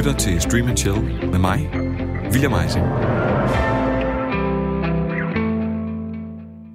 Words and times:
lytter 0.00 0.18
til 0.18 0.40
Stream 0.40 0.68
and 0.68 0.76
Chill 0.76 1.02
med 1.30 1.38
mig, 1.38 1.70
William 2.32 2.52
Eising. 2.52 2.86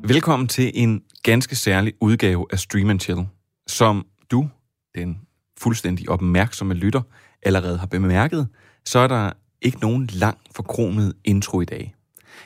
Velkommen 0.07 0.47
til 0.47 0.71
en 0.73 1.01
ganske 1.23 1.55
særlig 1.55 1.93
udgave 2.01 2.45
af 2.51 2.59
Stream 2.59 2.89
and 2.89 2.99
Chill, 2.99 3.27
som 3.67 4.05
du, 4.31 4.49
den 4.95 5.17
fuldstændig 5.57 6.09
opmærksomme 6.09 6.73
lytter, 6.73 7.01
allerede 7.43 7.77
har 7.77 7.85
bemærket, 7.85 8.47
så 8.85 8.99
er 8.99 9.07
der 9.07 9.31
ikke 9.61 9.79
nogen 9.79 10.09
lang 10.13 10.37
forkromet 10.55 11.13
intro 11.23 11.61
i 11.61 11.65
dag. 11.65 11.95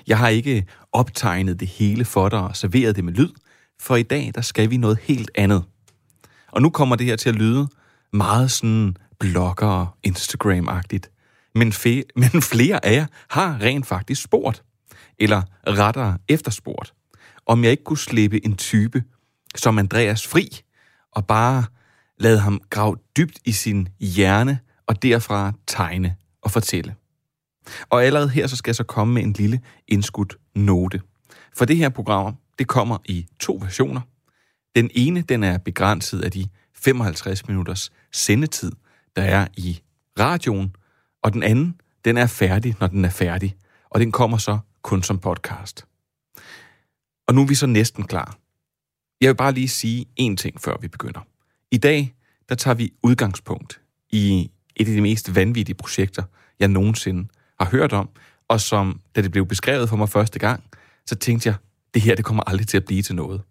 Jeg 0.07 0.17
har 0.17 0.27
ikke 0.27 0.65
optegnet 0.91 1.59
det 1.59 1.67
hele 1.67 2.05
for 2.05 2.29
dig 2.29 2.39
og 2.39 2.55
serveret 2.55 2.95
det 2.95 3.03
med 3.03 3.13
lyd, 3.13 3.29
for 3.79 3.95
i 3.95 4.03
dag 4.03 4.31
der 4.35 4.41
skal 4.41 4.69
vi 4.69 4.77
noget 4.77 4.99
helt 5.03 5.31
andet. 5.35 5.63
Og 6.51 6.61
nu 6.61 6.69
kommer 6.69 6.95
det 6.95 7.05
her 7.05 7.15
til 7.15 7.29
at 7.29 7.35
lyde 7.35 7.67
meget 8.13 8.51
sådan 8.51 8.95
blogger 9.19 9.97
Instagram-agtigt. 10.07 11.11
Men, 11.55 11.71
fe- 11.71 12.09
men 12.33 12.41
flere 12.41 12.85
af 12.85 12.93
jer 12.93 13.05
har 13.29 13.61
rent 13.61 13.87
faktisk 13.87 14.21
spurgt, 14.23 14.63
eller 15.19 15.41
rettere 15.67 16.17
efterspurgt, 16.27 16.93
om 17.45 17.63
jeg 17.63 17.71
ikke 17.71 17.83
kunne 17.83 17.97
slippe 17.97 18.45
en 18.45 18.57
type 18.57 19.03
som 19.55 19.77
Andreas 19.79 20.27
fri, 20.27 20.61
og 21.11 21.27
bare 21.27 21.63
lade 22.17 22.39
ham 22.39 22.61
grave 22.69 22.95
dybt 23.17 23.39
i 23.45 23.51
sin 23.51 23.89
hjerne, 23.99 24.59
og 24.87 25.03
derfra 25.03 25.53
tegne 25.67 26.15
og 26.41 26.51
fortælle. 26.51 26.95
Og 27.89 28.03
allerede 28.03 28.29
her 28.29 28.47
så 28.47 28.55
skal 28.55 28.69
jeg 28.69 28.75
så 28.75 28.83
komme 28.83 29.13
med 29.13 29.23
en 29.23 29.33
lille 29.33 29.61
indskudt 29.87 30.35
note. 30.55 31.01
For 31.57 31.65
det 31.65 31.77
her 31.77 31.89
program, 31.89 32.35
det 32.59 32.67
kommer 32.67 32.97
i 33.05 33.27
to 33.39 33.59
versioner. 33.61 34.01
Den 34.75 34.89
ene, 34.93 35.21
den 35.21 35.43
er 35.43 35.57
begrænset 35.57 36.21
af 36.21 36.31
de 36.31 36.47
55 36.75 37.47
minutters 37.47 37.91
sendetid, 38.11 38.71
der 39.15 39.21
er 39.21 39.47
i 39.57 39.79
radioen, 40.19 40.75
og 41.23 41.33
den 41.33 41.43
anden, 41.43 41.81
den 42.05 42.17
er 42.17 42.27
færdig, 42.27 42.75
når 42.79 42.87
den 42.87 43.05
er 43.05 43.09
færdig, 43.09 43.55
og 43.89 43.99
den 43.99 44.11
kommer 44.11 44.37
så 44.37 44.59
kun 44.81 45.03
som 45.03 45.19
podcast. 45.19 45.85
Og 47.27 47.35
nu 47.35 47.41
er 47.41 47.47
vi 47.47 47.55
så 47.55 47.67
næsten 47.67 48.03
klar. 48.03 48.37
Jeg 49.21 49.27
vil 49.27 49.35
bare 49.35 49.51
lige 49.51 49.67
sige 49.67 50.05
én 50.21 50.35
ting, 50.35 50.61
før 50.61 50.77
vi 50.81 50.87
begynder. 50.87 51.19
I 51.71 51.77
dag, 51.77 52.15
der 52.49 52.55
tager 52.55 52.75
vi 52.75 52.93
udgangspunkt 53.03 53.81
i 54.11 54.51
et 54.75 54.87
af 54.87 54.93
de 54.93 55.01
mest 55.01 55.35
vanvittige 55.35 55.75
projekter, 55.75 56.23
jeg 56.59 56.67
nogensinde 56.67 57.27
har 57.59 57.69
hørt 57.69 57.93
om, 57.93 58.09
og 58.47 58.61
som, 58.61 59.01
da 59.15 59.21
det 59.21 59.31
blev 59.31 59.45
beskrevet 59.45 59.89
for 59.89 59.95
mig 59.95 60.09
første 60.09 60.39
gang, 60.39 60.63
så 61.05 61.15
tænkte 61.15 61.49
jeg, 61.49 61.55
det 61.93 62.01
her 62.01 62.15
det 62.15 62.25
kommer 62.25 62.43
aldrig 62.43 62.67
til 62.67 62.77
at 62.77 62.85
blive 62.85 63.01
til 63.01 63.15
noget. 63.15 63.41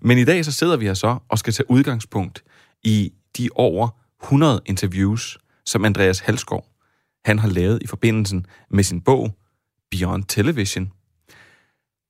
Men 0.00 0.18
i 0.18 0.24
dag 0.24 0.44
så 0.44 0.52
sidder 0.52 0.76
vi 0.76 0.84
her 0.84 0.94
så 0.94 1.18
og 1.28 1.38
skal 1.38 1.52
tage 1.52 1.70
udgangspunkt 1.70 2.44
i 2.82 3.12
de 3.36 3.48
over 3.54 3.88
100 4.22 4.60
interviews, 4.66 5.38
som 5.66 5.84
Andreas 5.84 6.18
Halskov 6.18 6.66
han 7.24 7.38
har 7.38 7.48
lavet 7.48 7.82
i 7.82 7.86
forbindelsen 7.86 8.46
med 8.70 8.84
sin 8.84 9.00
bog 9.00 9.36
Beyond 9.90 10.24
Television. 10.24 10.92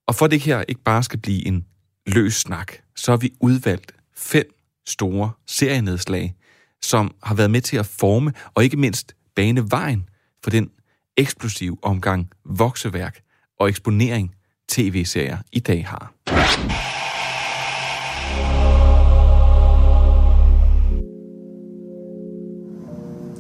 Og 0.08 0.14
for 0.14 0.27
det 0.27 0.41
her 0.41 0.64
ikke 0.69 0.83
bare 0.83 1.03
skal 1.03 1.20
blive 1.20 1.47
en 1.47 1.66
løs 2.06 2.34
snak, 2.34 2.72
så 2.97 3.12
har 3.12 3.16
vi 3.16 3.33
udvalgt 3.41 3.92
fem 4.16 4.55
store 4.86 5.31
serienedslag, 5.47 6.34
som 6.83 7.14
har 7.22 7.34
været 7.34 7.50
med 7.50 7.61
til 7.61 7.77
at 7.77 7.86
forme 7.86 8.33
og 8.55 8.64
ikke 8.64 8.77
mindst 8.77 9.14
bane 9.36 9.70
vejen 9.70 10.08
for 10.42 10.50
den 10.50 10.70
eksplosiv 11.16 11.78
omgang 11.83 12.31
vokseværk 12.44 13.20
og 13.58 13.69
eksponering 13.69 14.34
tv-serier 14.69 15.38
i 15.53 15.61
dag 15.61 15.86
har. 15.86 16.89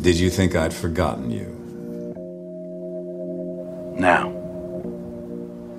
Did 0.02 0.18
you 0.18 0.30
think 0.30 0.56
I'd 0.56 0.72
forgotten 0.72 1.30
you? 1.30 1.44
Now, 3.98 4.32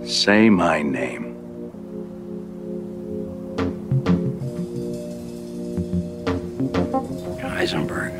say 0.05 0.47
my 0.47 0.83
name. 0.83 1.33
Heisenberg. 7.41 8.13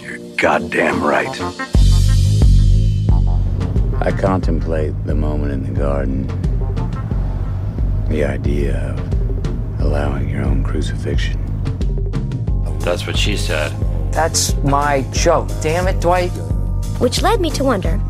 You're 0.00 0.36
goddamn 0.36 1.02
right. 1.02 1.40
I 4.00 4.12
contemplate 4.12 4.94
the 5.06 5.16
moment 5.16 5.50
in 5.50 5.64
the 5.64 5.76
garden. 5.76 6.28
The 8.10 8.22
idea 8.24 8.94
of 8.96 9.80
allowing 9.80 10.28
your 10.28 10.44
own 10.44 10.62
crucifixion. 10.62 11.49
That's 12.80 13.06
what 13.06 13.16
she 13.16 13.36
said. 13.36 13.72
That's 14.12 14.54
my 14.64 15.02
joke. 15.12 15.48
Damn 15.60 15.86
it, 15.88 16.00
Dwight. 16.00 16.30
Which 16.98 17.22
led 17.22 17.40
me 17.40 17.50
to 17.50 17.64
wonder 17.64 18.00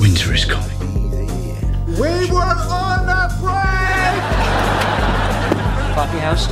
Winter 0.00 0.32
is 0.32 0.44
coming. 0.44 0.78
We 1.86 2.30
were 2.30 2.56
on 2.70 3.06
the 3.06 3.22
break! 3.40 4.20
Coffee 5.94 6.18
house? 6.18 6.48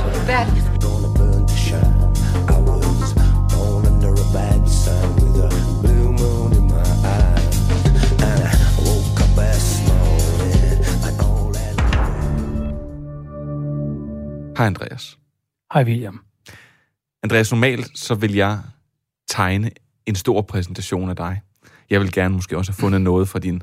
Hej 14.59 14.65
Andreas. 14.67 15.17
Hej 15.69 15.85
William. 15.85 16.28
Andreas, 17.23 17.51
normalt 17.51 17.91
så 17.95 18.15
vil 18.15 18.35
jeg 18.35 18.59
tegne 19.27 19.71
en 20.05 20.15
stor 20.15 20.41
præsentation 20.41 21.09
af 21.09 21.15
dig. 21.15 21.41
Jeg 21.89 22.01
vil 22.01 22.11
gerne 22.11 22.35
måske 22.35 22.57
også 22.57 22.71
have 22.71 22.77
fundet 22.79 23.01
noget 23.01 23.29
fra 23.29 23.39
din 23.39 23.61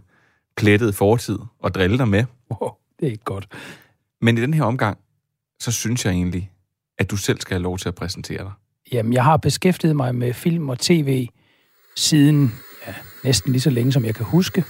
plettede 0.57 0.93
fortid 0.93 1.39
og 1.59 1.75
drille 1.75 1.99
dig 1.99 2.09
med. 2.09 2.25
Wow, 2.51 2.71
det 3.01 3.07
er 3.07 3.11
ikke 3.11 3.25
godt. 3.25 3.49
Men 4.21 4.39
i 4.39 4.41
den 4.41 4.55
her 4.55 4.63
omgang, 4.63 4.99
så 5.61 5.73
synes 5.73 6.05
jeg 6.05 6.13
egentlig, 6.13 6.51
at 6.99 7.11
du 7.11 7.17
selv 7.17 7.41
skal 7.41 7.55
have 7.55 7.63
lov 7.63 7.79
til 7.79 7.89
at 7.89 7.95
præsentere 7.95 8.39
dig. 8.39 8.53
Jamen, 8.93 9.13
jeg 9.13 9.25
har 9.25 9.37
beskæftiget 9.37 9.97
mig 9.97 10.15
med 10.15 10.33
film 10.35 10.69
og 10.69 10.79
tv 10.79 11.29
siden 11.97 12.53
ja, 12.87 12.95
næsten 13.25 13.53
lige 13.53 13.61
så 13.61 13.71
længe, 13.71 13.93
som 13.93 14.05
jeg 14.05 14.15
kan 14.15 14.27
huske. 14.27 14.65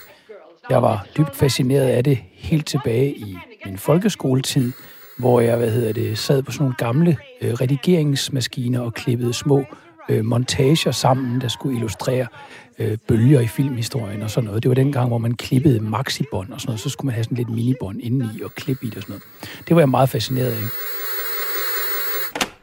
Jeg 0.70 0.82
var 0.82 1.06
dybt 1.16 1.36
fascineret 1.36 1.86
af 1.86 2.04
det 2.04 2.18
helt 2.32 2.66
tilbage 2.66 3.16
i 3.16 3.38
min 3.64 3.78
folkeskoletid, 3.78 4.72
hvor 5.18 5.40
jeg, 5.40 5.56
hvad 5.56 5.70
hedder 5.70 5.92
det, 5.92 6.18
sad 6.18 6.42
på 6.42 6.52
sådan 6.52 6.62
nogle 6.62 6.76
gamle 6.78 7.16
øh, 7.42 7.52
redigeringsmaskiner 7.52 8.80
og 8.80 8.94
klippede 8.94 9.32
små 9.32 9.64
øh, 10.08 10.24
montager 10.24 10.90
sammen, 10.90 11.40
der 11.40 11.48
skulle 11.48 11.76
illustrere 11.76 12.26
øh, 12.78 12.98
bølger 13.08 13.40
i 13.40 13.46
filmhistorien 13.46 14.22
og 14.22 14.30
sådan 14.30 14.46
noget. 14.46 14.62
Det 14.62 14.68
var 14.68 14.74
den 14.74 14.92
gang, 14.92 15.08
hvor 15.08 15.18
man 15.18 15.34
klippede 15.34 15.80
maxibånd 15.80 16.52
og 16.52 16.60
sådan 16.60 16.70
noget. 16.70 16.80
Så 16.80 16.88
skulle 16.88 17.06
man 17.06 17.14
have 17.14 17.24
sådan 17.24 17.36
lidt 17.36 17.50
minibånd 17.50 18.00
indeni 18.00 18.40
og 18.44 18.50
klippe 18.54 18.86
i 18.86 18.88
det 18.88 18.96
og 18.96 19.02
sådan 19.02 19.12
noget. 19.12 19.24
Det 19.68 19.76
var 19.76 19.82
jeg 19.82 19.88
meget 19.88 20.08
fascineret 20.08 20.52
af. 20.52 20.62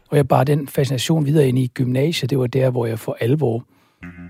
Og 0.09 0.17
jeg 0.17 0.27
bare 0.27 0.43
den 0.43 0.67
fascination 0.67 1.25
videre 1.25 1.47
ind 1.47 1.59
i 1.59 1.67
gymnasiet, 1.73 2.29
det 2.29 2.39
var 2.39 2.47
der, 2.47 2.69
hvor 2.69 2.85
jeg 2.85 2.99
for 2.99 3.17
alvor, 3.19 3.65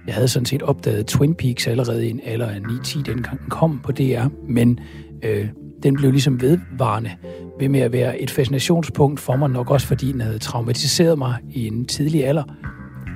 jeg 0.07 0.16
havde 0.16 0.28
sådan 0.28 0.45
set 0.45 0.61
opdaget 0.61 1.05
Twin 1.07 1.35
Peaks 1.35 1.67
allerede 1.67 2.07
i 2.07 2.09
en 2.09 2.22
alder 2.23 2.47
af 2.47 2.59
9-10, 2.59 3.03
dengang 3.03 3.40
den 3.40 3.50
kom 3.50 3.79
på 3.84 3.91
DR, 3.91 4.28
men 4.47 4.79
øh, 5.23 5.47
den 5.84 5.94
blev 5.94 6.12
ligesom 6.12 6.42
vedvarende 6.42 7.12
ved 7.60 7.70
med 7.70 7.80
at 7.80 7.92
være 7.92 8.22
et 8.22 8.32
fascinationspunkt 8.32 9.20
for 9.20 9.36
mig, 9.36 9.50
nok 9.50 9.72
også 9.72 9.88
fordi 9.88 10.12
den 10.12 10.22
havde 10.22 10.40
traumatiseret 10.40 11.18
mig 11.18 11.36
i 11.50 11.68
en 11.68 11.86
tidlig 11.86 12.26
alder. 12.28 12.44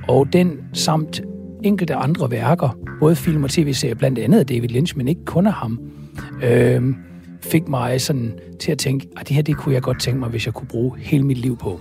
Og 0.08 0.32
den 0.32 0.58
samt 0.72 1.22
enkelte 1.64 1.94
andre 1.94 2.30
værker, 2.30 2.78
både 3.00 3.16
film 3.16 3.44
og 3.44 3.50
tv-serier, 3.50 3.94
blandt 3.94 4.18
andet 4.18 4.38
af 4.38 4.46
David 4.46 4.68
Lynch, 4.68 4.96
men 4.96 5.08
ikke 5.08 5.24
kun 5.24 5.46
af 5.46 5.52
ham, 5.52 5.80
øh, 6.42 6.94
fik 7.40 7.68
mig 7.68 8.00
sådan 8.00 8.32
til 8.60 8.72
at 8.72 8.78
tænke, 8.78 9.08
at 9.16 9.28
det 9.28 9.36
her 9.36 9.42
det 9.42 9.56
kunne 9.56 9.74
jeg 9.74 9.82
godt 9.82 10.00
tænke 10.00 10.20
mig, 10.20 10.28
hvis 10.28 10.46
jeg 10.46 10.54
kunne 10.54 10.68
bruge 10.68 10.98
hele 10.98 11.22
mit 11.22 11.38
liv 11.38 11.56
på. 11.56 11.80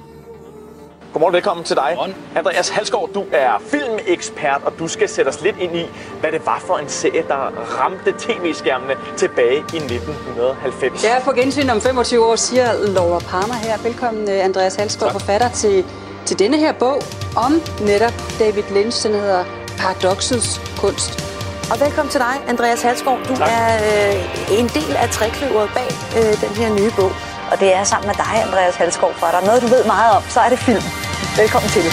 Godmorgen, 1.14 1.34
velkommen 1.34 1.64
til 1.64 1.76
dig. 1.76 1.98
Andreas 2.36 2.70
Halskov, 2.70 3.10
du 3.14 3.24
er 3.32 3.62
filmekspert, 3.68 4.62
og 4.66 4.74
du 4.80 4.88
skal 4.88 5.10
sætte 5.10 5.30
os 5.30 5.42
lidt 5.42 5.56
ind 5.60 5.76
i, 5.76 5.86
hvad 6.20 6.32
det 6.32 6.46
var 6.46 6.60
for 6.68 6.78
en 6.78 6.90
serie, 6.90 7.24
der 7.28 7.36
ramte 7.80 8.14
tv-skærmene 8.20 8.94
tilbage 9.18 9.56
i 9.56 9.78
1990. 9.78 11.04
Ja, 11.04 11.20
på 11.24 11.32
gensyn 11.32 11.70
om 11.70 11.82
25 11.82 12.26
år, 12.26 12.36
siger 12.36 12.74
Laura 12.88 13.20
Palmer 13.20 13.54
her. 13.56 13.78
Velkommen, 13.84 14.30
øh, 14.30 14.46
Andreas 14.46 14.76
Halskov, 14.76 15.12
forfatter 15.12 15.50
til, 15.50 15.86
til 16.26 16.40
denne 16.40 16.58
her 16.58 16.74
bog 16.74 17.02
om 17.36 17.62
netop 17.82 18.14
David 18.40 18.64
Lynch, 18.72 19.08
den 19.08 19.16
hedder 19.16 19.44
Paradoxets 19.78 20.62
kunst. 20.78 21.24
Og 21.72 21.80
velkommen 21.80 22.12
til 22.12 22.20
dig, 22.20 22.36
Andreas 22.48 22.82
Halskov. 22.82 23.18
Du 23.30 23.36
Tak. 23.36 23.50
er 23.52 23.76
øh, 23.76 24.60
en 24.60 24.68
del 24.68 24.96
af 24.96 25.10
trækløveret 25.10 25.70
bag 25.74 25.90
øh, 26.18 26.42
den 26.42 26.50
her 26.56 26.70
nye 26.80 26.92
bog. 27.00 27.12
Og 27.52 27.60
det 27.60 27.74
er 27.74 27.84
sammen 27.84 28.08
med 28.08 28.16
dig, 28.16 28.44
Andreas 28.48 28.76
Halskov, 28.76 29.14
for 29.14 29.26
er 29.28 29.40
der 29.40 29.46
noget, 29.46 29.62
du 29.62 29.68
ved 29.68 29.86
meget 29.86 30.12
om, 30.18 30.24
så 30.24 30.40
er 30.40 30.50
det 30.50 30.60
film. 30.60 30.84
Velkommen 31.38 31.70
til. 31.70 31.84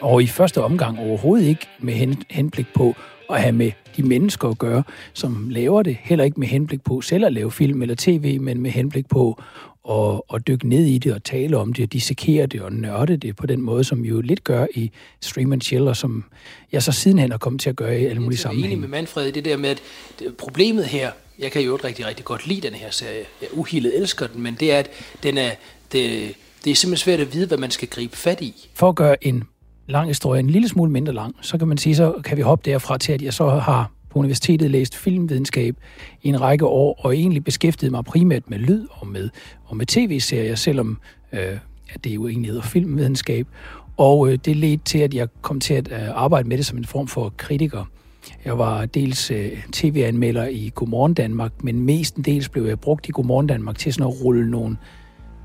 Og 0.00 0.22
i 0.22 0.26
første 0.26 0.62
omgang 0.62 0.98
overhovedet 0.98 1.46
ikke 1.46 1.66
med 1.78 1.94
henblik 2.30 2.66
på 2.74 2.94
at 3.30 3.42
have 3.42 3.52
med 3.52 3.72
de 3.96 4.02
mennesker 4.02 4.48
at 4.48 4.58
gøre, 4.58 4.82
som 5.12 5.46
laver 5.50 5.82
det. 5.82 5.96
Heller 6.00 6.24
ikke 6.24 6.40
med 6.40 6.48
henblik 6.48 6.84
på 6.84 7.00
selv 7.00 7.24
at 7.24 7.32
lave 7.32 7.50
film 7.50 7.82
eller 7.82 7.94
tv, 7.98 8.40
men 8.40 8.60
med 8.62 8.70
henblik 8.70 9.08
på 9.08 9.42
at, 9.88 10.20
at 10.34 10.46
dykke 10.46 10.68
ned 10.68 10.84
i 10.84 10.98
det 10.98 11.14
og 11.14 11.24
tale 11.24 11.56
om 11.56 11.72
det 11.72 11.82
og 11.82 11.92
dissekere 11.92 12.46
det 12.46 12.60
og 12.60 12.72
nørde 12.72 13.16
det 13.16 13.36
på 13.36 13.46
den 13.46 13.60
måde, 13.60 13.84
som 13.84 14.02
vi 14.02 14.08
jo 14.08 14.20
lidt 14.20 14.44
gør 14.44 14.66
i 14.74 14.90
Stream 15.20 15.52
and 15.52 15.62
Chill, 15.62 15.88
og 15.88 15.96
som 15.96 16.24
jeg 16.72 16.82
så 16.82 16.92
sidenhen 16.92 17.30
har 17.30 17.38
kommet 17.38 17.60
til 17.60 17.70
at 17.70 17.76
gøre 17.76 18.00
i 18.00 18.06
alle 18.06 18.22
mulige 18.22 18.38
sammenhænge. 18.38 18.68
Jeg 18.68 18.72
er 18.72 18.76
enig 18.76 18.90
med 18.90 18.98
Manfred 18.98 19.26
i 19.26 19.30
det 19.30 19.44
der 19.44 19.56
med, 19.56 19.70
at 19.70 19.82
problemet 20.38 20.84
her, 20.84 21.10
jeg 21.38 21.52
kan 21.52 21.62
jo 21.62 21.78
rigtig, 21.84 22.06
rigtig 22.06 22.24
godt 22.24 22.46
lide 22.46 22.60
den 22.60 22.74
her 22.74 22.90
serie, 22.90 23.24
jeg 23.40 23.48
uhildet 23.52 23.98
elsker 23.98 24.26
den, 24.26 24.42
men 24.42 24.56
det 24.60 24.72
er, 24.72 24.78
at 24.78 24.90
den 25.22 25.38
er, 25.38 25.50
det, 25.92 26.34
det 26.64 26.70
er 26.70 26.74
simpelthen 26.74 26.96
svært 26.96 27.20
at 27.20 27.34
vide, 27.34 27.46
hvad 27.46 27.58
man 27.58 27.70
skal 27.70 27.88
gribe 27.88 28.16
fat 28.16 28.40
i. 28.40 28.68
For 28.74 28.88
at 28.88 28.94
gøre 28.94 29.26
en 29.26 29.44
lang 29.86 30.08
historie 30.08 30.40
en 30.40 30.50
lille 30.50 30.68
smule 30.68 30.90
mindre 30.90 31.12
lang, 31.12 31.34
så 31.42 31.58
kan 31.58 31.68
man 31.68 31.78
sige, 31.78 31.96
så 31.96 32.14
kan 32.24 32.36
vi 32.36 32.42
hoppe 32.42 32.70
derfra 32.70 32.98
til, 32.98 33.12
at 33.12 33.22
jeg 33.22 33.34
så 33.34 33.48
har 33.48 33.90
på 34.10 34.18
universitetet 34.18 34.70
læst 34.70 34.96
filmvidenskab 34.96 35.76
i 36.22 36.28
en 36.28 36.40
række 36.40 36.66
år, 36.66 37.00
og 37.04 37.16
egentlig 37.16 37.44
beskæftiget 37.44 37.92
mig 37.92 38.04
primært 38.04 38.50
med 38.50 38.58
lyd 38.58 38.86
og 38.90 39.06
med, 39.06 39.28
og 39.64 39.76
med 39.76 39.86
tv-serier, 39.86 40.54
selvom 40.54 40.98
øh, 41.32 41.58
at 41.94 42.04
det 42.04 42.10
jo 42.10 42.28
egentlig 42.28 42.50
hedder 42.50 42.62
filmvidenskab. 42.62 43.46
Og 43.96 44.32
øh, 44.32 44.38
det 44.44 44.56
ledte 44.56 44.84
til, 44.84 44.98
at 44.98 45.14
jeg 45.14 45.28
kom 45.42 45.60
til 45.60 45.74
at 45.74 45.92
øh, 45.92 46.08
arbejde 46.10 46.48
med 46.48 46.56
det 46.56 46.66
som 46.66 46.78
en 46.78 46.84
form 46.84 47.06
for 47.06 47.32
kritiker. 47.36 47.84
Jeg 48.44 48.58
var 48.58 48.86
dels 48.86 49.30
øh, 49.30 49.64
tv-anmelder 49.72 50.46
i 50.46 50.70
Godmorgen 50.74 51.14
Danmark, 51.14 51.64
men 51.64 51.80
mestendels 51.80 52.48
blev 52.48 52.64
jeg 52.64 52.80
brugt 52.80 53.08
i 53.08 53.10
Godmorgen 53.10 53.46
Danmark 53.46 53.78
til 53.78 53.92
sådan 53.92 54.06
at 54.06 54.24
rulle 54.24 54.50
nogle 54.50 54.76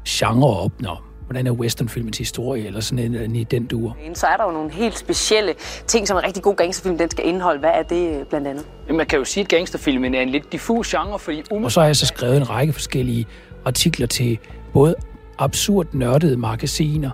genre 0.07 0.59
op, 0.59 0.81
når 0.81 1.14
hvordan 1.25 1.47
er 1.47 1.51
westernfilmens 1.51 2.17
historie, 2.17 2.67
eller 2.67 2.79
sådan 2.79 3.15
en, 3.15 3.35
i 3.35 3.43
den 3.43 3.65
duer. 3.65 3.91
Så 4.13 4.27
er 4.27 4.37
der 4.37 4.43
jo 4.43 4.51
nogle 4.51 4.71
helt 4.71 4.97
specielle 4.97 5.53
ting, 5.87 6.07
som 6.07 6.17
en 6.17 6.23
rigtig 6.23 6.43
god 6.43 6.55
gangsterfilm 6.55 6.97
den 6.97 7.11
skal 7.11 7.27
indeholde. 7.27 7.59
Hvad 7.59 7.69
er 7.73 7.83
det 7.83 8.19
øh, 8.19 8.25
blandt 8.25 8.47
andet? 8.47 8.65
Man 8.89 9.05
kan 9.05 9.19
jo 9.19 9.25
sige, 9.25 9.43
at 9.43 9.47
gangsterfilmen 9.47 10.15
er 10.15 10.21
en 10.21 10.29
lidt 10.29 10.51
diffus 10.51 10.95
genre, 10.95 11.19
fordi... 11.19 11.43
Og 11.51 11.71
så 11.71 11.79
har 11.79 11.87
jeg 11.87 11.95
så 11.95 12.05
skrevet 12.05 12.37
en 12.37 12.49
række 12.49 12.73
forskellige 12.73 13.25
artikler 13.65 14.07
til 14.07 14.39
både 14.73 14.95
absurd 15.37 15.87
nørdede 15.93 16.37
magasiner, 16.37 17.11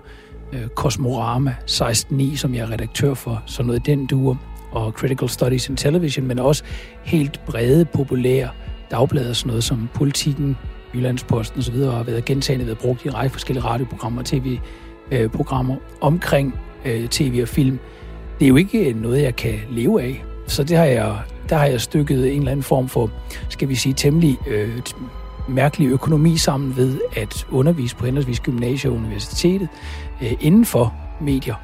øh, 0.52 0.68
Cosmorama 0.68 1.54
16.9, 1.70 2.36
som 2.36 2.54
jeg 2.54 2.62
er 2.62 2.70
redaktør 2.70 3.14
for, 3.14 3.42
sådan 3.46 3.66
noget 3.66 3.86
den 3.86 4.06
duer, 4.06 4.36
og 4.72 4.92
Critical 4.92 5.28
Studies 5.28 5.68
in 5.68 5.76
Television, 5.76 6.26
men 6.26 6.38
også 6.38 6.64
helt 7.02 7.40
brede, 7.46 7.84
populære 7.84 8.48
dagblade, 8.90 9.34
sådan 9.34 9.48
noget 9.48 9.64
som 9.64 9.88
Politikken, 9.94 10.56
Jyllandsposten 10.94 11.58
osv., 11.58 11.76
har 11.76 12.02
været 12.02 12.24
gentagende 12.24 12.66
været 12.66 12.78
brugt 12.78 13.04
i 13.04 13.08
en 13.08 13.14
række 13.14 13.32
forskellige 13.32 13.64
radioprogrammer 13.64 14.20
og 14.20 14.26
tv-programmer 14.26 15.74
øh, 15.76 15.82
omkring 16.00 16.54
øh, 16.84 17.08
tv 17.08 17.38
og 17.42 17.48
film. 17.48 17.78
Det 18.38 18.44
er 18.44 18.48
jo 18.48 18.56
ikke 18.56 18.88
øh, 18.88 19.02
noget, 19.02 19.22
jeg 19.22 19.36
kan 19.36 19.54
leve 19.70 20.02
af. 20.02 20.24
Så 20.46 20.64
det 20.64 20.76
har 20.76 20.84
jeg, 20.84 21.16
der 21.48 21.56
har 21.56 21.66
jeg 21.66 21.80
stykket 21.80 22.32
en 22.32 22.38
eller 22.38 22.50
anden 22.50 22.62
form 22.62 22.88
for, 22.88 23.10
skal 23.48 23.68
vi 23.68 23.74
sige, 23.74 23.92
temmelig 23.92 24.38
øh, 24.46 24.82
mærkelig 25.48 25.88
økonomi 25.88 26.36
sammen 26.36 26.76
ved 26.76 27.00
at 27.16 27.46
undervise 27.50 27.96
på 27.96 28.04
henholdsvis 28.04 28.40
gymnasiet 28.40 28.92
og 28.92 28.98
universitetet 28.98 29.68
øh, 30.22 30.32
inden 30.40 30.64
for 30.64 30.94
medier. 31.20 31.54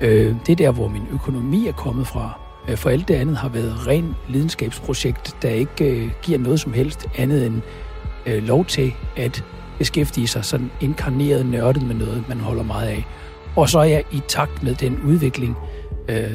Øh, 0.00 0.34
det 0.46 0.52
er 0.52 0.56
der, 0.56 0.70
hvor 0.70 0.88
min 0.88 1.02
økonomi 1.12 1.66
er 1.66 1.72
kommet 1.72 2.06
fra. 2.06 2.40
Øh, 2.68 2.76
for 2.76 2.90
alt 2.90 3.08
det 3.08 3.14
andet 3.14 3.36
har 3.36 3.48
været 3.48 3.86
ren 3.86 4.14
lidenskabsprojekt, 4.28 5.36
der 5.42 5.48
ikke 5.48 5.84
øh, 5.84 6.10
giver 6.22 6.38
noget 6.38 6.60
som 6.60 6.72
helst 6.72 7.08
andet 7.18 7.46
end 7.46 7.62
øh, 8.26 8.42
lov 8.42 8.64
til 8.64 8.94
at 9.16 9.44
beskæftige 9.78 10.28
sig 10.28 10.44
sådan 10.44 10.70
inkarneret 10.80 11.46
nørdet 11.46 11.82
med 11.82 11.94
noget, 11.94 12.24
man 12.28 12.40
holder 12.40 12.62
meget 12.62 12.88
af. 12.88 13.06
Og 13.56 13.68
så 13.68 13.78
er 13.78 13.84
jeg 13.84 14.04
i 14.12 14.22
takt 14.28 14.62
med 14.62 14.74
den 14.74 15.00
udvikling, 15.06 15.56
øh, 16.08 16.30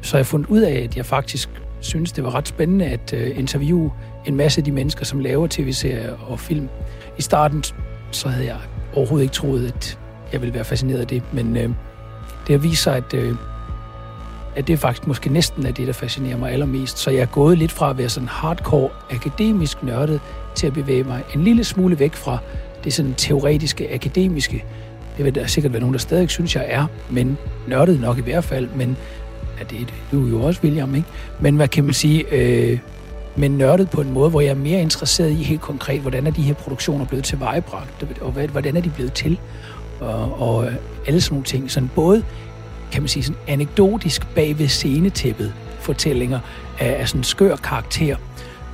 så 0.00 0.12
har 0.12 0.18
jeg 0.18 0.26
fundet 0.26 0.48
ud 0.48 0.60
af, 0.60 0.72
at 0.72 0.96
jeg 0.96 1.06
faktisk 1.06 1.50
synes, 1.80 2.12
det 2.12 2.24
var 2.24 2.34
ret 2.34 2.48
spændende 2.48 2.84
at 2.84 3.12
øh, 3.12 3.38
interviewe 3.38 3.92
en 4.26 4.36
masse 4.36 4.60
af 4.60 4.64
de 4.64 4.72
mennesker, 4.72 5.04
som 5.04 5.18
laver 5.18 5.46
tv-serier 5.50 6.16
og 6.28 6.40
film. 6.40 6.68
I 7.18 7.22
starten 7.22 7.64
så 8.10 8.28
havde 8.28 8.46
jeg 8.46 8.56
overhovedet 8.94 9.24
ikke 9.24 9.34
troet, 9.34 9.66
at 9.66 9.98
jeg 10.32 10.40
ville 10.40 10.54
være 10.54 10.64
fascineret 10.64 11.00
af 11.00 11.06
det, 11.06 11.22
men 11.32 11.56
øh, 11.56 11.68
det 12.46 12.50
har 12.50 12.58
vist 12.58 12.82
sig, 12.82 12.96
at, 12.96 13.14
øh, 13.14 13.36
at 14.56 14.66
det 14.66 14.78
faktisk 14.78 15.06
måske 15.06 15.32
næsten 15.32 15.66
er 15.66 15.72
det, 15.72 15.86
der 15.86 15.92
fascinerer 15.92 16.36
mig 16.36 16.52
allermest. 16.52 16.98
Så 16.98 17.10
jeg 17.10 17.20
er 17.20 17.26
gået 17.26 17.58
lidt 17.58 17.72
fra 17.72 17.90
at 17.90 17.98
være 17.98 18.08
sådan 18.08 18.28
hardcore 18.28 18.90
akademisk 19.10 19.82
nørdet 19.82 20.20
til 20.54 20.66
at 20.66 20.72
bevæge 20.72 21.04
mig 21.04 21.22
en 21.34 21.44
lille 21.44 21.64
smule 21.64 21.98
væk 21.98 22.14
fra 22.14 22.38
det 22.84 22.92
sådan 22.92 23.14
teoretiske, 23.14 23.94
akademiske. 23.94 24.64
Det 25.16 25.24
vil 25.24 25.34
der 25.34 25.46
sikkert 25.46 25.72
være 25.72 25.80
nogen, 25.80 25.92
der 25.92 25.98
stadig 25.98 26.30
synes, 26.30 26.56
jeg 26.56 26.64
er, 26.68 26.86
men 27.10 27.38
nørdet 27.68 28.00
nok 28.00 28.18
i 28.18 28.22
hvert 28.22 28.44
fald, 28.44 28.68
men 28.76 28.96
ja, 29.58 29.64
det, 29.64 29.78
det 29.78 29.94
du 30.12 30.26
er 30.26 30.30
jo 30.30 30.42
også, 30.42 30.60
William, 30.64 30.94
ikke? 30.94 31.08
Men 31.40 31.56
hvad 31.56 31.68
kan 31.68 31.84
man 31.84 31.94
sige, 31.94 32.24
øh, 32.32 32.78
men 33.36 33.50
nørdet 33.50 33.90
på 33.90 34.00
en 34.00 34.12
måde, 34.12 34.30
hvor 34.30 34.40
jeg 34.40 34.50
er 34.50 34.54
mere 34.54 34.80
interesseret 34.80 35.30
i 35.30 35.42
helt 35.42 35.60
konkret, 35.60 36.00
hvordan 36.00 36.26
er 36.26 36.30
de 36.30 36.42
her 36.42 36.54
produktioner 36.54 37.04
blevet 37.04 37.24
til 37.24 37.40
vejebragt, 37.40 38.06
og 38.20 38.32
hvordan 38.32 38.76
er 38.76 38.80
de 38.80 38.90
blevet 38.90 39.12
til, 39.12 39.38
og, 40.00 40.40
og 40.40 40.66
øh, 40.66 40.74
alle 41.06 41.20
sådan 41.20 41.34
nogle 41.34 41.44
ting. 41.44 41.70
Sådan 41.70 41.90
både, 41.94 42.24
kan 42.92 43.02
man 43.02 43.08
sige, 43.08 43.22
sådan 43.22 43.40
anekdotisk 43.46 44.34
bag 44.34 44.58
ved 44.58 44.68
scenetæppet 44.68 45.54
fortællinger 45.80 46.40
af, 46.78 46.96
af 47.00 47.08
sådan 47.08 47.24
skør 47.24 47.56
karakter, 47.56 48.16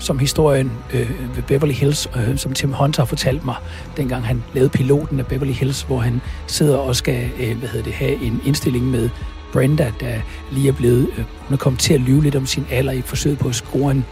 som 0.00 0.18
historien 0.18 0.72
øh, 0.94 1.36
ved 1.36 1.42
Beverly 1.42 1.72
Hills, 1.72 2.08
øh, 2.16 2.36
som 2.36 2.52
Tim 2.52 2.72
Hunter 2.72 3.04
fortalte 3.04 3.44
mig, 3.44 3.54
dengang 3.96 4.26
han 4.26 4.42
lavede 4.54 4.70
piloten 4.70 5.18
af 5.18 5.26
Beverly 5.26 5.52
Hills, 5.52 5.82
hvor 5.82 5.98
han 5.98 6.20
sidder 6.46 6.76
og 6.76 6.96
skal 6.96 7.30
øh, 7.40 7.58
hvad 7.58 7.68
hedder 7.68 7.84
det, 7.84 7.92
have 7.92 8.24
en 8.24 8.40
indstilling 8.46 8.84
med 8.84 9.10
Brenda, 9.52 9.92
der 10.00 10.14
lige 10.52 10.68
er 10.68 10.72
blevet, 10.72 11.08
øh, 11.18 11.24
hun 11.38 11.54
er 11.54 11.58
kommet 11.58 11.80
til 11.80 11.94
at 11.94 12.00
lyve 12.00 12.22
lidt 12.22 12.36
om 12.36 12.46
sin 12.46 12.66
alder 12.70 12.92
i 12.92 13.00
forsøget 13.00 13.38
på 13.38 13.48
at 13.48 13.54
score 13.54 13.90
en, 13.90 14.04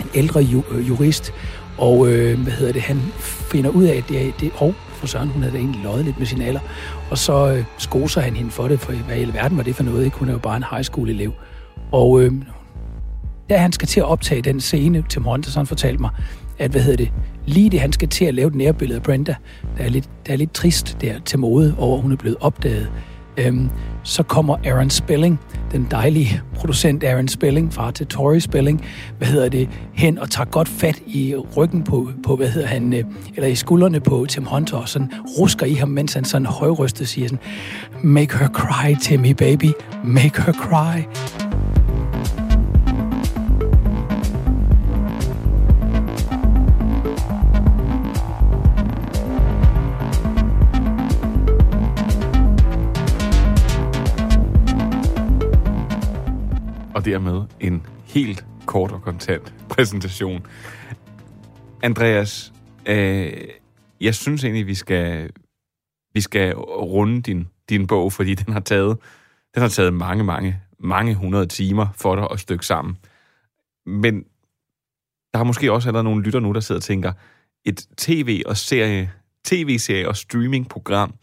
en 0.00 0.08
ældre 0.14 0.40
ju, 0.40 0.64
øh, 0.70 0.88
jurist, 0.88 1.32
og 1.78 2.08
øh, 2.08 2.42
hvad 2.42 2.52
hedder 2.52 2.72
det, 2.72 2.82
han 2.82 3.00
finder 3.18 3.70
ud 3.70 3.84
af, 3.84 3.96
at 3.96 4.04
det 4.08 4.26
er, 4.26 4.32
det, 4.40 4.50
og 4.56 4.74
for 4.92 5.06
Søren, 5.06 5.28
hun 5.28 5.42
havde 5.42 5.54
da 5.54 5.58
egentlig 5.58 5.82
løjet 5.82 6.04
lidt 6.04 6.18
med 6.18 6.26
sin 6.26 6.42
alder, 6.42 6.60
og 7.10 7.18
så 7.18 7.52
øh, 7.52 7.64
skoser 7.78 8.20
han 8.20 8.36
hende 8.36 8.50
for 8.50 8.68
det, 8.68 8.80
for 8.80 8.92
hvad 8.92 9.16
i 9.16 9.22
alverden 9.22 9.56
var 9.56 9.62
det 9.62 9.76
for 9.76 9.82
noget, 9.82 10.04
ikke? 10.04 10.16
Hun 10.16 10.28
er 10.28 10.32
jo 10.32 10.38
bare 10.38 10.56
en 10.56 10.64
high 10.70 10.84
school 10.84 11.10
elev. 11.10 11.32
Og 11.92 12.22
øh, 12.22 12.32
da 13.50 13.56
han 13.56 13.72
skal 13.72 13.88
til 13.88 14.00
at 14.00 14.06
optage 14.06 14.42
den 14.42 14.60
scene, 14.60 15.04
Tim 15.08 15.22
Hunter, 15.22 15.50
så 15.50 15.58
han 15.58 15.66
fortalte 15.66 16.00
mig, 16.00 16.10
at, 16.58 16.70
hvad 16.70 16.80
hedder 16.80 16.96
det, 16.96 17.12
lige 17.46 17.70
det, 17.70 17.80
han 17.80 17.92
skal 17.92 18.08
til 18.08 18.24
at 18.24 18.34
lave 18.34 18.48
et 18.48 18.54
nærbillede 18.54 18.96
af 18.96 19.02
Brenda, 19.02 19.34
der 19.78 19.84
er 19.84 19.88
lidt, 19.88 20.08
der 20.26 20.32
er 20.32 20.36
lidt 20.36 20.52
trist 20.54 20.96
der 21.00 21.18
til 21.20 21.38
mode 21.38 21.74
over, 21.78 21.96
at 21.96 22.02
hun 22.02 22.12
er 22.12 22.16
blevet 22.16 22.36
opdaget. 22.40 22.90
Øhm, 23.36 23.70
så 24.02 24.22
kommer 24.22 24.56
Aaron 24.64 24.90
Spelling, 24.90 25.40
den 25.72 25.86
dejlige 25.90 26.42
producent 26.54 27.04
Aaron 27.04 27.28
Spelling, 27.28 27.72
far 27.72 27.90
til 27.90 28.06
Tori 28.06 28.40
Spelling, 28.40 28.84
hvad 29.18 29.28
hedder 29.28 29.48
det, 29.48 29.68
hen 29.94 30.18
og 30.18 30.30
tager 30.30 30.44
godt 30.46 30.68
fat 30.68 31.02
i 31.06 31.34
ryggen 31.56 31.82
på, 31.82 32.10
på 32.26 32.36
hvad 32.36 32.48
hedder 32.48 32.68
han, 32.68 32.92
øh, 32.92 33.04
eller 33.36 33.48
i 33.48 33.54
skuldrene 33.54 34.00
på 34.00 34.26
Tim 34.28 34.44
Hunter, 34.44 34.76
og 34.76 34.88
sådan 34.88 35.12
rusker 35.38 35.66
i 35.66 35.74
ham, 35.74 35.88
mens 35.88 36.14
han 36.14 36.24
sådan 36.24 36.46
højrystet 36.46 37.08
siger 37.08 37.28
sådan, 37.28 37.38
Make 38.02 38.38
her 38.38 38.48
cry, 38.48 38.94
Timmy 39.02 39.30
baby, 39.30 39.70
make 40.04 40.42
her 40.42 40.52
cry. 40.52 41.00
Og 57.04 57.10
dermed 57.10 57.42
en 57.60 57.86
helt 58.04 58.44
kort 58.66 58.92
og 58.92 59.02
kontant 59.02 59.54
præsentation. 59.68 60.46
Andreas, 61.82 62.52
øh, 62.86 63.32
jeg 64.00 64.14
synes 64.14 64.44
egentlig, 64.44 64.66
vi 64.66 64.74
skal, 64.74 65.30
vi 66.14 66.20
skal 66.20 66.54
runde 66.56 67.22
din, 67.22 67.48
din 67.68 67.86
bog, 67.86 68.12
fordi 68.12 68.34
den 68.34 68.52
har 68.52 68.60
taget, 68.60 68.98
den 69.54 69.62
har 69.62 69.68
taget 69.68 69.94
mange, 69.94 70.24
mange, 70.24 70.60
mange 70.78 71.14
hundrede 71.14 71.46
timer 71.46 71.86
for 71.96 72.16
dig 72.16 72.28
at 72.30 72.40
stykke 72.40 72.66
sammen. 72.66 72.96
Men 73.86 74.22
der 75.32 75.36
har 75.36 75.44
måske 75.44 75.72
også 75.72 75.88
allerede 75.88 76.04
nogle 76.04 76.22
lytter 76.22 76.40
nu, 76.40 76.52
der 76.52 76.60
sidder 76.60 76.78
og 76.78 76.84
tænker, 76.84 77.12
et 77.64 77.88
tv- 77.96 78.42
og 78.46 78.56
serie, 78.56 79.12
tv-serie 79.44 80.08
og 80.08 80.16
streamingprogram, 80.16 81.14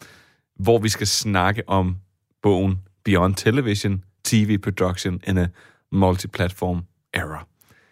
hvor 0.59 0.77
vi 0.79 0.89
skal 0.89 1.07
snakke 1.07 1.69
om 1.69 1.97
bogen 2.41 2.81
Beyond 3.05 3.35
Television, 3.35 4.03
TV 4.23 4.57
Production 4.57 5.21
in 5.27 5.37
a 5.37 5.47
Multiplatform 5.91 6.81
Era. 7.13 7.47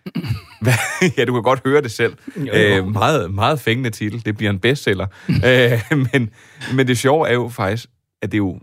ja, 1.18 1.26
du 1.26 1.34
kan 1.34 1.44
godt 1.44 1.62
høre 1.66 1.82
det 1.82 1.92
selv. 1.92 2.18
Jo, 2.38 2.44
jo. 2.46 2.54
Æ, 2.54 2.82
meget, 2.82 3.34
meget 3.34 3.60
fængende 3.60 3.90
titel. 3.90 4.26
Det 4.26 4.38
bliver 4.38 4.50
en 4.50 4.60
bestseller. 4.60 5.08
Æ, 5.44 5.78
men, 6.14 6.30
men 6.76 6.88
det 6.88 6.98
sjove 6.98 7.30
er 7.30 7.34
jo 7.34 7.50
faktisk, 7.50 7.90
at 8.22 8.32
det 8.32 8.36
er 8.36 8.38
jo, 8.38 8.60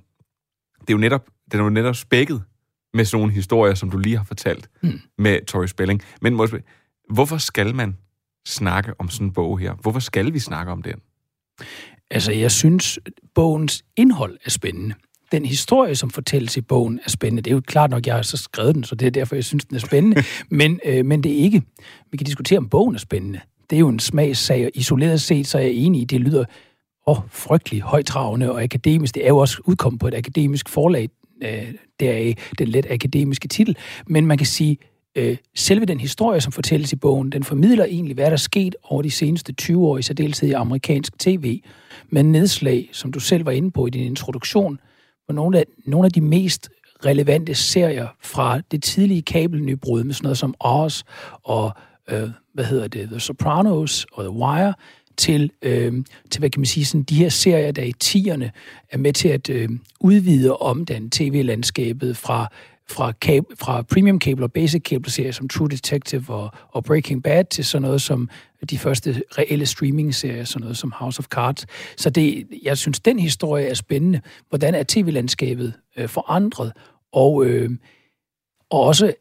det 0.81 0.88
er 0.88 0.93
jo 0.93 0.99
netop, 0.99 1.26
den 1.52 1.61
er 1.61 1.64
jo 1.64 1.71
netop 1.71 1.97
spækket 1.97 2.43
med 2.95 3.05
sådan 3.05 3.21
nogle 3.21 3.35
historier, 3.35 3.75
som 3.75 3.90
du 3.90 3.99
lige 3.99 4.16
har 4.16 4.25
fortalt 4.25 4.69
mm. 4.83 5.00
med 5.19 5.47
Tori 5.47 5.69
Spelling. 5.69 6.02
Men 6.21 6.35
måske, 6.35 6.62
hvorfor 7.11 7.38
skal 7.38 7.75
man 7.75 7.97
snakke 8.47 8.95
om 8.99 9.09
sådan 9.09 9.26
en 9.26 9.33
bog 9.33 9.59
her? 9.59 9.75
Hvorfor 9.75 10.00
skal 10.00 10.33
vi 10.33 10.38
snakke 10.38 10.73
om 10.73 10.83
den? 10.83 11.00
Altså, 12.11 12.33
jeg 12.33 12.50
synes, 12.50 12.99
bogens 13.35 13.85
indhold 13.97 14.38
er 14.45 14.50
spændende. 14.50 14.95
Den 15.33 15.45
historie, 15.45 15.95
som 15.95 16.11
fortælles 16.11 16.56
i 16.56 16.61
bogen, 16.61 17.00
er 17.04 17.11
spændende. 17.11 17.42
Det 17.42 17.50
er 17.50 17.54
jo 17.54 17.62
klart 17.66 17.90
nok, 17.90 18.06
jeg 18.06 18.14
har 18.14 18.23
så 18.23 18.37
skrevet 18.37 18.75
den, 18.75 18.85
så 18.85 18.95
det 18.95 19.06
er 19.06 19.11
derfor, 19.11 19.37
jeg 19.37 19.45
synes, 19.45 19.64
den 19.64 19.76
er 19.76 19.80
spændende. 19.80 20.23
men, 20.50 20.80
øh, 20.85 21.04
men 21.06 21.23
det 21.23 21.33
er 21.33 21.37
ikke. 21.37 21.62
Vi 22.11 22.16
kan 22.16 22.25
diskutere, 22.25 22.59
om 22.59 22.68
bogen 22.68 22.95
er 22.95 22.99
spændende. 22.99 23.40
Det 23.71 23.76
er 23.76 23.80
jo 23.80 23.88
en 23.88 23.99
smagssag, 23.99 24.64
og 24.64 24.71
isoleret 24.75 25.21
set, 25.21 25.47
så 25.47 25.59
er 25.59 25.62
jeg 25.62 25.73
enig 25.73 26.02
i, 26.02 26.04
det 26.04 26.21
lyder 26.21 26.45
åh, 27.06 27.18
frygtelig 27.30 27.80
højtravende 27.80 28.52
og 28.52 28.62
akademisk. 28.62 29.14
Det 29.14 29.25
er 29.25 29.28
jo 29.28 29.38
også 29.38 29.59
udkommet 29.64 30.00
på 30.00 30.09
et 30.09 30.14
akademisk 30.14 30.68
forlag, 30.68 31.09
øh, 31.42 31.75
deraf 32.00 32.37
den 32.59 32.68
let 32.68 32.87
akademiske 32.90 33.49
titel. 33.49 33.76
Men 34.06 34.26
man 34.26 34.38
kan 34.38 34.47
sige, 34.47 34.78
øh, 35.16 35.37
selve 35.54 35.85
den 35.85 36.00
historie, 36.00 36.40
som 36.40 36.52
fortælles 36.52 36.92
i 36.92 36.97
bogen, 36.97 37.33
den 37.33 37.45
formidler 37.45 37.85
egentlig, 37.85 38.14
hvad 38.14 38.25
der 38.25 38.33
er 38.33 38.37
sket 38.37 38.76
over 38.83 39.02
de 39.02 39.11
seneste 39.11 39.52
20 39.52 39.87
år 39.87 39.99
i 39.99 40.02
særdeleshed 40.02 40.49
i 40.49 40.52
amerikansk 40.52 41.18
tv, 41.18 41.61
med 42.11 42.23
nedslag, 42.23 42.88
som 42.92 43.12
du 43.12 43.21
selv 43.21 43.47
var 43.47 43.52
inde 43.52 43.71
på 43.71 43.87
i 43.87 43.90
din 43.90 44.04
introduktion, 44.04 44.80
på 45.26 45.33
nogle 45.33 45.59
af, 45.59 45.64
nogle 45.85 46.06
af 46.06 46.12
de 46.12 46.21
mest 46.21 46.71
relevante 47.04 47.54
serier 47.54 48.09
fra 48.23 48.61
det 48.61 48.83
tidlige 48.83 49.23
kabelnybrud 49.23 50.04
med 50.04 50.14
sådan 50.14 50.25
noget 50.25 50.38
som 50.38 50.54
Oz 50.61 51.02
og, 51.42 51.73
øh, 52.11 52.30
hvad 52.52 52.64
hedder 52.64 52.88
det, 52.88 53.09
The 53.09 53.21
Sopranos 53.21 54.06
og 54.12 54.25
The 54.25 54.30
Wire, 54.30 54.75
til, 55.16 55.50
øh, 55.62 55.92
til 56.30 56.38
hvad 56.38 56.50
kan 56.50 56.61
man 56.61 56.66
sige, 56.66 56.85
sådan 56.85 57.02
de 57.02 57.14
her 57.14 57.28
serier, 57.28 57.73
der 57.73 57.83
i 57.83 57.92
tierne 57.92 58.50
er 58.90 58.99
med 58.99 59.12
til 59.12 59.28
at 59.28 59.50
øh, 59.50 59.68
udvide 60.00 60.52
og 60.52 60.62
omdanne 60.62 61.09
tv-landskabet 61.12 62.16
fra 62.16 62.52
fra, 62.88 63.12
cable, 63.12 63.57
fra 63.57 63.83
premium 63.83 64.21
cable 64.21 64.45
og 64.45 64.52
basic 64.52 64.83
cable 64.83 65.11
serier 65.11 65.33
som 65.33 65.49
True 65.49 65.69
Detective 65.69 66.35
og, 66.35 66.50
og 66.69 66.85
Breaking 66.85 67.23
Bad 67.23 67.45
til 67.45 67.64
sådan 67.64 67.83
noget 67.83 68.02
som 68.02 68.28
de 68.71 68.78
første 68.78 69.23
reelle 69.38 69.66
streaming-serier, 69.66 70.45
sådan 70.45 70.61
noget 70.61 70.76
som 70.76 70.93
House 70.97 71.19
of 71.19 71.25
Cards. 71.25 71.66
Så 71.97 72.11
det, 72.11 72.49
jeg 72.62 72.78
synes, 72.78 73.00
den 73.00 73.19
historie 73.19 73.66
er 73.66 73.75
spændende. 73.75 74.21
Hvordan 74.49 74.75
er 74.75 74.85
tv-landskabet 74.88 75.73
øh, 75.97 76.09
forandret? 76.09 76.73
Og, 77.12 77.47
øh, 77.47 77.71
og 78.71 78.81
også 78.81 79.12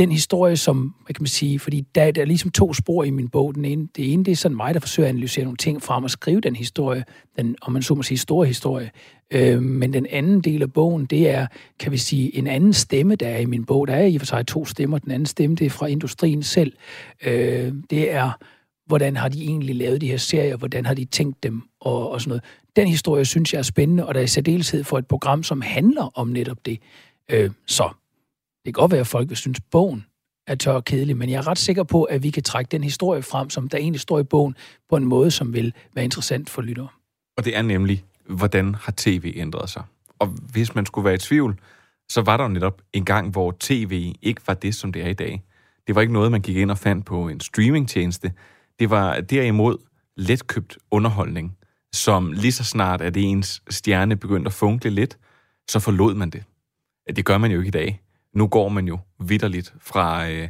den 0.00 0.12
historie, 0.12 0.56
som, 0.56 0.94
hvad 1.04 1.14
kan 1.14 1.22
man 1.22 1.28
sige, 1.28 1.58
fordi 1.58 1.80
der, 1.94 2.10
der 2.10 2.20
er 2.22 2.26
ligesom 2.26 2.50
to 2.50 2.74
spor 2.74 3.04
i 3.04 3.10
min 3.10 3.28
bog. 3.28 3.54
Den 3.54 3.64
ene, 3.64 3.88
det 3.96 4.12
ene, 4.12 4.24
det 4.24 4.32
er 4.32 4.36
sådan 4.36 4.56
mig, 4.56 4.74
der 4.74 4.80
forsøger 4.80 5.06
at 5.06 5.10
analysere 5.10 5.44
nogle 5.44 5.56
ting 5.56 5.82
frem 5.82 6.04
og 6.04 6.10
skrive 6.10 6.40
den 6.40 6.56
historie, 6.56 7.04
den, 7.38 7.56
om 7.62 7.72
man 7.72 7.82
så 7.82 7.94
må 7.94 8.02
sige, 8.02 8.18
store 8.18 8.46
historie. 8.46 8.90
Øh, 9.30 9.62
men 9.62 9.92
den 9.92 10.06
anden 10.10 10.40
del 10.40 10.62
af 10.62 10.72
bogen, 10.72 11.06
det 11.06 11.30
er, 11.30 11.46
kan 11.78 11.92
vi 11.92 11.96
sige, 11.96 12.36
en 12.36 12.46
anden 12.46 12.72
stemme, 12.72 13.14
der 13.16 13.28
er 13.28 13.38
i 13.38 13.44
min 13.44 13.64
bog. 13.64 13.86
Der 13.86 13.94
er 13.94 14.06
i 14.06 14.14
og 14.14 14.20
for 14.20 14.26
sig 14.26 14.46
to 14.46 14.64
stemmer. 14.64 14.98
Den 14.98 15.10
anden 15.10 15.26
stemme, 15.26 15.56
det 15.56 15.66
er 15.66 15.70
fra 15.70 15.86
industrien 15.86 16.42
selv. 16.42 16.72
Øh, 17.26 17.72
det 17.90 18.12
er, 18.12 18.30
hvordan 18.86 19.16
har 19.16 19.28
de 19.28 19.42
egentlig 19.42 19.76
lavet 19.76 20.00
de 20.00 20.08
her 20.08 20.16
serier, 20.16 20.56
hvordan 20.56 20.86
har 20.86 20.94
de 20.94 21.04
tænkt 21.04 21.42
dem, 21.42 21.62
og, 21.80 22.10
og 22.10 22.20
sådan 22.20 22.28
noget. 22.28 22.44
Den 22.76 22.88
historie 22.88 23.24
synes 23.24 23.52
jeg 23.52 23.58
er 23.58 23.62
spændende, 23.62 24.06
og 24.06 24.14
der 24.14 24.20
er 24.20 24.24
i 24.24 24.28
særdeleshed 24.28 24.84
for 24.84 24.98
et 24.98 25.06
program, 25.06 25.42
som 25.42 25.60
handler 25.60 26.18
om 26.18 26.28
netop 26.28 26.66
det. 26.66 26.78
Øh, 27.28 27.50
så 27.66 27.88
det 28.64 28.74
kan 28.74 28.80
godt 28.80 28.90
være, 28.90 29.00
at 29.00 29.06
folk 29.06 29.28
vil 29.28 29.36
synes, 29.36 29.60
bogen 29.70 30.06
er 30.46 30.54
tør 30.54 30.72
og 30.72 30.84
kedelig, 30.84 31.16
men 31.16 31.30
jeg 31.30 31.36
er 31.36 31.46
ret 31.46 31.58
sikker 31.58 31.82
på, 31.82 32.04
at 32.04 32.22
vi 32.22 32.30
kan 32.30 32.42
trække 32.42 32.68
den 32.68 32.84
historie 32.84 33.22
frem, 33.22 33.50
som 33.50 33.68
der 33.68 33.78
egentlig 33.78 34.00
står 34.00 34.18
i 34.18 34.22
bogen, 34.22 34.56
på 34.88 34.96
en 34.96 35.04
måde, 35.04 35.30
som 35.30 35.54
vil 35.54 35.74
være 35.94 36.04
interessant 36.04 36.50
for 36.50 36.62
lyttere. 36.62 36.88
Og 37.36 37.44
det 37.44 37.56
er 37.56 37.62
nemlig, 37.62 38.04
hvordan 38.28 38.74
har 38.74 38.94
tv 38.96 39.32
ændret 39.36 39.70
sig? 39.70 39.82
Og 40.18 40.26
hvis 40.26 40.74
man 40.74 40.86
skulle 40.86 41.04
være 41.04 41.14
i 41.14 41.18
tvivl, 41.18 41.60
så 42.08 42.22
var 42.22 42.36
der 42.36 42.44
jo 42.44 42.48
netop 42.48 42.82
en 42.92 43.04
gang, 43.04 43.30
hvor 43.30 43.56
tv 43.60 44.12
ikke 44.22 44.40
var 44.46 44.54
det, 44.54 44.74
som 44.74 44.92
det 44.92 45.02
er 45.02 45.08
i 45.08 45.14
dag. 45.14 45.42
Det 45.86 45.94
var 45.94 46.00
ikke 46.00 46.12
noget, 46.12 46.30
man 46.30 46.40
gik 46.40 46.56
ind 46.56 46.70
og 46.70 46.78
fandt 46.78 47.06
på 47.06 47.28
en 47.28 47.40
streamingtjeneste. 47.40 48.32
Det 48.78 48.90
var 48.90 49.20
derimod 49.20 49.76
letkøbt 50.16 50.78
underholdning, 50.90 51.56
som 51.92 52.32
lige 52.32 52.52
så 52.52 52.64
snart, 52.64 53.00
at 53.00 53.16
ens 53.16 53.62
stjerne 53.70 54.16
begyndte 54.16 54.48
at 54.48 54.52
funkle 54.52 54.90
lidt, 54.90 55.18
så 55.68 55.80
forlod 55.80 56.14
man 56.14 56.30
det. 56.30 56.44
Det 57.16 57.24
gør 57.24 57.38
man 57.38 57.50
jo 57.50 57.58
ikke 57.58 57.68
i 57.68 57.70
dag 57.70 58.00
nu 58.34 58.46
går 58.46 58.68
man 58.68 58.88
jo 58.88 58.98
vidderligt 59.20 59.74
fra, 59.80 60.28
øh, 60.28 60.48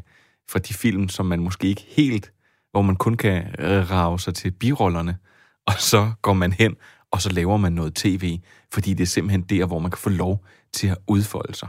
fra 0.51 0.59
de 0.59 0.75
film, 0.75 1.09
som 1.09 1.27
man 1.27 1.41
måske 1.41 1.67
ikke 1.67 1.87
helt, 1.89 2.33
hvor 2.71 2.83
man 2.83 2.97
kun 2.97 3.17
kan 3.17 3.55
øh, 3.59 3.91
rave 3.91 4.21
sig 4.21 4.35
til 4.35 4.51
birollerne, 4.51 5.19
og 5.69 5.75
så 5.79 6.13
går 6.23 6.33
man 6.33 6.53
hen, 6.53 6.77
og 7.11 7.23
så 7.23 7.31
laver 7.31 7.57
man 7.57 7.73
noget 7.73 7.95
tv, 7.95 8.39
fordi 8.73 8.95
det 8.95 9.03
er 9.03 9.07
simpelthen 9.07 9.43
der, 9.43 9.67
hvor 9.67 9.79
man 9.79 9.91
kan 9.91 9.99
få 9.99 10.11
lov 10.11 10.45
til 10.73 10.89
at 10.89 10.97
udfolde 11.07 11.55
sig. 11.55 11.69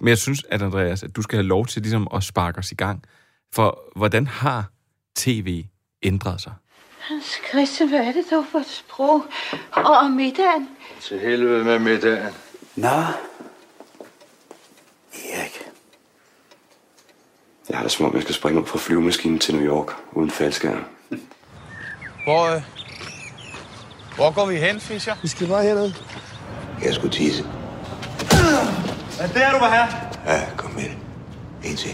Men 0.00 0.08
jeg 0.08 0.18
synes, 0.18 0.44
at 0.48 0.62
Andreas, 0.62 1.02
at 1.02 1.16
du 1.16 1.22
skal 1.22 1.36
have 1.36 1.46
lov 1.46 1.66
til 1.66 1.82
ligesom 1.82 2.08
at 2.14 2.22
sparke 2.24 2.58
os 2.58 2.72
i 2.72 2.74
gang. 2.74 3.04
For 3.54 3.92
hvordan 3.96 4.26
har 4.26 4.70
tv 5.16 5.64
ændret 6.02 6.40
sig? 6.40 6.52
Hans 6.98 7.40
Christian, 7.48 7.88
hvad 7.88 8.00
er 8.00 8.12
det 8.12 8.24
dog 8.30 8.44
for 8.52 8.58
et 8.58 8.66
sprog? 8.66 9.24
Og 9.72 10.10
middagen? 10.10 10.68
Til 11.00 11.20
helvede 11.20 11.64
med 11.64 11.78
middagen. 11.78 12.34
Nå, 12.76 12.88
Erik. 15.14 15.60
Jeg 17.68 17.76
har 17.76 17.82
det 17.82 17.92
som 17.92 18.06
om, 18.06 18.14
jeg 18.14 18.22
skal 18.22 18.34
springe 18.34 18.60
op 18.60 18.68
fra 18.68 18.78
flyvemaskinen 18.78 19.38
til 19.38 19.54
New 19.54 19.64
York, 19.64 19.92
uden 20.12 20.30
faldskærm. 20.30 20.84
Hvor, 22.24 22.54
øh, 22.54 22.62
hvor 24.16 24.34
går 24.34 24.46
vi 24.46 24.56
hen, 24.56 24.80
Fischer? 24.80 25.14
Vi 25.22 25.28
skal 25.28 25.46
bare 25.48 25.62
herned. 25.62 25.92
Jeg 26.84 26.94
skulle 26.94 27.12
tisse. 27.12 27.44
Er 29.20 29.26
det 29.26 29.34
der, 29.34 29.52
du 29.52 29.58
var 29.58 29.70
her? 29.70 29.86
Ja, 30.26 30.56
kom 30.56 30.70
med. 30.70 30.90
En 31.64 31.76
til. 31.76 31.90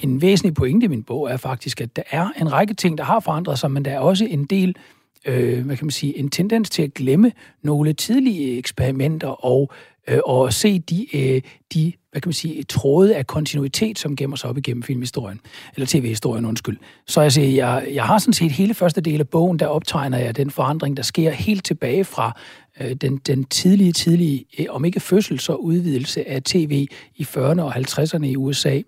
En 0.00 0.22
væsentlig 0.22 0.54
pointe 0.54 0.84
i 0.84 0.88
min 0.88 1.02
bog 1.02 1.30
er 1.30 1.36
faktisk, 1.36 1.80
at 1.80 1.96
der 1.96 2.02
er 2.10 2.28
en 2.40 2.52
række 2.52 2.74
ting, 2.74 2.98
der 2.98 3.04
har 3.04 3.20
forandret 3.20 3.58
sig, 3.58 3.70
men 3.70 3.84
der 3.84 3.90
er 3.90 3.98
også 3.98 4.24
en 4.24 4.44
del 4.44 4.76
øh, 5.24 5.66
hvad 5.66 5.76
kan 5.76 5.86
man 5.86 5.90
sige, 5.90 6.18
en 6.18 6.30
tendens 6.30 6.70
til 6.70 6.82
at 6.82 6.94
glemme 6.94 7.32
nogle 7.62 7.92
tidlige 7.92 8.58
eksperimenter 8.58 9.44
og 9.44 9.72
øh, 10.08 10.18
og 10.24 10.52
se 10.52 10.78
de, 10.78 11.16
øh, 11.16 11.42
de 11.74 11.92
hvad 12.12 12.20
kan 12.20 12.28
man 12.28 12.32
sige, 12.32 12.62
tråde 12.62 13.16
af 13.16 13.26
kontinuitet, 13.26 13.98
som 13.98 14.16
gemmer 14.16 14.36
sig 14.36 14.50
op 14.50 14.58
igennem 14.58 14.82
filmhistorien, 14.82 15.40
eller 15.74 15.86
tv-historien, 15.86 16.44
undskyld. 16.44 16.78
Så 17.06 17.20
jeg, 17.20 17.32
siger, 17.32 17.48
jeg, 17.48 17.88
jeg 17.94 18.04
har 18.04 18.18
sådan 18.18 18.32
set 18.32 18.52
hele 18.52 18.74
første 18.74 19.00
del 19.00 19.20
af 19.20 19.28
bogen, 19.28 19.58
der 19.58 19.66
optegner 19.66 20.18
jeg 20.18 20.36
den 20.36 20.50
forandring, 20.50 20.96
der 20.96 21.02
sker 21.02 21.30
helt 21.30 21.64
tilbage 21.64 22.04
fra 22.04 22.40
øh, 22.80 22.92
den, 22.94 23.16
den 23.16 23.44
tidlige, 23.44 23.92
tidlige, 23.92 24.44
øh, 24.58 24.66
om 24.68 24.84
ikke 24.84 25.00
fødsel, 25.00 25.40
så 25.40 25.54
udvidelse 25.54 26.28
af 26.28 26.42
tv 26.42 26.86
i 27.16 27.22
40'erne 27.22 27.60
og 27.60 27.76
50'erne 27.76 28.24
i 28.24 28.36
USA, 28.36 28.80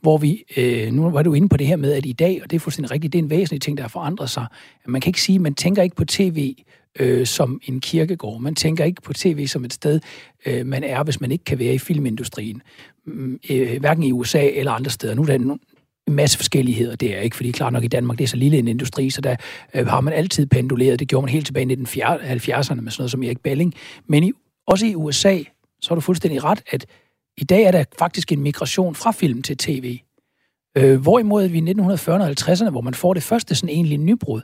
hvor 0.00 0.18
vi, 0.18 0.44
øh, 0.56 0.92
nu 0.92 1.10
var 1.10 1.22
du 1.22 1.34
inde 1.34 1.48
på 1.48 1.56
det 1.56 1.66
her 1.66 1.76
med, 1.76 1.92
at 1.92 2.06
i 2.06 2.12
dag, 2.12 2.40
og 2.42 2.50
det 2.50 2.56
er 2.56 2.60
fuldstændig 2.60 2.90
rigtigt, 2.90 3.12
det 3.12 3.18
er 3.18 3.22
en 3.22 3.30
væsentlig 3.30 3.62
ting, 3.62 3.76
der 3.76 3.84
har 3.84 3.88
forandret 3.88 4.30
sig. 4.30 4.46
Man 4.86 5.00
kan 5.00 5.10
ikke 5.10 5.22
sige, 5.22 5.38
man 5.38 5.54
tænker 5.54 5.82
ikke 5.82 5.96
på 5.96 6.04
tv 6.04 6.54
øh, 6.98 7.26
som 7.26 7.60
en 7.64 7.80
kirkegård. 7.80 8.40
Man 8.40 8.54
tænker 8.54 8.84
ikke 8.84 9.02
på 9.02 9.12
tv 9.12 9.46
som 9.46 9.64
et 9.64 9.72
sted, 9.72 10.00
øh, 10.46 10.66
man 10.66 10.84
er, 10.84 11.02
hvis 11.02 11.20
man 11.20 11.32
ikke 11.32 11.44
kan 11.44 11.58
være 11.58 11.74
i 11.74 11.78
filmindustrien. 11.78 12.62
Mm, 13.06 13.38
øh, 13.50 13.80
hverken 13.80 14.02
i 14.02 14.12
USA 14.12 14.48
eller 14.48 14.72
andre 14.72 14.90
steder. 14.90 15.14
Nu 15.14 15.22
er 15.22 15.26
der 15.26 15.34
en 15.34 15.60
masse 16.06 16.38
forskelligheder, 16.38 16.96
det 16.96 17.16
er 17.16 17.20
ikke, 17.20 17.36
fordi 17.36 17.50
klart 17.50 17.72
nok 17.72 17.84
i 17.84 17.88
Danmark, 17.88 18.18
det 18.18 18.24
er 18.24 18.28
så 18.28 18.36
lille 18.36 18.58
en 18.58 18.68
industri, 18.68 19.10
så 19.10 19.20
der 19.20 19.36
øh, 19.74 19.86
har 19.86 20.00
man 20.00 20.14
altid 20.14 20.46
penduleret. 20.46 21.00
Det 21.00 21.08
gjorde 21.08 21.24
man 21.24 21.32
helt 21.32 21.46
tilbage 21.46 21.72
i 21.72 21.74
1970'erne 21.74 22.80
med 22.80 22.90
sådan 22.90 22.94
noget 22.98 23.10
som 23.10 23.22
Erik 23.22 23.40
Belling. 23.40 23.74
Men 24.06 24.24
i, 24.24 24.32
også 24.66 24.86
i 24.86 24.94
USA, 24.94 25.38
så 25.80 25.90
har 25.90 25.94
du 25.94 26.00
fuldstændig 26.00 26.44
ret, 26.44 26.62
at 26.70 26.86
i 27.36 27.44
dag 27.44 27.62
er 27.62 27.70
der 27.70 27.84
faktisk 27.98 28.32
en 28.32 28.40
migration 28.40 28.94
fra 28.94 29.12
film 29.12 29.42
til 29.42 29.56
tv. 29.56 29.98
Øh, 30.78 31.00
hvorimod 31.00 31.48
vi 31.48 31.58
i 31.58 31.70
1940'erne 31.70 32.22
og 32.22 32.34
50'erne, 32.40 32.70
hvor 32.70 32.80
man 32.80 32.94
får 32.94 33.14
det 33.14 33.22
første 33.22 33.54
sådan 33.54 33.68
egentlig 33.68 33.98
nybrud, 33.98 34.40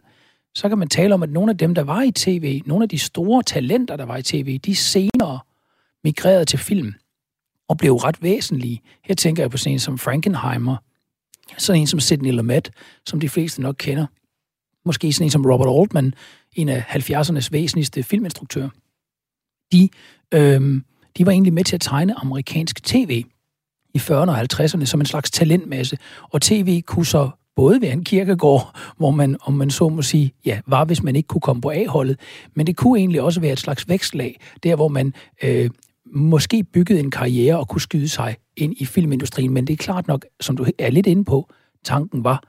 så 0.55 0.69
kan 0.69 0.79
man 0.79 0.89
tale 0.89 1.15
om, 1.15 1.23
at 1.23 1.31
nogle 1.31 1.51
af 1.51 1.59
dem, 1.59 1.75
der 1.75 1.83
var 1.83 2.03
i 2.03 2.11
tv, 2.11 2.63
nogle 2.67 2.83
af 2.83 2.89
de 2.89 2.99
store 2.99 3.43
talenter, 3.43 3.97
der 3.97 4.05
var 4.05 4.17
i 4.17 4.23
tv, 4.23 4.59
de 4.59 4.77
senere 4.77 5.39
migrerede 6.05 6.45
til 6.45 6.59
film 6.59 6.95
og 7.69 7.79
blev 7.79 7.95
ret 7.95 8.23
væsentlige. 8.23 8.83
Her 9.05 9.15
tænker 9.15 9.43
jeg 9.43 9.51
på 9.51 9.57
sådan 9.57 9.73
en 9.73 9.79
som 9.79 9.99
Frankenheimer, 9.99 10.77
sådan 11.59 11.81
en 11.81 11.87
som 11.87 12.01
Sidney 12.01 12.33
Lumet, 12.33 12.71
som 13.07 13.21
de 13.21 13.29
fleste 13.29 13.63
nok 13.63 13.77
kender. 13.79 14.07
Måske 14.85 15.13
sådan 15.13 15.27
en 15.27 15.31
som 15.31 15.47
Robert 15.47 15.81
Altman, 15.81 16.15
en 16.53 16.69
af 16.69 16.81
70'ernes 16.81 17.49
væsentligste 17.51 18.03
filminstruktører. 18.03 18.69
De, 19.73 19.89
øhm, 20.35 20.85
de 21.19 21.27
var 21.27 21.33
egentlig 21.33 21.53
med 21.53 21.65
til 21.65 21.75
at 21.75 21.81
tegne 21.81 22.15
amerikansk 22.21 22.85
tv 22.85 23.25
i 23.95 23.99
40'erne 23.99 24.31
og 24.31 24.41
50'erne 24.41 24.85
som 24.85 25.01
en 25.01 25.07
slags 25.07 25.31
talentmasse, 25.31 25.99
og 26.23 26.43
tv 26.43 26.83
kunne 26.83 27.07
så 27.07 27.31
både 27.57 27.83
være 27.83 27.93
en 27.93 28.05
kirkegård, 28.05 28.77
hvor 28.97 29.11
man, 29.11 29.37
om 29.41 29.55
man 29.55 29.71
så 29.71 29.89
må 29.89 30.03
sige, 30.03 30.33
ja, 30.45 30.61
var, 30.67 30.85
hvis 30.85 31.03
man 31.03 31.17
ikke 31.17 31.27
kunne 31.27 31.41
komme 31.41 31.63
på 31.63 31.71
A-holdet, 31.71 32.21
men 32.55 32.67
det 32.67 32.77
kunne 32.77 32.99
egentlig 32.99 33.23
også 33.23 33.41
være 33.41 33.53
et 33.53 33.59
slags 33.59 33.89
vækstlag, 33.89 34.41
der 34.63 34.77
hvor 34.77 34.89
man 34.89 35.15
øh, 35.43 35.71
måske 36.07 36.65
byggede 36.65 37.01
en 37.01 37.11
karriere 37.11 37.59
og 37.59 37.69
kunne 37.69 37.81
skyde 37.81 38.09
sig 38.09 38.37
ind 38.57 38.75
i 38.79 38.85
filmindustrien, 38.85 39.53
men 39.53 39.67
det 39.67 39.73
er 39.73 39.77
klart 39.77 40.09
nok, 40.09 40.27
som 40.41 40.57
du 40.57 40.67
er 40.79 40.91
lidt 40.91 41.07
inde 41.07 41.25
på, 41.25 41.51
tanken 41.85 42.25
var, 42.25 42.43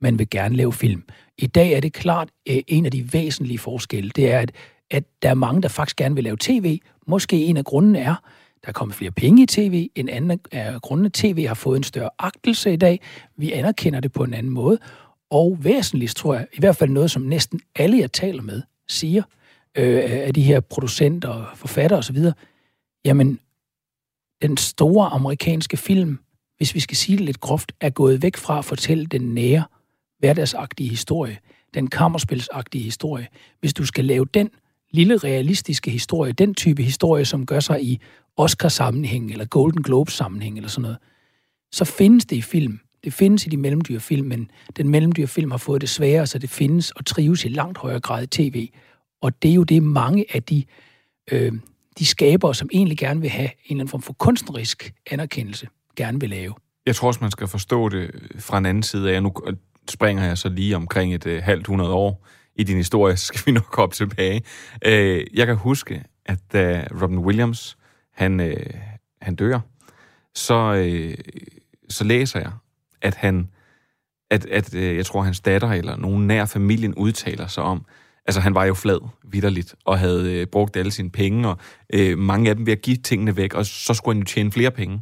man 0.00 0.18
vil 0.18 0.30
gerne 0.30 0.56
lave 0.56 0.72
film. 0.72 1.02
I 1.38 1.46
dag 1.46 1.72
er 1.72 1.80
det 1.80 1.92
klart 1.92 2.28
øh, 2.48 2.62
en 2.68 2.86
af 2.86 2.90
de 2.90 3.12
væsentlige 3.12 3.58
forskelle, 3.58 4.10
det 4.16 4.32
er, 4.32 4.38
at, 4.38 4.52
at 4.90 5.04
der 5.22 5.30
er 5.30 5.34
mange, 5.34 5.62
der 5.62 5.68
faktisk 5.68 5.96
gerne 5.96 6.14
vil 6.14 6.24
lave 6.24 6.36
tv. 6.40 6.78
Måske 7.06 7.44
en 7.44 7.56
af 7.56 7.64
grunden 7.64 7.96
er, 7.96 8.14
der 8.62 8.68
er 8.68 8.72
kommet 8.72 8.96
flere 8.96 9.10
penge 9.10 9.42
i 9.42 9.46
tv. 9.46 9.88
En 9.94 10.08
anden 10.08 10.40
af 10.52 10.82
grundene, 10.82 11.10
tv 11.14 11.46
har 11.46 11.54
fået 11.54 11.76
en 11.76 11.82
større 11.82 12.10
agtelse 12.18 12.72
i 12.72 12.76
dag. 12.76 13.00
Vi 13.36 13.52
anerkender 13.52 14.00
det 14.00 14.12
på 14.12 14.24
en 14.24 14.34
anden 14.34 14.52
måde. 14.52 14.78
Og 15.30 15.58
væsentligst 15.60 16.16
tror 16.16 16.34
jeg, 16.34 16.46
i 16.52 16.60
hvert 16.60 16.76
fald 16.76 16.90
noget, 16.90 17.10
som 17.10 17.22
næsten 17.22 17.60
alle, 17.76 17.98
jeg 17.98 18.12
taler 18.12 18.42
med, 18.42 18.62
siger, 18.88 19.22
øh, 19.74 20.00
af 20.04 20.34
de 20.34 20.42
her 20.42 20.60
producenter, 20.60 21.52
forfattere 21.54 21.98
osv., 21.98 22.18
jamen, 23.04 23.38
den 24.42 24.56
store 24.56 25.06
amerikanske 25.06 25.76
film, 25.76 26.18
hvis 26.56 26.74
vi 26.74 26.80
skal 26.80 26.96
sige 26.96 27.18
det 27.18 27.24
lidt 27.26 27.40
groft, 27.40 27.72
er 27.80 27.90
gået 27.90 28.22
væk 28.22 28.36
fra 28.36 28.58
at 28.58 28.64
fortælle 28.64 29.06
den 29.06 29.34
nære, 29.34 29.64
hverdagsagtige 30.18 30.88
historie, 30.88 31.38
den 31.74 31.86
kammerspilsagtige 31.86 32.84
historie. 32.84 33.28
Hvis 33.60 33.74
du 33.74 33.86
skal 33.86 34.04
lave 34.04 34.26
den 34.34 34.50
lille 34.90 35.16
realistiske 35.16 35.90
historie, 35.90 36.32
den 36.32 36.54
type 36.54 36.82
historie, 36.82 37.24
som 37.24 37.46
gør 37.46 37.60
sig 37.60 37.82
i 37.82 38.00
Oscar-sammenhæng, 38.36 39.32
eller 39.32 39.44
Golden 39.44 39.82
Globes-sammenhæng, 39.82 40.56
eller 40.56 40.68
sådan 40.68 40.82
noget, 40.82 40.98
så 41.72 41.84
findes 41.84 42.26
det 42.26 42.36
i 42.36 42.42
film. 42.42 42.80
Det 43.04 43.12
findes 43.12 43.46
i 43.46 43.48
de 43.48 43.56
mellemdyrfilm, 43.56 44.26
men 44.26 44.50
den 44.76 44.88
mellemdyrfilm 44.88 45.50
har 45.50 45.58
fået 45.58 45.80
det 45.80 45.88
sværere, 45.88 46.26
så 46.26 46.38
det 46.38 46.50
findes 46.50 46.90
og 46.90 47.06
trives 47.06 47.44
i 47.44 47.48
langt 47.48 47.78
højere 47.78 48.00
grad 48.00 48.22
i 48.22 48.26
tv. 48.26 48.68
Og 49.22 49.42
det 49.42 49.50
er 49.50 49.54
jo 49.54 49.64
det, 49.64 49.82
mange 49.82 50.24
af 50.34 50.42
de, 50.42 50.64
øh, 51.32 51.52
de 51.98 52.06
skabere, 52.06 52.54
som 52.54 52.68
egentlig 52.72 52.98
gerne 52.98 53.20
vil 53.20 53.30
have 53.30 53.48
en 53.48 53.52
eller 53.66 53.80
anden 53.80 53.88
form 53.88 54.02
for 54.02 54.12
kunstnerisk 54.12 54.92
anerkendelse, 55.10 55.68
gerne 55.96 56.20
vil 56.20 56.30
lave. 56.30 56.54
Jeg 56.86 56.96
tror 56.96 57.08
også, 57.08 57.20
man 57.20 57.30
skal 57.30 57.48
forstå 57.48 57.88
det 57.88 58.10
fra 58.38 58.58
en 58.58 58.66
anden 58.66 58.82
side 58.82 59.14
af. 59.14 59.22
Nu 59.22 59.32
springer 59.90 60.24
jeg 60.24 60.38
så 60.38 60.48
lige 60.48 60.76
omkring 60.76 61.14
et 61.14 61.26
øh, 61.26 61.42
halvt 61.42 61.66
hundrede 61.66 61.92
år 61.92 62.26
i 62.56 62.62
din 62.62 62.76
historie, 62.76 63.16
så 63.16 63.26
skal 63.26 63.40
vi 63.46 63.52
nok 63.52 63.64
komme 63.70 63.92
tilbage. 63.92 64.42
Øh, 64.84 65.26
jeg 65.34 65.46
kan 65.46 65.56
huske, 65.56 66.04
at 66.26 66.38
da 66.52 66.86
Robin 67.02 67.18
Williams, 67.18 67.76
han, 68.12 68.40
øh, 68.40 68.74
han 69.22 69.34
dør, 69.34 69.60
så, 70.34 70.74
øh, 70.74 71.14
så 71.88 72.04
læser 72.04 72.40
jeg, 72.40 72.52
at 73.02 73.14
han, 73.14 73.50
at, 74.30 74.46
at 74.46 74.74
øh, 74.74 74.96
jeg 74.96 75.06
tror, 75.06 75.22
hans 75.22 75.40
datter 75.40 75.68
eller 75.72 75.96
nogen 75.96 76.26
nær 76.26 76.44
familien 76.44 76.94
udtaler 76.94 77.46
sig 77.46 77.62
om, 77.62 77.84
altså 78.26 78.40
han 78.40 78.54
var 78.54 78.64
jo 78.64 78.74
flad, 78.74 79.08
vidderligt, 79.24 79.74
og 79.84 79.98
havde 79.98 80.34
øh, 80.34 80.46
brugt 80.46 80.76
alle 80.76 80.90
sine 80.90 81.10
penge, 81.10 81.48
og 81.48 81.58
øh, 81.94 82.18
mange 82.18 82.50
af 82.50 82.56
dem 82.56 82.66
ved 82.66 82.72
at 82.72 82.82
give 82.82 82.96
tingene 82.96 83.36
væk, 83.36 83.54
og 83.54 83.66
så 83.66 83.94
skulle 83.94 84.14
han 84.14 84.22
jo 84.22 84.26
tjene 84.26 84.52
flere 84.52 84.70
penge. 84.70 85.00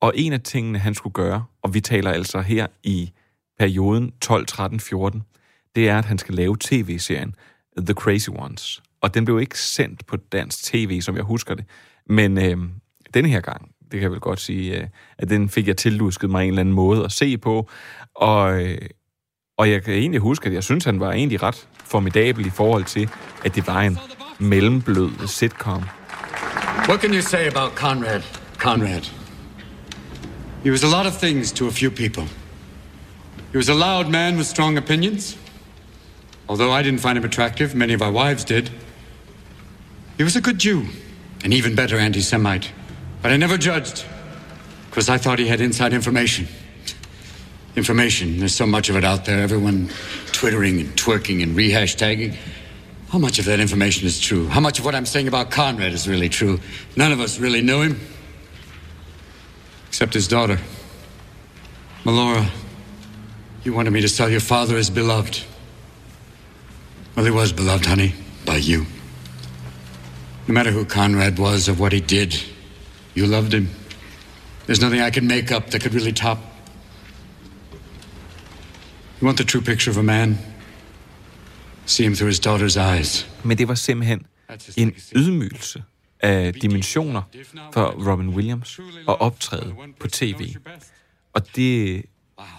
Og 0.00 0.12
en 0.16 0.32
af 0.32 0.40
tingene, 0.40 0.78
han 0.78 0.94
skulle 0.94 1.14
gøre, 1.14 1.44
og 1.62 1.74
vi 1.74 1.80
taler 1.80 2.10
altså 2.10 2.40
her 2.40 2.66
i 2.82 3.10
perioden 3.58 4.12
12, 4.20 4.46
13, 4.46 4.80
14, 4.80 5.22
det 5.76 5.88
er, 5.88 5.98
at 5.98 6.04
han 6.04 6.18
skal 6.18 6.34
lave 6.34 6.56
tv-serien 6.60 7.34
The 7.78 7.94
Crazy 7.94 8.28
Ones. 8.28 8.82
Og 9.00 9.14
den 9.14 9.24
blev 9.24 9.40
ikke 9.40 9.60
sendt 9.60 10.06
på 10.06 10.16
dansk 10.16 10.64
tv, 10.64 11.00
som 11.00 11.16
jeg 11.16 11.24
husker 11.24 11.54
det. 11.54 11.64
Men 12.08 12.38
øh, 12.38 12.56
denne 13.14 13.28
her 13.28 13.40
gang, 13.40 13.70
det 13.80 13.90
kan 13.90 14.02
jeg 14.02 14.10
vel 14.10 14.20
godt 14.20 14.40
sige, 14.40 14.76
øh, 14.76 14.86
at 15.18 15.30
den 15.30 15.48
fik 15.48 15.68
jeg 15.68 15.76
tillusket 15.76 16.30
mig 16.30 16.42
en 16.42 16.48
eller 16.48 16.60
anden 16.60 16.74
måde 16.74 17.04
at 17.04 17.12
se 17.12 17.38
på. 17.38 17.70
Og, 18.14 18.62
øh, 18.62 18.78
og 19.58 19.70
jeg 19.70 19.82
kan 19.82 19.94
egentlig 19.94 20.20
huske, 20.20 20.46
at 20.46 20.52
jeg 20.52 20.64
synes, 20.64 20.84
han 20.84 21.00
var 21.00 21.12
egentlig 21.12 21.42
ret 21.42 21.68
formidabel 21.84 22.46
i 22.46 22.50
forhold 22.50 22.84
til, 22.84 23.08
at 23.44 23.54
det 23.54 23.66
var 23.66 23.80
en 23.80 23.98
mellemblød 24.38 25.10
sitcom. 25.26 25.82
What 26.88 27.00
can 27.00 27.14
you 27.14 27.20
say 27.20 27.46
about 27.46 27.72
Conrad? 27.74 28.22
Conrad. 28.58 29.02
He 30.64 30.70
was 30.70 30.84
a 30.84 30.88
lot 30.88 31.06
of 31.06 31.18
things 31.18 31.52
to 31.52 31.66
a 31.66 31.70
few 31.70 31.90
people. 31.90 32.22
He 33.52 33.56
was 33.56 33.68
a 33.68 33.74
loud 33.74 34.10
man 34.10 34.36
with 34.36 34.46
strong 34.46 34.78
opinions. 34.78 35.38
Although 36.48 36.72
I 36.72 36.82
didn't 36.82 37.00
find 37.00 37.18
him 37.18 37.24
attractive, 37.24 37.74
many 37.74 37.94
of 37.94 38.02
our 38.02 38.12
wives 38.12 38.44
did. 38.44 38.70
He 40.16 40.24
was 40.24 40.36
a 40.36 40.40
good 40.40 40.58
Jew, 40.58 40.82
an 41.44 41.52
even 41.52 41.74
better 41.74 41.98
anti 41.98 42.20
Semite. 42.20 42.72
But 43.22 43.32
I 43.32 43.36
never 43.36 43.58
judged, 43.58 44.04
because 44.90 45.08
I 45.08 45.18
thought 45.18 45.38
he 45.38 45.46
had 45.46 45.60
inside 45.60 45.92
information. 45.92 46.48
Information, 47.76 48.38
there's 48.38 48.54
so 48.54 48.66
much 48.66 48.88
of 48.88 48.96
it 48.96 49.04
out 49.04 49.24
there, 49.24 49.40
everyone 49.40 49.90
twittering 50.32 50.80
and 50.80 50.88
twerking 50.96 51.42
and 51.42 51.56
rehashtagging. 51.56 52.36
How 53.10 53.18
much 53.18 53.38
of 53.38 53.46
that 53.46 53.60
information 53.60 54.06
is 54.06 54.20
true? 54.20 54.48
How 54.48 54.60
much 54.60 54.78
of 54.78 54.84
what 54.84 54.94
I'm 54.94 55.06
saying 55.06 55.28
about 55.28 55.50
Conrad 55.50 55.92
is 55.92 56.06
really 56.06 56.28
true? 56.28 56.60
None 56.96 57.12
of 57.12 57.20
us 57.20 57.38
really 57.38 57.62
knew 57.62 57.80
him, 57.82 58.00
except 59.88 60.14
his 60.14 60.28
daughter. 60.28 60.58
Melora, 62.04 62.48
you 63.64 63.72
wanted 63.72 63.92
me 63.92 64.00
to 64.00 64.08
tell 64.08 64.28
your 64.28 64.40
father 64.40 64.76
is 64.76 64.90
beloved. 64.90 65.42
Well, 67.16 67.24
he 67.24 67.30
was 67.30 67.52
beloved, 67.52 67.86
honey, 67.86 68.14
by 68.44 68.56
you. 68.56 68.86
No 70.48 70.54
matter 70.54 70.70
who 70.70 70.84
Conrad 70.86 71.38
was 71.38 71.68
or 71.68 71.74
what 71.74 71.92
he 71.92 72.00
did, 72.00 72.32
you 73.14 73.26
loved 73.26 73.52
him. 73.52 73.68
There's 74.66 74.80
nothing 74.80 75.00
I 75.02 75.10
can 75.10 75.26
make 75.26 75.54
up 75.56 75.70
that 75.70 75.82
could 75.82 75.94
really 75.94 76.12
top. 76.12 76.38
You 79.20 79.26
want 79.26 79.36
the 79.36 79.44
true 79.44 79.60
picture 79.60 79.90
of 79.90 79.98
a 79.98 80.02
man? 80.02 80.38
See 81.86 82.04
him 82.04 82.14
through 82.14 82.28
his 82.28 82.40
daughter's 82.40 82.76
eyes. 82.76 83.26
Men 83.44 83.58
det 83.58 83.68
var 83.68 83.74
simpelthen 83.74 84.26
en 84.76 84.92
ydmygelse 85.16 85.82
af 86.20 86.54
dimensioner 86.54 87.22
for 87.72 88.10
Robin 88.10 88.28
Williams 88.28 88.80
at 89.08 89.20
optræde 89.20 89.74
på 90.00 90.08
tv. 90.08 90.54
Og 91.32 91.56
det, 91.56 92.04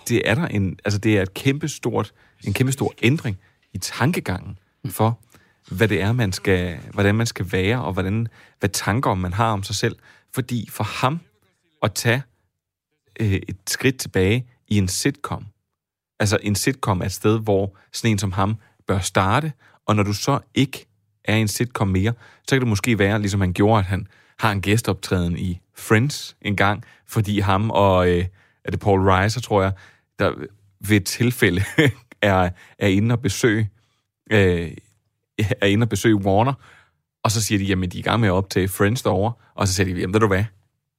det 0.09 0.21
er 0.25 0.35
der 0.35 0.47
en, 0.47 0.79
altså 0.85 0.99
det 0.99 1.17
er 1.17 1.21
et 1.21 1.33
kæmpestort, 1.33 2.11
en 2.43 2.53
kæmpe 2.53 2.71
stor 2.71 2.93
ændring 3.01 3.37
i 3.73 3.77
tankegangen 3.77 4.57
for, 4.89 5.19
hvad 5.71 5.87
det 5.87 6.01
er, 6.01 6.11
man 6.11 6.31
skal, 6.31 6.79
hvordan 6.93 7.15
man 7.15 7.27
skal 7.27 7.51
være, 7.51 7.83
og 7.83 7.93
hvordan, 7.93 8.27
hvad 8.59 8.69
tanker 8.69 9.13
man 9.13 9.33
har 9.33 9.51
om 9.51 9.63
sig 9.63 9.75
selv. 9.75 9.95
Fordi 10.33 10.69
for 10.69 10.83
ham 10.83 11.19
at 11.83 11.93
tage 11.93 12.23
øh, 13.19 13.33
et 13.33 13.57
skridt 13.67 13.97
tilbage 13.97 14.45
i 14.67 14.77
en 14.77 14.87
sitcom, 14.87 15.45
altså 16.19 16.37
en 16.43 16.55
sitcom 16.55 17.01
er 17.01 17.05
et 17.05 17.11
sted, 17.11 17.39
hvor 17.39 17.77
sådan 17.93 18.11
en 18.11 18.19
som 18.19 18.31
ham 18.31 18.55
bør 18.87 18.99
starte, 18.99 19.53
og 19.85 19.95
når 19.95 20.03
du 20.03 20.13
så 20.13 20.39
ikke 20.55 20.85
er 21.23 21.35
i 21.35 21.41
en 21.41 21.47
sitcom 21.47 21.87
mere, 21.87 22.13
så 22.47 22.55
kan 22.55 22.59
det 22.59 22.67
måske 22.67 22.99
være, 22.99 23.19
ligesom 23.19 23.41
han 23.41 23.53
gjorde, 23.53 23.79
at 23.79 23.85
han 23.85 24.07
har 24.39 24.51
en 24.51 24.61
gæstoptræden 24.61 25.37
i 25.37 25.59
Friends 25.77 26.37
en 26.41 26.55
gang, 26.55 26.83
fordi 27.07 27.39
ham 27.39 27.71
og, 27.71 28.09
øh, 28.09 28.25
er 28.65 28.71
det 28.71 28.79
Paul 28.79 29.01
Reiser, 29.01 29.41
tror 29.41 29.61
jeg, 29.61 29.71
der 30.19 30.33
ved 30.79 30.97
et 30.97 31.05
tilfælde 31.05 31.63
er, 32.21 32.49
er 32.79 32.87
inde 32.87 33.13
og 33.13 33.21
besøge 33.21 33.69
øh, 34.31 34.71
er 35.61 35.65
inde 35.67 35.83
og 35.83 35.89
besøge 35.89 36.15
Warner, 36.15 36.53
og 37.23 37.31
så 37.31 37.43
siger 37.43 37.59
de, 37.59 37.65
jamen 37.65 37.89
de 37.89 37.97
er 37.97 37.99
i 37.99 38.03
gang 38.03 38.19
med 38.19 38.29
at 38.29 38.33
optage 38.33 38.67
Friends 38.67 39.01
derovre, 39.01 39.33
og 39.55 39.67
så 39.67 39.73
siger 39.73 39.93
de, 39.93 39.99
jamen 39.99 40.13
ved 40.13 40.19
du 40.19 40.27
hvad, 40.27 40.43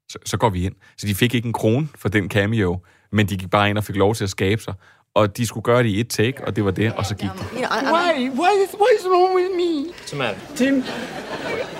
så, 0.09 0.19
så 0.27 0.37
går 0.37 0.51
vi 0.51 0.65
ind. 0.65 0.75
Så 0.97 1.07
de 1.07 1.15
fik 1.15 1.35
ikke 1.35 1.47
en 1.47 1.53
krone 1.53 1.89
for 1.95 2.09
den 2.09 2.31
cameo, 2.31 2.79
men 3.13 3.29
de 3.29 3.37
gik 3.37 3.51
bare 3.51 3.71
ind 3.71 3.79
og 3.79 3.85
fik 3.85 3.97
lov 3.97 4.15
til 4.15 4.25
at 4.25 4.31
skabe 4.31 4.63
sig, 4.63 4.75
og 5.15 5.37
de 5.37 5.47
skulle 5.47 5.65
gøre 5.65 5.83
det 5.83 5.89
i 5.89 6.01
et 6.01 6.09
take, 6.09 6.45
og 6.47 6.57
det 6.57 6.65
var 6.65 6.71
det, 6.71 6.93
og 6.93 7.07
så 7.07 7.15
gik 7.15 7.31
de. 7.31 7.45
Why? 7.55 8.31
Why 8.41 8.53
is, 8.65 8.75
what 8.75 8.91
is 9.01 9.07
wrong 9.07 9.37
with 9.37 9.51
me? 9.57 9.91
What's 9.91 10.09
the 10.09 10.19
matter? 10.19 10.41
Tim, 10.57 10.85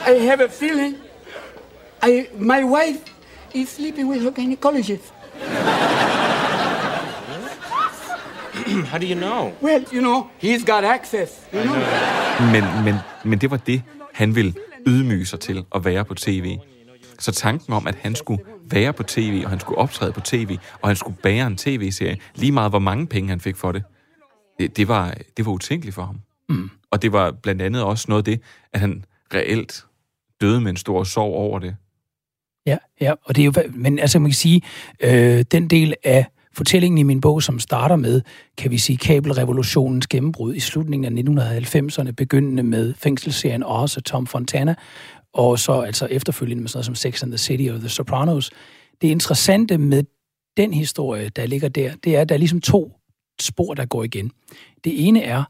I 0.07 0.25
have 0.27 0.45
a 0.45 0.49
feeling. 0.49 0.97
I, 2.03 2.27
my 2.39 2.65
wife 2.65 3.01
is 3.55 3.69
sleeping 3.69 4.09
with 4.11 4.23
her 4.23 4.31
gynecologist. 4.31 5.13
How 8.85 8.99
do 8.99 9.07
you 9.07 9.15
know? 9.15 9.53
Well, 9.63 9.85
you 9.93 10.01
know, 10.01 10.27
he's 10.43 10.65
got 10.65 10.85
access. 10.85 11.31
You 11.55 11.63
know? 11.63 11.75
Men, 12.53 12.85
men, 12.85 12.95
men 13.25 13.39
det 13.39 13.51
var 13.51 13.57
det, 13.57 13.83
han 14.15 14.35
ville 14.35 14.55
ydmyge 14.87 15.27
sig 15.27 15.41
til 15.41 15.65
at 15.75 15.85
være 15.85 16.05
på 16.05 16.15
tv. 16.15 16.59
Så 17.19 17.33
tanken 17.33 17.73
om, 17.73 17.87
at 17.87 17.95
han 17.95 18.15
skulle 18.15 18.45
være 18.65 18.93
på 18.93 19.03
tv, 19.03 19.43
og 19.45 19.51
han 19.51 19.61
skulle 19.61 19.79
optræde 19.79 20.13
på 20.13 20.21
tv, 20.21 20.57
og 20.83 20.89
han 20.89 20.97
skulle 20.97 21.17
bære 21.23 21.47
en 21.47 21.57
tv-serie, 21.57 22.19
lige 22.35 22.53
meget 22.53 22.73
hvor 22.73 22.79
mange 22.79 23.07
penge 23.07 23.29
han 23.29 23.41
fik 23.41 23.57
for 23.57 23.73
det, 23.73 23.83
det, 24.59 24.77
det, 24.77 24.89
var, 24.89 25.15
det 25.37 25.47
var 25.47 25.53
utænkeligt 25.53 25.95
for 25.95 26.03
ham. 26.03 26.21
Mm. 26.49 26.71
Og 26.91 27.03
det 27.03 27.13
var 27.13 27.31
blandt 27.31 27.63
andet 27.63 27.83
også 27.85 28.05
noget 28.09 28.21
af 28.21 28.25
det, 28.25 28.41
at 28.73 28.81
han 28.81 29.05
reelt 29.35 29.87
døde 30.41 30.61
med 30.61 30.71
en 30.71 30.77
stor 30.77 31.05
sorg 31.05 31.35
over 31.35 31.59
det. 31.59 31.77
Ja, 32.67 32.79
ja, 33.01 33.13
og 33.25 33.37
det 33.37 33.43
er 33.43 33.45
jo, 33.45 33.53
men 33.71 33.99
altså 33.99 34.19
man 34.19 34.31
kan 34.31 34.35
sige, 34.35 34.63
øh, 35.01 35.45
den 35.53 35.71
del 35.71 35.95
af 36.05 36.27
fortællingen 36.61 36.99
i 36.99 37.03
min 37.03 37.21
bog, 37.21 37.43
som 37.43 37.59
starter 37.59 37.97
med, 37.97 38.23
kan 38.59 38.71
vi 38.71 38.79
sige, 38.79 38.97
kabelrevolutionens 38.97 40.07
gennembrud 40.07 40.55
i 40.55 40.61
slutningen 40.61 41.19
af 41.19 41.63
1990'erne, 41.63 42.11
begyndende 42.11 42.63
med 42.63 42.95
fængselsserien 42.95 43.63
Oz 43.63 43.97
og 43.97 44.05
Tom 44.05 44.27
Fontana, 44.27 44.75
og 45.35 45.59
så 45.59 45.81
altså 45.81 46.07
efterfølgende 46.07 46.63
med 46.63 46.69
sådan 46.69 46.79
noget 46.79 46.87
som 46.87 46.95
Sex 46.95 47.23
and 47.23 47.31
the 47.31 47.39
City 47.39 47.71
og 47.71 47.81
The 47.81 47.89
Sopranos. 47.89 48.51
Det 49.03 49.09
interessante 49.09 49.79
med 49.79 50.03
den 50.57 50.73
historie, 50.73 51.29
der 51.29 51.47
ligger 51.47 51.69
der, 51.69 51.93
det 52.05 52.17
er, 52.17 52.21
at 52.21 52.29
der 52.29 52.35
er 52.35 52.39
ligesom 52.39 52.61
to 52.61 52.93
spor, 53.41 53.75
der 53.75 53.85
går 53.85 54.05
igen. 54.05 54.31
Det 54.85 55.07
ene 55.07 55.23
er, 55.23 55.45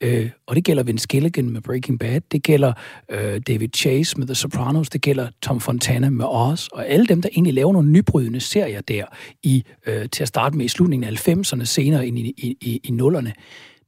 øh, 0.00 0.30
og 0.46 0.56
det 0.56 0.64
gælder 0.64 0.82
Vince 0.82 1.08
Gilligan 1.08 1.50
med 1.50 1.60
Breaking 1.60 1.98
Bad, 1.98 2.20
det 2.32 2.42
gælder 2.42 2.72
øh, 3.10 3.40
David 3.46 3.68
Chase 3.76 4.18
med 4.18 4.26
The 4.26 4.34
Sopranos, 4.34 4.90
det 4.90 5.00
gælder 5.00 5.28
Tom 5.42 5.60
Fontana 5.60 6.10
med 6.10 6.24
Oz, 6.28 6.66
og 6.66 6.88
alle 6.88 7.06
dem, 7.06 7.22
der 7.22 7.28
egentlig 7.32 7.54
laver 7.54 7.72
nogle 7.72 7.90
nybrydende 7.90 8.40
serier 8.40 8.80
der, 8.80 9.04
i, 9.42 9.64
øh, 9.86 10.08
til 10.08 10.22
at 10.22 10.28
starte 10.28 10.56
med 10.56 10.64
i 10.64 10.68
slutningen 10.68 11.08
af 11.08 11.28
90'erne, 11.28 11.64
senere 11.64 12.06
ind 12.06 12.18
i, 12.18 12.34
i, 12.36 12.56
i, 12.60 12.80
i 12.84 12.90
nullerne, 12.90 13.32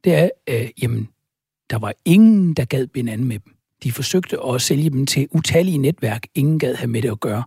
det 0.05 0.15
er, 0.15 0.29
øh, 0.49 0.69
jamen, 0.83 1.09
der 1.71 1.79
var 1.79 1.95
ingen, 2.05 2.55
der 2.55 2.65
gad 2.65 2.87
binde 2.87 3.13
anden 3.13 3.29
med 3.29 3.39
dem. 3.39 3.55
De 3.83 3.93
forsøgte 3.93 4.37
at 4.47 4.63
sælge 4.63 4.91
dem 4.91 5.07
til 5.07 5.29
utallige 5.31 5.79
netværk. 5.79 6.27
Ingen 6.35 6.59
gad 6.59 6.75
have 6.75 6.89
med 6.89 7.03
det 7.03 7.11
at 7.11 7.21
gøre. 7.21 7.45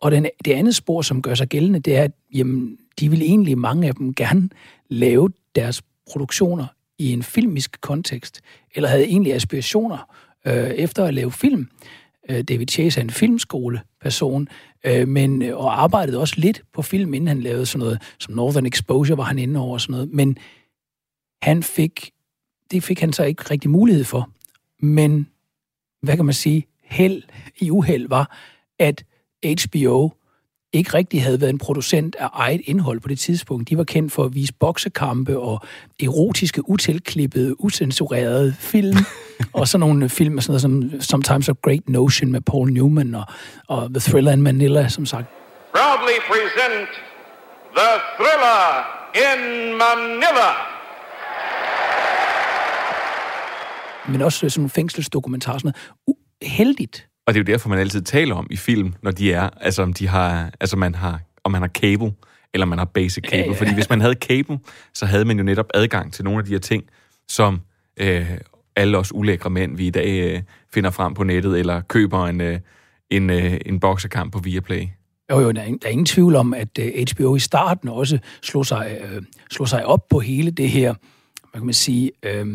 Og 0.00 0.10
den, 0.10 0.26
det 0.44 0.52
andet 0.52 0.74
spor, 0.74 1.02
som 1.02 1.22
gør 1.22 1.34
sig 1.34 1.48
gældende, 1.48 1.78
det 1.78 1.96
er, 1.96 2.02
at 2.02 2.12
jamen, 2.34 2.78
de 3.00 3.10
vil 3.10 3.22
egentlig 3.22 3.58
mange 3.58 3.88
af 3.88 3.94
dem 3.94 4.14
gerne 4.14 4.48
lave 4.88 5.30
deres 5.54 5.82
produktioner 6.12 6.66
i 6.98 7.12
en 7.12 7.22
filmisk 7.22 7.80
kontekst, 7.80 8.40
eller 8.74 8.88
havde 8.88 9.04
egentlig 9.04 9.34
aspirationer 9.34 10.14
øh, 10.46 10.70
efter 10.70 11.04
at 11.04 11.14
lave 11.14 11.32
film. 11.32 11.68
Øh, 12.30 12.42
David 12.42 12.66
Chase 12.68 13.00
er 13.00 13.04
en 13.04 13.10
filmskoleperson, 13.10 14.48
øh, 14.86 15.08
men, 15.08 15.42
øh, 15.42 15.56
og 15.56 15.82
arbejdede 15.82 16.18
også 16.20 16.34
lidt 16.38 16.62
på 16.72 16.82
film, 16.82 17.14
inden 17.14 17.28
han 17.28 17.40
lavede 17.40 17.66
sådan 17.66 17.84
noget 17.84 18.02
som 18.18 18.34
Northern 18.34 18.66
Exposure, 18.66 19.16
var 19.16 19.24
han 19.24 19.38
inde 19.38 19.60
over 19.60 19.72
og 19.72 19.80
sådan 19.80 19.92
noget. 19.92 20.10
Men 20.12 20.36
han 21.42 21.62
fik, 21.62 22.10
det 22.70 22.82
fik 22.82 23.00
han 23.00 23.12
så 23.12 23.24
ikke 23.24 23.42
rigtig 23.50 23.70
mulighed 23.70 24.04
for. 24.04 24.30
Men, 24.80 25.28
hvad 26.02 26.16
kan 26.16 26.24
man 26.24 26.34
sige, 26.34 26.66
held 26.82 27.22
i 27.60 27.70
uheld 27.70 28.08
var, 28.08 28.36
at 28.78 29.04
HBO 29.44 30.10
ikke 30.72 30.94
rigtig 30.94 31.22
havde 31.22 31.40
været 31.40 31.50
en 31.50 31.58
producent 31.58 32.16
af 32.18 32.28
eget 32.32 32.60
indhold 32.64 33.00
på 33.00 33.08
det 33.08 33.18
tidspunkt. 33.18 33.68
De 33.68 33.78
var 33.78 33.84
kendt 33.84 34.12
for 34.12 34.24
at 34.24 34.34
vise 34.34 34.52
boksekampe 34.60 35.38
og 35.38 35.60
erotiske, 36.02 36.68
utilklippede, 36.68 37.60
usensurerede 37.60 38.54
film. 38.58 38.96
og 39.52 39.68
sådan 39.68 39.80
nogle 39.80 40.08
film 40.08 40.40
sådan 40.40 40.50
noget 40.50 40.62
som 40.62 41.00
Sometimes 41.00 41.48
a 41.48 41.52
Great 41.62 41.88
Notion 41.88 42.32
med 42.32 42.40
Paul 42.40 42.72
Newman 42.72 43.14
og, 43.14 43.24
og 43.68 43.88
The 43.94 44.00
Thriller 44.00 44.32
in 44.32 44.42
Manila, 44.42 44.88
som 44.88 45.06
sagt. 45.06 45.26
Proudly 45.74 46.16
present 46.28 46.88
The 47.76 47.92
Thriller 48.18 48.62
in 49.14 49.40
Manila. 49.72 50.48
Men 54.08 54.22
også 54.22 54.38
sådan 54.38 54.60
nogle 54.60 54.70
fængselsdokumentarer. 54.70 55.58
Sådan 55.58 55.72
noget. 56.06 56.18
Heldigt. 56.56 57.08
Og 57.26 57.34
det 57.34 57.40
er 57.40 57.44
jo 57.44 57.52
derfor, 57.52 57.68
man 57.68 57.78
altid 57.78 58.02
taler 58.02 58.34
om 58.34 58.46
i 58.50 58.56
film, 58.56 58.94
når 59.02 59.10
de 59.10 59.32
er, 59.32 59.50
altså 59.60 59.82
om 59.82 59.92
de 59.92 60.08
har, 60.08 60.50
altså 60.60 60.76
man 60.76 60.94
har, 60.94 61.20
om 61.44 61.52
man 61.52 61.60
har 61.60 61.68
cable, 61.68 62.12
eller 62.54 62.66
man 62.66 62.78
har 62.78 62.84
basic 62.84 63.24
cable. 63.24 63.38
Ja, 63.38 63.46
ja. 63.46 63.58
Fordi 63.58 63.74
hvis 63.74 63.88
man 63.90 64.00
havde 64.00 64.14
cable, 64.14 64.58
så 64.94 65.06
havde 65.06 65.24
man 65.24 65.38
jo 65.38 65.44
netop 65.44 65.66
adgang 65.74 66.12
til 66.12 66.24
nogle 66.24 66.38
af 66.38 66.44
de 66.44 66.50
her 66.50 66.58
ting, 66.58 66.84
som 67.28 67.60
øh, 67.96 68.30
alle 68.76 68.98
os 68.98 69.14
ulækre 69.14 69.50
mænd, 69.50 69.76
vi 69.76 69.86
i 69.86 69.90
dag 69.90 70.34
øh, 70.34 70.42
finder 70.74 70.90
frem 70.90 71.14
på 71.14 71.24
nettet, 71.24 71.58
eller 71.58 71.80
køber 71.80 72.26
en, 72.26 72.40
øh, 72.40 72.60
en, 73.10 73.30
øh, 73.30 73.58
en 73.66 73.80
boksekamp 73.80 74.32
på 74.32 74.38
Viaplay. 74.38 74.86
Jo, 75.30 75.40
jo, 75.40 75.52
der 75.52 75.60
er, 75.60 75.64
ingen, 75.64 75.78
der 75.82 75.88
er 75.88 75.92
ingen 75.92 76.06
tvivl 76.06 76.36
om, 76.36 76.54
at 76.54 76.78
øh, 76.78 76.92
HBO 77.12 77.36
i 77.36 77.38
starten 77.38 77.88
også 77.88 78.18
slog 78.42 78.66
sig, 78.66 79.00
uh, 79.04 79.22
slog 79.50 79.68
sig 79.68 79.86
op 79.86 80.08
på 80.08 80.20
hele 80.20 80.50
det 80.50 80.70
her, 80.70 80.94
hvad 81.50 81.60
kan 81.60 81.66
man 81.66 81.74
sige, 81.74 82.10
uh, 82.26 82.48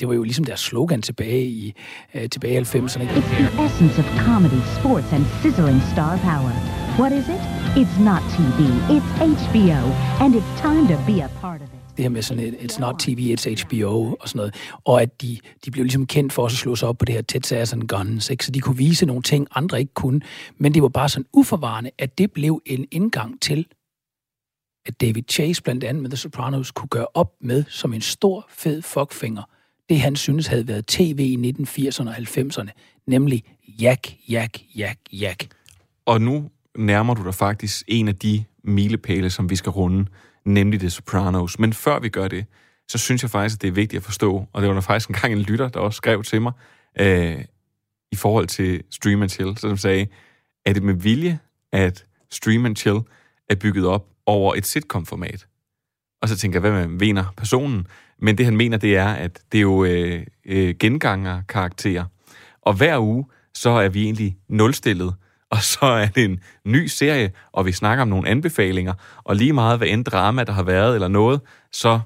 det 0.00 0.08
var 0.08 0.14
jo 0.14 0.22
ligesom 0.22 0.44
deres 0.44 0.60
slogan 0.60 1.02
tilbage 1.02 1.44
i, 1.44 1.74
uh, 2.14 2.26
tilbage 2.32 2.54
i 2.54 2.62
90'erne. 2.62 3.04
It's 3.18 3.32
the 3.40 3.64
essence 3.66 3.98
of 4.02 4.06
comedy, 4.28 4.60
sports 4.78 5.12
and 5.12 5.24
sizzling 5.42 5.80
star 5.92 6.16
power. 6.30 6.52
What 7.00 7.12
is 7.12 7.28
it? 7.28 7.42
It's 7.82 7.96
not 8.10 8.22
TV, 8.36 8.60
it's 8.96 9.10
HBO, 9.42 9.80
and 10.22 10.34
it's 10.38 10.52
time 10.66 10.84
to 10.92 10.96
be 11.06 11.16
a 11.20 11.28
part 11.40 11.62
of 11.62 11.68
it 11.68 11.76
det 11.96 12.04
her 12.04 12.08
med 12.08 12.22
sådan 12.22 12.44
et 12.44 12.54
It's 12.54 12.80
not 12.80 12.94
TV, 12.98 13.36
it's 13.38 13.64
HBO 13.64 14.16
og 14.20 14.28
sådan 14.28 14.38
noget. 14.38 14.54
Og 14.84 15.02
at 15.02 15.22
de, 15.22 15.38
de 15.64 15.70
blev 15.70 15.84
ligesom 15.84 16.06
kendt 16.06 16.32
for 16.32 16.42
også 16.42 16.54
at 16.54 16.58
slå 16.58 16.76
sig 16.76 16.88
op 16.88 16.98
på 16.98 17.04
det 17.04 17.14
her 17.14 17.22
Ted 17.22 17.72
and 17.72 17.88
Guns, 17.88 18.30
ikke? 18.30 18.44
så 18.44 18.50
de 18.50 18.60
kunne 18.60 18.76
vise 18.76 19.06
nogle 19.06 19.22
ting, 19.22 19.46
andre 19.54 19.80
ikke 19.80 19.94
kunne. 19.94 20.20
Men 20.58 20.74
det 20.74 20.82
var 20.82 20.88
bare 20.88 21.08
sådan 21.08 21.26
uforvarende, 21.32 21.90
at 21.98 22.18
det 22.18 22.32
blev 22.32 22.62
en 22.66 22.86
indgang 22.90 23.42
til, 23.42 23.66
at 24.86 25.00
David 25.00 25.22
Chase 25.30 25.62
blandt 25.62 25.84
andet 25.84 26.02
med 26.02 26.10
The 26.10 26.16
Sopranos 26.16 26.70
kunne 26.70 26.88
gøre 26.88 27.06
op 27.14 27.32
med 27.40 27.64
som 27.68 27.94
en 27.94 28.00
stor, 28.00 28.46
fed 28.48 28.82
fuckfinger, 28.82 29.42
det 29.88 30.00
han 30.00 30.16
synes 30.16 30.46
havde 30.46 30.68
været 30.68 30.86
tv 30.86 31.18
i 31.18 31.54
1980'erne 31.60 32.08
og 32.08 32.16
90'erne, 32.16 32.70
nemlig 33.06 33.44
jak, 33.80 34.08
jak, 34.28 34.50
jak, 34.76 34.96
jak. 35.12 35.44
Og 36.06 36.20
nu 36.20 36.50
nærmer 36.78 37.14
du 37.14 37.24
dig 37.24 37.34
faktisk 37.34 37.84
en 37.88 38.08
af 38.08 38.16
de 38.16 38.44
milepæle, 38.64 39.30
som 39.30 39.50
vi 39.50 39.56
skal 39.56 39.70
runde 39.70 40.06
nemlig 40.46 40.80
The 40.80 40.90
Sopranos. 40.90 41.58
Men 41.58 41.72
før 41.72 41.98
vi 41.98 42.08
gør 42.08 42.28
det, 42.28 42.46
så 42.88 42.98
synes 42.98 43.22
jeg 43.22 43.30
faktisk, 43.30 43.56
at 43.56 43.62
det 43.62 43.68
er 43.68 43.72
vigtigt 43.72 44.00
at 44.00 44.04
forstå, 44.04 44.46
og 44.52 44.62
det 44.62 44.68
var 44.68 44.74
der 44.74 44.80
faktisk 44.80 45.08
engang 45.08 45.32
en 45.32 45.38
lytter, 45.38 45.68
der 45.68 45.80
også 45.80 45.96
skrev 45.96 46.22
til 46.22 46.42
mig, 46.42 46.52
øh, 47.00 47.44
i 48.12 48.16
forhold 48.16 48.46
til 48.46 48.82
Stream 48.90 49.22
and 49.22 49.30
Chill, 49.30 49.58
så 49.58 49.76
sagde, 49.76 50.06
er 50.64 50.72
det 50.72 50.82
med 50.82 50.94
vilje, 50.94 51.38
at 51.72 52.06
Stream 52.30 52.66
and 52.66 52.76
Chill 52.76 52.98
er 53.50 53.54
bygget 53.54 53.86
op 53.86 54.06
over 54.26 54.54
et 54.54 54.66
sitcom-format? 54.66 55.46
Og 56.22 56.28
så 56.28 56.36
tænker 56.36 56.60
jeg, 56.60 56.70
hvad 56.70 56.86
med 56.86 56.98
vener 56.98 57.24
personen? 57.36 57.86
Men 58.18 58.38
det 58.38 58.44
han 58.44 58.56
mener, 58.56 58.76
det 58.76 58.96
er, 58.96 59.08
at 59.08 59.40
det 59.52 59.58
er 59.58 59.62
jo 59.62 59.84
øh, 59.84 60.26
øh, 60.46 60.74
genganger 60.78 61.42
karakterer. 61.48 62.04
Og 62.62 62.74
hver 62.74 62.98
uge, 62.98 63.24
så 63.54 63.70
er 63.70 63.88
vi 63.88 64.04
egentlig 64.04 64.36
nulstillet 64.48 65.14
og 65.50 65.62
så 65.62 65.86
er 65.86 66.06
det 66.06 66.24
en 66.24 66.40
ny 66.64 66.86
serie, 66.86 67.30
og 67.52 67.66
vi 67.66 67.72
snakker 67.72 68.02
om 68.02 68.08
nogle 68.08 68.28
anbefalinger, 68.28 68.94
og 69.24 69.36
lige 69.36 69.52
meget 69.52 69.78
hvad 69.78 69.88
end 69.88 70.04
drama, 70.04 70.44
der 70.44 70.52
har 70.52 70.62
været 70.62 70.94
eller 70.94 71.08
noget, 71.08 71.40
så 71.72 72.00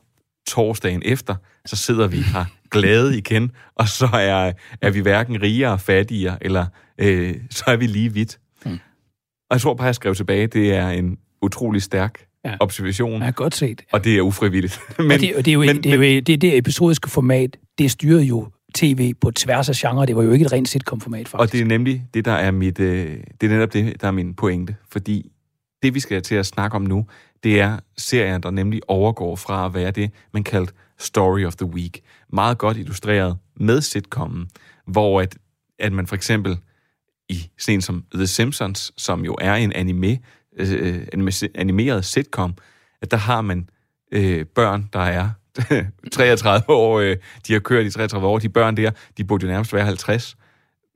torsdagen 0.47 1.03
efter, 1.05 1.35
så 1.67 1.77
sidder 1.77 2.07
vi 2.07 2.17
her 2.21 2.45
glade 2.71 3.19
igen, 3.19 3.53
og 3.81 3.89
så 3.89 4.09
er, 4.13 4.53
er 4.81 4.91
vi 4.91 5.01
hverken 5.01 5.43
rigere, 5.43 5.79
fattigere, 5.79 6.39
eller 6.41 6.67
øh, 6.99 7.37
så 7.51 7.65
er 7.67 7.77
vi 7.77 7.87
lige 7.87 8.13
vidt. 8.13 8.39
Mm. 8.65 8.73
Og 9.51 9.55
jeg 9.55 9.61
tror 9.61 9.75
bare, 9.75 9.87
jeg 9.87 9.95
skrev 9.95 10.15
tilbage, 10.15 10.47
det 10.47 10.75
er 10.75 10.89
en 10.89 11.19
utrolig 11.43 11.83
stærk 11.83 12.27
ja. 12.45 12.57
observation. 12.61 13.23
Ja, 13.23 13.31
godt 13.31 13.55
set. 13.55 13.83
Og 13.93 14.05
det 14.05 14.17
er 14.17 14.23
ufrivilligt. 14.23 14.81
men, 14.99 15.11
og 15.11 15.21
det, 15.21 15.37
det, 15.37 15.49
er 15.49 15.53
jo, 15.53 15.61
men, 15.61 15.83
det, 15.83 15.93
er 15.93 16.15
jo, 16.15 16.21
det, 16.21 16.41
det 16.41 16.59
episodiske 16.59 17.11
format, 17.11 17.57
det 17.79 17.91
styrede 17.91 18.23
jo 18.23 18.49
tv 18.75 19.15
på 19.15 19.31
tværs 19.31 19.69
af 19.69 19.75
genre. 19.75 20.07
Det 20.07 20.17
var 20.17 20.23
jo 20.23 20.33
ikke 20.33 20.45
et 20.45 20.53
rent 20.53 20.69
sitcom-format, 20.69 21.29
faktisk. 21.29 21.41
Og 21.41 21.53
det 21.53 21.61
er 21.61 21.65
nemlig 21.65 22.05
det, 22.15 22.25
der 22.25 22.33
er 22.33 22.51
mit, 22.51 22.81
øh, 22.81 23.17
det 23.41 23.51
er 23.51 23.55
netop 23.55 23.73
det, 23.73 24.01
der 24.01 24.07
er 24.07 24.13
min 24.13 24.35
pointe. 24.35 24.77
Fordi 24.91 25.31
det, 25.83 25.95
vi 25.95 26.01
skal 26.01 26.23
til 26.23 26.35
at 26.35 26.47
snakke 26.47 26.77
om 26.77 26.83
nu, 26.83 27.07
det 27.43 27.61
er 27.61 27.79
serier, 27.99 28.39
der 28.39 28.51
nemlig 28.51 28.81
overgår 28.89 29.37
fra 29.37 29.67
at 29.67 29.75
være 29.75 29.91
det, 29.91 30.11
man 30.33 30.45
kaldte 30.45 30.73
Story 30.99 31.45
of 31.45 31.57
the 31.57 31.67
Week. 31.67 32.01
Meget 32.33 32.59
godt 32.59 32.77
illustreret 32.77 33.39
med 33.57 33.81
sitcomen, 33.81 34.49
hvor 34.87 35.21
at, 35.21 35.39
at 35.79 35.93
man 35.93 36.07
for 36.07 36.15
eksempel 36.15 36.59
i 37.29 37.51
sådan 37.59 37.81
som 37.81 38.05
The 38.15 38.27
Simpsons, 38.27 38.93
som 38.97 39.25
jo 39.25 39.37
er 39.41 39.55
en 39.55 39.73
anime, 39.73 40.19
øh, 40.57 41.07
animeret 41.55 42.05
sitcom, 42.05 42.55
at 43.03 43.11
der 43.11 43.17
har 43.17 43.41
man 43.41 43.69
øh, 44.13 44.47
børn, 44.47 44.89
der 44.93 45.01
er 45.01 45.31
33 46.13 46.65
år, 46.69 47.01
øh, 47.01 47.17
de 47.47 47.53
har 47.53 47.61
kørt 47.61 47.87
i 47.87 47.91
33 47.91 48.29
år, 48.29 48.39
de 48.39 48.49
børn 48.49 48.77
der, 48.77 48.91
de 49.17 49.25
burde 49.25 49.47
jo 49.47 49.53
nærmest 49.53 49.73
være 49.73 49.85
50, 49.85 50.37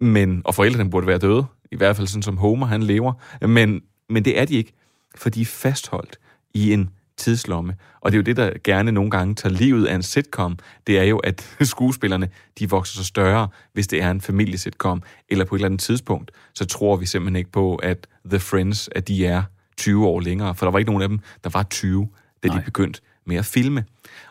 men, 0.01 0.43
og 0.45 0.55
forældrene 0.55 0.91
burde 0.91 1.07
være 1.07 1.19
døde, 1.19 1.45
i 1.73 1.77
hvert 1.77 1.97
fald 1.97 2.07
sådan 2.07 2.23
som 2.23 2.37
Homer, 2.37 2.67
han 2.67 2.83
lever, 2.83 3.13
men, 3.47 3.83
men 4.09 4.25
det 4.25 4.39
er 4.41 4.45
de 4.45 4.55
ikke, 4.55 4.73
for 5.15 5.31
de 5.31 5.41
er 5.41 5.45
fastholdt 5.45 6.19
i 6.55 6.73
en 6.73 6.91
tidslomme. 7.17 7.75
Og 8.01 8.13
det 8.13 8.17
er 8.17 8.19
jo 8.19 8.23
det, 8.23 8.37
der 8.37 8.51
gerne 8.65 8.93
nogle 8.93 9.11
gange 9.11 9.35
tager 9.35 9.53
livet 9.53 9.87
af 9.87 9.95
en 9.95 10.03
sitcom. 10.03 10.59
Det 10.87 10.99
er 10.99 11.03
jo, 11.03 11.19
at 11.19 11.57
skuespillerne, 11.61 12.29
de 12.59 12.71
vokser 12.71 12.97
så 12.97 13.05
større, 13.05 13.49
hvis 13.73 13.87
det 13.87 14.03
er 14.03 14.11
en 14.11 14.21
familiesitcom. 14.21 15.03
Eller 15.29 15.45
på 15.45 15.55
et 15.55 15.59
eller 15.59 15.69
andet 15.69 15.81
tidspunkt, 15.81 16.31
så 16.55 16.65
tror 16.65 16.97
vi 16.97 17.07
simpelthen 17.07 17.37
ikke 17.37 17.53
på, 17.53 17.77
at 17.77 18.07
The 18.31 18.41
Friends, 18.41 18.89
at 18.93 19.09
de 19.09 19.27
er 19.27 19.43
20 19.77 20.07
år 20.07 20.21
længere. 20.21 20.55
For 20.55 20.67
der 20.67 20.71
var 20.71 20.79
ikke 20.79 20.91
nogen 20.91 21.03
af 21.03 21.09
dem, 21.09 21.21
der 21.45 21.51
var 21.51 21.63
20, 21.63 22.09
da 22.43 22.49
Nej. 22.49 22.59
de 22.59 22.65
begyndte 22.65 23.01
med 23.27 23.37
at 23.37 23.45
filme. 23.45 23.85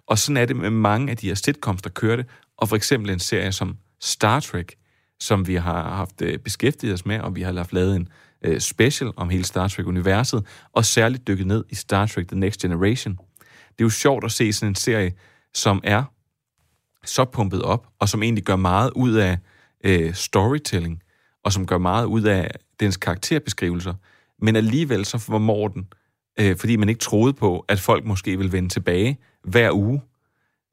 Og 0.08 0.18
sådan 0.18 0.38
er 0.38 0.46
det 0.46 0.56
med 0.56 0.70
mange 0.70 1.12
af 1.12 1.18
de 1.18 1.28
her 1.28 1.36
sitcoms, 1.36 1.82
der 1.82 1.90
kørte, 1.90 2.26
og 2.58 2.70
for 2.70 2.76
eksempel 2.76 3.10
en 3.10 3.20
serie 3.20 3.52
som 3.52 3.78
Star 4.02 4.40
Trek, 4.40 4.76
som 5.20 5.48
vi 5.48 5.56
har 5.56 5.96
haft 5.96 6.22
øh, 6.22 6.40
beskæftiget 6.40 6.94
os 6.94 7.06
med, 7.06 7.20
og 7.20 7.36
vi 7.36 7.42
har 7.42 7.54
haft 7.54 7.74
lavet 7.74 7.96
en 7.96 8.08
øh, 8.44 8.60
special 8.60 9.12
om 9.16 9.30
hele 9.30 9.44
Star 9.44 9.68
Trek-universet, 9.68 10.46
og 10.74 10.86
særligt 10.86 11.28
dykket 11.28 11.48
ned 11.48 11.64
i 11.70 11.76
Star 11.76 12.06
Trek 12.06 12.28
The 12.28 12.40
Next 12.40 12.62
Generation. 12.62 13.14
Det 13.44 13.82
er 13.82 13.86
jo 13.86 13.90
sjovt 13.90 14.26
at 14.26 14.32
se 14.32 14.54
sådan 14.54 14.72
en 14.72 14.76
serie, 14.76 15.14
som 15.54 15.82
er 15.84 16.04
så 17.06 17.26
pumpet 17.26 17.62
op, 17.62 17.88
og 18.00 18.10
som 18.10 18.24
egentlig 18.24 18.44
gør 18.44 18.56
meget 18.56 18.92
ud 18.96 19.14
af 19.14 19.38
øh, 19.84 20.14
storytelling, 20.14 21.02
og 21.44 21.54
som 21.54 21.66
gør 21.66 21.78
meget 21.78 22.06
ud 22.06 22.24
af 22.24 22.52
dens 22.80 22.98
karakterbeskrivelser, 22.98 23.94
men 24.42 24.56
alligevel 24.56 25.06
så 25.06 25.18
formår 25.18 25.68
den 25.68 25.88
øh, 26.40 26.58
fordi 26.58 26.76
man 26.76 26.90
ikke 26.90 27.00
troede 27.00 27.34
på, 27.34 27.66
at 27.68 27.80
folk 27.80 28.06
måske 28.06 28.38
ville 28.38 28.52
vende 28.52 28.70
tilbage 28.70 29.18
hver 29.44 29.72
uge. 29.72 30.02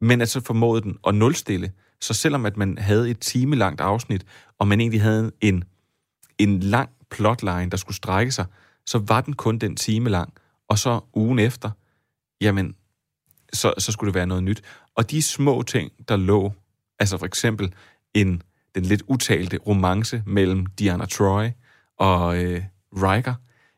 Men 0.00 0.20
at 0.20 0.28
så 0.28 0.40
formåede 0.40 0.82
den 0.82 0.98
at 1.06 1.14
nulstille. 1.14 1.72
Så 2.00 2.14
selvom 2.14 2.46
at 2.46 2.56
man 2.56 2.78
havde 2.78 3.10
et 3.10 3.20
timelangt 3.20 3.80
afsnit, 3.80 4.26
og 4.58 4.68
man 4.68 4.80
egentlig 4.80 5.02
havde 5.02 5.32
en, 5.40 5.64
en 6.38 6.60
lang 6.60 6.90
plotline, 7.10 7.70
der 7.70 7.76
skulle 7.76 7.96
strække 7.96 8.32
sig, 8.32 8.46
så 8.86 8.98
var 8.98 9.20
den 9.20 9.34
kun 9.34 9.58
den 9.58 9.76
time 9.76 10.08
lang. 10.10 10.32
Og 10.68 10.78
så 10.78 11.00
ugen 11.14 11.38
efter, 11.38 11.70
jamen, 12.40 12.74
så, 13.52 13.74
så 13.78 13.92
skulle 13.92 14.08
det 14.08 14.14
være 14.14 14.26
noget 14.26 14.42
nyt. 14.44 14.62
Og 14.94 15.10
de 15.10 15.22
små 15.22 15.62
ting, 15.62 15.92
der 16.08 16.16
lå, 16.16 16.52
altså 16.98 17.18
for 17.18 17.26
eksempel 17.26 17.74
en, 18.14 18.42
den 18.74 18.84
lidt 18.84 19.02
utalte 19.06 19.58
romance 19.66 20.22
mellem 20.26 20.66
Diana 20.66 21.06
Troy 21.06 21.48
og 21.98 22.44
øh, 22.44 22.62
Riker, 22.92 23.34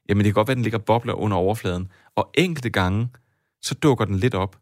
jamen 0.08 0.24
det 0.24 0.30
kan 0.30 0.34
godt 0.34 0.48
være, 0.48 0.52
at 0.52 0.56
den 0.56 0.62
ligger 0.62 0.78
bobler 0.78 1.14
under 1.14 1.36
overfladen, 1.36 1.88
og 2.16 2.30
enkelte 2.34 2.70
gange, 2.70 3.08
så 3.62 3.74
dukker 3.74 4.04
den 4.04 4.16
lidt 4.16 4.34
op. 4.34 4.58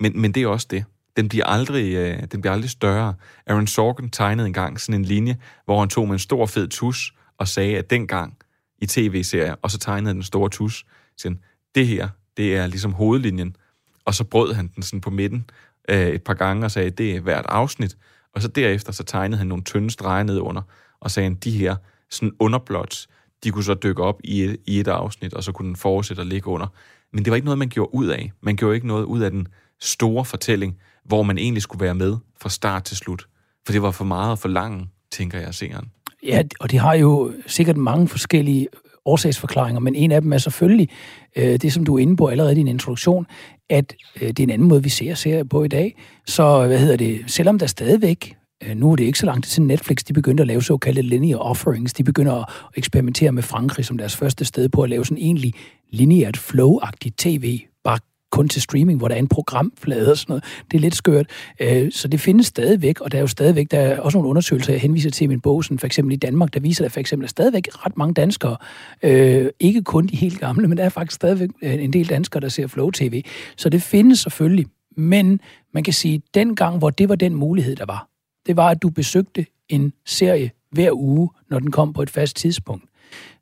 Men, 0.00 0.20
men 0.20 0.32
det 0.32 0.42
er 0.42 0.46
også 0.46 0.66
det. 0.70 0.84
Den 1.16 1.28
bliver, 1.28 1.44
aldrig, 1.44 1.94
øh, 1.94 2.22
den 2.32 2.40
bliver 2.40 2.52
aldrig 2.52 2.70
større. 2.70 3.14
Aaron 3.46 3.66
Sorkin 3.66 4.10
tegnede 4.10 4.46
engang 4.46 4.80
sådan 4.80 5.00
en 5.00 5.04
linje, 5.04 5.38
hvor 5.64 5.80
han 5.80 5.88
tog 5.88 6.06
med 6.06 6.12
en 6.12 6.18
stor 6.18 6.46
fed 6.46 6.68
tus 6.68 7.14
og 7.38 7.48
sagde, 7.48 7.78
at 7.78 7.90
dengang 7.90 8.36
i 8.78 8.86
tv-serier, 8.86 9.54
og 9.62 9.70
så 9.70 9.78
tegnede 9.78 10.14
den 10.14 10.22
store 10.22 10.50
tus, 10.50 10.86
sådan, 11.16 11.40
det 11.74 11.86
her, 11.86 12.08
det 12.36 12.56
er 12.56 12.66
ligesom 12.66 12.92
hovedlinjen. 12.92 13.56
Og 14.04 14.14
så 14.14 14.24
brød 14.24 14.54
han 14.54 14.70
den 14.74 14.82
sådan 14.82 15.00
på 15.00 15.10
midten 15.10 15.50
øh, 15.88 16.08
et 16.08 16.22
par 16.22 16.34
gange 16.34 16.64
og 16.64 16.70
sagde, 16.70 16.90
det 16.90 17.16
er 17.16 17.20
hvert 17.20 17.46
afsnit. 17.48 17.96
Og 18.34 18.42
så 18.42 18.48
derefter, 18.48 18.92
så 18.92 19.04
tegnede 19.04 19.38
han 19.38 19.46
nogle 19.46 19.64
tynde 19.64 19.90
streger 19.90 20.22
ned 20.22 20.38
under, 20.38 20.62
og 21.00 21.10
sagde, 21.10 21.30
at 21.30 21.44
de 21.44 21.50
her 21.50 21.76
sådan 22.10 22.32
underplots, 22.38 23.08
de 23.44 23.50
kunne 23.50 23.64
så 23.64 23.74
dykke 23.74 24.02
op 24.02 24.20
i 24.24 24.42
et, 24.42 24.56
i 24.66 24.80
et 24.80 24.88
afsnit, 24.88 25.34
og 25.34 25.44
så 25.44 25.52
kunne 25.52 25.68
den 25.68 25.76
fortsætte 25.76 26.20
at 26.20 26.26
ligge 26.26 26.48
under. 26.48 26.66
Men 27.12 27.24
det 27.24 27.30
var 27.30 27.34
ikke 27.34 27.44
noget, 27.44 27.58
man 27.58 27.68
gjorde 27.68 27.94
ud 27.94 28.06
af. 28.06 28.32
Man 28.40 28.56
gjorde 28.56 28.74
ikke 28.74 28.86
noget 28.86 29.04
ud 29.04 29.20
af 29.20 29.30
den 29.30 29.48
store 29.80 30.24
fortælling, 30.24 30.78
hvor 31.04 31.22
man 31.22 31.38
egentlig 31.38 31.62
skulle 31.62 31.80
være 31.80 31.94
med 31.94 32.16
fra 32.40 32.48
start 32.48 32.84
til 32.84 32.96
slut. 32.96 33.26
For 33.66 33.72
det 33.72 33.82
var 33.82 33.90
for 33.90 34.04
meget 34.04 34.38
for 34.38 34.48
lang, 34.48 34.92
tænker 35.10 35.40
jeg, 35.40 35.54
seeren. 35.54 35.90
Ja, 36.26 36.42
og 36.60 36.70
det 36.70 36.78
har 36.78 36.94
jo 36.94 37.32
sikkert 37.46 37.76
mange 37.76 38.08
forskellige 38.08 38.68
årsagsforklaringer, 39.04 39.80
men 39.80 39.94
en 39.94 40.12
af 40.12 40.22
dem 40.22 40.32
er 40.32 40.38
selvfølgelig 40.38 40.88
øh, 41.36 41.56
det, 41.56 41.72
som 41.72 41.84
du 41.84 41.94
er 41.94 41.98
inde 41.98 42.16
på 42.16 42.26
allerede 42.26 42.52
i 42.52 42.54
din 42.54 42.68
introduktion, 42.68 43.26
at 43.70 43.94
øh, 44.22 44.28
det 44.28 44.40
er 44.40 44.42
en 44.42 44.50
anden 44.50 44.68
måde, 44.68 44.82
vi 44.82 44.88
ser 44.88 45.14
serier 45.14 45.44
på 45.44 45.64
i 45.64 45.68
dag. 45.68 45.96
Så 46.26 46.66
hvad 46.66 46.78
hedder 46.78 46.96
det, 46.96 47.20
selvom 47.26 47.58
der 47.58 47.66
stadigvæk 47.66 48.36
Øh, 48.64 48.76
nu 48.76 48.92
er 48.92 48.96
det 48.96 49.04
ikke 49.04 49.18
så 49.18 49.26
langt 49.26 49.44
til 49.44 49.52
siden 49.52 49.66
Netflix, 49.66 49.96
de 49.96 50.12
begyndte 50.12 50.40
at 50.40 50.46
lave 50.46 50.62
såkaldte 50.62 51.02
linear 51.02 51.38
offerings. 51.38 51.92
De 51.92 52.04
begynder 52.04 52.34
at 52.34 52.46
eksperimentere 52.76 53.32
med 53.32 53.42
Frankrig 53.42 53.84
som 53.84 53.98
deres 53.98 54.16
første 54.16 54.44
sted 54.44 54.68
på 54.68 54.82
at 54.82 54.90
lave 54.90 55.04
sådan 55.04 55.22
egentlig 55.22 55.52
lineært 55.90 56.36
flow-agtigt 56.36 57.14
tv, 57.16 57.60
bare 57.84 57.98
kun 58.30 58.48
til 58.48 58.62
streaming, 58.62 58.98
hvor 58.98 59.08
der 59.08 59.14
er 59.14 59.18
en 59.18 59.28
programflade 59.28 60.10
og 60.10 60.18
sådan 60.18 60.32
noget. 60.32 60.44
Det 60.70 60.76
er 60.76 60.80
lidt 60.80 60.94
skørt. 60.94 61.26
Øh, 61.60 61.92
så 61.92 62.08
det 62.08 62.20
findes 62.20 62.46
stadigvæk, 62.46 63.00
og 63.00 63.12
der 63.12 63.18
er 63.18 63.22
jo 63.22 63.26
stadigvæk, 63.26 63.70
der 63.70 63.78
er 63.78 64.00
også 64.00 64.18
nogle 64.18 64.28
undersøgelser, 64.30 64.72
jeg 64.72 64.80
henviser 64.80 65.10
til 65.10 65.24
i 65.24 65.26
min 65.26 65.40
bog, 65.40 65.64
sådan 65.64 65.78
for 65.78 65.86
eksempel 65.86 66.12
i 66.12 66.16
Danmark, 66.16 66.54
der 66.54 66.60
viser, 66.60 66.84
at 66.84 66.88
der 66.88 66.92
for 66.92 67.00
eksempel 67.00 67.24
er 67.24 67.28
stadigvæk 67.28 67.68
ret 67.86 67.96
mange 67.96 68.14
danskere, 68.14 68.56
øh, 69.02 69.50
ikke 69.60 69.82
kun 69.82 70.06
de 70.06 70.16
helt 70.16 70.40
gamle, 70.40 70.68
men 70.68 70.78
der 70.78 70.84
er 70.84 70.88
faktisk 70.88 71.14
stadigvæk 71.14 71.50
øh, 71.62 71.84
en 71.84 71.92
del 71.92 72.08
danskere, 72.08 72.40
der 72.40 72.48
ser 72.48 72.66
Flow-TV. 72.66 73.22
Så 73.56 73.68
det 73.68 73.82
findes 73.82 74.18
selvfølgelig, 74.18 74.66
men 74.96 75.40
man 75.74 75.82
kan 75.82 75.92
sige, 75.92 76.14
at 76.14 76.34
dengang, 76.34 76.78
hvor 76.78 76.90
det 76.90 77.08
var 77.08 77.14
den 77.14 77.34
mulighed, 77.34 77.76
der 77.76 77.86
var, 77.86 78.08
det 78.46 78.56
var, 78.56 78.68
at 78.68 78.82
du 78.82 78.90
besøgte 78.90 79.46
en 79.68 79.92
serie 80.06 80.50
hver 80.70 80.92
uge, 80.92 81.30
når 81.50 81.58
den 81.58 81.70
kom 81.70 81.92
på 81.92 82.02
et 82.02 82.10
fast 82.10 82.36
tidspunkt. 82.36 82.84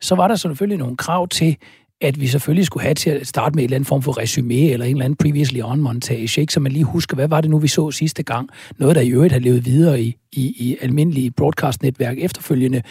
Så 0.01 0.14
var 0.14 0.29
der 0.29 0.35
selvfølgelig 0.35 0.79
nogle 0.79 0.97
krav 0.97 1.29
til, 1.29 1.57
at 2.00 2.20
vi 2.20 2.26
selvfølgelig 2.26 2.66
skulle 2.66 2.83
have 2.83 2.94
til 2.94 3.11
at 3.11 3.26
starte 3.26 3.54
med 3.54 3.62
en 3.62 3.66
eller 3.66 3.76
anden 3.76 3.87
form 3.87 4.02
for 4.02 4.18
resume 4.18 4.70
eller 4.70 4.87
en 4.87 4.92
eller 4.92 5.04
anden 5.04 5.16
previously 5.16 5.61
on 5.62 5.80
montage, 5.80 6.40
ikke? 6.40 6.52
så 6.52 6.61
man 6.61 6.72
lige 6.72 6.85
husker, 6.85 7.14
hvad 7.14 7.28
var 7.28 7.40
det 7.40 7.50
nu, 7.50 7.59
vi 7.59 7.68
så 7.68 7.90
sidste 7.90 8.22
gang? 8.22 8.48
Noget, 8.78 8.96
der 8.96 9.02
i 9.02 9.11
øvrigt 9.11 9.33
har 9.33 9.40
levet 9.40 9.64
videre 9.64 10.02
i, 10.02 10.16
i, 10.33 10.42
i 10.42 10.76
almindelige 10.80 11.30
broadcast-netværk 11.30 12.18
efterfølgende. 12.18 12.83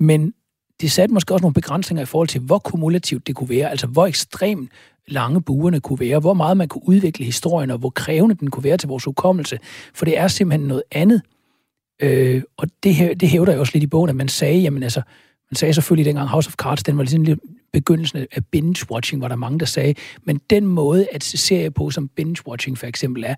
Men 0.00 0.32
det 0.80 0.92
satte 0.92 1.14
måske 1.14 1.34
også 1.34 1.42
nogle 1.42 1.54
begrænsninger 1.54 2.02
i 2.02 2.06
forhold 2.06 2.28
til, 2.28 2.40
hvor 2.40 2.58
kumulativt 2.58 3.26
det 3.26 3.34
kunne 3.34 3.48
være, 3.48 3.70
altså 3.70 3.86
hvor 3.86 4.06
ekstremt 4.06 4.70
lange 5.08 5.42
buerne 5.42 5.80
kunne 5.80 6.00
være, 6.00 6.18
hvor 6.18 6.34
meget 6.34 6.56
man 6.56 6.68
kunne 6.68 6.88
udvikle 6.88 7.24
historien, 7.24 7.70
og 7.70 7.78
hvor 7.78 7.90
krævende 7.90 8.34
den 8.34 8.50
kunne 8.50 8.64
være 8.64 8.76
til 8.76 8.88
vores 8.88 9.04
hukommelse. 9.04 9.58
For 9.94 10.04
det 10.04 10.18
er 10.18 10.28
simpelthen 10.28 10.68
noget 10.68 10.82
andet, 10.92 11.22
Øh, 12.02 12.42
og 12.56 12.68
det, 12.82 12.94
her, 12.94 13.14
det 13.14 13.28
hævder 13.28 13.52
jeg 13.52 13.60
også 13.60 13.70
lidt 13.74 13.84
i 13.84 13.86
bogen, 13.86 14.10
at 14.10 14.16
man 14.16 14.28
sagde, 14.28 14.58
jamen 14.58 14.82
altså, 14.82 15.02
man 15.54 15.58
sagde 15.58 15.74
selvfølgelig 15.74 16.06
dengang 16.06 16.28
House 16.28 16.48
of 16.48 16.54
Cards, 16.54 16.82
den 16.82 16.96
var 16.96 17.02
ligesom 17.02 17.22
lidt 17.22 17.40
begyndelsen 17.72 18.26
af 18.32 18.42
binge-watching, 18.56 19.20
var 19.20 19.28
der 19.28 19.36
mange, 19.36 19.58
der 19.58 19.66
sagde. 19.66 19.94
Men 20.24 20.40
den 20.50 20.66
måde 20.66 21.06
at 21.12 21.24
se 21.24 21.36
serie 21.36 21.70
på, 21.70 21.90
som 21.90 22.10
binge-watching 22.20 22.76
for 22.76 22.86
eksempel 22.86 23.24
er, 23.26 23.34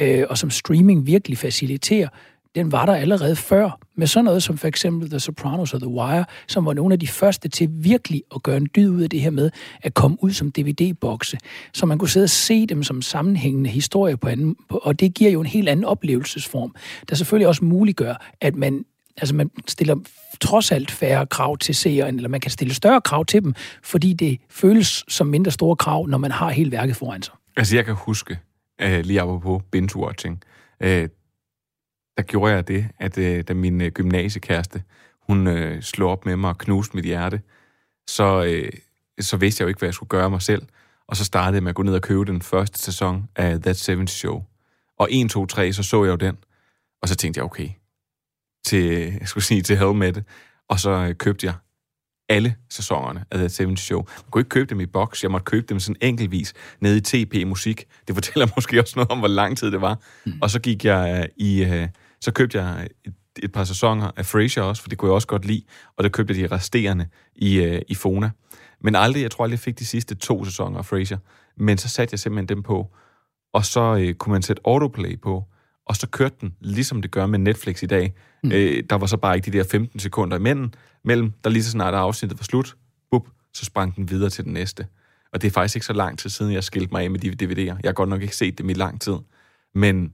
øh, 0.00 0.24
og 0.30 0.38
som 0.38 0.50
streaming 0.50 1.06
virkelig 1.06 1.38
faciliterer, 1.38 2.08
den 2.54 2.72
var 2.72 2.86
der 2.86 2.94
allerede 2.94 3.36
før, 3.36 3.78
med 3.96 4.06
sådan 4.06 4.24
noget 4.24 4.42
som 4.42 4.58
for 4.58 4.68
eksempel 4.68 5.10
The 5.10 5.20
Sopranos 5.20 5.74
og 5.74 5.80
The 5.80 5.88
Wire, 5.88 6.24
som 6.48 6.66
var 6.66 6.72
nogle 6.72 6.92
af 6.92 7.00
de 7.00 7.06
første 7.06 7.48
til 7.48 7.68
virkelig 7.72 8.22
at 8.34 8.42
gøre 8.42 8.56
en 8.56 8.68
dyd 8.76 8.88
ud 8.88 9.02
af 9.02 9.10
det 9.10 9.20
her 9.20 9.30
med 9.30 9.50
at 9.82 9.94
komme 9.94 10.16
ud 10.20 10.30
som 10.30 10.52
DVD-bokse, 10.52 11.38
så 11.72 11.86
man 11.86 11.98
kunne 11.98 12.08
sidde 12.08 12.24
og 12.24 12.30
se 12.30 12.66
dem 12.66 12.82
som 12.82 13.02
sammenhængende 13.02 13.70
historie 13.70 14.16
på 14.16 14.28
anden, 14.28 14.56
og 14.68 15.00
det 15.00 15.14
giver 15.14 15.30
jo 15.30 15.40
en 15.40 15.46
helt 15.46 15.68
anden 15.68 15.84
oplevelsesform, 15.84 16.74
der 17.08 17.14
selvfølgelig 17.14 17.48
også 17.48 17.64
muliggør, 17.64 18.32
at 18.40 18.56
man 18.56 18.84
altså 19.16 19.34
man 19.34 19.50
stiller 19.66 19.96
trods 20.40 20.72
alt 20.72 20.90
færre 20.90 21.26
krav 21.26 21.58
til 21.58 21.74
seeren, 21.74 22.16
eller 22.16 22.28
man 22.28 22.40
kan 22.40 22.50
stille 22.50 22.74
større 22.74 23.00
krav 23.00 23.24
til 23.24 23.42
dem, 23.42 23.54
fordi 23.82 24.12
det 24.12 24.40
føles 24.50 25.04
som 25.08 25.26
mindre 25.26 25.50
store 25.50 25.76
krav, 25.76 26.06
når 26.06 26.18
man 26.18 26.30
har 26.30 26.50
hele 26.50 26.72
værket 26.72 26.96
foran 26.96 27.22
sig. 27.22 27.34
Altså 27.56 27.76
jeg 27.76 27.84
kan 27.84 27.94
huske, 27.94 28.38
øh, 28.80 29.00
lige 29.04 29.20
apropos 29.20 29.62
binge-watching, 29.72 30.38
uh, 30.84 31.08
der 32.16 32.22
gjorde 32.22 32.52
jeg 32.52 32.68
det, 32.68 32.88
at 32.98 33.18
øh, 33.18 33.44
da 33.48 33.54
min 33.54 33.80
øh, 33.80 33.90
gymnasiekæreste, 33.92 34.82
hun 35.22 35.46
øh, 35.46 35.82
slog 35.82 36.10
op 36.10 36.26
med 36.26 36.36
mig 36.36 36.50
og 36.50 36.58
knuste 36.58 36.96
mit 36.96 37.04
hjerte, 37.04 37.40
så, 38.06 38.44
øh, 38.44 38.72
så 39.20 39.36
vidste 39.36 39.62
jeg 39.62 39.64
jo 39.64 39.68
ikke, 39.68 39.78
hvad 39.78 39.88
jeg 39.88 39.94
skulle 39.94 40.08
gøre 40.08 40.30
mig 40.30 40.42
selv. 40.42 40.62
Og 41.08 41.16
så 41.16 41.24
startede 41.24 41.54
jeg 41.54 41.62
med 41.62 41.70
at 41.70 41.74
gå 41.74 41.82
ned 41.82 41.94
og 41.94 42.02
købe 42.02 42.24
den 42.24 42.42
første 42.42 42.78
sæson 42.78 43.28
af 43.36 43.62
That 43.62 43.86
70 43.86 44.10
Show. 44.10 44.44
Og 44.98 45.08
1, 45.10 45.30
2, 45.30 45.46
3, 45.46 45.72
så 45.72 45.82
så 45.82 46.04
jeg 46.04 46.10
jo 46.10 46.16
den. 46.16 46.36
Og 47.02 47.08
så 47.08 47.16
tænkte 47.16 47.38
jeg, 47.38 47.44
okay, 47.44 47.68
til, 48.66 49.12
jeg 49.20 49.28
skulle 49.28 49.44
sige, 49.44 49.62
til 49.62 49.78
hell 49.78 49.94
med 49.94 50.12
det. 50.12 50.24
Og 50.68 50.80
så 50.80 50.90
øh, 50.90 51.14
købte 51.14 51.46
jeg 51.46 51.54
alle 52.28 52.54
sæsonerne 52.70 53.24
af 53.30 53.38
The 53.38 53.48
70 53.48 53.80
Show. 53.80 53.98
Man 53.98 54.30
kunne 54.30 54.40
ikke 54.40 54.48
købe 54.48 54.70
dem 54.70 54.80
i 54.80 54.86
boks, 54.86 55.22
jeg 55.22 55.30
måtte 55.30 55.44
købe 55.44 55.66
dem 55.68 55.80
sådan 55.80 55.96
enkeltvis 56.00 56.54
nede 56.80 56.96
i 56.96 57.00
TP 57.00 57.46
Musik. 57.46 57.84
Det 58.06 58.14
fortæller 58.14 58.46
måske 58.56 58.80
også 58.80 58.92
noget 58.96 59.10
om, 59.10 59.18
hvor 59.18 59.28
lang 59.28 59.58
tid 59.58 59.70
det 59.70 59.80
var. 59.80 59.98
Mm. 60.26 60.32
Og 60.42 60.50
så 60.50 60.60
gik 60.60 60.84
jeg 60.84 61.20
øh, 61.20 61.46
i... 61.46 61.64
Øh, 61.64 61.88
så 62.20 62.32
købte 62.32 62.62
jeg 62.62 62.88
et, 63.04 63.14
et 63.42 63.52
par 63.52 63.64
sæsoner 63.64 64.10
af 64.16 64.26
Frasier 64.26 64.62
også, 64.62 64.82
for 64.82 64.88
det 64.88 64.98
kunne 64.98 65.08
jeg 65.08 65.14
også 65.14 65.28
godt 65.28 65.44
lide, 65.44 65.62
og 65.96 66.04
der 66.04 66.10
købte 66.10 66.40
jeg 66.40 66.50
de 66.50 66.54
resterende 66.54 67.06
i, 67.36 67.80
i 67.88 67.94
Fona. 67.94 68.30
Men 68.80 68.94
aldrig, 68.94 69.22
jeg 69.22 69.30
tror 69.30 69.44
aldrig, 69.44 69.56
jeg 69.56 69.60
fik 69.60 69.78
de 69.78 69.86
sidste 69.86 70.14
to 70.14 70.44
sæsoner 70.44 70.78
af 70.78 70.84
Frasier. 70.84 71.18
Men 71.56 71.78
så 71.78 71.88
satte 71.88 72.12
jeg 72.12 72.18
simpelthen 72.18 72.48
dem 72.48 72.62
på, 72.62 72.86
og 73.52 73.64
så 73.64 73.96
øh, 73.96 74.14
kunne 74.14 74.32
man 74.32 74.42
sætte 74.42 74.62
autoplay 74.64 75.20
på, 75.20 75.44
og 75.86 75.96
så 75.96 76.08
kørte 76.08 76.36
den, 76.40 76.54
ligesom 76.60 77.02
det 77.02 77.10
gør 77.10 77.26
med 77.26 77.38
Netflix 77.38 77.82
i 77.82 77.86
dag. 77.86 78.14
Mm. 78.42 78.52
Øh, 78.52 78.82
der 78.90 78.96
var 78.96 79.06
så 79.06 79.16
bare 79.16 79.36
ikke 79.36 79.50
de 79.50 79.58
der 79.58 79.64
15 79.64 80.00
sekunder 80.00 80.36
imellem, 80.36 80.70
mellem, 81.04 81.32
der 81.44 81.50
lige 81.50 81.64
så 81.64 81.70
snart 81.70 81.94
afsnittet 81.94 82.38
var 82.38 82.44
slut, 82.44 82.76
bup, 83.10 83.28
så 83.54 83.64
sprang 83.64 83.96
den 83.96 84.10
videre 84.10 84.30
til 84.30 84.44
den 84.44 84.52
næste. 84.52 84.86
Og 85.32 85.42
det 85.42 85.48
er 85.48 85.52
faktisk 85.52 85.76
ikke 85.76 85.86
så 85.86 85.92
lang 85.92 86.18
tid 86.18 86.30
siden, 86.30 86.52
jeg 86.52 86.64
skilte 86.64 86.92
mig 86.92 87.02
af 87.02 87.10
med 87.10 87.20
de 87.20 87.44
DVD'er. 87.44 87.60
Jeg 87.60 87.78
har 87.84 87.92
godt 87.92 88.08
nok 88.08 88.22
ikke 88.22 88.36
set 88.36 88.58
dem 88.58 88.70
i 88.70 88.72
lang 88.72 89.00
tid. 89.00 89.14
Men 89.74 90.12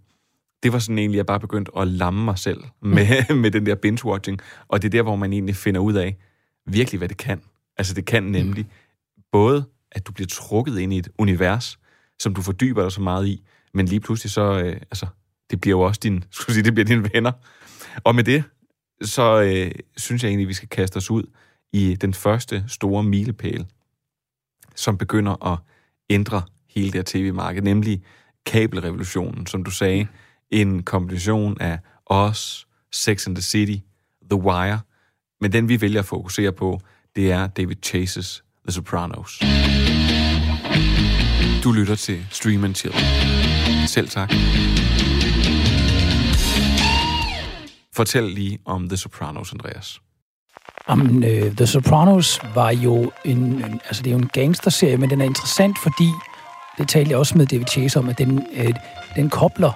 det 0.63 0.73
var 0.73 0.79
sådan 0.79 0.99
egentlig, 0.99 1.17
jeg 1.17 1.27
bare 1.27 1.41
begyndte 1.41 1.73
at 1.77 1.89
lamme 1.89 2.25
mig 2.25 2.39
selv 2.39 2.61
med, 2.83 3.25
mm. 3.31 3.37
med 3.43 3.51
den 3.51 3.67
der 3.67 3.75
binge-watching. 3.75 4.37
Og 4.69 4.83
det 4.83 4.89
er 4.89 4.91
der, 4.91 5.03
hvor 5.03 5.17
man 5.17 5.33
egentlig 5.33 5.57
finder 5.57 5.81
ud 5.81 5.95
af 5.95 6.17
virkelig, 6.67 6.99
hvad 6.99 7.09
det 7.09 7.17
kan. 7.17 7.41
Altså 7.77 7.95
det 7.95 8.05
kan 8.05 8.23
nemlig 8.23 8.65
mm. 8.65 9.23
både, 9.33 9.65
at 9.93 10.07
du 10.07 10.13
bliver 10.13 10.29
trukket 10.29 10.79
ind 10.79 10.93
i 10.93 10.99
et 10.99 11.09
univers, 11.19 11.79
som 12.19 12.35
du 12.35 12.43
fordyber 12.43 12.83
dig 12.83 12.93
så 12.93 13.01
meget 13.01 13.27
i, 13.27 13.43
men 13.75 13.87
lige 13.87 14.01
pludselig 14.01 14.31
så, 14.31 14.59
øh, 14.59 14.77
altså, 14.77 15.07
det 15.53 15.61
bliver 15.61 15.79
jo 15.79 15.81
også 15.81 16.01
din, 16.03 16.25
skulle 16.31 16.55
sige, 16.55 16.65
det 16.65 16.75
bliver 16.75 16.87
dine 16.87 17.11
venner. 17.15 17.33
Og 18.05 18.15
med 18.15 18.25
det, 18.25 18.45
så 19.03 19.41
øh, 19.43 19.71
synes 19.97 20.23
jeg 20.23 20.29
egentlig, 20.29 20.49
vi 20.49 20.55
skal 20.55 20.69
kaste 20.69 20.97
os 20.97 21.11
ud 21.11 21.23
i 21.73 21.97
den 22.01 22.15
første 22.15 22.65
store 22.69 23.03
milepæl, 23.03 23.67
som 24.75 24.99
begynder 24.99 25.53
at 25.53 25.59
ændre 26.11 26.43
hele 26.69 26.87
det 26.87 26.95
her 26.95 27.03
tv-marked, 27.07 27.63
nemlig 27.63 28.03
kabelrevolutionen, 28.47 29.47
som 29.47 29.65
du 29.65 29.71
sagde, 29.71 30.07
en 30.51 30.83
kombination 30.83 31.61
af 31.61 31.79
os, 32.07 32.67
Sex 32.93 33.27
and 33.27 33.37
the 33.37 33.43
City, 33.43 33.77
The 34.31 34.41
Wire, 34.41 34.81
men 35.41 35.53
den 35.53 35.69
vi 35.69 35.81
vælger 35.81 36.01
at 36.01 36.07
fokusere 36.07 36.53
på, 36.53 36.81
det 37.17 37.33
er 37.33 37.47
David 37.47 37.77
Chases 37.83 38.45
The 38.65 38.73
Sopranos. 38.73 39.41
Du 41.65 41.73
lytter 41.73 41.95
til 41.95 42.27
Stream 42.31 42.65
and 42.65 42.75
Chill. 42.75 42.95
Selv 43.87 44.09
tak. 44.09 44.33
Fortæl 47.95 48.23
lige 48.23 48.59
om 48.65 48.89
The 48.89 48.97
Sopranos, 48.97 49.53
Andreas. 49.53 50.01
Om, 50.87 51.01
uh, 51.01 51.25
øh, 51.25 51.57
The 51.57 51.67
Sopranos 51.67 52.41
var 52.55 52.71
jo 52.71 53.13
en, 53.25 53.39
en, 53.39 53.81
altså 53.85 54.03
det 54.03 54.11
er 54.11 54.15
jo 54.15 54.19
en 54.19 54.31
gangsterserie, 54.33 54.97
men 54.97 55.11
den 55.11 55.21
er 55.21 55.25
interessant, 55.25 55.79
fordi, 55.79 56.09
det 56.79 56.89
talte 56.89 57.11
jeg 57.11 57.19
også 57.19 57.39
med 57.39 57.47
David 57.47 57.67
Chase 57.67 57.99
om, 57.99 58.09
at 58.09 58.19
den, 58.19 58.39
uh, 58.39 58.75
den 59.17 59.31
kobler 59.31 59.73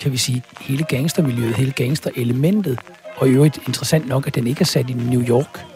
kan 0.00 0.12
vi 0.12 0.16
sige, 0.16 0.42
hele 0.60 0.84
gangstermiljøet, 0.84 1.56
hele 1.56 1.72
gangsterelementet, 1.72 2.78
og 3.16 3.28
i 3.28 3.30
øvrigt 3.30 3.58
interessant 3.66 4.08
nok, 4.08 4.26
at 4.26 4.34
den 4.34 4.46
ikke 4.46 4.60
er 4.60 4.64
sat 4.64 4.90
i 4.90 4.92
New 4.92 5.22
York, 5.22 5.66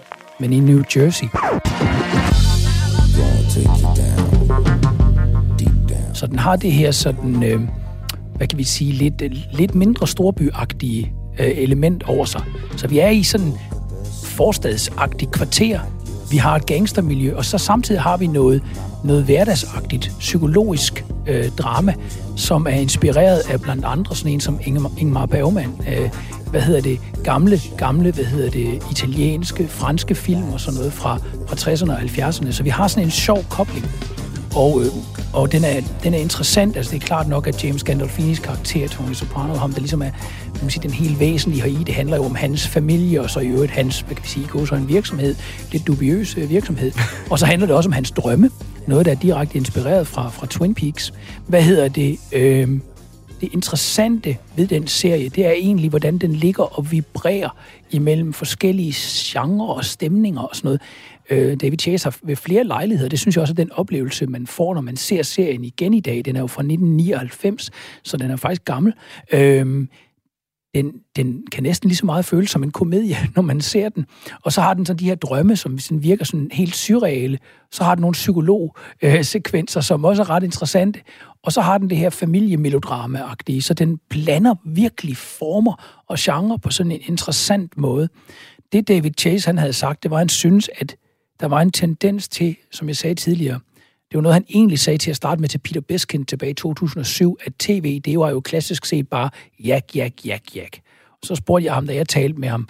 men 0.41 0.53
i 0.53 0.61
New 0.61 0.83
Jersey. 0.97 1.27
Så 6.15 6.27
den 6.27 6.39
har 6.39 6.57
det 6.57 6.73
her 6.73 6.91
sådan, 6.91 7.43
øh, 7.43 7.61
hvad 8.37 8.47
kan 8.47 8.59
vi 8.59 8.65
sige, 8.65 8.93
lidt, 8.93 9.23
lidt 9.57 9.75
mindre 9.75 10.07
storbyagtige 10.07 11.15
øh, 11.39 11.51
element 11.55 12.03
over 12.03 12.25
sig. 12.25 12.43
Så 12.77 12.89
vi 12.89 12.99
er 12.99 13.09
i 13.09 13.23
sådan 13.23 13.53
forstadsagtigt 14.25 15.31
kvarter. 15.31 15.81
Vi 16.31 16.37
har 16.37 16.57
et 16.57 16.67
gangstermiljø, 16.67 17.37
og 17.37 17.45
så 17.45 17.59
samtidig 17.59 18.01
har 18.01 18.17
vi 18.17 18.27
noget, 18.27 18.63
noget 19.05 19.25
hverdagsagtigt, 19.25 20.13
psykologisk 20.19 21.05
øh, 21.27 21.49
drama, 21.49 21.95
som 22.37 22.67
er 22.67 22.75
inspireret 22.75 23.39
af 23.51 23.61
blandt 23.61 23.85
andre 23.85 24.17
sådan 24.17 24.33
en 24.33 24.41
som 24.41 24.59
Ingmar, 24.67 24.91
Ingmar 24.99 25.27
Bergman. 25.27 25.71
Øh, 25.89 26.11
hvad 26.51 26.61
hedder 26.61 26.81
det? 26.81 27.01
Gamle, 27.25 27.61
gamle, 27.79 28.13
hvad 28.13 28.25
hedder 28.25 28.51
det? 28.51 28.83
Italienske, 28.91 29.69
franske 29.69 30.15
film 30.15 30.53
og 30.53 30.61
sådan 30.61 30.79
noget 30.79 30.93
fra, 30.93 31.19
fra 31.49 31.57
60'erne 31.57 31.93
og 31.93 31.99
70'erne. 31.99 32.53
Så 32.53 32.63
vi 32.63 32.69
har 32.69 32.89
sådan 32.89 33.05
en 33.05 33.11
sjov 33.11 33.45
kobling 33.51 33.87
og, 34.57 34.83
øh, 34.83 34.87
og 35.33 35.53
den, 35.53 35.65
er, 35.65 35.81
den 36.03 36.15
er 36.15 36.19
interessant. 36.19 36.77
Altså, 36.77 36.93
det 36.93 37.03
er 37.03 37.07
klart 37.07 37.29
nok, 37.29 37.47
at 37.47 37.65
James 37.65 37.85
Gandolfinis 37.85 38.39
karakter, 38.39 38.89
Tony 38.89 39.13
Soprano, 39.13 39.55
ham, 39.55 39.73
der 39.73 39.81
ligesom 39.81 40.03
er 40.03 40.11
man 40.55 40.61
kan 40.61 40.71
sige, 40.71 40.83
den 40.83 40.91
helt 40.91 41.21
væsentlige 41.21 41.63
her 41.63 41.81
i, 41.81 41.85
det 41.85 41.95
handler 41.95 42.17
jo 42.17 42.25
om 42.25 42.35
hans 42.35 42.69
familie, 42.69 43.21
og 43.21 43.31
så 43.31 43.41
i 43.41 43.47
øvrigt 43.47 43.73
hans, 43.73 44.01
hvad 44.01 44.15
kan 44.17 44.25
vi 44.25 44.29
sige, 44.29 44.67
så 44.67 44.75
en 44.75 44.89
virksomhed, 44.89 45.35
lidt 45.73 45.87
dubiøs 45.87 46.37
øh, 46.37 46.51
virksomhed. 46.51 46.93
Og 47.31 47.39
så 47.39 47.47
handler 47.47 47.67
det 47.67 47.77
også 47.77 47.89
om 47.89 47.93
hans 47.93 48.11
drømme, 48.11 48.51
noget, 48.87 49.07
der 49.07 49.13
er 49.13 49.17
direkte 49.17 49.57
inspireret 49.57 50.07
fra, 50.07 50.29
fra 50.29 50.47
Twin 50.47 50.75
Peaks. 50.75 51.13
Hvad 51.47 51.63
hedder 51.63 51.89
det? 51.89 52.19
Øh, 52.33 52.69
det 53.41 53.53
interessante 53.53 54.37
ved 54.57 54.67
den 54.67 54.87
serie, 54.87 55.29
det 55.29 55.47
er 55.47 55.51
egentlig, 55.51 55.91
hvordan 55.91 56.19
den 56.19 56.33
ligger 56.33 56.79
og 56.79 56.93
vibrerer 56.93 57.49
imellem 57.91 58.33
forskellige 58.33 58.95
genrer 58.97 59.67
og 59.67 59.85
stemninger 59.85 60.41
og 60.41 60.57
sådan 60.57 60.69
noget. 60.69 60.81
Øh, 61.31 61.57
David 61.57 61.79
Chase 61.79 62.07
har 62.07 62.17
ved 62.23 62.37
flere 62.37 62.65
lejligheder, 62.65 63.09
det 63.09 63.19
synes 63.19 63.37
jeg 63.37 63.43
også 63.43 63.53
er 63.53 63.57
den 63.57 63.73
oplevelse, 63.73 64.27
man 64.27 64.47
får, 64.47 64.75
når 64.75 64.81
man 64.81 64.97
ser 64.97 65.23
serien 65.23 65.65
igen 65.65 65.95
i 65.95 66.01
dag. 66.01 66.25
Den 66.25 66.37
er 66.37 66.41
jo 66.41 66.47
fra 66.47 66.63
1999, 66.63 67.71
så 68.03 68.17
den 68.17 68.31
er 68.31 68.37
faktisk 68.37 68.65
gammel. 68.65 68.93
Øh, 69.33 69.87
den, 70.75 70.93
den 71.17 71.47
kan 71.53 71.63
næsten 71.63 71.89
lige 71.89 71.97
så 71.97 72.07
meget 72.07 72.25
føles 72.25 72.51
som 72.51 72.63
en 72.63 72.71
komedie, 72.71 73.17
når 73.37 73.43
man 73.43 73.61
ser 73.61 73.89
den. 73.89 74.07
Og 74.43 74.53
så 74.53 74.61
har 74.61 74.75
den 74.75 74.87
så 74.87 74.95
de 74.95 75.05
her 75.05 75.15
drømme, 75.15 75.57
som 75.57 75.79
sådan 75.79 76.03
virker 76.03 76.25
sådan 76.25 76.49
helt 76.53 76.77
surreale. 76.77 77.39
Så 77.73 77.85
har 77.85 77.95
den 77.95 78.01
nogle 78.01 78.13
psykologsekvenser, 78.13 79.81
øh, 79.81 79.85
som 79.85 80.05
også 80.05 80.23
er 80.23 80.31
ret 80.31 80.43
interessante. 80.43 81.01
Og 81.43 81.53
så 81.53 81.61
har 81.61 81.79
den 81.79 81.91
det 81.91 81.99
her 81.99 82.11
familiemelodrama-agtige, 82.11 83.61
så 83.61 83.75
den 83.75 83.99
blander 84.11 84.55
virkelig 84.65 85.17
former 85.17 86.03
og 86.09 86.17
genre 86.19 86.59
på 86.59 86.71
sådan 86.71 86.93
en 86.93 87.01
interessant 87.07 87.77
måde. 87.77 88.09
Det 88.73 88.89
David 88.89 89.11
Chase 89.19 89.47
han 89.47 89.59
havde 89.59 89.73
sagt, 89.73 90.03
det 90.03 90.11
var, 90.11 90.17
at 90.17 90.21
han 90.21 90.29
synes, 90.29 90.71
at 90.77 90.97
der 91.45 91.49
var 91.49 91.61
en 91.61 91.71
tendens 91.71 92.29
til, 92.29 92.57
som 92.71 92.89
jeg 92.89 92.97
sagde 92.97 93.15
tidligere, 93.15 93.61
det 94.11 94.17
var 94.17 94.21
noget, 94.21 94.35
han 94.35 94.45
egentlig 94.49 94.79
sagde 94.79 94.99
til 94.99 95.11
at 95.11 95.17
starte 95.17 95.41
med 95.41 95.49
til 95.49 95.59
Peter 95.59 95.81
Beskind 95.81 96.27
tilbage 96.27 96.51
i 96.51 96.55
2007, 96.55 97.39
at 97.45 97.53
tv, 97.59 98.01
det 98.01 98.19
var 98.19 98.31
jo 98.31 98.41
klassisk 98.41 98.87
set 98.87 99.09
bare 99.09 99.31
jak, 99.65 99.97
jak, 99.97 100.27
jak, 100.27 100.57
jak. 100.57 100.77
Og 101.11 101.19
så 101.23 101.35
spurgte 101.35 101.67
jeg 101.67 101.75
ham, 101.75 101.87
da 101.87 101.95
jeg 101.95 102.09
talte 102.09 102.41
med 102.41 102.49
ham, 102.49 102.69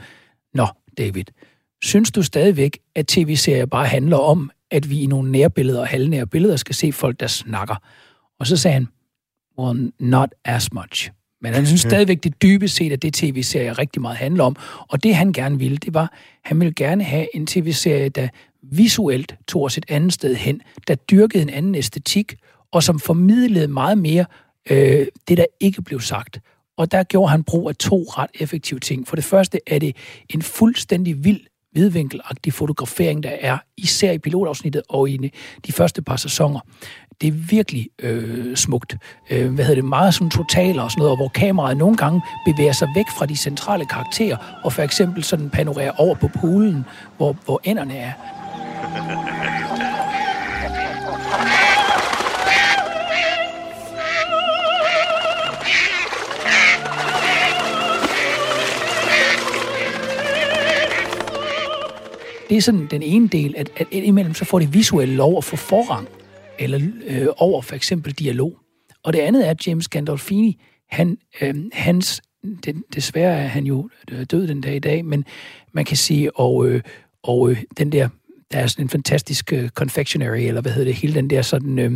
Nå, 0.55 0.67
David, 0.99 1.25
synes 1.83 2.11
du 2.11 2.23
stadigvæk, 2.23 2.79
at 2.95 3.07
tv-serier 3.07 3.67
bare 3.67 3.87
handler 3.87 4.17
om, 4.17 4.51
at 4.71 4.91
vi 4.91 5.01
i 5.01 5.07
nogle 5.07 5.33
nærbilleder 5.33 5.81
og 5.81 5.87
halvnære 5.87 6.27
billeder 6.27 6.57
skal 6.57 6.75
se 6.75 6.93
folk, 6.93 7.21
der 7.21 7.27
snakker? 7.27 7.77
Og 8.41 8.47
så 8.47 8.57
sagde 8.57 8.75
han, 8.75 8.89
well, 9.59 9.93
not 9.99 10.29
as 10.45 10.73
much. 10.73 11.11
Men 11.41 11.55
han 11.55 11.67
synes 11.67 11.81
stadigvæk, 11.81 12.25
det 12.25 12.43
dybest 12.43 12.77
set, 12.77 12.93
at 12.93 13.03
det 13.03 13.15
tv-serie 13.15 13.73
rigtig 13.73 14.03
meget 14.03 14.17
handler 14.17 14.45
om. 14.45 14.57
Og 14.89 15.03
det 15.03 15.15
han 15.15 15.33
gerne 15.33 15.59
ville, 15.59 15.77
det 15.77 15.95
var, 15.95 16.13
han 16.45 16.61
ville 16.61 16.75
gerne 16.75 17.05
have 17.05 17.37
en 17.37 17.47
tv-serie, 17.47 18.09
der 18.09 18.29
visuelt 18.71 19.35
tog 19.49 19.63
os 19.63 19.79
et 19.79 19.85
andet 19.89 20.13
sted 20.13 20.35
hen, 20.35 20.61
der 20.89 20.95
dyrkede 20.95 21.43
en 21.43 21.51
anden 21.51 21.75
æstetik, 21.75 22.35
og 22.73 22.83
som 22.83 22.99
formidlede 22.99 23.69
meget 23.69 23.99
mere 23.99 24.25
øh, 24.71 25.07
det, 25.29 25.39
der 25.39 25.47
ikke 25.61 25.83
blev 25.83 26.01
sagt. 26.01 26.41
Og 26.77 26.93
der 26.93 27.03
gjorde 27.03 27.31
han 27.31 27.45
brug 27.45 27.69
af 27.69 27.77
to 27.77 28.03
ret 28.03 28.31
effektive 28.35 28.81
ting. 28.81 29.09
For 29.09 29.17
det 29.17 29.25
første 29.25 29.61
er 29.67 29.79
det 29.79 29.97
en 30.29 30.43
fuldstændig 30.43 31.25
vild 31.25 31.41
vidvinkelagtig 31.75 32.53
fotografering, 32.53 33.23
der 33.23 33.33
er, 33.41 33.59
især 33.77 34.13
i 34.13 34.19
pilotafsnittet 34.19 34.83
og 34.89 35.11
i 35.11 35.33
de 35.67 35.73
første 35.73 36.03
par 36.03 36.17
sæsoner. 36.17 36.61
Det 37.21 37.27
er 37.27 37.33
virkelig 37.33 37.89
øh, 37.99 38.57
smukt. 38.57 38.97
Øh, 39.31 39.55
hvad 39.55 39.65
hedder 39.65 39.81
det? 39.81 39.89
Meget 39.89 40.15
sådan 40.15 40.31
totaler 40.31 40.83
og 40.83 40.91
sådan 40.91 41.03
noget, 41.03 41.19
hvor 41.19 41.29
kameraet 41.29 41.77
nogle 41.77 41.97
gange 41.97 42.23
bevæger 42.47 42.73
sig 42.73 42.89
væk 42.95 43.07
fra 43.19 43.27
de 43.27 43.37
centrale 43.37 43.87
karakterer, 43.87 44.61
og 44.65 44.73
for 44.73 44.83
eksempel 44.83 45.25
sådan 45.25 45.51
panorerer 45.51 45.93
over 45.99 46.15
på 46.15 46.29
poolen, 46.29 46.85
hvor, 47.17 47.37
hvor 47.45 47.61
enderne 47.65 47.97
er. 47.97 48.13
Det 62.55 62.59
er 62.59 62.63
sådan 62.63 62.87
den 62.91 63.03
ene 63.03 63.29
del, 63.29 63.55
at, 63.57 63.71
at 63.77 63.87
indimellem 63.91 64.35
så 64.35 64.45
får 64.45 64.59
det 64.59 64.75
visuelle 64.75 65.15
lov 65.15 65.37
at 65.39 65.45
få 65.45 65.57
forrang, 65.57 66.09
eller 66.59 66.81
øh, 67.07 67.27
over 67.37 67.63
for 67.63 67.75
eksempel 67.75 68.13
dialog. 68.13 68.59
Og 69.03 69.13
det 69.13 69.19
andet 69.19 69.47
er, 69.47 69.51
at 69.51 69.67
James 69.67 69.89
Gandolfini, 69.89 70.61
han, 70.91 71.19
øh, 71.41 71.55
hans, 71.73 72.23
den, 72.65 72.85
desværre 72.95 73.39
er 73.39 73.47
han 73.47 73.65
jo 73.65 73.89
øh, 74.11 74.25
død 74.31 74.49
den 74.49 74.61
dag 74.61 74.77
i 74.77 74.79
dag, 74.79 75.05
men 75.05 75.25
man 75.73 75.85
kan 75.85 75.97
sige, 75.97 76.37
og, 76.37 76.69
øh, 76.69 76.83
og 77.23 77.51
øh, 77.51 77.63
den 77.79 77.93
der 77.93 78.09
der 78.53 78.59
er 78.59 78.67
sådan 78.67 78.85
en 78.85 78.89
fantastisk 78.89 79.53
øh, 79.53 79.69
confectionery, 79.69 80.39
eller 80.39 80.61
hvad 80.61 80.73
hedder 80.73 80.89
det, 80.91 80.95
hele 80.95 81.15
den 81.15 81.31
der 81.31 81.43
sådan, 81.43 81.79
øh, 81.79 81.93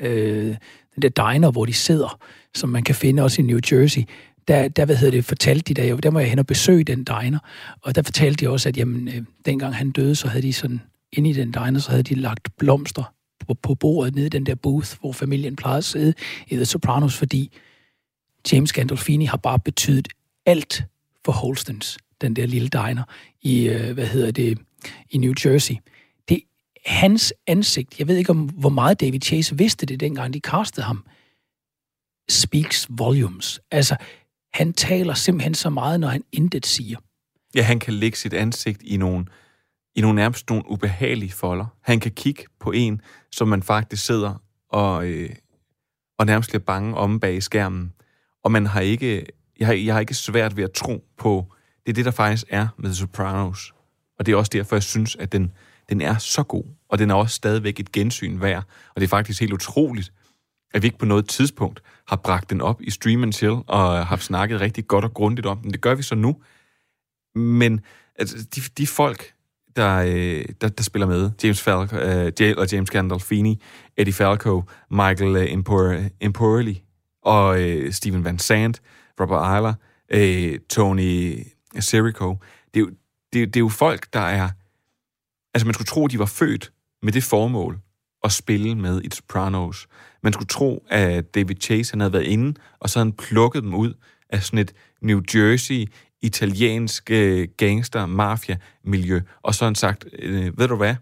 øh, 0.00 0.56
den 0.94 1.02
der 1.02 1.32
diner, 1.32 1.50
hvor 1.50 1.64
de 1.64 1.72
sidder, 1.72 2.18
som 2.54 2.68
man 2.68 2.82
kan 2.82 2.94
finde 2.94 3.22
også 3.22 3.42
i 3.42 3.44
New 3.44 3.58
Jersey, 3.72 4.02
der, 4.48 4.68
der 4.68 4.84
hvad 4.84 4.96
hedder 4.96 5.10
det, 5.10 5.24
fortalte 5.24 5.74
de, 5.74 5.82
der, 5.82 5.96
der 5.96 6.10
må 6.10 6.18
jeg 6.18 6.28
hen 6.28 6.38
og 6.38 6.46
besøge 6.46 6.84
den 6.84 7.04
diner, 7.04 7.38
og 7.82 7.94
der 7.94 8.02
fortalte 8.02 8.44
de 8.44 8.50
også, 8.50 8.68
at 8.68 8.76
jamen, 8.76 9.08
øh, 9.08 9.22
dengang 9.44 9.74
han 9.74 9.90
døde, 9.90 10.14
så 10.14 10.28
havde 10.28 10.42
de 10.42 10.52
sådan, 10.52 10.80
inde 11.12 11.30
i 11.30 11.32
den 11.32 11.52
diner, 11.52 11.78
så 11.78 11.90
havde 11.90 12.02
de 12.02 12.14
lagt 12.14 12.56
blomster 12.56 13.14
på, 13.46 13.54
på 13.54 13.74
bordet 13.74 14.14
nede 14.14 14.26
i 14.26 14.28
den 14.28 14.46
der 14.46 14.54
booth, 14.54 14.90
hvor 15.00 15.12
familien 15.12 15.56
plejede 15.56 15.78
at 15.78 15.84
sidde 15.84 16.14
i 16.46 16.56
The 16.56 16.64
Sopranos, 16.64 17.16
fordi 17.16 17.58
James 18.52 18.72
Gandolfini 18.72 19.24
har 19.24 19.36
bare 19.36 19.58
betydet 19.58 20.08
alt 20.46 20.84
for 21.24 21.32
Holstens, 21.32 21.98
den 22.20 22.36
der 22.36 22.46
lille 22.46 22.68
diner 22.68 23.02
i, 23.42 23.68
øh, 23.68 23.92
hvad 23.92 24.06
hedder 24.06 24.30
det, 24.30 24.58
i 25.10 25.18
New 25.18 25.32
Jersey. 25.44 25.74
Det 26.28 26.42
hans 26.86 27.34
ansigt, 27.46 27.98
jeg 27.98 28.08
ved 28.08 28.16
ikke 28.16 28.30
om, 28.30 28.44
hvor 28.44 28.68
meget 28.68 29.00
David 29.00 29.20
Chase 29.20 29.58
vidste 29.58 29.86
det, 29.86 30.00
dengang 30.00 30.34
de 30.34 30.40
castede 30.40 30.86
ham, 30.86 31.04
speaks 32.28 32.86
volumes. 32.90 33.60
Altså, 33.70 33.96
han 34.54 34.72
taler 34.72 35.14
simpelthen 35.14 35.54
så 35.54 35.70
meget, 35.70 36.00
når 36.00 36.08
han 36.08 36.24
intet 36.32 36.66
siger. 36.66 36.98
Ja, 37.54 37.62
han 37.62 37.78
kan 37.78 37.94
lægge 37.94 38.18
sit 38.18 38.34
ansigt 38.34 38.82
i 38.82 38.96
nogle, 38.96 39.26
i 39.94 40.00
nogle 40.00 40.16
nærmest 40.16 40.50
nogle 40.50 40.70
ubehagelige 40.70 41.32
folder. 41.32 41.66
Han 41.82 42.00
kan 42.00 42.10
kigge 42.12 42.44
på 42.60 42.72
en, 42.72 43.00
som 43.32 43.48
man 43.48 43.62
faktisk 43.62 44.06
sidder 44.06 44.42
og, 44.68 45.06
øh, 45.06 45.30
og 46.18 46.26
nærmest 46.26 46.50
bliver 46.50 46.62
bange 46.62 46.96
om 46.96 47.20
bag 47.20 47.42
skærmen. 47.42 47.92
Og 48.44 48.52
man 48.52 48.66
har 48.66 48.80
ikke, 48.80 49.26
jeg 49.58 49.66
har, 49.66 49.74
jeg 49.74 49.94
har 49.94 50.00
ikke 50.00 50.14
svært 50.14 50.56
ved 50.56 50.64
at 50.64 50.72
tro 50.72 51.04
på, 51.16 51.54
det 51.86 51.92
er 51.92 51.94
det, 51.94 52.04
der 52.04 52.10
faktisk 52.10 52.46
er 52.48 52.68
med 52.78 52.88
The 52.88 52.94
Sopranos. 52.94 53.72
Og 54.18 54.26
det 54.26 54.32
er 54.32 54.36
også 54.36 54.50
derfor, 54.52 54.76
jeg 54.76 54.82
synes, 54.82 55.16
at 55.16 55.32
den, 55.32 55.52
den 55.88 56.00
er 56.00 56.18
så 56.18 56.42
god. 56.42 56.64
Og 56.88 56.98
den 56.98 57.10
er 57.10 57.14
også 57.14 57.34
stadigvæk 57.34 57.80
et 57.80 57.92
gensyn 57.92 58.40
værd. 58.40 58.64
Og 58.94 59.00
det 59.00 59.04
er 59.04 59.08
faktisk 59.08 59.40
helt 59.40 59.52
utroligt, 59.52 60.12
at 60.74 60.82
vi 60.82 60.86
ikke 60.86 60.98
på 60.98 61.06
noget 61.06 61.28
tidspunkt 61.28 61.82
har 62.08 62.16
bragt 62.16 62.50
den 62.50 62.60
op 62.60 62.82
i 62.82 62.90
Stream 62.90 63.22
and 63.22 63.32
Chill 63.32 63.56
og 63.66 64.06
har 64.06 64.16
snakket 64.16 64.60
rigtig 64.60 64.86
godt 64.86 65.04
og 65.04 65.14
grundigt 65.14 65.46
om 65.46 65.58
den. 65.58 65.72
Det 65.72 65.80
gør 65.80 65.94
vi 65.94 66.02
så 66.02 66.14
nu. 66.14 66.36
Men 67.34 67.80
altså, 68.16 68.46
de, 68.54 68.60
de 68.78 68.86
folk, 68.86 69.32
der, 69.76 69.96
øh, 69.96 70.44
der, 70.60 70.68
der 70.68 70.82
spiller 70.82 71.06
med, 71.06 71.30
James 71.42 71.62
Falco, 71.62 71.96
uh, 71.96 72.58
og 72.58 72.72
James 72.72 72.90
Gandolfini, 72.90 73.62
Eddie 73.96 74.14
Falco, 74.14 74.62
Michael 74.90 75.36
uh, 75.36 75.52
Impor, 76.20 76.74
og 77.22 77.60
uh, 77.60 77.90
Steven 77.90 78.24
Van 78.24 78.38
Sant, 78.38 78.82
Robert 79.20 79.54
Eiler, 79.54 79.74
uh, 80.14 80.58
Tony 80.70 81.38
Sirico. 81.80 82.36
Det 82.74 82.80
er, 82.80 82.84
jo, 82.84 82.90
det, 83.32 83.46
det 83.46 83.56
er 83.56 83.60
jo 83.60 83.68
folk, 83.68 84.06
der 84.12 84.20
er... 84.20 84.48
Altså, 85.54 85.66
man 85.66 85.74
skulle 85.74 85.86
tro, 85.86 86.06
de 86.06 86.18
var 86.18 86.26
født 86.26 86.72
med 87.02 87.12
det 87.12 87.24
formål 87.24 87.78
at 88.24 88.32
spille 88.32 88.74
med 88.74 89.02
i 89.02 89.08
Sopranos. 89.12 89.86
Man 90.22 90.32
skulle 90.32 90.48
tro, 90.48 90.86
at 90.90 91.34
David 91.34 91.56
Chase 91.60 91.92
han 91.92 92.00
havde 92.00 92.12
været 92.12 92.24
inde, 92.24 92.54
og 92.80 92.90
så 92.90 92.98
havde 92.98 93.06
han 93.06 93.12
plukket 93.12 93.62
dem 93.62 93.74
ud 93.74 93.94
af 94.30 94.42
sådan 94.42 94.58
et 94.58 94.72
New 95.02 95.20
Jersey, 95.34 95.86
italiensk 96.22 97.10
øh, 97.10 97.48
gangster-mafia-miljø, 97.56 99.20
og 99.42 99.54
så 99.54 99.64
han 99.64 99.74
sagt, 99.74 100.04
øh, 100.18 100.58
ved 100.58 100.68
du 100.68 100.76
hvad, 100.76 100.94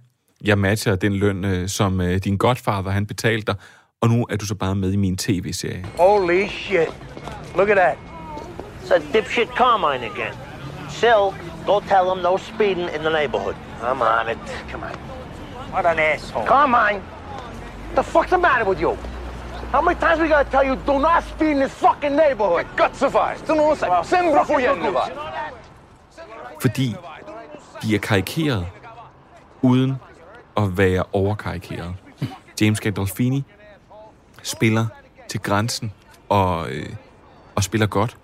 jeg 0.45 0.59
matcher 0.59 0.97
den 0.97 1.15
løn, 1.15 1.45
øh, 1.45 1.69
som 1.69 2.01
øh, 2.01 2.19
din 2.19 2.37
godfather 2.37 2.91
han 2.91 3.07
betalte 3.07 3.47
dig, 3.47 3.55
og 4.01 4.09
nu 4.09 4.27
er 4.31 4.37
du 4.37 4.47
så 4.47 4.55
bare 4.55 4.75
med 4.75 4.93
i 4.93 4.97
min 4.97 5.17
tv-serie. 5.17 5.87
Holy 5.99 6.49
shit. 6.49 6.89
Look 7.57 7.69
at 7.69 7.77
that. 7.77 7.99
It's 8.83 8.95
a 8.95 8.99
dipshit 9.13 9.49
Carmine 9.49 10.05
again. 10.05 10.35
Silk 10.91 11.50
go 11.67 11.81
tell 11.81 12.13
him 12.13 12.23
no 12.23 12.37
speeding 12.37 12.89
in 12.89 13.03
the 13.03 13.11
neighborhood. 13.11 13.57
I'm 13.83 14.03
on 14.03 14.29
it. 14.29 14.39
Come 14.71 14.85
on. 14.85 14.95
What 15.73 15.87
an 15.87 15.99
asshole. 15.99 16.45
Carmine, 16.47 17.03
the 17.95 18.03
fuck's 18.03 18.31
the 18.31 18.39
matter 18.39 18.65
with 18.65 18.81
you? 18.81 18.97
How 19.73 19.81
many 19.81 19.99
times 20.01 20.21
we 20.21 20.29
gotta 20.29 20.51
tell 20.51 20.65
you 20.65 20.77
do 20.87 20.99
not 20.99 21.23
speed 21.25 21.51
in 21.51 21.61
this 21.61 21.73
fucking 21.73 22.17
neighborhood? 22.17 22.67
Cazzo 22.77 23.09
fai? 23.11 23.37
Tu 23.47 23.55
non 23.55 23.69
lo 23.69 23.75
sai. 23.75 24.03
Sembra 24.05 24.45
fuoriendo 24.45 24.93
va. 24.93 25.09
Fordi 26.61 26.95
de 27.83 27.95
er 27.95 27.99
karikeret, 27.99 28.67
uden 29.63 29.97
at 30.57 30.79
være 30.79 31.05
overkarikeret. 31.13 31.95
James 32.61 32.81
Gandolfini 32.81 33.45
spiller 34.43 34.87
til 35.29 35.41
grænsen 35.41 35.93
og, 36.29 36.71
øh, 36.71 36.87
og 37.55 37.63
spiller 37.65 37.87
godt. 37.87 38.17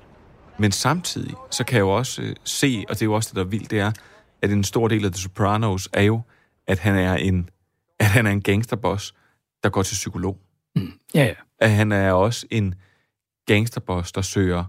Men 0.58 0.72
samtidig, 0.72 1.34
så 1.50 1.64
kan 1.64 1.76
jeg 1.76 1.80
jo 1.80 1.90
også 1.90 2.22
øh, 2.22 2.36
se, 2.44 2.84
og 2.88 2.94
det 2.94 3.02
er 3.02 3.06
jo 3.06 3.12
også 3.12 3.28
det, 3.28 3.36
der 3.36 3.42
er 3.42 3.48
vildt, 3.48 3.70
det 3.70 3.80
er, 3.80 3.92
at 4.42 4.50
en 4.50 4.64
stor 4.64 4.88
del 4.88 5.04
af 5.04 5.12
The 5.12 5.20
Sopranos 5.20 5.88
er 5.92 6.02
jo, 6.02 6.20
at 6.66 6.78
han 6.78 6.96
er 6.96 7.14
en, 7.14 7.50
at 8.00 8.06
han 8.06 8.26
er 8.26 8.30
en 8.30 8.42
gangsterboss, 8.42 9.14
der 9.62 9.68
går 9.68 9.82
til 9.82 9.94
psykolog. 9.94 10.38
Ja, 11.14 11.24
ja. 11.24 11.34
At 11.58 11.70
han 11.70 11.92
er 11.92 12.12
også 12.12 12.46
en 12.50 12.74
gangsterboss, 13.46 14.12
der 14.12 14.22
søger 14.22 14.64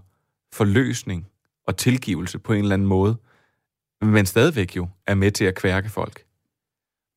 forløsning 0.52 1.26
og 1.66 1.76
tilgivelse 1.76 2.38
på 2.38 2.52
en 2.52 2.58
eller 2.58 2.74
anden 2.74 2.88
måde, 2.88 3.16
men 4.02 4.26
stadigvæk 4.26 4.76
jo 4.76 4.88
er 5.06 5.14
med 5.14 5.30
til 5.30 5.44
at 5.44 5.54
kværke 5.54 5.88
folk. 5.88 6.24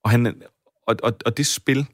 Og, 0.04 0.10
han, 0.10 0.42
og, 0.88 0.96
og, 1.04 1.14
og 1.26 1.38
det 1.38 1.48
spil, 1.48 1.88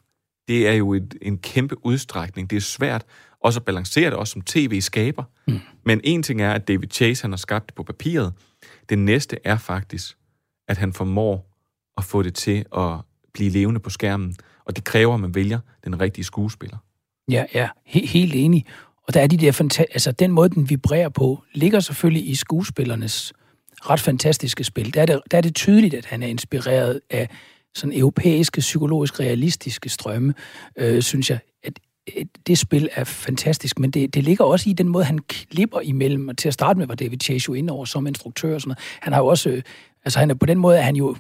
det 0.48 0.68
er 0.68 0.74
jo 0.74 0.94
et, 0.94 1.18
en 1.22 1.38
kæmpe 1.38 1.86
udstrækning. 1.86 2.50
Det 2.50 2.56
er 2.56 2.62
svært 2.62 3.06
også 3.48 3.60
at 3.60 3.66
balancere 3.66 4.10
det, 4.10 4.14
også 4.14 4.32
som 4.32 4.42
tv-skaber. 4.42 5.24
Mm. 5.48 5.60
Men 5.86 6.02
en 6.04 6.24
ting 6.24 6.42
er, 6.42 6.52
at 6.52 6.68
David 6.68 6.88
Chase 6.92 7.24
han 7.24 7.32
har 7.32 7.38
skabt 7.38 7.68
det 7.68 7.76
på 7.76 7.84
papiret. 7.84 8.34
Det 8.90 9.00
næste 9.00 9.38
er 9.44 9.58
faktisk, 9.58 10.18
at 10.68 10.78
han 10.78 10.94
formår 10.94 11.54
at 11.98 12.04
få 12.04 12.22
det 12.22 12.36
til 12.36 12.66
at 12.78 12.94
blive 13.34 13.50
levende 13.50 13.80
på 13.80 13.90
skærmen. 13.90 14.36
Og 14.66 14.76
det 14.76 14.84
kræver, 14.84 15.14
at 15.14 15.20
man 15.20 15.36
vælger 15.36 15.60
den 15.84 16.02
rigtige 16.02 16.26
skuespiller. 16.26 16.78
Ja, 17.32 17.46
ja, 17.54 17.70
he- 17.88 18.08
helt 18.08 18.36
enig. 18.36 18.66
Og 19.08 19.14
der 19.14 19.22
er 19.22 19.28
de 19.28 19.38
der 19.38 19.52
fanta- 19.52 19.94
altså 19.94 20.12
den 20.12 20.32
måde, 20.32 20.50
den 20.50 20.70
vibrerer 20.70 21.10
på, 21.10 21.44
ligger 21.54 21.80
selvfølgelig 21.80 22.30
i 22.30 22.36
skuespillernes 22.36 23.34
ret 23.90 24.00
fantastiske 24.00 24.64
spil. 24.64 24.94
Der 24.94 25.02
er 25.02 25.06
det, 25.06 25.22
der 25.32 25.38
er 25.38 25.42
det 25.42 25.56
tydeligt, 25.56 25.94
at 25.94 26.06
han 26.06 26.24
er 26.24 26.28
inspireret 26.28 27.02
af 27.10 27.30
sådan 27.76 28.00
europæiske, 28.00 28.60
psykologisk 28.60 29.20
realistiske 29.20 29.90
strømme, 29.90 30.34
øh, 30.78 31.02
synes 31.02 31.30
jeg. 31.30 31.40
Det 32.48 32.58
spil 32.58 32.90
er 32.96 33.04
fantastisk, 33.04 33.80
men 33.80 33.92
det, 33.92 34.14
det 34.14 34.24
ligger 34.24 34.46
også 34.46 34.70
i 34.70 34.74
den 34.74 34.90
måde, 34.90 35.06
han 35.06 35.20
klipper 35.20 35.80
imellem. 35.80 36.28
Og 36.28 36.38
til 36.38 36.48
at 36.48 36.54
starte 36.54 36.80
med 36.80 36.88
var 36.88 36.96
David 36.96 37.18
Chase 37.24 37.46
jo 37.50 37.54
inde 37.54 37.74
over 37.74 37.86
som 37.86 38.08
instruktør 38.08 38.54
og 38.54 38.62
sådan 38.62 38.70
noget. 38.70 38.80
Han 39.02 39.14
har 39.14 39.20
jo 39.20 39.28
også, 39.28 39.50
øh, 39.50 39.62
altså 40.06 40.20
han 40.20 40.30
er 40.30 40.36
på 40.36 40.46
den 40.46 40.58
måde, 40.58 40.78
han 40.78 40.96
jo 40.96 41.16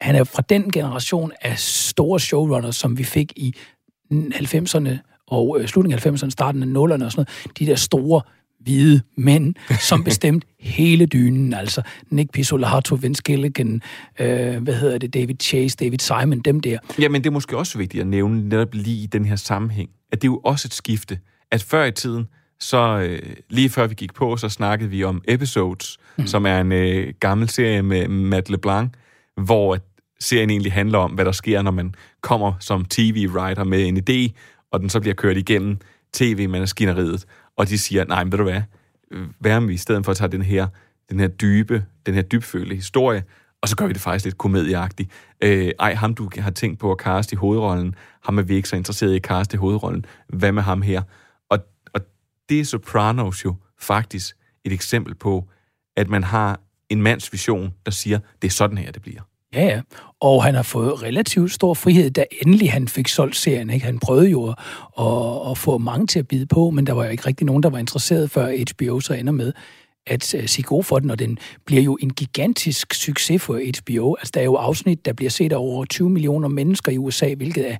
han 0.00 0.16
er 0.16 0.24
fra 0.24 0.42
den 0.48 0.72
generation 0.72 1.32
af 1.40 1.58
store 1.58 2.20
showrunners, 2.20 2.76
som 2.76 2.98
vi 2.98 3.04
fik 3.04 3.32
i 3.36 3.54
90'erne 4.12 4.90
og 5.26 5.60
øh, 5.60 5.68
slutningen 5.68 6.14
af 6.14 6.22
90'erne, 6.22 6.30
starten 6.30 6.62
af 6.62 6.66
0'erne 6.66 7.04
og 7.04 7.12
sådan 7.12 7.12
noget. 7.16 7.58
De 7.58 7.66
der 7.66 7.76
store, 7.76 8.20
hvide 8.60 9.00
mænd, 9.16 9.54
som 9.80 10.04
bestemte 10.08 10.46
hele 10.60 11.06
dynen, 11.06 11.54
altså 11.54 11.82
Nick 12.10 12.32
Pizzolatto, 12.32 12.94
Vince 12.94 13.22
Gilligan, 13.22 13.82
øh, 14.18 14.62
hvad 14.62 14.74
hedder 14.74 14.98
det, 14.98 15.14
David 15.14 15.34
Chase, 15.40 15.76
David 15.76 15.98
Simon, 15.98 16.40
dem 16.40 16.60
der. 16.60 16.78
Jamen, 16.98 17.24
det 17.24 17.30
er 17.30 17.32
måske 17.32 17.56
også 17.56 17.78
vigtigt 17.78 18.00
at 18.00 18.06
nævne 18.06 18.48
netop 18.48 18.74
lige 18.74 19.02
i 19.02 19.06
den 19.06 19.24
her 19.24 19.36
sammenhæng, 19.36 19.90
at 20.14 20.22
det 20.22 20.28
er 20.28 20.32
jo 20.32 20.40
også 20.44 20.68
et 20.68 20.74
skifte, 20.74 21.18
at 21.50 21.62
før 21.62 21.84
i 21.84 21.92
tiden, 21.92 22.28
så 22.60 22.98
øh, 22.98 23.36
lige 23.50 23.70
før 23.70 23.86
vi 23.86 23.94
gik 23.94 24.14
på, 24.14 24.36
så 24.36 24.48
snakkede 24.48 24.90
vi 24.90 25.04
om 25.04 25.22
Episodes, 25.28 25.98
mm. 26.18 26.26
som 26.26 26.46
er 26.46 26.60
en 26.60 26.72
øh, 26.72 27.14
gammel 27.20 27.48
serie 27.48 27.82
med 27.82 28.08
Matt 28.08 28.50
LeBlanc, 28.50 28.90
hvor 29.36 29.78
serien 30.20 30.50
egentlig 30.50 30.72
handler 30.72 30.98
om, 30.98 31.10
hvad 31.10 31.24
der 31.24 31.32
sker, 31.32 31.62
når 31.62 31.70
man 31.70 31.94
kommer 32.20 32.52
som 32.60 32.84
tv-writer 32.84 33.64
med 33.64 33.86
en 33.86 33.96
idé, 33.96 34.38
og 34.70 34.80
den 34.80 34.88
så 34.90 35.00
bliver 35.00 35.14
kørt 35.14 35.36
igennem 35.36 35.78
tv-maskineriet, 36.12 37.24
og 37.56 37.68
de 37.68 37.78
siger, 37.78 38.04
nej, 38.04 38.24
men 38.24 38.32
ved 38.32 38.38
du 38.38 38.44
hvad, 38.44 38.62
hvad 39.38 39.56
om 39.56 39.68
vi 39.68 39.74
i 39.74 39.76
stedet 39.76 40.04
for 40.04 40.10
at 40.10 40.16
tage 40.16 40.32
den 40.32 40.42
her, 40.42 40.66
den 41.10 41.20
her 41.20 41.28
dybe, 41.28 41.84
den 42.06 42.14
her 42.14 42.22
dybfølte 42.22 42.74
historie, 42.74 43.22
og 43.64 43.68
så 43.68 43.76
gør 43.76 43.86
vi 43.86 43.92
det 43.92 44.00
faktisk 44.00 44.24
lidt 44.24 44.38
komedieagtigt. 44.38 45.10
Øh, 45.40 45.70
ej, 45.78 45.94
ham 45.94 46.14
du 46.14 46.30
har 46.38 46.50
tænkt 46.50 46.78
på 46.78 46.90
at 46.90 46.98
kaste 46.98 47.34
i 47.34 47.36
hovedrollen, 47.36 47.94
ham 48.24 48.38
er 48.38 48.42
vi 48.42 48.54
ikke 48.54 48.68
så 48.68 48.76
interesseret 48.76 49.12
i 49.12 49.16
at 49.16 49.22
kaste 49.22 49.54
i 49.54 49.58
hovedrollen. 49.58 50.04
Hvad 50.28 50.52
med 50.52 50.62
ham 50.62 50.82
her? 50.82 51.02
Og, 51.50 51.58
og 51.94 52.00
det 52.48 52.60
er 52.60 52.64
Sopranos 52.64 53.44
jo 53.44 53.54
faktisk 53.80 54.36
et 54.64 54.72
eksempel 54.72 55.14
på, 55.14 55.44
at 55.96 56.08
man 56.08 56.24
har 56.24 56.60
en 56.88 57.02
mands 57.02 57.32
vision, 57.32 57.74
der 57.84 57.90
siger, 57.90 58.18
det 58.42 58.48
er 58.48 58.52
sådan 58.52 58.78
her, 58.78 58.92
det 58.92 59.02
bliver. 59.02 59.20
Ja, 59.54 59.64
ja. 59.64 59.80
Og 60.20 60.44
han 60.44 60.54
har 60.54 60.62
fået 60.62 61.02
relativt 61.02 61.52
stor 61.52 61.74
frihed, 61.74 62.10
da 62.10 62.24
endelig 62.42 62.72
han 62.72 62.88
fik 62.88 63.08
solgt 63.08 63.36
serien. 63.36 63.70
Ikke? 63.70 63.86
Han 63.86 63.98
prøvede 63.98 64.30
jo 64.30 64.44
at, 64.48 64.54
at, 64.98 65.50
at 65.50 65.58
få 65.58 65.78
mange 65.78 66.06
til 66.06 66.18
at 66.18 66.28
bide 66.28 66.46
på, 66.46 66.70
men 66.70 66.86
der 66.86 66.92
var 66.92 67.04
jo 67.04 67.10
ikke 67.10 67.26
rigtig 67.26 67.46
nogen, 67.46 67.62
der 67.62 67.70
var 67.70 67.78
interesseret, 67.78 68.30
før 68.30 68.74
HBO 68.74 69.00
så 69.00 69.14
ender 69.14 69.32
med 69.32 69.52
at 70.06 70.34
uh, 70.34 70.44
sige 70.46 70.62
god 70.62 70.84
for 70.84 70.98
den, 70.98 71.10
og 71.10 71.18
den 71.18 71.38
bliver 71.64 71.82
jo 71.82 71.98
en 72.00 72.10
gigantisk 72.10 72.94
succes 72.94 73.42
for 73.42 73.54
HBO. 73.54 74.14
Altså, 74.14 74.30
der 74.34 74.40
er 74.40 74.44
jo 74.44 74.54
afsnit, 74.54 75.04
der 75.04 75.12
bliver 75.12 75.30
set 75.30 75.52
af 75.52 75.56
over 75.56 75.84
20 75.84 76.10
millioner 76.10 76.48
mennesker 76.48 76.92
i 76.92 76.98
USA, 76.98 77.34
hvilket 77.34 77.70
er 77.70 77.76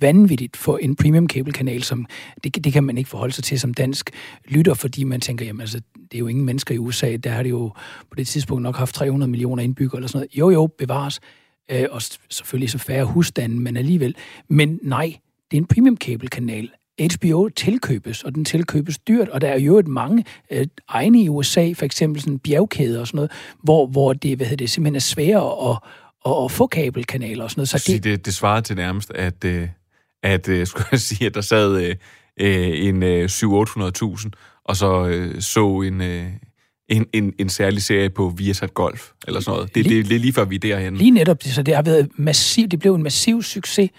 vanvittigt 0.00 0.56
for 0.56 0.78
en 0.78 0.96
premium 0.96 1.26
kabelkanal, 1.26 1.82
som 1.82 2.06
det, 2.44 2.64
det 2.64 2.72
kan 2.72 2.84
man 2.84 2.98
ikke 2.98 3.10
forholde 3.10 3.34
sig 3.34 3.44
til 3.44 3.60
som 3.60 3.74
dansk 3.74 4.10
lytter, 4.48 4.74
fordi 4.74 5.04
man 5.04 5.20
tænker, 5.20 5.46
jamen 5.46 5.60
altså, 5.60 5.80
det 5.94 6.14
er 6.14 6.18
jo 6.18 6.26
ingen 6.26 6.44
mennesker 6.44 6.74
i 6.74 6.78
USA, 6.78 7.16
der 7.16 7.30
har 7.30 7.42
det 7.42 7.50
jo 7.50 7.68
på 8.10 8.14
det 8.16 8.26
tidspunkt 8.26 8.62
nok 8.62 8.76
haft 8.76 8.94
300 8.94 9.30
millioner 9.30 9.62
indbyggere 9.62 9.98
eller 9.98 10.08
sådan 10.08 10.18
noget. 10.18 10.38
Jo, 10.38 10.50
jo, 10.50 10.66
bevares. 10.66 11.20
Øh, 11.70 11.86
og 11.90 12.02
selvfølgelig 12.02 12.70
så 12.70 12.78
færre 12.78 13.04
husstande, 13.04 13.60
men 13.60 13.76
alligevel. 13.76 14.14
Men 14.48 14.80
nej, 14.82 15.14
det 15.50 15.56
er 15.56 15.60
en 15.60 15.66
premium 15.66 15.96
kabelkanal. 15.96 16.70
HBO 17.00 17.48
tilkøbes, 17.48 18.24
og 18.24 18.34
den 18.34 18.44
tilkøbes 18.44 18.98
dyrt, 18.98 19.28
og 19.28 19.40
der 19.40 19.48
er 19.48 19.58
jo 19.58 19.78
et 19.78 19.88
mange 19.88 20.24
øh, 20.50 20.66
egne 20.88 21.22
i 21.22 21.28
USA, 21.28 21.72
for 21.72 21.84
eksempel 21.84 22.22
sådan 22.22 22.38
bjergkæder 22.38 23.00
og 23.00 23.06
sådan 23.06 23.16
noget, 23.16 23.30
hvor, 23.62 23.86
hvor 23.86 24.12
det, 24.12 24.36
hvad 24.36 24.46
hedder 24.46 24.64
det 24.64 24.70
simpelthen 24.70 24.96
er 24.96 25.00
sværere 25.00 25.70
at, 25.70 25.78
at, 26.26 26.44
at 26.44 26.50
få 26.50 26.66
kabelkanaler 26.66 27.44
og 27.44 27.50
sådan 27.50 27.60
noget. 27.60 27.68
Så 27.68 27.84
det, 27.86 28.04
det, 28.04 28.26
det 28.26 28.34
svarer 28.34 28.60
til 28.60 28.76
nærmest, 28.76 29.10
at, 29.10 29.44
øh, 29.44 29.68
at 30.22 30.48
øh, 30.48 30.66
skulle 30.66 30.86
jeg 30.92 31.00
sige, 31.00 31.26
at 31.26 31.34
der 31.34 31.40
sad 31.40 31.82
øh, 31.82 31.96
øh, 32.40 32.86
en 32.86 33.02
øh, 33.02 33.24
700-800.000, 33.24 34.30
og 34.64 34.76
så 34.76 35.06
øh, 35.06 35.40
så 35.40 35.80
en, 35.80 36.00
øh, 36.00 36.26
en, 36.88 37.06
en, 37.12 37.32
en 37.38 37.48
særlig 37.48 37.82
serie 37.82 38.10
på 38.10 38.34
Viasat 38.36 38.74
Golf, 38.74 39.10
eller 39.26 39.40
sådan 39.40 39.56
noget. 39.56 39.74
Det, 39.74 39.86
lige, 39.86 39.98
det, 39.98 40.08
det 40.08 40.14
er 40.14 40.20
lige 40.20 40.32
før 40.32 40.44
vi 40.44 40.54
er 40.54 40.58
derhen. 40.58 40.96
Lige 40.96 41.10
netop, 41.10 41.42
så 41.42 41.62
det 41.62 41.74
har 41.74 41.82
været 41.82 42.08
massiv, 42.16 42.68
det 42.68 42.78
blev 42.78 42.94
en 42.94 43.02
massiv 43.02 43.42
succes, 43.42 43.90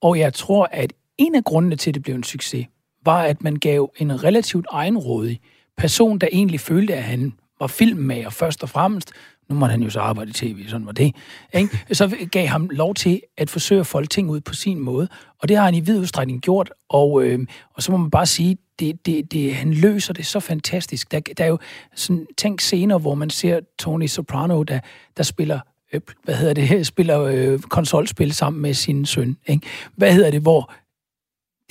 og 0.00 0.18
jeg 0.18 0.34
tror, 0.34 0.68
at 0.72 0.92
en 1.18 1.34
af 1.34 1.44
grundene 1.44 1.76
til, 1.76 1.90
at 1.90 1.94
det 1.94 2.02
blev 2.02 2.14
en 2.14 2.24
succes, 2.24 2.66
var, 3.04 3.22
at 3.22 3.42
man 3.42 3.56
gav 3.56 3.92
en 3.98 4.24
relativt 4.24 4.66
egenrådig 4.70 5.40
person, 5.76 6.18
der 6.18 6.28
egentlig 6.32 6.60
følte, 6.60 6.94
at 6.94 7.02
han 7.02 7.32
var 7.60 7.66
filmmager 7.66 8.30
først 8.30 8.62
og 8.62 8.68
fremmest, 8.68 9.12
nu 9.48 9.54
måtte 9.56 9.70
han 9.70 9.82
jo 9.82 9.90
så 9.90 10.00
arbejde 10.00 10.30
i 10.30 10.32
tv, 10.32 10.68
sådan 10.68 10.86
var 10.86 10.92
det, 10.92 11.14
ikke? 11.54 11.78
så 11.92 12.16
gav 12.30 12.46
ham 12.46 12.68
lov 12.70 12.94
til 12.94 13.20
at 13.36 13.50
forsøge 13.50 13.80
at 13.80 13.86
folde 13.86 14.06
ting 14.06 14.30
ud 14.30 14.40
på 14.40 14.54
sin 14.54 14.78
måde, 14.78 15.08
og 15.38 15.48
det 15.48 15.56
har 15.56 15.64
han 15.64 15.74
i 15.74 15.80
vid 15.80 15.98
udstrækning 15.98 16.40
gjort, 16.40 16.72
og, 16.88 17.24
øh, 17.24 17.46
og 17.74 17.82
så 17.82 17.92
må 17.92 17.98
man 17.98 18.10
bare 18.10 18.26
sige, 18.26 18.56
det, 18.78 19.06
det, 19.06 19.32
det, 19.32 19.54
han 19.54 19.74
løser 19.74 20.12
det 20.12 20.26
så 20.26 20.40
fantastisk. 20.40 21.12
Der, 21.12 21.20
der 21.38 21.44
er 21.44 21.48
jo 21.48 21.58
sådan, 21.94 22.26
tænk 22.38 22.60
scener, 22.60 22.98
hvor 22.98 23.14
man 23.14 23.30
ser 23.30 23.60
Tony 23.78 24.06
Soprano, 24.06 24.62
der, 24.62 24.80
der 25.16 25.22
spiller 25.22 25.60
øh, 25.92 26.00
hvad 26.24 26.34
hedder 26.34 26.54
det, 26.54 26.86
spiller 26.92 27.20
øh, 27.20 27.58
konsolspil 27.58 28.32
sammen 28.32 28.62
med 28.62 28.74
sin 28.74 29.06
søn. 29.06 29.36
Ikke? 29.46 29.66
Hvad 29.96 30.12
hedder 30.12 30.30
det, 30.30 30.40
hvor 30.40 30.72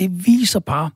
det 0.01 0.25
viser 0.25 0.59
bare, 0.59 0.89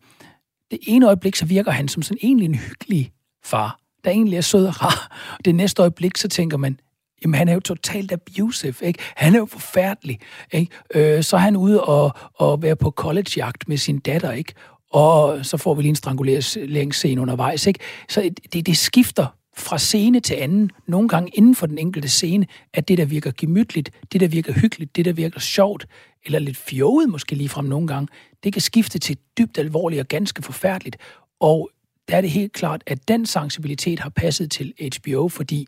det 0.71 0.79
ene 0.87 1.07
øjeblik, 1.07 1.35
så 1.35 1.45
virker 1.45 1.71
han 1.71 1.87
som 1.87 2.03
sådan 2.03 2.17
egentlig 2.21 2.45
en 2.45 2.55
hyggelig 2.55 3.11
far, 3.43 3.79
der 4.03 4.11
egentlig 4.11 4.37
er 4.37 4.41
sød 4.41 4.67
og 4.67 4.81
rar. 4.81 5.17
Det 5.45 5.55
næste 5.55 5.81
øjeblik, 5.81 6.17
så 6.17 6.27
tænker 6.27 6.57
man, 6.57 6.79
jamen 7.23 7.35
han 7.35 7.47
er 7.47 7.53
jo 7.53 7.59
totalt 7.59 8.11
abusive, 8.11 8.75
ikke? 8.81 8.99
Han 9.15 9.35
er 9.35 9.39
jo 9.39 9.45
forfærdelig, 9.45 10.19
ikke? 10.51 10.71
Øh, 10.95 11.23
så 11.23 11.35
er 11.35 11.39
han 11.39 11.55
ude 11.55 11.83
og, 11.83 12.11
og 12.35 12.61
være 12.61 12.75
på 12.75 12.91
collegejagt 12.91 13.67
med 13.67 13.77
sin 13.77 13.99
datter, 13.99 14.31
ikke? 14.31 14.53
Og 14.91 15.45
så 15.45 15.57
får 15.57 15.73
vi 15.73 15.81
lige 15.81 15.89
en 15.89 15.95
stranguleringsscene 15.95 17.21
undervejs, 17.21 17.67
ikke? 17.67 17.79
Så 18.09 18.31
det, 18.53 18.67
det 18.67 18.77
skifter 18.77 19.25
fra 19.57 19.77
scene 19.77 20.19
til 20.19 20.33
anden, 20.33 20.69
nogle 20.87 21.09
gange 21.09 21.31
inden 21.33 21.55
for 21.55 21.65
den 21.65 21.77
enkelte 21.77 22.09
scene, 22.09 22.47
at 22.73 22.87
det, 22.87 22.97
der 22.97 23.05
virker 23.05 23.31
gemytligt, 23.37 23.91
det, 24.11 24.21
der 24.21 24.27
virker 24.27 24.53
hyggeligt, 24.53 24.95
det, 24.95 25.05
der 25.05 25.13
virker 25.13 25.39
sjovt, 25.39 25.85
eller 26.25 26.39
lidt 26.39 26.57
fjoget 26.57 27.09
måske 27.09 27.35
lige 27.35 27.49
frem 27.49 27.65
nogle 27.65 27.87
gange, 27.87 28.07
det 28.43 28.53
kan 28.53 28.61
skifte 28.61 28.99
til 28.99 29.17
dybt 29.37 29.57
alvorligt 29.57 29.99
og 29.99 30.07
ganske 30.07 30.41
forfærdeligt. 30.41 30.97
Og 31.39 31.69
der 32.09 32.17
er 32.17 32.21
det 32.21 32.29
helt 32.29 32.53
klart, 32.53 32.83
at 32.87 33.07
den 33.07 33.25
sensibilitet 33.25 33.99
har 33.99 34.09
passet 34.09 34.51
til 34.51 34.73
HBO, 34.79 35.27
fordi 35.27 35.67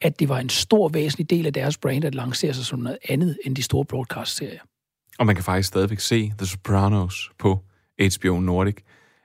at 0.00 0.18
det 0.20 0.28
var 0.28 0.38
en 0.38 0.48
stor 0.48 0.88
væsentlig 0.88 1.30
del 1.30 1.46
af 1.46 1.52
deres 1.52 1.78
brand 1.78 2.04
at 2.04 2.14
lancere 2.14 2.54
sig 2.54 2.64
som 2.64 2.78
noget 2.78 2.98
andet 3.08 3.38
end 3.44 3.56
de 3.56 3.62
store 3.62 3.84
broadcast-serier. 3.84 4.60
Og 5.18 5.26
man 5.26 5.34
kan 5.34 5.44
faktisk 5.44 5.68
stadigvæk 5.68 6.00
se 6.00 6.32
The 6.38 6.46
Sopranos 6.46 7.30
på 7.38 7.58
HBO 8.00 8.40
Nordic. 8.40 8.76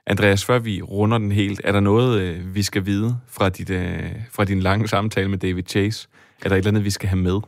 Andreas, 0.08 0.46
før 0.46 0.60
vi 0.60 0.82
runder 0.82 1.18
den 1.18 1.32
helt, 1.32 1.62
er 1.64 1.72
der 1.72 1.80
noget, 1.80 2.22
øh, 2.22 2.56
vi 2.56 2.64
skal 2.64 2.86
vide 2.86 3.18
fra, 3.28 3.50
dit, 3.50 3.70
øh, 3.70 4.04
fra 4.32 4.46
din 4.46 4.60
lange 4.60 4.88
samtale 4.88 5.28
med 5.28 5.38
David 5.38 5.64
Chase? 5.68 6.08
Er 6.44 6.50
der 6.50 6.56
et 6.56 6.58
eller 6.58 6.72
andet, 6.72 6.86
vi 6.86 6.90
skal 6.90 7.10
have 7.10 7.22
med? 7.22 7.40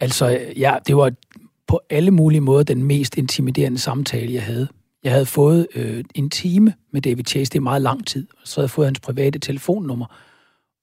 Altså, 0.00 0.40
ja, 0.56 0.76
det 0.86 0.96
var 0.96 1.12
på 1.68 1.80
alle 1.90 2.10
mulige 2.10 2.40
måder 2.40 2.62
den 2.62 2.82
mest 2.82 3.18
intimiderende 3.18 3.78
samtale, 3.78 4.34
jeg 4.34 4.42
havde. 4.42 4.68
Jeg 5.04 5.12
havde 5.12 5.26
fået 5.26 5.66
øh, 5.74 6.04
en 6.14 6.30
time 6.30 6.74
med 6.92 7.02
David 7.02 7.24
Chase, 7.24 7.50
det 7.50 7.56
er 7.56 7.60
meget 7.60 7.82
lang 7.82 8.06
tid, 8.06 8.26
så 8.44 8.60
havde 8.60 8.64
jeg 8.64 8.70
fået 8.70 8.86
hans 8.86 9.00
private 9.00 9.38
telefonnummer. 9.38 10.06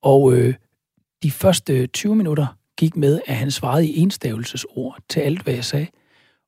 Og 0.04 0.34
øh, 0.34 0.54
de 1.24 1.32
første 1.32 1.74
øh, 1.74 1.88
20 1.88 2.16
minutter 2.16 2.48
gik 2.78 2.96
med, 2.96 3.22
at 3.26 3.36
han 3.36 3.52
svarede 3.52 3.88
i 3.88 4.00
enstavelsesord 4.00 4.98
til 5.10 5.20
alt, 5.20 5.42
hvad 5.42 5.54
jeg 5.54 5.66
sagde. 5.66 5.88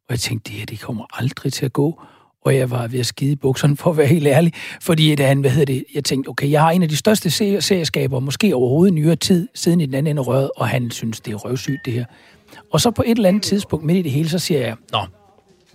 Og 0.09 0.11
jeg 0.11 0.19
tænkte, 0.19 0.51
det 0.51 0.59
her, 0.59 0.65
det 0.65 0.79
kommer 0.79 1.05
aldrig 1.19 1.53
til 1.53 1.65
at 1.65 1.73
gå. 1.73 2.01
Og 2.45 2.55
jeg 2.55 2.71
var 2.71 2.87
ved 2.87 2.99
at 2.99 3.05
skide 3.05 3.31
i 3.31 3.35
bukserne, 3.35 3.77
for 3.77 3.89
at 3.89 3.97
være 3.97 4.07
helt 4.07 4.27
ærlig. 4.27 4.53
Fordi 4.81 5.15
da 5.15 5.23
øh, 5.23 5.27
han, 5.27 5.41
hvad 5.41 5.51
hedder 5.51 5.73
det, 5.73 5.85
jeg 5.93 6.03
tænkte, 6.03 6.29
okay, 6.29 6.51
jeg 6.51 6.61
har 6.61 6.71
en 6.71 6.83
af 6.83 6.89
de 6.89 6.95
største 6.95 7.29
serieskaber, 7.61 8.19
måske 8.19 8.55
overhovedet 8.55 8.91
i 8.91 8.95
nyere 8.95 9.15
tid, 9.15 9.47
siden 9.53 9.81
i 9.81 9.85
den 9.85 9.93
anden 9.93 10.11
ende 10.11 10.21
røret, 10.21 10.51
og 10.57 10.67
han 10.67 10.91
synes, 10.91 11.19
det 11.19 11.31
er 11.31 11.35
røvsygt, 11.35 11.85
det 11.85 11.93
her. 11.93 12.05
Og 12.71 12.81
så 12.81 12.91
på 12.91 13.03
et 13.05 13.15
eller 13.17 13.29
andet 13.29 13.43
tidspunkt 13.43 13.85
midt 13.85 13.97
i 13.97 14.01
det 14.01 14.11
hele, 14.11 14.29
så 14.29 14.39
siger 14.39 14.59
jeg, 14.59 14.75
nå, 14.91 14.99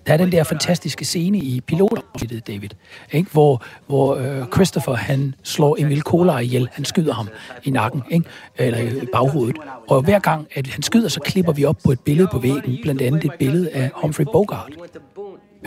der 0.06 0.12
er 0.12 0.16
den 0.16 0.32
der 0.32 0.44
fantastiske 0.44 1.04
scene 1.04 1.38
i 1.38 1.60
pilotafsnittet, 1.60 2.46
David, 2.46 2.68
ikke? 3.12 3.30
hvor, 3.32 3.62
hvor 3.86 4.14
øh, 4.14 4.46
Christopher 4.54 4.94
han 4.94 5.34
slår 5.42 5.76
Emil 5.78 6.02
Kolar 6.02 6.38
ihjel. 6.38 6.68
Han 6.72 6.84
skyder 6.84 7.14
ham 7.14 7.28
i 7.64 7.70
nakken, 7.70 8.02
ikke? 8.10 8.26
eller 8.56 9.02
i 9.02 9.06
baghovedet. 9.12 9.56
Og 9.88 10.02
hver 10.02 10.18
gang, 10.18 10.46
at 10.54 10.66
han 10.66 10.82
skyder, 10.82 11.08
så 11.08 11.20
klipper 11.20 11.52
vi 11.52 11.64
op 11.64 11.76
på 11.84 11.92
et 11.92 12.00
billede 12.00 12.28
på 12.32 12.38
væggen, 12.38 12.78
blandt 12.82 13.02
andet 13.02 13.24
et 13.24 13.32
billede 13.38 13.70
af 13.70 13.90
Humphrey 13.94 14.24
Bogart. 14.32 14.72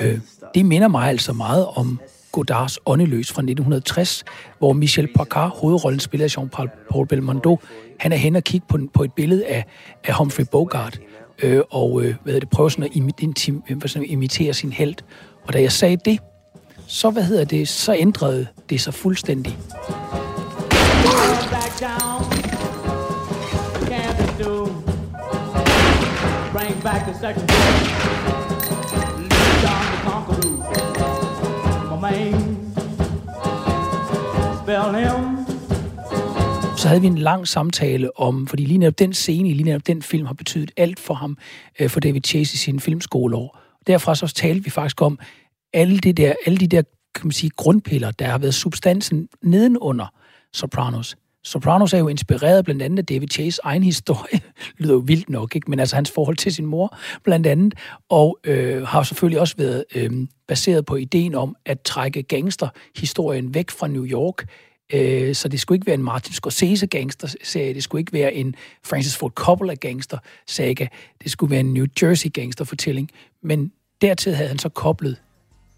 Øh, 0.02 0.20
det 0.56 0.66
minder 0.66 0.88
mig 0.88 1.10
altså 1.10 1.34
meget 1.34 1.66
om 1.66 2.00
Godards 2.36 2.80
Åndeløs 2.86 3.32
fra 3.32 3.42
1960, 3.42 4.24
hvor 4.60 4.74
Michel 4.74 5.08
Pacard, 5.16 5.60
hovedrollen 5.62 6.00
spiller 6.00 6.26
af 6.26 6.38
Jean-Paul 6.38 7.06
Belmondo, 7.06 7.60
han 8.00 8.12
er 8.12 8.16
hen 8.16 8.36
og 8.36 8.44
kigge 8.44 8.68
på, 8.70 8.80
på 8.94 9.04
et 9.04 9.14
billede 9.14 9.46
af, 9.46 9.66
af 10.04 10.14
Humphrey 10.14 10.46
Bogart, 10.52 11.00
øh, 11.44 11.62
og 11.70 12.04
øh, 12.04 12.16
hvad 12.24 12.42
det, 12.42 12.50
prøver 12.50 12.70
sådan 12.70 12.84
at 12.84 12.92
imitere, 12.94 13.62
sådan 13.86 14.06
at 14.06 14.12
imitere 14.12 14.54
sin 14.54 14.72
held. 14.72 14.96
Og 15.48 15.54
da 15.54 15.62
jeg 15.62 15.72
sagde 15.72 15.98
det, 16.06 16.20
så, 16.88 17.10
hvad 17.10 17.24
hedder 17.24 17.46
det, 17.46 17.68
så 17.68 17.96
ændrede 17.96 18.48
det 18.70 18.82
sig 18.82 18.94
fuldstændig. 18.94 19.58
Bring 26.54 26.84
back 26.84 27.06
the 27.06 27.14
second 27.14 28.15
Så 36.78 36.88
havde 36.88 37.02
vi 37.02 37.08
en 37.08 37.18
lang 37.18 37.48
samtale 37.48 38.20
om, 38.20 38.48
fordi 38.48 38.66
lige 38.66 38.78
netop 38.78 39.00
den 39.00 39.14
scene, 39.14 39.50
i 39.50 39.54
lige 39.54 39.64
netop 39.64 39.88
den 39.88 40.02
film 40.02 40.26
har 40.26 40.34
betydet 40.34 40.72
alt 40.78 41.00
for 41.00 41.14
ham, 41.14 41.38
øh, 41.80 41.90
for 41.90 42.00
David 42.00 42.22
Chase 42.26 42.54
i 42.54 42.58
sin 42.58 42.80
filmskoleår. 42.80 43.60
Derfra 43.88 44.16
så 44.16 44.28
talte 44.28 44.64
vi 44.64 44.70
faktisk 44.70 45.02
om 45.02 45.20
alle, 45.74 45.98
det 45.98 46.18
der, 46.18 46.34
alle 46.46 46.58
de 46.58 46.68
der 46.68 46.82
kan 47.16 47.28
man 47.28 47.32
sige, 47.32 47.50
grundpiller, 47.50 48.12
der 48.12 48.26
har 48.26 48.38
været 48.38 48.54
substansen 48.54 49.28
nedenunder 49.44 50.14
Sopranos. 50.54 51.18
Sopranos 51.46 51.94
er 51.94 51.98
jo 51.98 52.08
inspireret 52.08 52.66
blandt 52.66 52.82
andet 52.82 53.00
af 53.00 53.06
David 53.06 53.28
Chase 53.32 53.62
egen 53.64 53.84
historie, 53.84 54.42
lyder 54.80 54.94
jo 54.94 55.00
vildt 55.00 55.30
nok, 55.30 55.56
ikke? 55.56 55.70
men 55.70 55.80
altså 55.80 55.96
hans 55.96 56.12
forhold 56.12 56.36
til 56.36 56.54
sin 56.54 56.66
mor 56.66 56.98
blandt 57.24 57.48
andet, 57.48 57.74
og 58.10 58.40
øh, 58.44 58.84
har 58.88 59.04
selvfølgelig 59.04 59.40
også 59.40 59.56
været 59.58 59.86
øh, 59.96 60.12
baseret 60.48 60.86
på 60.86 60.96
ideen 60.96 61.36
om 61.36 61.56
at 61.66 61.82
trække 61.82 62.24
gangsterhistorien 62.24 63.54
væk 63.54 63.72
fra 63.72 63.88
New 63.88 64.06
York, 64.06 64.46
øh, 64.94 65.36
så 65.36 65.48
det 65.48 65.60
skulle 65.60 65.76
ikke 65.76 65.88
være 65.88 65.94
en 65.94 66.04
Martin 66.04 66.34
Scorsese 66.34 66.88
gangster-serie, 66.88 67.74
det 67.74 67.84
skulle 67.84 68.00
ikke 68.00 68.14
være 68.14 68.34
en 68.34 68.56
Francis 68.84 69.18
Ford 69.18 69.32
Coppola 69.32 69.74
gangster-saga, 69.74 70.88
det 71.24 71.32
skulle 71.32 71.52
være 71.52 71.60
en 71.60 71.74
New 71.74 71.86
Jersey 72.02 72.30
gangster-fortælling, 72.34 73.10
men 73.44 73.72
dertil 74.02 74.36
havde 74.36 74.50
han 74.50 74.60
så 74.60 74.70
koblet 74.70 75.22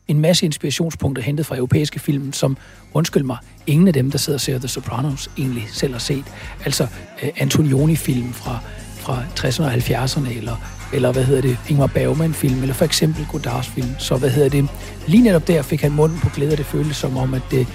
en 0.08 0.20
masse 0.20 0.46
inspirationspunkter 0.46 1.24
hentet 1.24 1.46
fra 1.46 1.56
europæiske 1.56 2.00
film, 2.00 2.34
som, 2.34 2.58
undskyld 2.94 3.24
mig, 3.24 3.38
ingen 3.68 3.88
af 3.88 3.94
dem, 3.94 4.12
der 4.12 4.18
sidder 4.18 4.38
og 4.38 4.42
ser 4.42 4.60
The 4.60 4.68
Sopranos, 4.68 5.30
egentlig 5.38 5.68
selv 5.74 5.92
har 5.92 6.00
set. 6.00 6.26
Altså 6.66 6.84
uh, 6.84 7.30
Antonioni-film 7.38 8.34
fra, 8.34 8.60
fra 8.96 9.24
60'erne 9.40 9.64
og 9.64 9.74
70'erne, 9.74 10.38
eller, 10.38 10.56
eller 10.94 11.12
hvad 11.12 11.24
hedder 11.24 11.42
det, 11.42 11.58
Ingmar 11.70 11.88
Bergman-film, 11.88 12.62
eller 12.62 12.74
for 12.74 12.86
eksempel 12.86 13.28
Godards 13.32 13.68
film. 13.68 13.90
Så 14.00 14.18
hvad 14.18 14.30
hedder 14.30 14.50
det, 14.50 14.68
lige 15.08 15.24
netop 15.24 15.48
der 15.48 15.62
fik 15.62 15.82
han 15.82 15.92
munden 15.92 16.20
på 16.20 16.30
glæde, 16.30 16.52
og 16.52 16.58
det 16.58 16.66
føltes 16.66 16.98
som 16.98 17.18
om, 17.18 17.34
at, 17.34 17.42
det, 17.52 17.68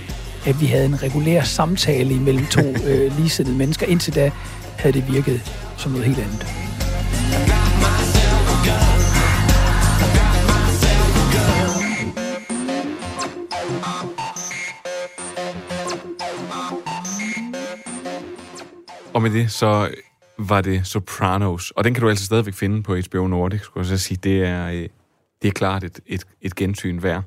at 0.47 0.61
vi 0.61 0.67
havde 0.67 0.85
en 0.85 1.03
regulær 1.03 1.43
samtale 1.43 2.15
imellem 2.15 2.47
to 2.47 2.61
uh, 2.61 3.17
ligesindede 3.19 3.57
mennesker. 3.57 3.87
Indtil 3.87 4.15
da 4.15 4.31
havde 4.79 5.01
det 5.01 5.13
virket 5.13 5.41
som 5.77 5.93
noget 5.93 6.07
helt 6.07 6.19
andet. 6.19 6.47
Og 19.15 19.23
med 19.23 19.31
det, 19.31 19.51
så 19.51 19.95
var 20.39 20.61
det 20.61 20.87
Sopranos. 20.87 21.71
Og 21.71 21.85
den 21.85 21.95
kan 21.95 22.03
du 22.03 22.09
altså 22.09 22.25
stadigvæk 22.25 22.55
finde 22.55 22.83
på 22.83 22.97
HBO 22.97 23.27
Nordic, 23.27 23.61
skulle 23.61 23.89
jeg 23.89 23.99
så 23.99 24.05
sige. 24.05 24.19
Det 24.23 24.45
er, 24.45 24.69
øh, 24.69 24.89
det 25.43 25.49
er 25.49 25.53
klart 25.53 25.85
et, 25.85 26.01
et, 26.07 26.25
et 26.41 26.55
gensyn 26.55 27.03
værd. 27.03 27.23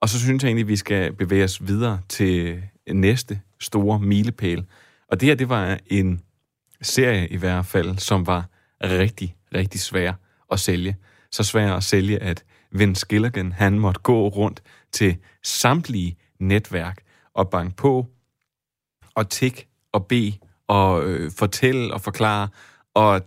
Og 0.00 0.08
så 0.08 0.20
synes 0.20 0.42
jeg 0.42 0.48
egentlig, 0.48 0.64
at 0.64 0.68
vi 0.68 0.76
skal 0.76 1.12
bevæge 1.12 1.44
os 1.44 1.66
videre 1.66 2.00
til 2.08 2.62
næste 2.92 3.40
store 3.60 3.98
milepæl. 3.98 4.64
Og 5.08 5.20
det 5.20 5.26
her, 5.26 5.34
det 5.34 5.48
var 5.48 5.78
en 5.86 6.20
serie 6.82 7.28
i 7.28 7.36
hvert 7.36 7.66
fald, 7.66 7.98
som 7.98 8.26
var 8.26 8.48
rigtig, 8.82 9.36
rigtig 9.54 9.80
svær 9.80 10.12
at 10.52 10.60
sælge. 10.60 10.96
Så 11.30 11.42
svær 11.44 11.74
at 11.74 11.84
sælge, 11.84 12.18
at 12.18 12.44
Vince 12.72 13.06
Gilligan, 13.06 13.52
han 13.52 13.78
måtte 13.78 14.00
gå 14.00 14.28
rundt 14.28 14.62
til 14.92 15.16
samtlige 15.42 16.16
netværk 16.40 17.02
og 17.34 17.50
banke 17.50 17.76
på 17.76 18.06
og 19.14 19.30
tik 19.30 19.68
og 19.92 20.06
bede 20.06 20.32
og 20.72 21.04
øh, 21.04 21.30
fortælle 21.38 21.94
og 21.94 22.00
forklare, 22.00 22.48
og, 22.94 23.22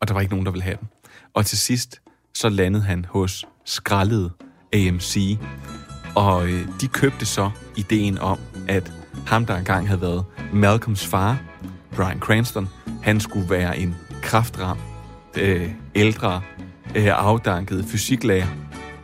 og 0.00 0.08
der 0.08 0.14
var 0.14 0.20
ikke 0.20 0.32
nogen, 0.32 0.46
der 0.46 0.52
ville 0.52 0.64
have 0.64 0.76
den. 0.80 0.88
Og 1.34 1.46
til 1.46 1.58
sidst, 1.58 2.00
så 2.34 2.48
landede 2.48 2.84
han 2.84 3.04
hos 3.04 3.44
skraldet 3.64 4.32
AMC, 4.72 5.38
og 6.16 6.48
øh, 6.48 6.68
de 6.80 6.88
købte 6.88 7.26
så 7.26 7.50
ideen 7.76 8.18
om, 8.18 8.38
at 8.68 8.92
ham, 9.26 9.46
der 9.46 9.56
engang 9.56 9.86
havde 9.86 10.00
været 10.00 10.24
Malcolms 10.52 11.06
far, 11.06 11.42
Brian 11.96 12.20
Cranston, 12.20 12.68
han 13.02 13.20
skulle 13.20 13.50
være 13.50 13.78
en 13.78 13.96
kraftram, 14.22 14.78
øh, 15.38 15.70
ældre, 15.94 16.42
øh, 16.94 17.06
afdanket 17.08 17.84
fysiklærer, 17.84 18.46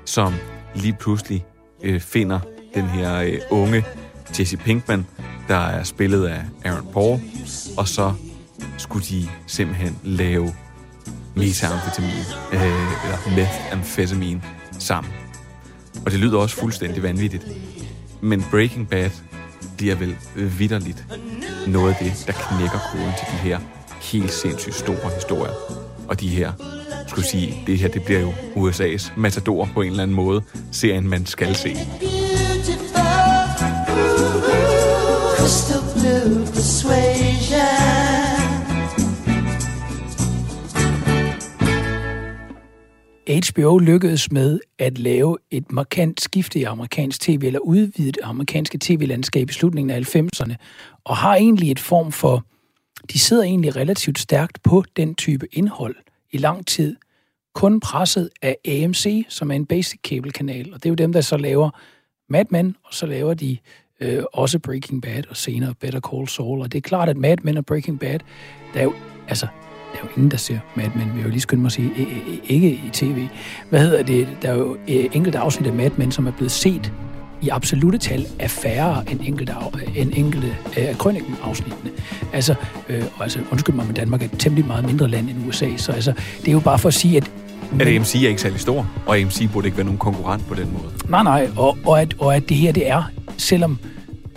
som 0.05 0.35
lige 0.75 0.97
pludselig 1.01 1.47
øh, 1.83 2.01
finder 2.01 2.41
den 2.75 2.85
her 2.85 3.21
øh, 3.21 3.39
unge 3.51 3.85
Jesse 4.39 4.57
Pinkman, 4.57 5.07
der 5.49 5.57
er 5.57 5.83
spillet 5.83 6.27
af 6.27 6.41
Aaron 6.65 6.87
Paul, 6.93 7.21
og 7.77 7.89
så 7.89 8.13
skulle 8.79 9.05
de 9.05 9.29
simpelthen 9.47 9.99
lave 10.05 10.55
metamfetamin, 11.37 12.25
øh, 12.53 12.63
eller 13.05 13.37
methamphetamine 13.37 14.43
sammen. 14.79 15.13
Og 16.07 16.11
det 16.11 16.21
lyder 16.21 16.39
også 16.39 16.57
fuldstændig 16.57 17.03
vanvittigt. 17.03 17.47
Men 18.21 18.45
Breaking 18.51 18.89
Bad 18.89 19.11
bliver 19.77 19.95
vel 19.95 20.17
vidderligt 20.35 21.07
noget 21.67 21.95
af 21.95 21.97
det, 22.05 22.25
der 22.27 22.33
knækker 22.33 22.79
koden 22.93 23.13
til 23.19 23.27
de 23.33 23.49
her 23.49 23.59
helt 24.03 24.33
sindssygt 24.33 24.75
store 24.75 25.11
historier. 25.15 25.53
Og 26.09 26.21
de 26.21 26.29
her, 26.29 26.53
skulle 27.07 27.27
sige, 27.27 27.63
det 27.67 27.79
her, 27.79 27.89
det 27.89 28.05
bliver 28.05 28.21
jo 28.21 28.33
USA's 28.57 29.13
matador 29.17 29.69
på 29.75 29.83
en 29.83 29.91
eller 29.91 30.03
anden 30.03 30.17
måde, 30.17 30.43
serien 30.73 31.09
man 31.09 31.27
skal 31.27 31.55
se. 31.57 31.77
Crystal 35.49 35.81
blue 35.95 36.47
persuasion. 36.47 37.59
HBO 43.29 43.79
lykkedes 43.79 44.33
med 44.33 44.61
at 44.79 44.99
lave 44.99 45.37
et 45.51 45.73
markant 45.73 46.21
skifte 46.21 46.59
i 46.59 46.63
amerikansk 46.63 47.21
tv, 47.21 47.43
eller 47.45 47.61
udvide 47.61 48.13
det 48.13 48.19
amerikanske 48.23 48.79
tv-landskab 48.81 49.51
i 49.51 49.53
slutningen 49.53 49.91
af 49.91 50.17
90'erne, 50.17 50.55
og 51.05 51.17
har 51.17 51.35
egentlig 51.35 51.71
et 51.71 51.81
form 51.81 52.13
for, 52.13 52.45
de 53.13 53.19
sidder 53.19 53.43
egentlig 53.43 53.77
relativt 53.77 54.19
stærkt 54.19 54.63
på 54.63 54.85
den 54.97 55.15
type 55.15 55.47
indhold 55.53 55.97
i 56.33 56.37
lang 56.37 56.67
tid, 56.67 56.97
kun 57.55 57.81
presset 57.81 58.31
af 58.43 58.57
AMC, 58.65 59.27
som 59.29 59.51
er 59.51 59.55
en 59.55 59.67
basic 59.67 60.01
cable 60.09 60.31
kanal, 60.31 60.75
og 60.75 60.83
det 60.83 60.87
er 60.87 60.91
jo 60.91 60.95
dem, 60.95 61.13
der 61.13 61.21
så 61.21 61.37
laver 61.37 61.71
Mad 62.29 62.45
Men, 62.51 62.77
og 62.85 62.95
så 62.95 63.07
laver 63.07 63.35
de 63.35 63.59
øh, 64.01 64.23
også 64.33 64.59
Breaking 64.59 65.03
Bad 65.03 65.23
og 65.31 65.37
senere 65.37 65.75
Better 65.81 66.01
Call 66.01 66.29
Saul. 66.29 66.61
Og 66.61 66.73
det 66.73 66.79
er 66.79 66.83
klart, 66.83 67.09
at 67.09 67.17
Mad 67.17 67.37
Men 67.43 67.57
og 67.57 67.67
Breaking 67.67 68.01
Bad, 68.01 68.19
der 68.75 68.81
er 68.81 68.85
jo, 68.85 68.93
altså, 69.29 69.47
der 69.93 69.99
er 69.99 70.03
jo 70.05 70.09
ingen, 70.17 70.31
der 70.31 70.37
ser 70.37 70.59
Mad 70.77 70.91
Men, 70.97 71.09
vil 71.09 71.17
jeg 71.17 71.25
jo 71.25 71.31
lige 71.31 71.41
skynde 71.41 71.63
mig 71.63 71.69
at 71.69 71.73
sige, 71.73 71.91
ikke 72.45 72.71
i 72.71 72.91
tv. 72.93 73.29
Hvad 73.71 73.81
hedder 73.81 74.03
det? 74.03 74.29
Der 74.43 74.49
er 74.51 74.55
jo 74.57 74.75
øh, 74.89 75.05
enkelte 75.13 75.39
afsnit 75.39 75.67
af 75.67 75.73
Mad 75.73 75.91
Men, 75.97 76.13
som 76.13 76.27
er 76.27 76.33
blevet 76.33 76.53
set 76.53 76.93
i 77.43 77.49
absolute 77.49 77.99
tal 77.99 78.27
er 78.39 78.49
færre 78.49 79.05
end 79.11 79.21
enkelte, 79.25 79.53
af, 79.53 79.71
end 79.97 80.13
enkelte 80.17 80.47
øh, 80.49 80.89
af 80.89 80.99
krønningen 80.99 81.37
afsnittene. 81.43 81.91
Altså, 82.33 82.55
øh, 82.89 83.05
og 83.17 83.23
altså, 83.23 83.39
undskyld 83.53 83.75
mig, 83.75 83.87
men 83.87 83.95
Danmark 83.95 84.23
er 84.23 84.27
et 84.27 84.39
temmelig 84.39 84.67
meget 84.67 84.85
mindre 84.85 85.09
land 85.09 85.31
end 85.31 85.49
USA, 85.49 85.77
så 85.77 85.93
altså, 85.93 86.13
det 86.41 86.49
er 86.49 86.53
jo 86.53 86.61
bare 86.61 86.79
for 86.79 86.89
at 86.89 86.95
sige, 86.95 87.17
at 87.17 87.31
at 87.81 87.89
AMC 87.89 88.15
er 88.15 88.29
ikke 88.29 88.41
særlig 88.41 88.61
stor, 88.61 88.91
og 89.07 89.19
AMC 89.19 89.53
burde 89.53 89.67
ikke 89.67 89.77
være 89.77 89.85
nogen 89.85 89.99
konkurrent 89.99 90.47
på 90.47 90.55
den 90.55 90.73
måde. 90.73 90.93
Nej, 91.09 91.23
nej, 91.23 91.51
og, 91.57 91.79
og, 91.87 92.01
at, 92.01 92.15
og 92.19 92.37
at 92.37 92.49
det 92.49 92.57
her, 92.57 92.73
det 92.73 92.89
er 92.89 93.03
selvom 93.37 93.79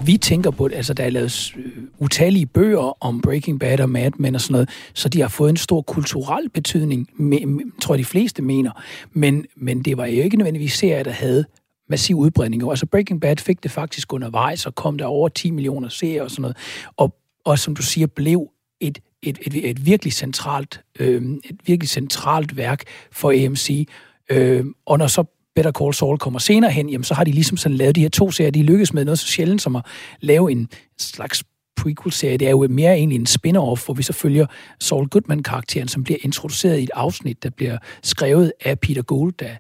vi 0.05 0.17
tænker 0.17 0.51
på 0.51 0.67
det, 0.67 0.75
altså 0.75 0.93
der 0.93 1.03
er 1.03 1.09
lavet 1.09 1.53
øh, 1.57 1.83
utallige 1.99 2.45
bøger 2.45 3.03
om 3.03 3.21
Breaking 3.21 3.59
Bad 3.59 3.79
og 3.79 3.89
Mad 3.89 4.11
Men 4.17 4.35
og 4.35 4.41
sådan 4.41 4.51
noget, 4.51 4.69
så 4.93 5.09
de 5.09 5.21
har 5.21 5.27
fået 5.27 5.49
en 5.49 5.57
stor 5.57 5.81
kulturel 5.81 6.49
betydning, 6.49 7.07
me, 7.15 7.39
tror 7.81 7.93
jeg 7.93 7.99
de 7.99 8.05
fleste 8.05 8.41
mener. 8.41 8.71
Men, 9.11 9.45
men 9.55 9.83
det 9.83 9.97
var 9.97 10.05
jo 10.05 10.23
ikke 10.23 10.37
nødvendigvis 10.37 10.73
serier, 10.73 11.03
der 11.03 11.11
havde 11.11 11.45
massiv 11.89 12.17
udbredning. 12.17 12.69
Altså 12.69 12.85
Breaking 12.85 13.21
Bad 13.21 13.37
fik 13.37 13.63
det 13.63 13.71
faktisk 13.71 14.13
undervejs, 14.13 14.65
og 14.65 14.75
kom 14.75 14.97
der 14.97 15.05
over 15.05 15.29
10 15.29 15.51
millioner 15.51 15.89
serier 15.89 16.23
og 16.23 16.31
sådan 16.31 16.41
noget. 16.41 16.57
Og, 16.97 17.15
og 17.45 17.59
som 17.59 17.75
du 17.75 17.81
siger, 17.81 18.07
blev 18.07 18.49
et, 18.79 18.99
et, 19.23 19.39
et, 19.41 19.69
et 19.69 19.85
virkelig 19.85 20.13
centralt, 20.13 20.81
øh, 20.99 21.21
et 21.43 21.57
virkelig 21.65 21.89
centralt 21.89 22.57
værk 22.57 22.83
for 23.11 23.45
AMC, 23.45 23.87
Øh, 24.31 24.65
og 24.85 24.97
når 24.97 25.07
så 25.07 25.23
Better 25.55 25.71
Call 25.71 25.93
Saul 25.93 26.17
kommer 26.17 26.39
senere 26.39 26.71
hen, 26.71 26.89
jamen, 26.89 27.03
så 27.03 27.13
har 27.13 27.23
de 27.23 27.31
ligesom 27.31 27.57
sådan 27.57 27.77
lavet 27.77 27.95
de 27.95 28.01
her 28.01 28.09
to 28.09 28.31
serier. 28.31 28.51
De 28.51 28.63
lykkes 28.63 28.93
med 28.93 29.05
noget 29.05 29.19
så 29.19 29.27
sjældent 29.27 29.61
som 29.61 29.75
at 29.75 29.85
lave 30.19 30.51
en 30.51 30.69
slags 30.99 31.43
prequel-serie. 31.75 32.37
Det 32.37 32.47
er 32.47 32.51
jo 32.51 32.67
mere 32.69 32.93
egentlig 32.93 33.15
en 33.15 33.27
spin-off, 33.27 33.85
hvor 33.85 33.93
vi 33.93 34.03
så 34.03 34.13
følger 34.13 34.45
Saul 34.79 35.07
Goodman-karakteren, 35.07 35.87
som 35.87 36.03
bliver 36.03 36.19
introduceret 36.21 36.79
i 36.79 36.83
et 36.83 36.89
afsnit, 36.93 37.43
der 37.43 37.49
bliver 37.49 37.77
skrevet 38.03 38.53
af 38.65 38.79
Peter 38.79 39.01
Gould, 39.01 39.33
der 39.39 39.51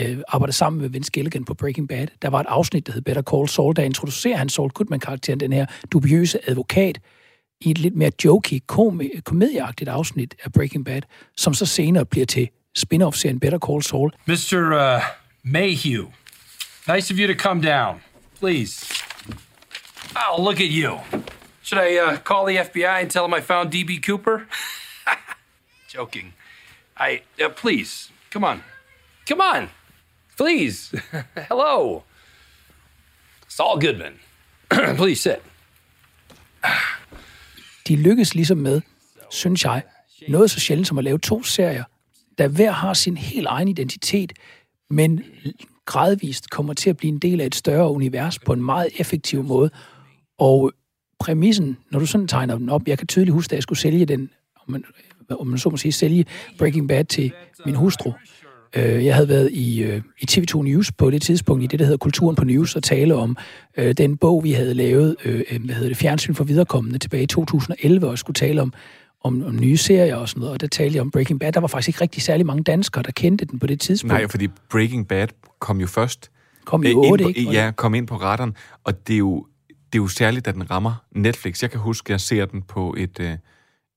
øh, 0.00 0.18
arbejder 0.28 0.52
sammen 0.52 0.82
med 0.82 0.88
Vince 0.88 1.10
Gilligan 1.10 1.44
på 1.44 1.54
Breaking 1.54 1.88
Bad. 1.88 2.06
Der 2.22 2.30
var 2.30 2.40
et 2.40 2.46
afsnit, 2.48 2.86
der 2.86 2.92
hed 2.92 3.02
Better 3.02 3.22
Call 3.22 3.48
Saul, 3.48 3.76
der 3.76 3.82
introducerer 3.82 4.36
han 4.36 4.48
Saul 4.48 4.70
Goodman-karakteren, 4.70 5.40
den 5.40 5.52
her 5.52 5.66
dubiøse 5.92 6.50
advokat, 6.50 7.00
i 7.60 7.70
et 7.70 7.78
lidt 7.78 7.96
mere 7.96 8.10
jokey, 8.24 8.58
kom- 8.66 9.00
komedieagtigt 9.24 9.90
afsnit 9.90 10.34
af 10.44 10.52
Breaking 10.52 10.84
Bad, 10.84 11.02
som 11.36 11.54
så 11.54 11.66
senere 11.66 12.04
bliver 12.06 12.26
til 12.26 12.48
spin-off-serien 12.74 13.40
Better 13.40 13.58
Call 13.58 13.82
Saul. 13.82 14.12
Mr. 14.26 14.96
Uh, 14.96 15.02
Mayhew, 15.42 16.10
nice 16.94 17.14
of 17.14 17.18
you 17.18 17.34
to 17.34 17.38
come 17.42 17.62
down. 17.62 18.00
Please. 18.40 18.86
Oh, 20.16 20.44
look 20.44 20.60
at 20.60 20.68
you. 20.70 20.98
Should 21.62 21.82
I 21.90 21.98
uh, 21.98 22.16
call 22.18 22.46
the 22.46 22.58
FBI 22.64 23.00
and 23.02 23.10
tell 23.10 23.22
them 23.22 23.34
I 23.34 23.40
found 23.40 23.70
DB 23.74 24.00
Cooper? 24.06 24.40
Joking. 25.94 26.32
I, 26.96 27.20
uh, 27.44 27.48
please, 27.50 28.10
come 28.30 28.44
on. 28.44 28.62
Come 29.28 29.40
on. 29.40 29.68
Please. 30.36 30.90
Hello. 31.48 32.02
Saul 33.48 33.78
Goodman. 33.78 34.14
please 34.96 35.20
sit. 35.20 35.42
de 37.90 37.96
lykkes 37.96 38.34
ligesom 38.34 38.58
med, 38.58 38.80
synes 39.30 39.64
jeg, 39.64 39.82
noget 40.28 40.50
så 40.50 40.60
sjældent 40.60 40.88
som 40.88 40.98
at 40.98 41.04
lave 41.04 41.18
to 41.18 41.42
serier, 41.42 41.84
der 42.38 42.48
hver 42.48 42.70
har 42.70 42.94
sin 42.94 43.16
helt 43.16 43.46
egen 43.46 43.68
identitet, 43.68 44.32
men 44.90 45.22
gradvist 45.86 46.50
kommer 46.50 46.74
til 46.74 46.90
at 46.90 46.96
blive 46.96 47.12
en 47.12 47.18
del 47.18 47.40
af 47.40 47.46
et 47.46 47.54
større 47.54 47.90
univers 47.90 48.38
på 48.38 48.52
en 48.52 48.62
meget 48.62 48.88
effektiv 48.98 49.42
måde. 49.42 49.70
Og 50.38 50.72
præmissen, 51.20 51.76
når 51.90 51.98
du 51.98 52.06
sådan 52.06 52.28
tegner 52.28 52.58
den 52.58 52.68
op, 52.68 52.88
jeg 52.88 52.98
kan 52.98 53.06
tydeligt 53.06 53.34
huske, 53.34 53.52
at 53.52 53.54
jeg 53.54 53.62
skulle 53.62 53.78
sælge 53.78 54.06
den, 54.06 54.30
om 54.66 54.72
man, 54.72 54.84
om 55.30 55.46
man 55.46 55.58
så 55.58 55.70
må 55.70 55.76
sige, 55.76 55.92
sælge 55.92 56.24
Breaking 56.58 56.88
Bad 56.88 57.04
til 57.04 57.32
min 57.66 57.74
hustru. 57.74 58.12
Øh, 58.76 59.04
Jeg 59.04 59.14
havde 59.14 59.28
været 59.28 59.50
i, 59.52 59.82
øh, 59.82 60.02
i 60.20 60.26
TV2 60.30 60.62
News 60.62 60.92
på 60.92 61.10
det 61.10 61.22
tidspunkt, 61.22 61.64
i 61.64 61.66
det, 61.66 61.78
der 61.78 61.84
hedder 61.84 61.98
Kulturen 61.98 62.36
på 62.36 62.44
News, 62.44 62.76
og 62.76 62.82
tale 62.82 63.14
om 63.14 63.36
øh, 63.76 63.92
den 63.92 64.16
bog, 64.16 64.44
vi 64.44 64.52
havde 64.52 64.74
lavet, 64.74 65.16
øh, 65.24 65.42
øh, 65.50 65.64
hvad 65.64 65.74
hedder 65.74 65.88
det, 65.88 65.96
Fjernsyn 65.96 66.34
for 66.34 66.44
viderekommende, 66.44 66.98
tilbage 66.98 67.22
i 67.22 67.26
2011, 67.26 68.08
og 68.08 68.18
skulle 68.18 68.34
tale 68.34 68.62
om, 68.62 68.72
om, 69.24 69.44
om 69.44 69.56
nye 69.60 69.76
serier 69.76 70.16
og 70.16 70.28
sådan 70.28 70.40
noget, 70.40 70.52
og 70.52 70.60
der 70.60 70.66
talte 70.66 70.94
jeg 70.96 71.02
om 71.02 71.10
Breaking 71.10 71.40
Bad. 71.40 71.52
Der 71.52 71.60
var 71.60 71.68
faktisk 71.68 71.88
ikke 71.88 72.00
rigtig 72.00 72.22
særlig 72.22 72.46
mange 72.46 72.62
danskere, 72.62 73.02
der 73.02 73.12
kendte 73.12 73.44
den 73.44 73.58
på 73.58 73.66
det 73.66 73.80
tidspunkt. 73.80 74.12
Nej, 74.12 74.28
fordi 74.28 74.48
Breaking 74.70 75.08
Bad 75.08 75.28
kom 75.58 75.80
jo 75.80 75.86
først... 75.86 76.30
Kom 76.64 76.82
i 76.82 76.86
øh, 76.86 76.90
ind 76.90 76.98
8, 76.98 77.24
på, 77.24 77.28
ikke? 77.28 77.52
Ja, 77.52 77.70
kom 77.76 77.94
ind 77.94 78.06
på 78.06 78.16
retteren, 78.16 78.54
og 78.84 79.06
det 79.06 79.14
er 79.14 79.18
jo, 79.18 79.46
det 79.68 79.98
er 79.98 80.02
jo 80.02 80.08
særligt, 80.08 80.48
at 80.48 80.54
den 80.54 80.70
rammer 80.70 81.04
Netflix. 81.16 81.62
Jeg 81.62 81.70
kan 81.70 81.80
huske, 81.80 82.06
at 82.06 82.10
jeg 82.10 82.20
ser 82.20 82.46
den 82.46 82.62
på 82.62 82.94
et... 82.98 83.20
øh, 83.20 83.32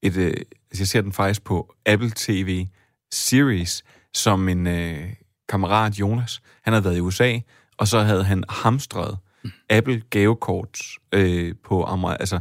et 0.04 0.18
øh, 0.18 0.26
altså, 0.26 0.44
jeg 0.80 0.88
ser 0.88 1.02
den 1.02 1.12
faktisk 1.12 1.44
på 1.44 1.74
Apple 1.86 2.12
TV 2.16 2.66
Series, 3.12 3.84
som 4.14 4.50
en 4.50 4.68
øh, 4.68 5.14
kammerat, 5.50 6.00
Jonas, 6.00 6.42
han 6.62 6.74
havde 6.74 6.84
været 6.84 6.98
i 6.98 7.00
USA, 7.00 7.40
og 7.78 7.88
så 7.88 8.00
havde 8.00 8.24
han 8.24 8.44
hamstret 8.50 9.18
Apple 9.70 10.02
gavekort 10.10 10.80
øh, 11.12 11.56
på 11.64 11.84
amer- 11.84 12.18
altså, 12.20 12.40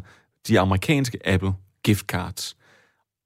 de 0.49 0.61
amerikanske 0.61 1.18
Apple 1.29 1.53
gift 1.85 2.07
cards. 2.07 2.57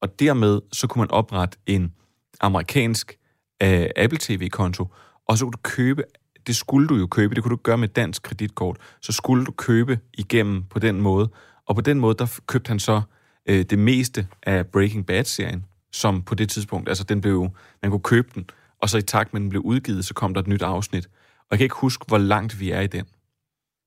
Og 0.02 0.20
dermed 0.20 0.60
så 0.72 0.86
kunne 0.86 1.00
man 1.00 1.10
oprette 1.10 1.58
en 1.66 1.92
amerikansk 2.40 3.18
øh, 3.62 3.86
Apple 3.96 4.18
TV-konto, 4.20 4.88
og 5.28 5.38
så 5.38 5.44
kunne 5.44 5.52
du 5.52 5.58
købe, 5.62 6.02
det 6.46 6.56
skulle 6.56 6.88
du 6.88 6.94
jo 6.96 7.06
købe, 7.06 7.34
det 7.34 7.42
kunne 7.42 7.56
du 7.56 7.62
gøre 7.62 7.78
med 7.78 7.88
dansk 7.88 8.22
kreditkort, 8.22 8.76
så 9.02 9.12
skulle 9.12 9.44
du 9.44 9.52
købe 9.52 9.98
igennem 10.14 10.64
på 10.64 10.78
den 10.78 11.00
måde. 11.00 11.28
Og 11.66 11.74
på 11.74 11.80
den 11.80 12.00
måde, 12.00 12.14
der 12.18 12.38
købte 12.46 12.68
han 12.68 12.78
så 12.78 13.02
øh, 13.46 13.64
det 13.64 13.78
meste 13.78 14.26
af 14.42 14.66
Breaking 14.66 15.06
Bad-serien, 15.06 15.64
som 15.96 16.22
på 16.22 16.34
det 16.34 16.48
tidspunkt, 16.48 16.88
altså 16.88 17.04
den 17.04 17.20
blev 17.20 17.50
man 17.82 17.90
kunne 17.90 18.00
købe 18.00 18.28
den, 18.34 18.50
og 18.78 18.90
så 18.90 18.98
i 18.98 19.02
takt 19.02 19.32
med, 19.32 19.40
den 19.40 19.48
blev 19.48 19.62
udgivet, 19.62 20.04
så 20.04 20.14
kom 20.14 20.34
der 20.34 20.40
et 20.40 20.46
nyt 20.46 20.62
afsnit. 20.62 21.06
Og 21.38 21.46
jeg 21.50 21.58
kan 21.58 21.64
ikke 21.64 21.76
huske, 21.76 22.04
hvor 22.08 22.18
langt 22.18 22.60
vi 22.60 22.70
er 22.70 22.80
i 22.80 22.86
den. 22.86 23.04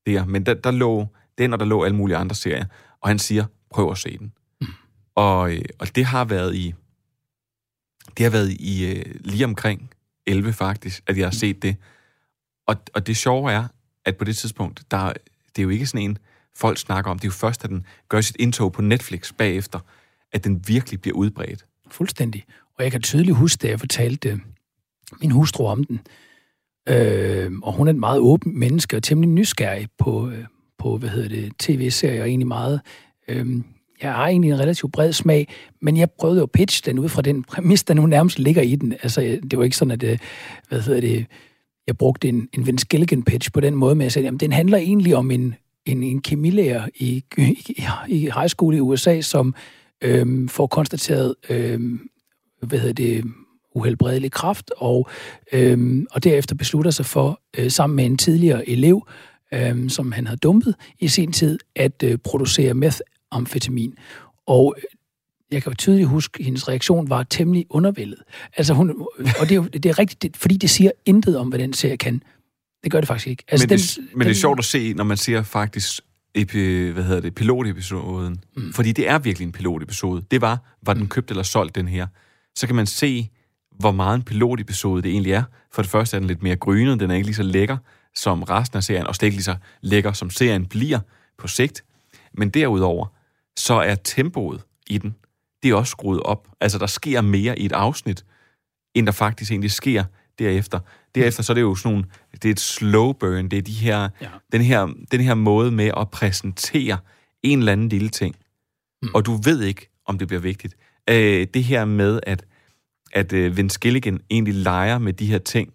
Der. 0.06 0.26
Men 0.26 0.46
der, 0.46 0.54
der 0.54 0.72
lå 0.72 1.08
den, 1.38 1.54
og 1.54 1.60
der 1.60 1.66
lå 1.66 1.84
alle 1.84 1.96
mulige 1.96 2.18
andre 2.18 2.36
serier. 2.36 2.66
Og 3.02 3.10
han 3.10 3.20
siger, 3.20 3.46
prøv 3.70 3.92
at 3.92 3.98
se 3.98 4.18
den. 4.18 4.34
Og, 5.16 5.56
øh, 5.56 5.62
og 5.80 5.96
det 5.96 6.06
har 6.06 6.26
været 6.26 6.56
i, 6.56 6.74
det 8.18 8.24
har 8.24 8.32
været 8.32 8.52
i 8.52 8.86
øh, 8.92 9.16
lige 9.20 9.46
omkring 9.46 9.90
11 10.26 10.54
faktisk, 10.54 11.04
at 11.08 11.18
jeg 11.18 11.26
har 11.26 11.32
set 11.32 11.62
det. 11.62 11.76
Og, 12.68 12.76
og 12.94 13.08
det 13.08 13.18
sjove 13.18 13.52
er, 13.52 13.68
at 14.06 14.18
på 14.18 14.24
det 14.24 14.38
tidspunkt, 14.38 14.84
der, 14.92 15.14
det 15.56 15.62
er 15.62 15.64
jo 15.64 15.70
ikke 15.70 15.86
sådan 15.86 16.10
en, 16.10 16.18
folk 16.56 16.78
snakker 16.78 17.12
om. 17.12 17.20
Det 17.20 17.26
er 17.26 17.30
jo 17.30 17.34
først, 17.34 17.64
at 17.64 17.70
den 17.70 17.86
gør 18.10 18.22
sit 18.22 18.36
indtog 18.40 18.72
på 18.72 18.82
Netflix 18.82 19.34
bagefter, 19.38 19.80
at 20.32 20.44
den 20.44 20.68
virkelig 20.68 21.02
bliver 21.02 21.18
udbredt. 21.18 21.66
Fuldstændig. 21.92 22.46
Og 22.78 22.84
jeg 22.84 22.92
kan 22.92 23.02
tydeligt 23.02 23.38
huske, 23.38 23.62
da 23.62 23.68
jeg 23.68 23.80
fortalte 23.80 24.30
øh, 24.30 24.38
min 25.22 25.32
hustru 25.32 25.68
om 25.68 25.84
den. 25.84 26.00
Øh, 26.90 27.52
og 27.62 27.74
hun 27.74 27.88
er 27.88 27.92
en 27.92 28.00
meget 28.00 28.20
åben 28.20 28.60
menneske 28.60 28.98
og 28.98 29.04
temmelig 29.04 29.30
nysgerrig 29.30 29.88
på, 29.98 30.30
øh, 30.30 30.46
på 30.78 30.98
hvad 30.98 31.10
hedder 31.10 31.30
det, 31.30 31.52
tv-serier, 31.60 32.22
og 32.22 32.28
egentlig 32.28 32.48
meget... 32.48 32.82
Øh, 33.28 33.48
jeg 34.02 34.14
har 34.14 34.28
egentlig 34.28 34.52
en 34.52 34.60
relativt 34.60 34.92
bred 34.92 35.14
smag, 35.14 35.48
men 35.82 35.98
jeg 35.98 36.12
prøvede 36.12 36.38
jo 36.38 36.44
at 36.44 36.52
pitche 36.52 36.92
den 36.92 37.00
ud 37.00 37.10
fra 37.10 37.22
den 37.22 37.44
præmis, 37.44 37.84
der 37.84 37.94
nu 37.94 38.06
nærmest 38.06 38.40
ligger 38.40 38.62
i 38.62 38.76
den. 38.76 38.94
Altså, 38.94 39.40
det 39.52 39.58
var 39.58 39.64
ikke 39.64 39.78
sådan, 39.78 39.92
at, 39.92 40.04
øh, 40.04 40.18
hvad 40.70 40.82
hedder 40.82 41.02
det, 41.02 41.26
jeg 41.88 41.98
brugte 41.98 42.30
en, 42.30 42.50
en 42.54 42.68
Vince 42.68 42.86
Gilligan 42.88 43.24
pitch 43.24 43.52
på 43.52 43.60
den 43.60 43.76
måde, 43.76 43.96
men 43.96 44.04
jeg 44.04 44.12
sagde, 44.12 44.26
jamen, 44.26 44.40
den 44.40 44.52
handler 44.52 44.78
egentlig 44.78 45.16
om 45.16 45.32
en, 45.32 45.56
en, 45.86 46.04
en 46.04 46.22
kemilærer 46.22 46.88
i, 46.96 47.24
i, 47.38 47.58
i 48.08 48.20
high 48.20 48.48
school 48.48 48.76
i 48.76 48.80
USA, 48.80 49.22
som 49.22 49.56
øhm, 50.02 50.48
får 50.50 50.68
konstateret, 50.68 51.36
øhm, 51.50 52.10
hvad 52.62 52.80
hedder 52.80 52.94
det, 52.94 53.24
uhelbredelig 53.76 54.32
kræft, 54.32 54.72
og, 54.78 55.10
øhm, 55.54 56.08
og 56.12 56.24
derefter 56.24 56.56
beslutter 56.56 56.92
sig 56.92 57.06
for, 57.06 57.42
øh, 57.58 57.72
sammen 57.72 57.96
med 57.96 58.06
en 58.06 58.18
tidligere 58.18 58.70
elev, 58.70 59.08
øhm, 59.54 59.90
som 59.90 60.12
han 60.12 60.28
havde 60.28 60.38
dumpet 60.38 60.76
i 61.00 61.08
sin 61.08 61.32
tid, 61.32 61.60
at 61.76 62.04
øh, 62.04 62.18
producere 62.18 62.74
methamfetamin. 62.74 63.94
Og 64.48 64.76
øh, 64.78 64.84
jeg 65.52 65.64
kan 65.64 65.72
jo 65.72 65.76
tydeligt 65.76 66.08
huske, 66.08 66.40
at 66.40 66.46
hendes 66.46 66.68
reaktion 66.68 67.10
var 67.10 67.24
temmelig 67.24 67.66
undervældet. 67.70 68.20
Altså 68.58 68.74
hun, 68.74 68.90
og 69.40 69.50
det 69.50 69.52
er, 69.52 69.56
jo, 69.56 69.64
det 69.64 69.86
er 69.86 70.00
rigtigt, 70.00 70.22
det, 70.22 70.38
fordi 70.38 70.58
det 70.58 70.70
siger 70.70 70.92
intet 71.06 71.38
om, 71.38 71.48
hvad 71.48 71.60
den 71.60 71.74
serie 71.74 71.98
kan. 71.98 72.22
Det 72.84 72.92
gør 72.92 73.00
det 73.02 73.08
faktisk 73.08 73.28
ikke. 73.28 73.44
Altså, 73.48 73.68
men, 73.70 73.78
det, 73.78 73.96
den, 73.98 74.18
men 74.18 74.28
det 74.28 74.32
er 74.32 74.40
sjovt 74.40 74.60
at 74.60 74.66
se, 74.66 74.94
når 74.94 75.04
man 75.04 75.18
ser 75.18 75.44
faktisk 75.44 76.02
epi, 76.42 76.90
hvad 76.90 77.04
hedder 77.04 77.22
det, 77.22 77.36
pilotepisoden. 77.36 78.44
Mm. 78.58 78.74
Fordi 78.74 78.92
det 78.92 79.10
er 79.10 79.20
virkelig 79.20 79.46
en 79.46 79.52
pilotepisode. 79.52 80.24
Det 80.32 80.42
var, 80.42 80.58
var 80.82 80.94
den 80.94 81.08
købt 81.08 81.30
eller 81.30 81.44
solgt, 81.44 81.76
den 81.76 81.88
her. 81.88 82.08
Så 82.56 82.68
kan 82.68 82.76
man 82.76 82.86
se, 82.86 83.30
hvor 83.80 83.92
meget 83.92 84.16
en 84.16 84.24
pilotepisode 84.24 85.02
det 85.02 85.12
egentlig 85.12 85.34
er. 85.34 85.44
For 85.72 85.82
det 85.82 85.92
første 85.92 86.18
er 86.18 86.20
den 86.20 86.28
lidt 86.28 86.44
mere 86.44 86.56
grynet, 86.56 87.00
den 87.00 87.12
er 87.12 87.16
ikke 87.16 87.28
lige 87.28 87.36
så 87.36 87.44
lækker 87.44 87.78
som 88.16 88.44
resten 88.44 88.78
af 88.78 88.84
serien, 88.84 89.08
og 89.08 89.16
slet 89.16 89.26
ikke 89.28 89.38
lige 89.38 89.44
så 89.44 89.56
lækker, 89.82 90.14
som 90.14 90.30
serien 90.30 90.66
bliver 90.66 91.00
på 91.38 91.48
sigt. 91.48 91.84
Men 92.34 92.50
derudover, 92.50 93.08
så 93.58 93.74
er 93.74 93.96
tempoet 93.96 94.62
i 94.88 94.98
den, 94.98 95.16
det 95.64 95.72
er 95.72 95.76
også 95.76 95.92
skruet 95.92 96.20
op. 96.20 96.48
Altså, 96.62 96.78
der 96.78 96.88
sker 96.88 97.22
mere 97.22 97.60
i 97.60 97.66
et 97.66 97.72
afsnit, 97.72 98.26
end 98.96 99.06
der 99.06 99.12
faktisk 99.12 99.52
egentlig 99.52 99.72
sker 99.72 100.04
derefter. 100.40 100.80
Derefter 101.16 101.44
så 101.44 101.52
er 101.52 101.54
det 101.54 101.62
jo 101.62 101.76
sådan 101.76 101.94
nogle, 101.94 102.08
det 102.44 102.50
er 102.50 102.54
et 102.54 102.60
slow 102.60 103.12
burn, 103.12 103.50
det 103.50 103.58
er 103.58 103.62
de 103.62 103.72
her, 103.72 104.10
ja. 104.22 104.30
den, 104.52 104.62
her, 104.62 104.88
den 105.12 105.22
her 105.22 105.34
måde 105.34 105.72
med 105.72 105.92
at 105.98 106.10
præsentere 106.12 106.98
en 107.44 107.60
eller 107.60 107.72
anden 107.72 107.90
lille 107.90 108.10
ting, 108.10 108.36
mm. 109.02 109.10
og 109.14 109.26
du 109.26 109.34
ved 109.44 109.62
ikke, 109.62 109.90
om 110.06 110.18
det 110.18 110.28
bliver 110.28 110.42
vigtigt. 110.42 110.76
Øh, 111.10 111.48
det 111.54 111.64
her 111.64 111.86
med, 111.86 112.20
at, 112.24 112.46
at 113.12 113.34
øh, 113.34 113.58
Vince 113.58 113.80
Gilligan 113.80 114.20
egentlig 114.30 114.54
leger 114.54 114.98
med 114.98 115.14
de 115.14 115.26
her 115.26 115.38
ting, 115.38 115.74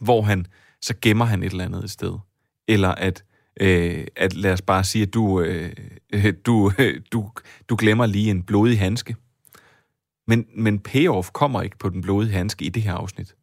hvor 0.00 0.22
han, 0.22 0.46
så 0.82 0.94
gemmer 1.02 1.24
han 1.24 1.42
et 1.42 1.50
eller 1.50 1.64
andet 1.64 1.84
et 1.84 1.90
sted. 1.90 2.18
Eller 2.68 2.88
at, 2.88 3.24
øh, 3.60 4.06
at 4.16 4.34
lad 4.34 4.52
os 4.52 4.62
bare 4.62 4.84
sige, 4.84 5.02
at 5.02 5.14
du, 5.14 5.40
øh, 5.40 5.72
du, 6.46 6.72
øh, 6.78 7.00
du, 7.12 7.30
du 7.68 7.76
glemmer 7.76 8.06
lige 8.06 8.30
en 8.30 8.42
blodig 8.42 8.78
handske. 8.78 9.16
Men, 10.26 10.46
men 10.56 10.78
payoff 10.78 11.30
kommer 11.30 11.62
ikke 11.62 11.78
på 11.78 11.88
den 11.88 12.02
blodige 12.02 12.32
handske 12.32 12.64
i 12.64 12.68
det 12.68 12.82
her 12.82 12.94
afsnit. 12.94 13.34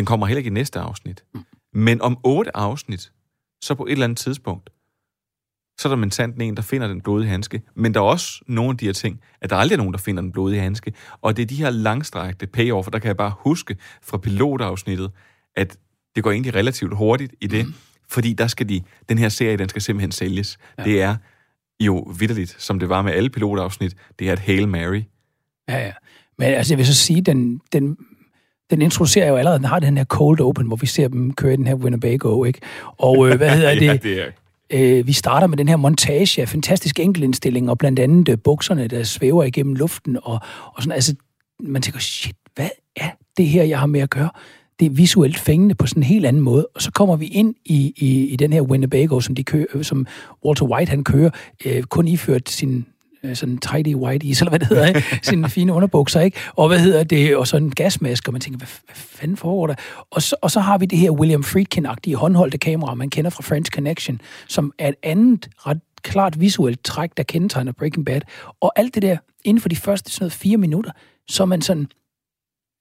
Den 0.00 0.06
kommer 0.06 0.26
heller 0.26 0.38
ikke 0.38 0.48
i 0.48 0.52
næste 0.52 0.78
afsnit. 0.78 1.24
Mm. 1.34 1.40
Men 1.74 2.02
om 2.02 2.18
otte 2.24 2.56
afsnit, 2.56 3.12
så 3.62 3.74
på 3.74 3.86
et 3.86 3.92
eller 3.92 4.04
andet 4.04 4.18
tidspunkt, 4.18 4.70
så 5.78 5.88
er 5.88 5.90
der 5.90 5.96
mentant 5.96 6.42
en, 6.42 6.56
der 6.56 6.62
finder 6.62 6.88
den 6.88 7.00
blodige 7.00 7.28
handske. 7.28 7.62
Men 7.74 7.94
der 7.94 8.00
er 8.00 8.04
også 8.04 8.42
nogle 8.46 8.70
af 8.70 8.76
de 8.76 8.84
her 8.84 8.92
ting, 8.92 9.20
at 9.40 9.50
der 9.50 9.56
aldrig 9.56 9.74
er 9.74 9.78
nogen, 9.78 9.92
der 9.92 9.98
finder 9.98 10.22
den 10.22 10.32
blodige 10.32 10.60
handske. 10.60 10.92
Og 11.20 11.36
det 11.36 11.42
er 11.42 11.46
de 11.46 11.54
her 11.54 11.70
langstrækte 11.70 12.46
payoff, 12.46 12.88
der 12.92 12.98
kan 12.98 13.08
jeg 13.08 13.16
bare 13.16 13.32
huske 13.38 13.76
fra 14.02 14.18
pilotafsnittet, 14.18 15.10
at 15.56 15.78
det 16.14 16.22
går 16.22 16.30
egentlig 16.30 16.54
relativt 16.54 16.96
hurtigt 16.96 17.34
i 17.40 17.46
det, 17.46 17.66
mm. 17.66 17.74
fordi 18.08 18.32
der 18.32 18.46
skal 18.46 18.68
de, 18.68 18.82
den 19.08 19.18
her 19.18 19.28
serie, 19.28 19.56
den 19.56 19.68
skal 19.68 19.82
simpelthen 19.82 20.12
sælges. 20.12 20.58
Ja. 20.78 20.84
Det 20.84 21.02
er 21.02 21.16
jo 21.80 22.14
vidderligt, 22.18 22.56
som 22.58 22.78
det 22.78 22.88
var 22.88 23.02
med 23.02 23.12
alle 23.12 23.30
pilotafsnit, 23.30 23.96
det 24.18 24.28
er 24.28 24.32
et 24.32 24.38
Hail 24.38 24.68
Mary. 24.68 25.02
Ja, 25.68 25.78
ja. 25.86 25.92
Men 26.38 26.48
altså, 26.48 26.72
jeg 26.72 26.78
vil 26.78 26.86
så 26.86 26.94
sige, 26.94 27.22
den, 27.22 27.60
den, 27.72 27.96
den 28.70 28.82
introducerer 28.82 29.28
jo 29.28 29.36
allerede, 29.36 29.58
den 29.58 29.66
har 29.66 29.78
den 29.78 29.96
her 29.96 30.04
cold 30.04 30.40
open, 30.40 30.66
hvor 30.66 30.76
vi 30.76 30.86
ser 30.86 31.08
dem 31.08 31.32
køre 31.32 31.52
i 31.52 31.56
den 31.56 31.66
her 31.66 31.74
Winnebago, 31.74 32.44
ikke? 32.44 32.60
Og 32.98 33.28
øh, 33.28 33.36
hvad 33.36 33.50
hedder 33.50 33.74
det? 33.80 33.82
ja, 33.82 33.96
det 33.96 34.22
er... 34.22 34.26
Øh, 34.72 35.06
vi 35.06 35.12
starter 35.12 35.46
med 35.46 35.56
den 35.56 35.68
her 35.68 35.76
montage 35.76 36.42
af 36.42 36.48
fantastisk 36.48 37.00
enkeltindstilling, 37.00 37.70
og 37.70 37.78
blandt 37.78 37.98
andet 37.98 38.28
øh, 38.28 38.38
bukserne, 38.38 38.88
der 38.88 39.02
svæver 39.02 39.44
igennem 39.44 39.74
luften, 39.74 40.18
og, 40.22 40.38
og 40.74 40.82
sådan, 40.82 40.92
altså, 40.92 41.14
man 41.60 41.82
tænker, 41.82 42.00
shit, 42.00 42.36
hvad 42.54 42.68
er 42.96 43.10
det 43.36 43.46
her, 43.46 43.62
jeg 43.62 43.78
har 43.78 43.86
med 43.86 44.00
at 44.00 44.10
gøre? 44.10 44.30
Det 44.80 44.86
er 44.86 44.90
visuelt 44.90 45.38
fængende 45.38 45.74
på 45.74 45.86
sådan 45.86 46.02
en 46.02 46.06
helt 46.06 46.26
anden 46.26 46.42
måde. 46.42 46.68
Og 46.74 46.82
så 46.82 46.90
kommer 46.92 47.16
vi 47.16 47.26
ind 47.26 47.54
i, 47.64 47.94
i, 47.96 48.26
i 48.26 48.36
den 48.36 48.52
her 48.52 48.60
Winnebago, 48.60 49.20
som, 49.20 49.34
de 49.34 49.44
kører, 49.44 49.82
som 49.82 50.06
Walter 50.44 50.66
White 50.66 50.90
han 50.90 51.04
kører, 51.04 51.30
øh, 51.66 51.82
kun 51.82 52.08
iført 52.08 52.48
sin 52.48 52.86
sådan 53.34 53.58
tidy 53.58 53.94
white 53.94 54.26
is, 54.26 54.40
eller 54.40 54.50
hvad 54.50 54.58
det 54.58 54.68
hedder, 54.68 54.86
ikke? 54.86 55.04
sine 55.22 55.48
fine 55.48 55.72
underbukser, 55.72 56.20
ikke? 56.20 56.38
Og 56.56 56.68
hvad 56.68 56.78
hedder 56.78 57.04
det? 57.04 57.36
Og 57.36 57.46
så 57.46 57.56
en 57.56 57.70
gasmaske, 57.70 58.28
og 58.28 58.32
man 58.32 58.40
tænker, 58.40 58.58
hvad, 58.58 58.68
hvad 58.86 58.96
fanden 58.96 59.36
foregår 59.36 59.66
der? 59.66 59.74
Og 60.10 60.22
så, 60.22 60.36
og 60.42 60.50
så 60.50 60.60
har 60.60 60.78
vi 60.78 60.86
det 60.86 60.98
her 60.98 61.10
William 61.10 61.44
Friedkin-agtige 61.44 62.14
håndholdte 62.14 62.58
kamera, 62.58 62.94
man 62.94 63.10
kender 63.10 63.30
fra 63.30 63.42
French 63.42 63.70
Connection, 63.70 64.20
som 64.48 64.72
er 64.78 64.88
et 64.88 64.94
andet 65.02 65.48
ret 65.56 65.80
klart 66.02 66.40
visuelt 66.40 66.84
træk, 66.84 67.10
der 67.16 67.22
kendetegner 67.22 67.72
Breaking 67.72 68.06
Bad. 68.06 68.20
Og 68.60 68.72
alt 68.76 68.94
det 68.94 69.02
der, 69.02 69.16
inden 69.44 69.60
for 69.60 69.68
de 69.68 69.76
første 69.76 70.10
sådan 70.10 70.24
noget 70.24 70.32
fire 70.32 70.56
minutter, 70.56 70.90
så 71.28 71.42
er 71.42 71.46
man 71.46 71.62
sådan, 71.62 71.88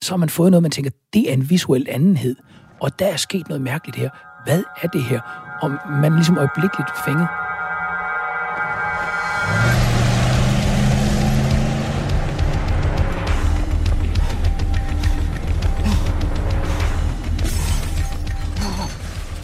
så 0.04 0.12
har 0.12 0.18
man 0.18 0.30
fået 0.30 0.52
noget, 0.52 0.62
man 0.62 0.72
tænker, 0.72 0.92
det 1.14 1.30
er 1.30 1.34
en 1.34 1.50
visuel 1.50 1.88
andenhed. 1.90 2.36
Og 2.82 3.00
der 3.00 3.08
er 3.08 3.16
sket 3.16 3.50
noget 3.50 3.62
mærkeligt 3.62 3.98
her. 3.98 4.10
Hvad 4.46 4.64
er 4.82 4.88
det 4.88 5.04
her? 5.04 5.22
Og 5.62 5.70
man 5.92 6.12
er 6.12 6.16
ligesom 6.16 6.38
øjeblikkeligt 6.38 6.90
fænget. 7.06 7.28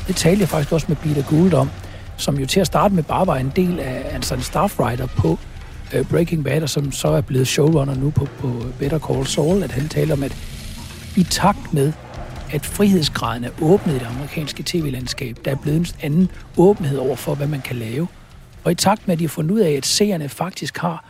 Det 0.08 0.16
talte 0.16 0.42
jeg 0.42 0.50
faktisk 0.50 0.72
også 0.72 0.86
med 0.90 0.96
Peter 0.96 1.24
Gould 1.24 1.54
om, 1.54 1.70
som 2.18 2.40
jo 2.40 2.46
til 2.46 2.60
at 2.60 2.68
starte 2.68 2.96
med 2.96 3.04
bare 3.04 3.28
var 3.28 3.36
en 3.36 3.52
del 3.56 3.80
af 3.80 4.16
en 4.16 4.24
sådan 4.24 4.44
staff 4.44 4.80
writer 4.80 5.08
på 5.08 5.40
uh, 6.00 6.10
Breaking 6.10 6.44
Bad, 6.44 6.62
og 6.62 6.70
som 6.70 6.92
så 6.92 7.08
er 7.08 7.22
blevet 7.22 7.48
showrunner 7.48 7.96
nu 7.96 8.10
på, 8.10 8.28
på 8.40 8.66
Better 8.80 9.00
Call 9.00 9.26
Saul, 9.26 9.64
at 9.64 9.72
han 9.72 9.90
taler 9.90 10.14
om, 10.14 10.24
at 10.24 10.38
i 11.18 11.24
takt 11.24 11.74
med, 11.74 11.94
at 12.52 12.66
frihedsgraden 12.66 13.44
er 13.44 13.50
åbnet 13.62 13.96
i 13.96 14.00
det 14.00 14.06
amerikanske 14.06 14.64
tv-landskab, 14.66 15.38
der 15.46 15.52
er 15.52 15.56
blevet 15.56 15.78
en 15.78 15.88
anden 16.02 16.32
åbenhed 16.58 16.98
over 16.98 17.16
for, 17.16 17.36
hvad 17.36 17.48
man 17.48 17.62
kan 17.62 17.76
lave. 17.76 18.08
Og 18.64 18.72
i 18.72 18.76
takt 18.76 19.08
med, 19.08 19.14
at 19.14 19.20
de 19.20 19.24
har 19.24 19.30
fundet 19.30 19.52
ud 19.52 19.60
af, 19.60 19.72
at 19.72 19.86
seerne 19.86 20.30
faktisk 20.30 20.78
har 20.78 21.10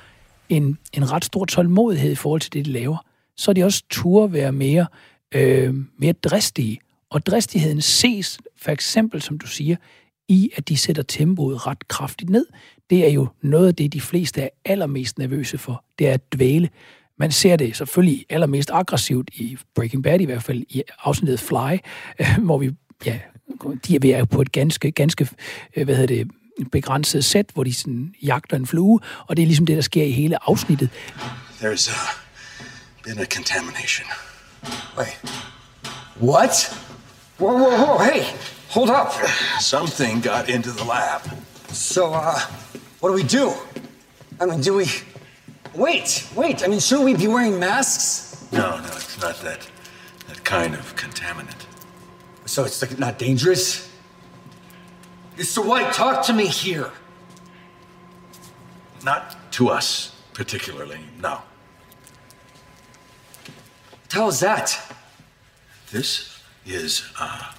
en, 0.49 0.77
en 0.93 1.11
ret 1.11 1.25
stor 1.25 1.45
tålmodighed 1.45 2.11
i 2.11 2.15
forhold 2.15 2.41
til 2.41 2.53
det, 2.53 2.65
de 2.65 2.71
laver, 2.71 2.97
så 3.37 3.51
er 3.51 3.53
de 3.53 3.63
også 3.63 3.83
turde 3.89 4.33
være 4.33 4.51
mere, 4.51 4.85
øh, 5.35 5.75
mere 5.99 6.13
dristige. 6.13 6.79
Og 7.15 7.25
dristigheden 7.25 7.81
ses 7.81 8.39
for 8.57 8.71
eksempel, 8.71 9.21
som 9.21 9.37
du 9.37 9.47
siger, 9.47 9.75
i 10.27 10.49
at 10.55 10.69
de 10.69 10.77
sætter 10.77 11.03
tempoet 11.03 11.67
ret 11.67 11.87
kraftigt 11.87 12.29
ned. 12.29 12.45
Det 12.89 13.05
er 13.05 13.09
jo 13.09 13.27
noget 13.41 13.67
af 13.67 13.75
det, 13.75 13.93
de 13.93 14.01
fleste 14.01 14.41
er 14.41 14.49
allermest 14.65 15.17
nervøse 15.17 15.57
for. 15.57 15.83
Det 15.99 16.07
er 16.07 16.13
at 16.13 16.33
dvæle. 16.33 16.69
Man 17.19 17.31
ser 17.31 17.55
det 17.55 17.77
selvfølgelig 17.77 18.25
allermest 18.29 18.71
aggressivt 18.73 19.29
i 19.33 19.57
Breaking 19.75 20.03
Bad, 20.03 20.19
i 20.19 20.25
hvert 20.25 20.43
fald 20.43 20.63
i 20.69 20.83
afsnittet 21.03 21.39
Fly, 21.39 21.77
øh, 22.19 22.37
hvor 22.43 22.57
vi, 22.57 22.71
ja, 23.05 23.19
de 23.87 23.95
er 23.95 23.99
ved 23.99 24.25
på 24.25 24.41
et 24.41 24.51
ganske, 24.51 24.91
ganske, 24.91 25.29
øh, 25.75 25.83
hvad 25.85 25.95
hedder 25.95 26.15
det, 26.15 26.31
begrænset 26.71 27.25
sæt, 27.25 27.45
hvor 27.53 27.63
de 27.63 27.73
sådan 27.73 28.13
jagter 28.23 28.57
en 28.57 28.65
flue, 28.65 28.99
og 29.27 29.37
det 29.37 29.43
er 29.43 29.47
ligesom 29.47 29.65
det, 29.65 29.75
der 29.75 29.81
sker 29.81 30.03
i 30.03 30.11
hele 30.11 30.49
afsnittet. 30.49 30.89
There's 31.61 31.91
a, 31.91 32.15
been 33.03 33.19
a 33.19 33.25
contamination. 33.25 34.07
Wait. 34.97 35.45
What? 36.21 36.84
Whoa, 37.37 37.53
whoa, 37.53 37.85
whoa, 37.85 37.97
hey, 37.97 38.33
hold 38.69 38.89
up. 38.89 39.11
Something 39.59 40.21
got 40.21 40.49
into 40.49 40.71
the 40.71 40.85
lab. 40.85 41.21
So, 41.67 42.13
uh, 42.13 42.39
what 43.01 43.09
do 43.09 43.15
we 43.15 43.23
do? 43.23 43.53
I 44.39 44.45
mean, 44.45 44.61
do 44.61 44.75
we. 44.75 44.87
Wait, 45.73 46.29
wait, 46.35 46.63
I 46.63 46.67
mean, 46.67 46.79
shouldn't 46.79 47.05
we 47.05 47.15
be 47.15 47.27
wearing 47.27 47.59
masks? 47.59 48.47
No, 48.53 48.77
no, 48.77 48.85
it's 48.85 49.19
not 49.19 49.37
that 49.41 49.67
that 50.27 50.43
kind 50.43 50.73
of 50.75 50.95
contaminant. 50.95 51.65
So 52.45 52.63
it's 52.63 52.81
like 52.81 52.97
not 52.97 53.19
dangerous? 53.19 53.91
Mr. 55.35 55.65
White, 55.65 55.91
talk 55.93 56.25
to 56.27 56.33
me 56.33 56.47
here. 56.47 56.91
Not 59.03 59.51
to 59.53 59.69
us 59.69 60.15
particularly, 60.33 60.99
no. 61.19 61.41
Us 64.15 64.39
that. 64.39 64.79
This 65.91 66.34
is 66.65 67.03
uh 67.19 67.51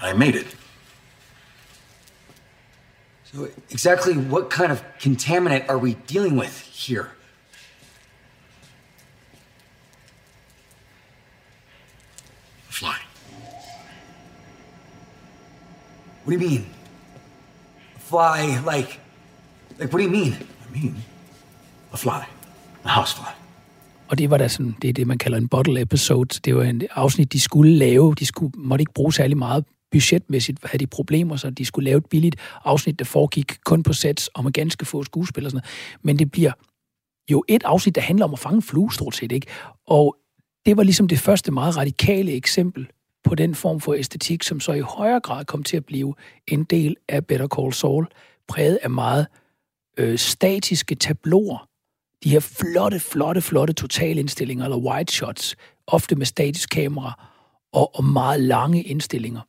I 0.00 0.12
made 0.12 0.36
it. 0.36 0.46
So, 3.32 3.48
exactly 3.70 4.16
what 4.16 4.50
kind 4.50 4.70
of 4.70 4.82
contaminant 4.98 5.68
are 5.68 5.78
we 5.78 5.94
dealing 5.94 6.36
with 6.36 6.60
here? 6.60 7.12
A 12.68 12.72
fly. 12.72 12.98
What 16.24 16.38
do 16.38 16.44
you 16.44 16.50
mean? 16.50 16.66
Fly, 17.98 18.60
like. 18.64 19.00
Like, 19.78 19.92
what 19.92 19.98
do 19.98 20.04
you 20.04 20.10
mean? 20.10 20.36
I 20.68 20.72
mean, 20.72 20.96
a 21.92 21.96
fly. 21.96 22.28
A 22.84 22.88
housefly. 22.88 23.32
Og 24.08 24.18
det 24.18 24.30
var 24.30 24.38
da 24.38 24.48
sådan, 24.48 24.74
det 24.82 24.88
er 24.88 24.92
det, 24.92 25.06
man 25.06 25.18
kalder 25.18 25.38
en 25.38 25.48
bottle 25.48 25.80
episode. 25.80 26.40
Det 26.44 26.56
var 26.56 26.62
en 26.62 26.82
afsnit, 26.90 27.32
de 27.32 27.40
skulle 27.40 27.76
lave. 27.76 28.14
De 28.14 28.26
skulle, 28.26 28.52
måtte 28.56 28.82
ikke 28.82 28.92
bruge 28.92 29.12
særlig 29.12 29.36
meget 29.36 29.64
budgetmæssigt, 29.90 30.58
havde 30.64 30.78
de 30.78 30.86
problemer, 30.86 31.36
så 31.36 31.50
de 31.50 31.64
skulle 31.64 31.84
lave 31.84 31.98
et 31.98 32.06
billigt 32.06 32.36
afsnit, 32.64 32.98
der 32.98 33.04
foregik 33.04 33.58
kun 33.64 33.82
på 33.82 33.92
sets 33.92 34.28
og 34.28 34.44
med 34.44 34.52
ganske 34.52 34.84
få 34.84 35.04
skuespillere. 35.04 35.46
Og 35.46 35.50
sådan 35.50 35.62
noget. 35.96 36.04
Men 36.04 36.18
det 36.18 36.30
bliver 36.30 36.52
jo 37.30 37.44
et 37.48 37.62
afsnit, 37.64 37.94
der 37.94 38.00
handler 38.00 38.24
om 38.24 38.32
at 38.32 38.38
fange 38.38 38.62
flue, 38.62 38.92
stort 38.92 39.16
set, 39.16 39.32
ikke? 39.32 39.46
Og 39.86 40.16
det 40.66 40.76
var 40.76 40.82
ligesom 40.82 41.08
det 41.08 41.18
første 41.18 41.52
meget 41.52 41.76
radikale 41.76 42.32
eksempel 42.32 42.86
på 43.24 43.34
den 43.34 43.54
form 43.54 43.80
for 43.80 43.94
æstetik, 43.94 44.42
som 44.42 44.60
så 44.60 44.72
i 44.72 44.80
højere 44.80 45.20
grad 45.20 45.44
kom 45.44 45.62
til 45.62 45.76
at 45.76 45.84
blive 45.84 46.14
en 46.48 46.64
del 46.64 46.96
af 47.08 47.26
Better 47.26 47.46
Call 47.46 47.72
Saul, 47.72 48.06
præget 48.48 48.78
af 48.82 48.90
meget 48.90 49.26
øh, 49.96 50.18
statiske 50.18 50.94
tabloer. 50.94 51.68
De 52.24 52.30
her 52.30 52.40
flotte, 52.40 53.00
flotte, 53.00 53.40
flotte 53.40 53.72
totalindstillinger, 53.72 54.64
eller 54.64 54.76
wide 54.76 55.12
shots, 55.12 55.56
ofte 55.86 56.16
med 56.16 56.26
statisk 56.26 56.70
kamera, 56.70 57.24
og, 57.72 57.96
og 57.96 58.04
meget 58.04 58.40
lange 58.40 58.82
indstillinger. 58.82 59.40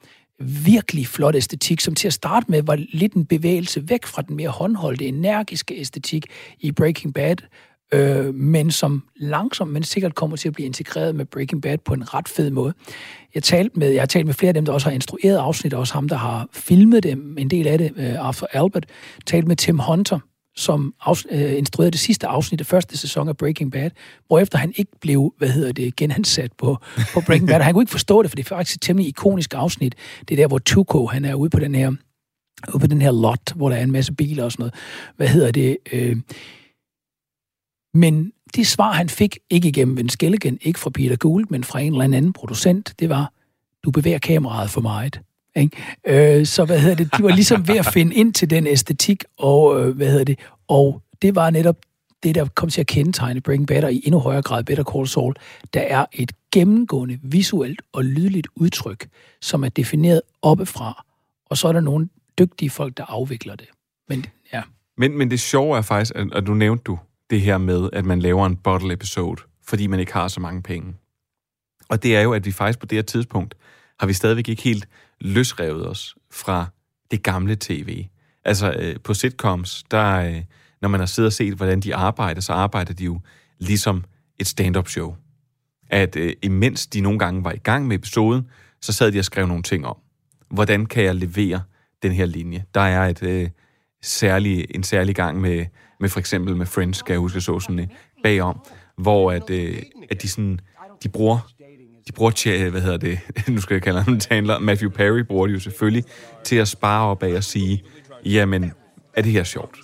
Virkelig 0.66 1.08
flot 1.08 1.36
æstetik, 1.36 1.80
som 1.80 1.96
til 1.96 2.08
at 2.08 2.14
starte 2.14 2.46
med 2.50 2.62
var 2.62 2.76
lidt 2.76 3.14
en 3.14 3.26
bevægelse 3.26 3.90
væk 3.90 4.06
fra 4.06 4.22
den 4.22 4.36
mere 4.36 4.50
håndholdte, 4.50 5.06
energiske 5.06 5.80
æstetik 5.80 6.26
i 6.60 6.72
Breaking 6.72 7.14
Bad, 7.14 7.36
øh, 7.94 8.34
men 8.34 8.72
som 8.72 9.04
langsomt, 9.16 9.72
men 9.72 9.84
sikkert 9.84 10.16
kommer 10.16 10.38
til 10.38 10.48
at 10.48 10.54
blive 10.54 10.66
integreret 10.66 11.16
med 11.16 11.26
Breaking 11.26 11.62
Bad 11.62 11.78
på 11.78 11.94
en 11.94 12.14
ret 12.14 12.28
fed 12.28 12.50
måde. 12.50 12.74
Jeg, 13.36 13.44
talt 13.44 13.78
med, 13.78 13.90
jeg 13.90 14.02
har 14.02 14.08
talt 14.08 14.26
med 14.26 14.34
flere 14.34 14.48
af 14.50 14.54
dem, 14.54 14.66
der 14.66 14.74
også 14.74 14.88
har 14.88 14.96
instrueret 14.96 15.38
afsnit, 15.38 15.74
også 15.74 15.94
ham, 15.94 16.10
der 16.10 16.16
har 16.16 16.48
filmet 16.54 17.04
dem, 17.04 17.38
en 17.38 17.50
del 17.50 17.68
af 17.68 17.78
det, 17.78 17.92
øh, 17.96 18.28
Arthur 18.28 18.48
Albert. 18.52 18.86
Talt 19.26 19.48
med 19.48 19.56
Tim 19.56 19.80
Hunter, 19.80 20.20
som 20.56 20.94
af, 21.06 21.26
øh, 21.32 21.58
instruerede 21.58 21.92
det 21.92 22.00
sidste 22.00 22.28
afsnit 22.28 22.60
af 22.60 22.66
første 22.66 22.98
sæson 22.98 23.30
af 23.30 23.38
Breaking 23.38 23.72
Bad, 23.72 23.92
hvorefter 24.28 24.58
han 24.58 24.74
ikke 24.76 24.92
blev, 25.02 25.34
hvad 25.38 25.50
hedder 25.50 25.72
det, 25.72 25.96
genansat 25.96 26.52
på, 26.58 26.78
på 27.14 27.22
Breaking 27.26 27.48
Bad. 27.48 27.62
Han 27.62 27.74
kunne 27.74 27.84
ikke 27.84 27.92
forstå 27.92 28.22
det, 28.22 28.32
for 28.32 28.36
det 28.36 28.44
er 28.44 28.48
faktisk 28.48 28.76
et 28.76 28.82
temmelig 28.82 29.10
ikonisk 29.10 29.54
afsnit. 29.54 29.96
Det 30.20 30.32
er 30.32 30.44
der, 30.44 30.48
hvor 30.48 30.60
Tuco, 30.60 31.06
han 31.06 31.26
er 31.26 31.34
ude 31.34 31.50
på 31.50 31.60
den 31.60 31.76
her, 31.76 31.90
ude 32.74 32.80
på 32.80 32.88
den 32.88 33.02
her 33.02 33.12
lot, 33.12 33.54
hvor 33.56 33.70
der 33.70 33.76
er 33.76 33.84
en 33.84 33.92
masse 33.92 34.14
biler 34.14 34.44
og 34.44 34.52
sådan 34.52 34.62
noget. 34.62 34.74
Hvad 35.16 35.28
hedder 35.28 35.52
det? 35.52 35.78
Øh, 35.94 36.18
men 37.94 38.32
det 38.56 38.68
svar, 38.68 38.92
han 38.92 39.10
fik, 39.10 39.38
ikke 39.50 39.68
igennem 39.68 39.98
Vince 39.98 40.18
Gilligan, 40.18 40.58
ikke 40.62 40.80
fra 40.80 40.90
Peter 40.90 41.16
Gould, 41.16 41.46
men 41.50 41.64
fra 41.64 41.80
en 41.80 41.92
eller 41.92 42.04
anden 42.04 42.34
producent, 42.34 42.94
det 43.00 43.10
var, 43.10 43.34
du 43.84 43.92
bevæger 43.92 44.20
kameraet 44.20 44.70
for 44.70 44.82
meget. 44.82 45.22
Ikke? 45.56 45.78
Øh, 46.08 46.46
så 46.46 46.66
hvad 46.66 46.80
hedder 46.80 46.96
det, 46.96 47.18
de 47.18 47.24
var 47.24 47.30
ligesom 47.30 47.68
ved 47.68 47.78
at 47.78 47.86
finde 47.86 48.16
ind 48.16 48.34
til 48.34 48.50
den 48.50 48.68
æstetik, 48.68 49.24
og 49.38 49.82
øh, 49.82 49.96
hvad 49.96 50.10
hedder 50.10 50.24
det, 50.24 50.40
og 50.68 51.02
det 51.22 51.36
var 51.36 51.50
netop 51.50 51.78
det, 52.24 52.36
der 52.36 52.48
kom 52.56 52.70
til 52.70 52.82
at 52.82 52.88
kendetegne 52.88 53.42
Breaking 53.42 53.68
Bad, 53.68 53.84
og 53.84 53.94
i 53.94 54.02
endnu 54.06 54.20
højere 54.20 54.42
grad 54.42 54.64
Better 54.64 54.84
Call 54.84 55.08
Saul, 55.08 55.36
der 55.74 55.82
er 55.82 56.06
et 56.14 56.32
gennemgående 56.52 57.20
visuelt 57.24 57.82
og 57.94 58.06
lydligt 58.06 58.48
udtryk, 58.56 59.08
som 59.42 59.64
er 59.64 59.70
defineret 59.70 60.22
oppefra, 60.42 61.06
og 61.46 61.58
så 61.58 61.68
er 61.68 61.72
der 61.72 61.80
nogle 61.80 62.10
dygtige 62.40 62.70
folk, 62.70 62.98
der 62.98 63.06
afvikler 63.08 63.56
det. 63.56 63.68
Men 64.10 64.26
ja. 64.54 64.62
Men, 64.98 65.18
men 65.18 65.32
det 65.32 65.40
sjove 65.40 65.78
er 65.78 65.82
faktisk, 65.82 66.12
at, 66.16 66.28
at 66.34 66.48
du 66.48 66.54
nævnte 66.54 66.84
du 66.84 67.00
det 67.30 67.42
her 67.42 67.58
med, 67.58 67.90
at 67.94 68.06
man 68.06 68.20
laver 68.20 68.46
en 68.46 68.56
bottle 68.56 68.94
episode, 68.94 69.42
fordi 69.64 69.88
man 69.88 70.00
ikke 70.00 70.14
har 70.14 70.28
så 70.28 70.40
mange 70.40 70.62
penge. 70.62 70.94
Og 71.90 72.04
det 72.04 72.16
er 72.16 72.22
jo, 72.22 72.34
at 72.34 72.46
vi 72.46 72.52
faktisk 72.52 72.80
på 72.80 72.86
det 72.86 72.96
her 72.96 73.04
tidspunkt, 73.04 73.56
har 74.00 74.08
vi 74.08 74.14
stadigvæk 74.14 74.50
ikke 74.50 74.62
helt 74.62 74.88
løsrevet 75.22 75.90
os 75.90 76.16
fra 76.32 76.68
det 77.12 77.24
gamle 77.24 77.58
tv. 77.60 78.06
Altså 78.46 78.76
øh, 78.80 78.96
på 79.04 79.14
sitcoms, 79.14 79.84
der, 79.92 80.16
øh, 80.16 80.44
når 80.82 80.90
man 80.90 81.00
har 81.00 81.08
siddet 81.08 81.28
og 81.28 81.34
set, 81.34 81.54
hvordan 81.54 81.80
de 81.80 81.96
arbejder, 81.96 82.42
så 82.42 82.54
arbejder 82.54 82.94
de 82.94 83.04
jo 83.04 83.20
ligesom 83.60 84.04
et 84.40 84.48
stand-up 84.48 84.88
show. 84.88 85.16
at 85.90 86.16
øh, 86.16 86.34
imens 86.42 86.88
de 86.88 87.02
nogle 87.02 87.20
gange 87.20 87.44
var 87.44 87.52
i 87.52 87.58
gang 87.58 87.88
med 87.88 87.96
episoden, 87.96 88.48
så 88.82 88.94
sad 88.94 89.12
de 89.12 89.20
og 89.20 89.26
skrev 89.26 89.48
nogle 89.48 89.64
ting 89.64 89.86
om. 89.86 89.98
Hvordan 90.50 90.86
kan 90.86 91.04
jeg 91.04 91.16
levere 91.16 91.62
den 92.04 92.12
her 92.12 92.26
linje? 92.26 92.66
Der 92.74 92.82
er 92.82 93.08
et 93.08 93.24
øh, 93.24 93.50
særlig, 94.02 94.66
en 94.76 94.84
særlig 94.84 95.16
gang 95.16 95.42
med, 95.42 95.66
med 96.00 96.10
for 96.10 96.20
eksempel 96.20 96.56
med 96.56 96.66
Friends, 96.66 96.98
skal 96.98 97.14
jeg 97.14 97.20
huske, 97.20 97.42
så 97.42 97.60
sådan 97.60 97.80
øh, 97.80 97.88
bagom, 98.24 98.60
hvor 98.98 99.32
at, 99.32 99.50
øh, 99.50 99.82
at 100.10 100.22
de 100.22 100.30
sådan, 100.30 100.60
de 101.04 101.10
bruger 101.10 101.48
de 102.08 102.12
bruger, 102.12 102.48
øh, 102.48 102.72
hvad 102.72 102.82
hedder 102.82 102.98
det, 102.98 103.20
nu 103.48 103.62
skal 103.62 103.74
jeg 103.74 103.82
kalde 103.82 104.02
ham 104.02 104.20
Chandler, 104.20 104.60
Matthew 104.60 104.90
Perry 104.90 105.20
bruger 105.20 105.48
de 105.48 105.54
jo 105.54 105.60
selvfølgelig 105.60 106.04
til 106.44 106.56
at 106.56 106.68
spare 106.68 107.06
op 107.06 107.24
af 107.24 107.30
at 107.30 107.44
sige, 107.44 107.84
jamen, 108.26 108.72
er 109.14 109.22
det 109.22 109.32
her 109.32 109.44
sjovt? 109.44 109.78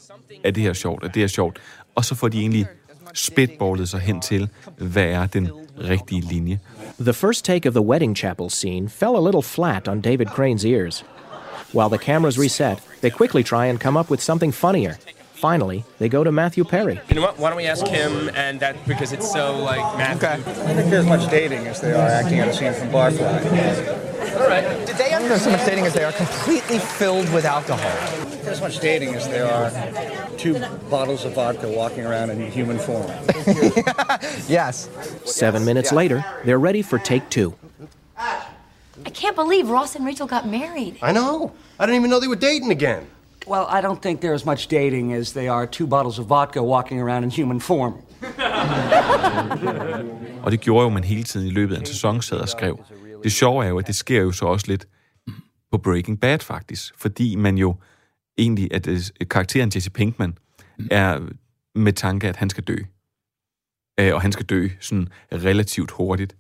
Er 0.44 0.52
det 0.52 0.64
her 0.64 0.74
sjovt? 0.74 1.04
Er 1.04 1.08
det 1.08 1.22
her 1.22 1.28
sjovt? 1.28 1.60
Og 1.96 2.06
så 2.06 2.16
får 2.16 2.28
de 2.28 2.40
egentlig 2.40 2.66
spitballet 3.14 3.90
sig 3.90 4.00
hen 4.00 4.22
til, 4.22 4.50
hvad 4.78 5.06
er 5.06 5.26
den 5.26 5.50
rigtige 5.90 6.22
linje. 6.22 6.60
The 7.00 7.14
first 7.14 7.46
take 7.46 7.70
of 7.70 7.74
the 7.74 7.86
wedding 7.86 8.18
chapel 8.18 8.50
scene 8.50 8.90
fell 8.90 9.16
a 9.16 9.26
little 9.26 9.44
flat 9.44 9.88
on 9.88 10.02
David 10.02 10.26
Crane's 10.28 10.66
ears. 10.66 11.06
While 11.74 11.90
the 11.90 11.98
cameras 11.98 12.40
reset, 12.40 12.78
they 13.02 13.10
quickly 13.10 13.44
try 13.44 13.70
and 13.70 13.80
come 13.80 14.00
up 14.00 14.12
with 14.12 14.22
something 14.22 14.54
funnier. 14.54 14.94
Finally, 15.42 15.84
they 15.98 16.08
go 16.08 16.24
to 16.24 16.32
Matthew 16.32 16.64
Perry. 16.64 17.02
You 17.10 17.16
know 17.16 17.22
what? 17.24 17.40
Why 17.40 17.50
don't 17.50 17.58
we 17.58 17.66
ask 17.66 17.88
him 17.88 18.30
and 18.36 18.60
that 18.60 18.76
because 18.88 19.12
it's 19.12 19.32
so 19.32 19.58
like 19.58 19.82
Matthew. 19.98 20.30
Okay. 20.30 20.52
I 20.70 20.74
think 20.76 20.92
there's 20.92 21.04
as 21.04 21.08
much 21.08 21.32
dating 21.32 21.66
as 21.66 21.82
they 21.82 21.94
are 21.94 22.08
acting 22.08 22.40
out 22.40 22.48
a 22.50 22.54
scene 22.54 22.72
from 22.74 22.90
Barfly. 22.90 24.40
All 24.40 24.48
right. 24.48 24.86
Did 24.86 24.98
they 24.98 25.12
under 25.12 25.40
so 25.40 25.50
much 25.50 25.66
dating 25.66 25.88
as 25.88 25.96
they 25.96 26.04
are 26.04 26.12
completely 26.12 26.78
filled 26.78 27.28
with 27.34 27.46
alcohol? 27.46 27.90
There's 28.44 28.50
as 28.50 28.62
much 28.62 28.80
dating 28.82 29.16
as 29.16 29.28
there 29.30 29.52
are 29.52 29.72
two 30.38 30.60
bottles 30.92 31.26
of 31.26 31.34
vodka 31.34 31.68
walking 31.70 32.06
around 32.06 32.30
in 32.30 32.52
human 32.52 32.78
form. 32.78 33.08
yes. 34.48 34.92
Seven 35.26 35.66
minutes 35.66 35.92
later, 35.92 36.24
they're 36.46 36.60
ready 36.60 36.84
for 36.84 37.00
take 37.00 37.28
two. 37.32 37.56
I 38.16 39.10
can't 39.12 39.36
believe 39.36 39.70
Ross 39.70 39.96
and 39.96 40.06
Rachel 40.06 40.28
got 40.28 40.46
married. 40.48 41.00
I 41.02 41.12
know. 41.12 41.52
I 41.80 41.88
didn't 41.88 42.00
even 42.02 42.12
know 42.12 42.20
they 42.20 42.28
were 42.28 42.36
dating 42.36 42.70
again. 42.70 43.08
Well, 43.48 43.66
I 43.70 43.82
don't 43.82 44.02
think 44.02 44.22
there 44.22 44.36
is 44.36 44.46
much 44.46 44.68
dating 44.72 45.14
as 45.14 45.32
they 45.32 45.50
are 45.50 45.66
two 45.66 45.88
bottles 45.88 46.20
of 46.20 46.30
vodka 46.30 46.62
walking 46.62 47.02
around 47.02 47.24
in 47.24 47.32
human 47.32 47.62
form. 47.62 47.94
Og 50.44 50.52
det 50.52 50.62
gjorde 50.62 50.84
jo, 50.84 50.90
man 50.90 51.04
hele 51.04 51.24
tiden 51.24 51.48
i 51.48 51.50
løbet 51.50 51.76
af 51.76 51.80
en 51.80 51.86
sæson 51.86 52.22
sad 52.22 52.38
og 52.38 52.50
skrev. 52.50 52.84
Det 53.24 53.32
sjove 53.32 53.66
er 53.66 53.70
jo, 53.70 53.80
at 53.80 53.88
det 53.88 53.96
sker 53.96 54.22
jo 54.22 54.32
så 54.32 54.46
også 54.46 54.66
lidt 54.68 54.88
på 55.72 55.78
Breaking 55.78 56.20
Bad 56.20 56.40
faktisk, 56.40 56.94
fordi 56.98 57.36
man 57.36 57.58
jo 57.58 57.76
egentlig, 58.38 58.74
at 58.74 58.88
øh, 58.88 59.00
karakteren 59.30 59.72
Jesse 59.76 59.92
Pinkman 59.92 60.38
er 60.92 61.20
med 61.76 61.94
tanke, 61.94 62.30
at 62.30 62.36
han 62.36 62.50
skal 62.50 62.64
dø. 62.64 62.76
Øh, 64.00 64.14
og 64.14 64.22
han 64.22 64.32
skal 64.32 64.46
dø 64.46 64.68
sådan 64.80 65.08
relativt 65.32 65.92
hurtigt. 65.92 66.36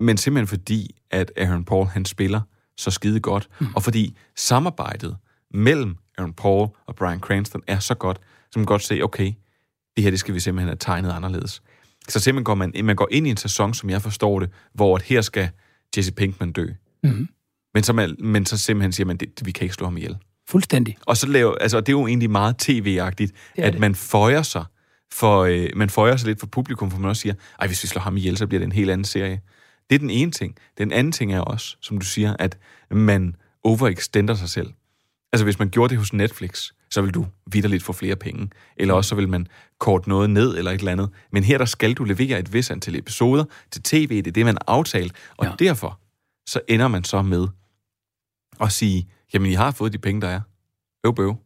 Men 0.00 0.16
simpelthen 0.16 0.46
fordi, 0.46 0.96
at 1.10 1.32
Aaron 1.36 1.64
Paul, 1.64 1.86
han 1.86 2.04
spiller 2.04 2.40
så 2.76 2.90
skide 2.90 3.20
godt, 3.20 3.48
og 3.74 3.82
fordi 3.82 4.16
samarbejdet 4.36 5.16
mellem 5.54 5.96
Aaron 6.20 6.32
Paul 6.32 6.68
og 6.86 6.96
Brian 6.96 7.20
Cranston 7.20 7.62
er 7.66 7.78
så 7.78 7.94
godt, 7.94 8.20
så 8.50 8.58
man 8.58 8.66
kan 8.66 8.72
godt 8.72 8.82
se, 8.82 9.02
okay, 9.02 9.32
det 9.96 10.04
her, 10.04 10.10
det 10.10 10.20
skal 10.20 10.34
vi 10.34 10.40
simpelthen 10.40 10.68
have 10.68 10.76
tegnet 10.76 11.12
anderledes. 11.12 11.62
Så 12.08 12.20
simpelthen 12.20 12.44
går 12.44 12.54
man, 12.54 12.72
man 12.84 12.96
går 12.96 13.08
ind 13.10 13.26
i 13.26 13.30
en 13.30 13.36
sæson, 13.36 13.74
som 13.74 13.90
jeg 13.90 14.02
forstår 14.02 14.40
det, 14.40 14.50
hvor 14.74 14.96
at 14.96 15.02
her 15.02 15.20
skal 15.20 15.48
Jesse 15.96 16.12
Pinkman 16.12 16.52
dø. 16.52 16.66
Mhm. 17.02 17.28
Men, 17.74 17.82
så, 17.82 17.92
man, 17.92 18.16
men 18.18 18.46
så 18.46 18.58
simpelthen 18.58 18.92
siger 18.92 19.06
man, 19.06 19.16
det, 19.16 19.28
vi 19.44 19.52
kan 19.52 19.64
ikke 19.64 19.74
slå 19.74 19.86
ham 19.86 19.96
ihjel. 19.96 20.16
Fuldstændig. 20.48 20.96
Og 21.06 21.16
så 21.16 21.26
laver, 21.26 21.54
altså, 21.54 21.80
det 21.80 21.88
er 21.88 21.92
jo 21.92 22.06
egentlig 22.06 22.30
meget 22.30 22.56
tv-agtigt, 22.58 23.32
at 23.56 23.72
det. 23.72 23.80
man 23.80 23.94
føjer 23.94 24.42
sig 24.42 24.64
for, 25.12 25.40
øh, 25.40 25.68
man 25.76 25.90
føjer 25.90 26.16
sig 26.16 26.26
lidt 26.28 26.40
for 26.40 26.46
publikum, 26.46 26.90
for 26.90 26.98
man 26.98 27.08
også 27.08 27.22
siger, 27.22 27.34
ej, 27.60 27.66
hvis 27.66 27.82
vi 27.82 27.88
slår 27.88 28.02
ham 28.02 28.16
ihjel, 28.16 28.36
så 28.36 28.46
bliver 28.46 28.58
det 28.58 28.66
en 28.66 28.72
helt 28.72 28.90
anden 28.90 29.04
serie. 29.04 29.40
Det 29.90 29.94
er 29.94 29.98
den 29.98 30.10
ene 30.10 30.30
ting. 30.30 30.56
Den 30.78 30.92
anden 30.92 31.12
ting 31.12 31.32
er 31.32 31.40
også, 31.40 31.76
som 31.80 31.98
du 31.98 32.06
siger, 32.06 32.36
at 32.38 32.58
man 32.90 33.36
overextender 33.64 34.34
sig 34.34 34.48
selv. 34.48 34.72
Altså, 35.32 35.44
hvis 35.44 35.58
man 35.58 35.70
gjorde 35.70 35.90
det 35.90 35.98
hos 35.98 36.12
Netflix, 36.12 36.70
så 36.90 37.02
vil 37.02 37.14
du 37.14 37.26
vidderligt 37.52 37.82
få 37.82 37.92
flere 37.92 38.16
penge. 38.16 38.50
Eller 38.76 38.94
også 38.94 39.08
så 39.08 39.14
vil 39.14 39.28
man 39.28 39.46
kort 39.78 40.06
noget 40.06 40.30
ned 40.30 40.58
eller 40.58 40.70
et 40.70 40.78
eller 40.78 40.92
andet. 40.92 41.10
Men 41.32 41.44
her 41.44 41.58
der 41.58 41.64
skal 41.64 41.94
du 41.94 42.04
levere 42.04 42.38
et 42.38 42.52
vis 42.52 42.70
antal 42.70 42.96
episoder 42.96 43.44
til 43.70 43.82
tv. 43.82 44.08
Det 44.16 44.26
er 44.26 44.32
det, 44.32 44.44
man 44.44 44.54
har 44.54 44.74
aftalt. 44.74 45.12
Og 45.36 45.46
ja. 45.46 45.52
derfor 45.58 46.00
så 46.46 46.60
ender 46.68 46.88
man 46.88 47.04
så 47.04 47.22
med 47.22 47.48
at 48.60 48.72
sige, 48.72 49.08
jamen, 49.34 49.50
I 49.50 49.54
har 49.54 49.70
fået 49.70 49.92
de 49.92 49.98
penge, 49.98 50.20
der 50.20 50.28
er. 50.28 50.40
Øv, 51.06 51.14
bøv. 51.14 51.36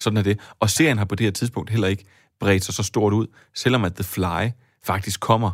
Sådan 0.00 0.16
er 0.16 0.22
det. 0.22 0.40
Og 0.60 0.70
serien 0.70 0.98
har 0.98 1.04
på 1.04 1.14
det 1.14 1.26
her 1.26 1.30
tidspunkt 1.30 1.70
heller 1.70 1.88
ikke 1.88 2.04
bredt 2.40 2.64
sig 2.64 2.74
så 2.74 2.82
stort 2.82 3.12
ud, 3.12 3.26
selvom 3.54 3.84
at 3.84 3.94
The 3.94 4.04
Fly 4.04 4.48
faktisk 4.82 5.20
kommer. 5.20 5.50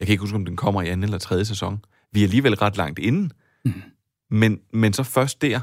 Jeg 0.00 0.06
kan 0.06 0.12
ikke 0.12 0.20
huske, 0.20 0.36
om 0.36 0.44
den 0.44 0.56
kommer 0.56 0.82
i 0.82 0.88
anden 0.88 1.04
eller 1.04 1.18
tredje 1.18 1.44
sæson. 1.44 1.84
Vi 2.12 2.20
er 2.20 2.24
alligevel 2.24 2.54
ret 2.54 2.76
langt 2.76 2.98
inden. 2.98 3.32
Mm. 3.64 3.82
Men, 4.30 4.60
men 4.72 4.92
så 4.92 5.02
først 5.02 5.42
der, 5.42 5.60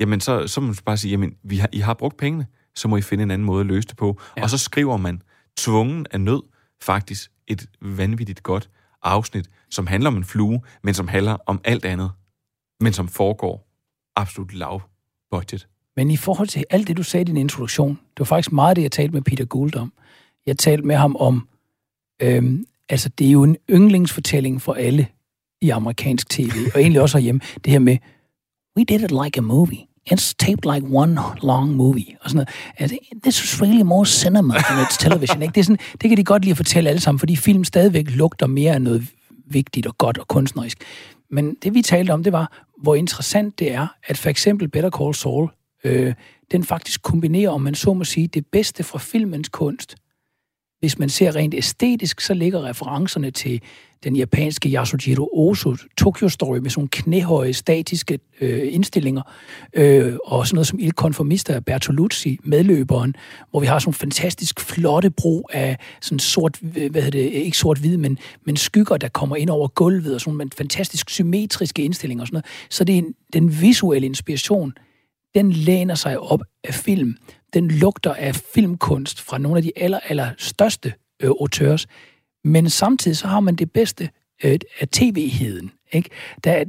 jamen 0.00 0.20
så, 0.20 0.46
så 0.46 0.60
må 0.60 0.66
man 0.66 0.76
bare 0.84 0.96
sige, 0.96 1.10
jamen 1.10 1.36
vi 1.42 1.56
har, 1.56 1.68
I 1.72 1.78
har 1.78 1.94
brugt 1.94 2.16
pengene, 2.16 2.46
så 2.74 2.88
må 2.88 2.96
I 2.96 3.02
finde 3.02 3.22
en 3.22 3.30
anden 3.30 3.46
måde 3.46 3.60
at 3.60 3.66
løse 3.66 3.88
det 3.88 3.96
på. 3.96 4.20
Ja. 4.36 4.42
Og 4.42 4.50
så 4.50 4.58
skriver 4.58 4.96
man, 4.96 5.22
tvungen 5.56 6.06
af 6.10 6.20
nød, 6.20 6.42
faktisk 6.82 7.30
et 7.46 7.66
vanvittigt 7.82 8.42
godt 8.42 8.70
afsnit, 9.02 9.50
som 9.70 9.86
handler 9.86 10.10
om 10.10 10.16
en 10.16 10.24
flue, 10.24 10.60
men 10.82 10.94
som 10.94 11.08
handler 11.08 11.36
om 11.46 11.60
alt 11.64 11.84
andet, 11.84 12.10
men 12.80 12.92
som 12.92 13.08
foregår 13.08 13.68
absolut 14.16 14.54
lav 14.54 14.82
budget. 15.30 15.68
Men 15.96 16.10
i 16.10 16.16
forhold 16.16 16.48
til 16.48 16.64
alt 16.70 16.88
det, 16.88 16.96
du 16.96 17.02
sagde 17.02 17.22
i 17.22 17.24
din 17.24 17.36
introduktion, 17.36 17.90
det 17.90 18.18
var 18.18 18.24
faktisk 18.24 18.52
meget 18.52 18.76
det, 18.76 18.82
jeg 18.82 18.92
talte 18.92 19.14
med 19.14 19.22
Peter 19.22 19.44
Gould 19.44 19.76
om. 19.76 19.92
Jeg 20.46 20.58
talte 20.58 20.86
med 20.86 20.96
ham 20.96 21.16
om, 21.16 21.48
øhm, 22.22 22.66
altså 22.88 23.08
det 23.08 23.26
er 23.26 23.30
jo 23.30 23.42
en 23.42 23.56
yndlingsfortælling 23.70 24.62
for 24.62 24.74
alle 24.74 25.06
i 25.60 25.70
amerikansk 25.70 26.30
tv, 26.30 26.50
og 26.74 26.80
egentlig 26.80 27.02
også 27.02 27.18
herhjemme, 27.18 27.40
det 27.64 27.72
her 27.72 27.78
med, 27.78 27.98
we 28.76 28.84
did 28.84 29.00
it 29.00 29.10
like 29.24 29.38
a 29.38 29.42
movie. 29.42 29.88
It's 30.12 30.34
taped 30.34 30.74
like 30.74 30.86
one 30.90 31.18
long 31.42 31.74
movie. 31.74 32.16
Og 32.20 32.30
sådan 32.30 32.36
noget. 32.36 32.48
Altså, 32.78 32.96
this 33.22 33.44
is 33.44 33.62
really 33.62 33.82
more 33.82 34.06
cinema 34.06 34.54
than 34.54 34.84
it's 34.84 34.98
television. 34.98 35.42
Ikke? 35.42 35.52
Det, 35.52 35.60
er 35.60 35.64
sådan, 35.64 35.78
det 36.02 36.10
kan 36.10 36.16
de 36.16 36.24
godt 36.24 36.42
lide 36.42 36.50
at 36.50 36.56
fortælle 36.56 36.90
alle 36.90 37.00
sammen, 37.00 37.18
fordi 37.18 37.36
film 37.36 37.64
stadigvæk 37.64 38.10
lugter 38.10 38.46
mere 38.46 38.72
af 38.72 38.82
noget 38.82 39.06
vigtigt 39.46 39.86
og 39.86 39.98
godt 39.98 40.18
og 40.18 40.28
kunstnerisk. 40.28 40.78
Men 41.30 41.56
det 41.62 41.74
vi 41.74 41.82
talte 41.82 42.10
om, 42.10 42.22
det 42.22 42.32
var, 42.32 42.64
hvor 42.82 42.94
interessant 42.94 43.58
det 43.58 43.72
er, 43.72 43.86
at 44.06 44.18
for 44.18 44.28
eksempel 44.28 44.68
Better 44.68 44.90
Call 44.90 45.14
Saul, 45.14 45.50
øh, 45.84 46.14
den 46.52 46.64
faktisk 46.64 47.02
kombinerer, 47.02 47.50
om 47.50 47.60
man 47.60 47.74
så 47.74 47.94
må 47.94 48.04
sige, 48.04 48.26
det 48.26 48.46
bedste 48.46 48.84
fra 48.84 48.98
filmens 48.98 49.48
kunst. 49.48 49.96
Hvis 50.80 50.98
man 50.98 51.08
ser 51.08 51.36
rent 51.36 51.54
æstetisk, 51.54 52.20
så 52.20 52.34
ligger 52.34 52.64
referencerne 52.64 53.30
til 53.30 53.60
den 54.04 54.16
japanske 54.16 54.68
Yasujiro 54.68 55.28
Ozu 55.32 55.76
Tokyo 55.98 56.28
Story 56.28 56.58
med 56.58 56.70
sådan 56.70 56.88
knæhøje 56.88 57.52
statiske 57.52 58.18
øh, 58.40 58.74
indstillinger, 58.74 59.22
øh, 59.72 60.16
og 60.24 60.46
sådan 60.46 60.54
noget 60.54 60.66
som 60.66 60.78
Il 60.78 60.92
Conformista 60.92 61.52
af 61.52 61.64
Bertolucci, 61.64 62.38
medløberen, 62.44 63.14
hvor 63.50 63.60
vi 63.60 63.66
har 63.66 63.78
sådan 63.78 63.90
en 63.90 63.94
fantastisk 63.94 64.60
flotte 64.60 65.10
brug 65.10 65.50
af 65.52 65.78
sådan 66.00 66.18
sort, 66.18 66.58
øh, 66.62 66.90
hvad 66.90 67.02
hedder 67.02 67.10
det, 67.10 67.32
ikke 67.32 67.58
sort-hvid, 67.58 67.96
men, 67.96 68.18
men 68.44 68.56
skygger, 68.56 68.96
der 68.96 69.08
kommer 69.08 69.36
ind 69.36 69.50
over 69.50 69.68
gulvet, 69.68 70.14
og 70.14 70.20
sådan 70.20 70.36
nogle 70.36 70.50
fantastisk 70.56 71.10
symmetriske 71.10 71.82
indstillinger 71.82 72.22
og 72.22 72.26
sådan 72.26 72.36
noget. 72.36 72.70
Så 72.70 72.84
det 72.84 72.94
er 72.94 72.98
en, 72.98 73.14
den 73.32 73.60
visuelle 73.60 74.06
inspiration, 74.06 74.72
den 75.34 75.52
læner 75.52 75.94
sig 75.94 76.18
op 76.18 76.40
af 76.64 76.74
film. 76.74 77.16
Den 77.54 77.70
lugter 77.70 78.14
af 78.14 78.34
filmkunst 78.34 79.20
fra 79.20 79.38
nogle 79.38 79.56
af 79.56 79.62
de 79.62 79.72
aller, 79.76 80.00
aller 80.08 80.30
største 80.38 80.92
øh, 81.22 81.30
auteurs. 81.30 81.86
Men 82.46 82.70
samtidig 82.70 83.16
så 83.16 83.26
har 83.26 83.40
man 83.40 83.56
det 83.56 83.72
bedste 83.72 84.08
øh, 84.44 84.58
af 84.80 84.88
tv-heden. 84.88 85.70
Ikke? 85.92 86.10
Der, 86.44 86.52
er- 86.52 86.64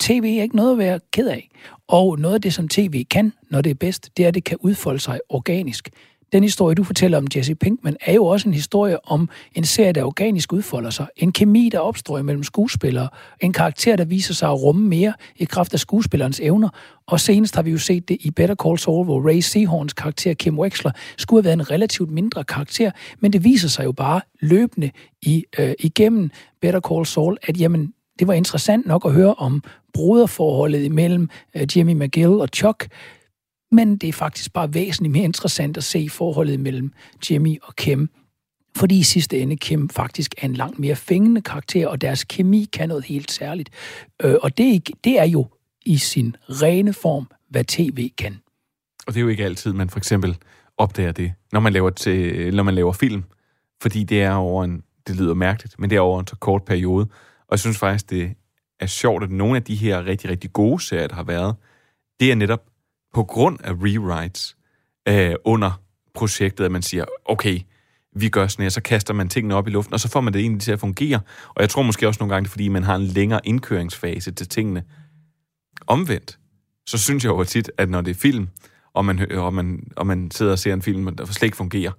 tv 0.00 0.34
er 0.38 0.42
ikke 0.42 0.56
noget 0.56 0.72
at 0.72 0.78
være 0.78 1.00
ked 1.12 1.28
af. 1.28 1.48
Og 1.88 2.18
noget 2.18 2.34
af 2.34 2.40
det, 2.40 2.54
som 2.54 2.68
tv 2.68 3.04
kan, 3.04 3.32
når 3.50 3.60
det 3.60 3.70
er 3.70 3.74
bedst, 3.74 4.10
det 4.16 4.22
er, 4.24 4.28
at 4.28 4.34
det 4.34 4.44
kan 4.44 4.58
udfolde 4.60 4.98
sig 5.00 5.20
organisk. 5.28 5.88
Den 6.32 6.42
historie, 6.42 6.74
du 6.74 6.84
fortæller 6.84 7.18
om 7.18 7.26
Jesse 7.36 7.54
Pinkman, 7.54 7.96
er 8.00 8.12
jo 8.12 8.24
også 8.24 8.48
en 8.48 8.54
historie 8.54 9.04
om 9.04 9.28
en 9.54 9.64
serie, 9.64 9.92
der 9.92 10.04
organisk 10.04 10.52
udfolder 10.52 10.90
sig. 10.90 11.06
En 11.16 11.32
kemi, 11.32 11.68
der 11.72 11.78
opstår 11.78 12.22
mellem 12.22 12.42
skuespillere. 12.42 13.08
En 13.40 13.52
karakter, 13.52 13.96
der 13.96 14.04
viser 14.04 14.34
sig 14.34 14.48
at 14.48 14.62
rumme 14.62 14.88
mere 14.88 15.14
i 15.36 15.44
kraft 15.44 15.74
af 15.74 15.80
skuespillerens 15.80 16.40
evner. 16.40 16.68
Og 17.06 17.20
senest 17.20 17.54
har 17.56 17.62
vi 17.62 17.70
jo 17.70 17.78
set 17.78 18.08
det 18.08 18.16
i 18.20 18.30
Better 18.30 18.54
Call 18.54 18.78
Saul, 18.78 19.04
hvor 19.04 19.28
Ray 19.28 19.40
Seahorns 19.40 19.92
karakter 19.92 20.34
Kim 20.34 20.58
Wexler 20.58 20.92
skulle 21.16 21.42
have 21.42 21.44
været 21.44 21.58
en 21.58 21.70
relativt 21.70 22.10
mindre 22.10 22.44
karakter, 22.44 22.90
men 23.20 23.32
det 23.32 23.44
viser 23.44 23.68
sig 23.68 23.84
jo 23.84 23.92
bare 23.92 24.20
løbende 24.40 24.90
i, 25.22 25.44
øh, 25.58 25.72
igennem 25.78 26.30
Better 26.60 26.80
Call 26.80 27.06
Saul, 27.06 27.36
at 27.42 27.60
jamen, 27.60 27.92
det 28.18 28.26
var 28.26 28.34
interessant 28.34 28.86
nok 28.86 29.04
at 29.04 29.12
høre 29.12 29.34
om 29.34 29.62
broderforholdet 29.94 30.84
imellem 30.84 31.28
øh, 31.56 31.66
Jimmy 31.76 31.92
McGill 31.92 32.30
og 32.30 32.48
Chuck, 32.54 32.88
men 33.72 33.96
det 33.96 34.08
er 34.08 34.12
faktisk 34.12 34.52
bare 34.52 34.74
væsentligt 34.74 35.12
mere 35.12 35.24
interessant 35.24 35.76
at 35.76 35.84
se 35.84 36.08
forholdet 36.08 36.60
mellem 36.60 36.92
Jimmy 37.30 37.58
og 37.62 37.76
Kim. 37.76 38.08
Fordi 38.76 38.98
i 38.98 39.02
sidste 39.02 39.38
ende 39.38 39.56
Kim 39.56 39.88
faktisk 39.88 40.34
er 40.38 40.46
en 40.46 40.54
langt 40.54 40.78
mere 40.78 40.96
fængende 40.96 41.40
karakter, 41.40 41.88
og 41.88 42.00
deres 42.00 42.24
kemi 42.24 42.68
kan 42.72 42.88
noget 42.88 43.04
helt 43.04 43.30
særligt. 43.30 43.70
Øh, 44.22 44.34
og 44.42 44.58
det 44.58 44.66
er, 44.66 44.72
ikke, 44.72 44.92
det 45.04 45.18
er 45.18 45.24
jo 45.24 45.46
i 45.86 45.96
sin 45.96 46.36
rene 46.48 46.92
form, 46.92 47.26
hvad 47.48 47.64
tv 47.64 48.10
kan. 48.18 48.40
Og 49.06 49.14
det 49.14 49.20
er 49.20 49.22
jo 49.22 49.28
ikke 49.28 49.44
altid, 49.44 49.72
man 49.72 49.90
for 49.90 49.98
eksempel 49.98 50.36
opdager 50.78 51.12
det, 51.12 51.32
når 51.52 51.60
man 51.60 51.72
laver, 51.72 51.90
til, 51.90 52.54
når 52.54 52.62
man 52.62 52.74
laver 52.74 52.92
film. 52.92 53.24
Fordi 53.82 54.04
det 54.04 54.22
er 54.22 54.34
over 54.34 54.64
en, 54.64 54.82
det 55.06 55.16
lyder 55.16 55.34
mærkeligt, 55.34 55.78
men 55.78 55.90
det 55.90 55.96
er 55.96 56.00
over 56.00 56.20
en 56.20 56.26
så 56.26 56.36
kort 56.36 56.64
periode. 56.64 57.06
Og 57.40 57.48
jeg 57.50 57.58
synes 57.58 57.78
faktisk, 57.78 58.10
det 58.10 58.34
er 58.80 58.86
sjovt, 58.86 59.24
at 59.24 59.30
nogle 59.30 59.56
af 59.56 59.62
de 59.62 59.74
her 59.74 60.06
rigtig, 60.06 60.30
rigtig 60.30 60.52
gode 60.52 60.82
serier, 60.82 61.06
der 61.06 61.14
har 61.14 61.22
været, 61.22 61.54
det 62.20 62.30
er 62.30 62.34
netop 62.34 62.71
på 63.12 63.24
grund 63.24 63.58
af 63.64 63.72
rewrites 63.72 64.56
øh, 65.08 65.34
under 65.44 65.80
projektet, 66.14 66.64
at 66.64 66.72
man 66.72 66.82
siger, 66.82 67.04
okay, 67.24 67.60
vi 68.16 68.28
gør 68.28 68.46
sådan 68.46 68.62
her, 68.62 68.70
så 68.70 68.82
kaster 68.82 69.14
man 69.14 69.28
tingene 69.28 69.54
op 69.54 69.68
i 69.68 69.70
luften, 69.70 69.94
og 69.94 70.00
så 70.00 70.08
får 70.08 70.20
man 70.20 70.32
det 70.32 70.40
egentlig 70.40 70.62
til 70.62 70.72
at 70.72 70.80
fungere. 70.80 71.20
Og 71.48 71.60
jeg 71.60 71.70
tror 71.70 71.82
måske 71.82 72.08
også 72.08 72.18
nogle 72.20 72.34
gange, 72.34 72.44
det 72.44 72.48
er, 72.48 72.50
fordi 72.50 72.68
man 72.68 72.82
har 72.82 72.96
en 72.96 73.02
længere 73.02 73.40
indkøringsfase 73.44 74.32
til 74.32 74.48
tingene. 74.48 74.84
Omvendt, 75.86 76.38
så 76.86 76.98
synes 76.98 77.24
jeg 77.24 77.30
jo 77.30 77.44
tit, 77.44 77.70
at 77.78 77.90
når 77.90 78.00
det 78.00 78.10
er 78.10 78.20
film, 78.20 78.48
og 78.94 79.04
man, 79.04 79.32
og 79.32 79.54
man, 79.54 79.90
og 79.96 80.06
man 80.06 80.30
sidder 80.30 80.52
og 80.52 80.58
ser 80.58 80.72
en 80.72 80.82
film, 80.82 81.16
der 81.16 81.24
slet 81.24 81.42
ikke 81.42 81.56
fungerer, 81.56 81.92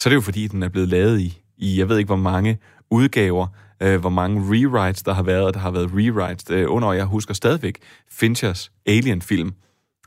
så 0.00 0.08
er 0.08 0.10
det 0.10 0.14
jo 0.14 0.20
fordi, 0.20 0.46
den 0.46 0.62
er 0.62 0.68
blevet 0.68 0.88
lavet 0.88 1.20
i, 1.20 1.42
i 1.56 1.78
jeg 1.78 1.88
ved 1.88 1.98
ikke 1.98 2.08
hvor 2.08 2.16
mange 2.16 2.58
udgaver, 2.90 3.46
øh, 3.80 4.00
hvor 4.00 4.10
mange 4.10 4.40
rewrites 4.40 5.02
der 5.02 5.12
har 5.12 5.22
været, 5.22 5.44
og 5.44 5.54
der 5.54 5.60
har 5.60 5.70
været 5.70 5.90
rewrites 5.94 6.50
øh, 6.50 6.70
under, 6.70 6.88
og 6.88 6.96
jeg 6.96 7.04
husker 7.04 7.34
stadigvæk 7.34 7.78
Finchers 8.10 8.72
Alien-film, 8.86 9.54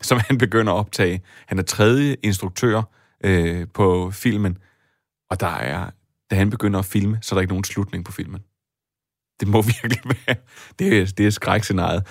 som 0.07 0.19
han 0.27 0.37
begynder 0.37 0.73
at 0.73 0.77
optage. 0.77 1.21
Han 1.45 1.59
er 1.59 1.63
tredje 1.63 2.15
instruktør 2.23 2.81
øh, 3.23 3.67
på 3.73 4.11
filmen, 4.11 4.57
og 5.29 5.39
der 5.39 5.47
er, 5.47 5.89
da 6.31 6.35
han 6.35 6.49
begynder 6.49 6.79
at 6.79 6.85
filme, 6.85 7.19
så 7.21 7.35
er 7.35 7.37
der 7.37 7.41
ikke 7.41 7.53
nogen 7.53 7.63
slutning 7.63 8.05
på 8.05 8.11
filmen. 8.11 8.41
Det 9.39 9.47
må 9.47 9.61
virkelig 9.81 10.01
være, 10.05 10.35
det 10.79 11.01
er, 11.01 11.05
det 11.05 11.27
er 11.27 11.29
skrækscenariet. 11.29 12.07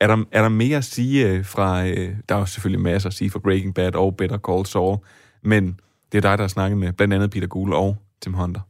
Er 0.00 0.06
der, 0.06 0.24
er 0.32 0.42
der 0.42 0.48
mere 0.48 0.78
at 0.78 0.84
sige 0.84 1.28
øh, 1.28 1.44
fra, 1.44 1.86
øh, 1.86 2.16
der 2.28 2.34
er 2.34 2.38
jo 2.38 2.46
selvfølgelig 2.46 2.80
masser 2.80 3.08
at 3.08 3.14
sige 3.14 3.30
fra 3.30 3.38
Breaking 3.38 3.74
Bad 3.74 3.94
og 3.94 4.16
Better 4.16 4.38
Call 4.38 4.66
Saul, 4.66 4.98
men 5.42 5.80
det 6.12 6.18
er 6.18 6.22
dig, 6.22 6.38
der 6.38 6.44
har 6.44 6.48
snakket 6.48 6.78
med 6.78 6.92
blandt 6.92 7.14
andet 7.14 7.30
Peter 7.30 7.46
Gould 7.46 7.74
og 7.74 7.96
Tim 8.20 8.34
Hunter. 8.34 8.60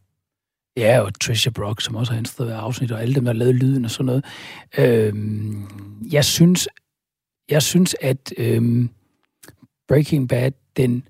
Ja, 0.77 1.01
og 1.01 1.21
Trisha 1.21 1.51
Brock, 1.51 1.81
som 1.81 1.97
også 1.97 2.13
har 2.13 2.19
instrueret 2.19 2.53
afsnit, 2.53 2.93
og 2.93 3.03
alle 3.03 3.15
dem, 3.15 3.25
der 3.25 3.33
har 3.33 3.39
lavet 3.39 3.55
lyden 3.55 3.85
og 3.85 3.91
sådan 3.91 4.07
noget. 4.07 4.25
Øhm, 4.79 5.69
jeg 6.13 6.25
synes, 6.25 6.69
jeg 7.51 7.63
synes, 7.63 7.97
at 8.01 8.33
øhm, 8.39 8.91
Breaking 9.89 10.29
Bad, 10.29 10.53
den, 10.77 11.09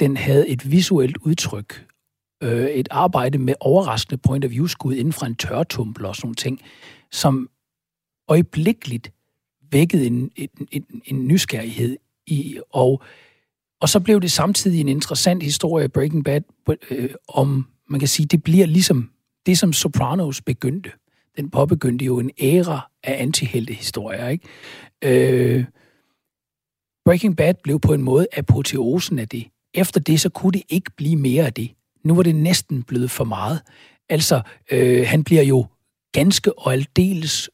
den 0.00 0.16
havde 0.16 0.48
et 0.48 0.70
visuelt 0.70 1.16
udtryk, 1.16 1.86
øh, 2.42 2.66
et 2.66 2.88
arbejde 2.90 3.38
med 3.38 3.54
overraskende 3.60 4.18
point 4.18 4.44
of 4.44 4.50
view-skud 4.50 4.94
inden 4.94 5.12
fra 5.12 5.26
en 5.26 5.34
tørretumbel 5.34 6.04
og 6.04 6.16
sådan 6.16 6.26
nogle 6.26 6.34
ting, 6.34 6.60
som 7.10 7.50
øjeblikkeligt 8.28 9.12
vækkede 9.72 10.06
en, 10.06 10.30
en, 10.36 10.48
en, 10.70 11.02
en 11.04 11.28
nysgerrighed 11.28 11.96
i, 12.26 12.58
og, 12.70 13.02
og 13.80 13.88
så 13.88 14.00
blev 14.00 14.20
det 14.20 14.32
samtidig 14.32 14.80
en 14.80 14.88
interessant 14.88 15.42
historie, 15.42 15.88
Breaking 15.88 16.24
Bad, 16.24 16.40
øh, 16.90 17.10
om, 17.28 17.66
man 17.88 18.00
kan 18.00 18.08
sige, 18.08 18.26
det 18.26 18.42
bliver 18.42 18.66
ligesom 18.66 19.10
det, 19.46 19.58
som 19.58 19.72
Sopranos 19.72 20.42
begyndte. 20.42 20.90
Den 21.40 21.50
påbegyndte 21.50 22.04
jo 22.04 22.18
en 22.18 22.30
æra 22.42 22.90
af 23.04 23.22
antiheltehistorier, 23.22 24.28
ikke? 24.28 24.48
Øh, 25.04 25.64
Breaking 27.04 27.36
Bad 27.36 27.54
blev 27.62 27.80
på 27.80 27.94
en 27.94 28.02
måde 28.02 28.26
apoteosen 28.32 29.18
af 29.18 29.28
det. 29.28 29.46
Efter 29.74 30.00
det, 30.00 30.20
så 30.20 30.28
kunne 30.28 30.52
det 30.52 30.62
ikke 30.68 30.90
blive 30.96 31.16
mere 31.16 31.46
af 31.46 31.52
det. 31.52 31.70
Nu 32.04 32.14
var 32.14 32.22
det 32.22 32.34
næsten 32.34 32.82
blevet 32.82 33.10
for 33.10 33.24
meget. 33.24 33.60
Altså, 34.08 34.40
øh, 34.70 35.06
han 35.06 35.24
bliver 35.24 35.42
jo 35.42 35.66
ganske 36.12 36.58
og 36.58 36.72
aldeles 36.72 37.50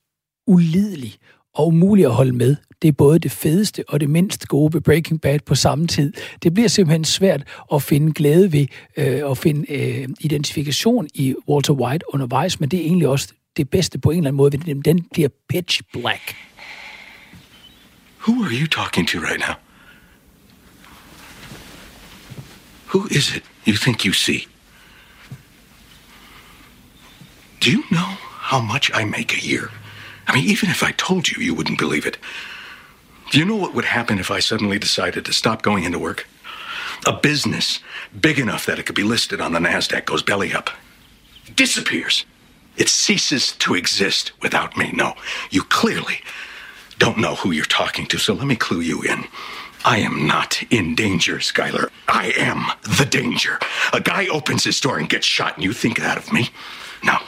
ulidelig 0.46 1.14
og 1.54 1.66
umulig 1.66 2.04
at 2.04 2.14
holde 2.14 2.32
med. 2.32 2.56
Det 2.82 2.88
er 2.88 2.92
både 2.92 3.18
det 3.18 3.30
fedeste 3.30 3.84
og 3.88 4.00
det 4.00 4.10
mindst 4.10 4.48
gode 4.48 4.74
ved 4.74 4.80
Breaking 4.80 5.20
Bad 5.20 5.38
på 5.46 5.54
samme 5.54 5.86
tid. 5.86 6.12
Det 6.42 6.54
bliver 6.54 6.68
simpelthen 6.68 7.04
svært 7.04 7.44
at 7.72 7.82
finde 7.82 8.12
glæde 8.12 8.52
ved 8.52 8.66
øh, 8.96 9.30
at 9.30 9.38
finde 9.38 9.72
øh, 9.72 10.08
identifikation 10.20 11.08
i 11.14 11.34
Walter 11.48 11.74
White 11.74 12.14
undervejs, 12.14 12.60
men 12.60 12.68
det 12.68 12.80
er 12.80 12.84
egentlig 12.84 13.08
også 13.08 13.32
det 13.56 13.70
bedste 13.70 13.98
på 13.98 14.10
en 14.10 14.16
eller 14.16 14.28
anden 14.28 14.36
måde, 14.36 14.66
ved 14.66 14.82
den 14.82 15.04
bliver 15.12 15.28
pitch 15.48 15.80
black. 15.92 16.36
Who 18.28 18.44
are 18.44 18.52
you 18.52 18.66
talking 18.66 19.08
to 19.08 19.18
right 19.18 19.38
now? 19.38 19.54
Who 22.86 23.06
is 23.10 23.36
it 23.36 23.42
you 23.66 23.76
think 23.76 24.04
you 24.04 24.12
see? 24.12 24.46
Do 27.60 27.70
you 27.70 27.82
know 27.90 28.16
how 28.50 28.60
much 28.60 28.90
I 28.94 29.04
make 29.04 29.32
a 29.32 29.40
year? 29.40 29.70
I 30.28 30.32
mean, 30.34 30.44
even 30.44 30.70
if 30.70 30.82
I 30.82 30.92
told 30.92 31.28
you, 31.28 31.42
you 31.42 31.54
wouldn't 31.54 31.78
believe 31.78 32.06
it. 32.06 32.18
Do 33.30 33.38
you 33.38 33.44
know 33.44 33.56
what 33.56 33.74
would 33.74 33.84
happen 33.84 34.18
if 34.18 34.30
I 34.30 34.40
suddenly 34.40 34.78
decided 34.78 35.24
to 35.24 35.32
stop 35.32 35.62
going 35.62 35.84
into 35.84 35.98
work? 35.98 36.26
A 37.06 37.12
business 37.12 37.80
big 38.20 38.38
enough 38.38 38.66
that 38.66 38.78
it 38.78 38.86
could 38.86 38.96
be 38.96 39.02
listed 39.02 39.40
on 39.40 39.52
the 39.52 39.58
NASDAQ 39.58 40.04
goes 40.04 40.22
belly 40.22 40.52
up, 40.52 40.70
disappears. 41.54 42.24
It 42.76 42.88
ceases 42.88 43.52
to 43.52 43.74
exist 43.74 44.32
without 44.42 44.76
me. 44.76 44.92
No, 44.92 45.14
you 45.50 45.62
clearly 45.62 46.20
don't 46.98 47.18
know 47.18 47.34
who 47.36 47.50
you're 47.50 47.64
talking 47.64 48.06
to, 48.06 48.18
so 48.18 48.34
let 48.34 48.46
me 48.46 48.56
clue 48.56 48.80
you 48.80 49.02
in. 49.02 49.24
I 49.84 49.98
am 49.98 50.26
not 50.26 50.62
in 50.70 50.94
danger, 50.94 51.36
Skylar. 51.36 51.90
I 52.08 52.32
am 52.36 52.66
the 52.98 53.04
danger. 53.04 53.58
A 53.92 54.00
guy 54.00 54.26
opens 54.26 54.64
his 54.64 54.80
door 54.80 54.98
and 54.98 55.08
gets 55.08 55.26
shot, 55.26 55.54
and 55.54 55.64
you 55.64 55.72
think 55.72 55.98
that 55.98 56.18
of 56.18 56.32
me? 56.32 56.50
No. 57.04 57.18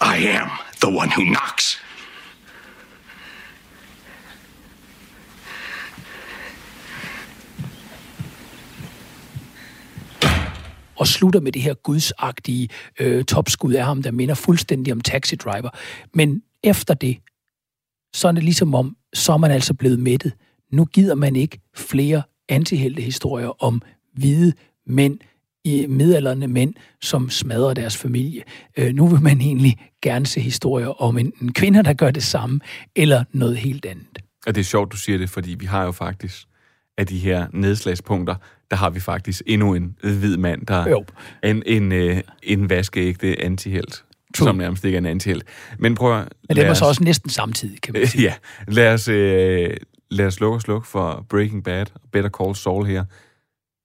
I 0.00 0.18
am 0.18 0.50
the 0.80 0.90
one 0.90 1.10
who 1.10 1.24
knocks. 1.24 1.78
Og 10.96 11.06
slutter 11.06 11.40
med 11.40 11.52
det 11.52 11.62
her 11.62 11.74
gudsagtige 11.74 12.68
øh, 13.00 13.24
topskud 13.24 13.72
af 13.72 13.84
ham, 13.84 14.02
der 14.02 14.10
minder 14.10 14.34
fuldstændig 14.34 14.92
om 14.92 15.00
Taxi 15.00 15.36
Driver. 15.36 15.70
Men 16.14 16.42
efter 16.62 16.94
det, 16.94 17.18
så 18.14 18.28
er 18.28 18.32
det 18.32 18.44
ligesom 18.44 18.74
om, 18.74 18.96
så 19.14 19.32
er 19.32 19.36
man 19.36 19.50
altså 19.50 19.74
blevet 19.74 19.98
mættet. 19.98 20.32
Nu 20.72 20.84
gider 20.84 21.14
man 21.14 21.36
ikke 21.36 21.60
flere 21.74 22.22
antiheltehistorier 22.48 23.64
om 23.64 23.82
hvide 24.14 24.52
mænd, 24.86 25.18
i 25.64 25.86
midalderne 25.88 26.48
mænd, 26.48 26.74
som 27.02 27.30
smadrer 27.30 27.74
deres 27.74 27.96
familie. 27.96 28.42
Øh, 28.76 28.94
nu 28.94 29.06
vil 29.06 29.22
man 29.22 29.40
egentlig 29.40 29.90
gerne 30.02 30.26
se 30.26 30.40
historier 30.40 31.02
om 31.02 31.18
en, 31.18 31.32
kvinder, 31.32 31.52
kvinde, 31.52 31.82
der 31.82 31.92
gør 31.92 32.10
det 32.10 32.22
samme, 32.22 32.60
eller 32.96 33.24
noget 33.32 33.56
helt 33.56 33.86
andet. 33.86 34.18
Og 34.46 34.54
det 34.54 34.60
er 34.60 34.64
sjovt, 34.64 34.92
du 34.92 34.96
siger 34.96 35.18
det, 35.18 35.30
fordi 35.30 35.54
vi 35.54 35.66
har 35.66 35.84
jo 35.84 35.92
faktisk 35.92 36.46
af 36.98 37.06
de 37.06 37.18
her 37.18 37.46
nedslagspunkter, 37.52 38.34
der 38.70 38.76
har 38.76 38.90
vi 38.90 39.00
faktisk 39.00 39.42
endnu 39.46 39.74
en 39.74 39.96
hvid 40.02 40.36
mand, 40.36 40.66
der 40.66 40.88
jo. 40.88 41.04
er 41.42 41.50
en, 41.50 41.62
en, 41.66 41.92
en, 41.92 42.22
en 42.42 42.70
vaskeægte 42.70 43.42
antihelt. 43.42 44.04
True. 44.34 44.48
som 44.48 44.56
nærmest 44.56 44.84
ikke 44.84 44.96
er 44.96 45.00
en 45.00 45.06
antihelt. 45.06 45.44
Men 45.78 45.94
prøv 45.94 46.18
at... 46.20 46.28
Men 46.48 46.56
det 46.56 46.68
var 46.68 46.74
så 46.74 46.84
også 46.84 47.04
næsten 47.04 47.30
samtidig, 47.30 47.80
kan 47.80 47.92
man 47.92 48.06
sige. 48.06 48.22
ja, 48.22 48.34
lad 48.68 48.94
os, 48.94 49.08
øh, 49.08 49.76
lad 50.10 50.26
os 50.26 50.34
slukke 50.34 50.56
og 50.56 50.62
slukke 50.62 50.88
for 50.88 51.26
Breaking 51.28 51.64
Bad 51.64 51.86
og 51.94 52.00
Better 52.12 52.30
Call 52.30 52.54
Saul 52.54 52.86
her. 52.86 53.04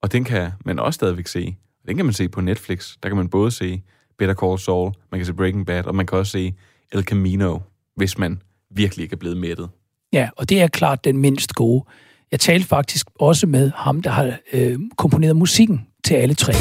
Og 0.02 0.12
den 0.12 0.24
kan 0.24 0.52
man 0.66 0.80
også 0.80 0.96
stadigvæk 0.96 1.28
se. 1.28 1.56
Den 1.88 1.96
kan 1.96 2.06
man 2.06 2.14
se 2.14 2.30
på 2.30 2.42
Netflix. 2.42 2.96
Der 3.04 3.10
kan 3.10 3.18
man 3.18 3.30
både 3.30 3.52
se 3.52 3.82
Better 4.18 4.36
Call 4.36 4.60
Saul, 4.60 4.92
man 5.12 5.20
kan 5.20 5.26
se 5.26 5.34
Breaking 5.34 5.66
Bad, 5.66 5.86
og 5.86 5.96
man 5.96 6.06
kan 6.06 6.18
også 6.18 6.32
se 6.32 6.54
El 6.92 7.04
Camino, 7.04 7.60
hvis 7.96 8.18
man 8.18 8.42
virkelig 8.76 9.04
ikke 9.04 9.14
er 9.14 9.18
blevet 9.18 9.38
mættet. 9.38 9.70
Ja, 10.14 10.30
og 10.36 10.50
det 10.50 10.62
er 10.62 10.68
klart 10.68 11.04
den 11.04 11.18
mindst 11.18 11.56
gode. 11.56 11.86
Jeg 12.32 12.40
talte 12.40 12.68
faktisk 12.68 13.08
også 13.20 13.48
med 13.48 13.72
ham, 13.76 14.02
der 14.02 14.10
har 14.10 14.38
øh, 14.54 14.80
komponeret 14.98 15.36
musikken 15.36 15.88
til 16.04 16.14
alle 16.14 16.34
tre. 16.36 16.54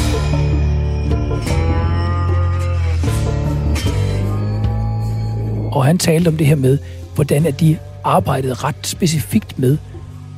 Og 5.71 5.85
han 5.85 5.97
talte 5.97 6.27
om 6.27 6.37
det 6.37 6.47
her 6.47 6.55
med, 6.55 6.77
hvordan 7.15 7.45
at 7.45 7.59
de 7.59 7.77
arbejdede 8.03 8.53
ret 8.53 8.87
specifikt 8.87 9.59
med, 9.59 9.77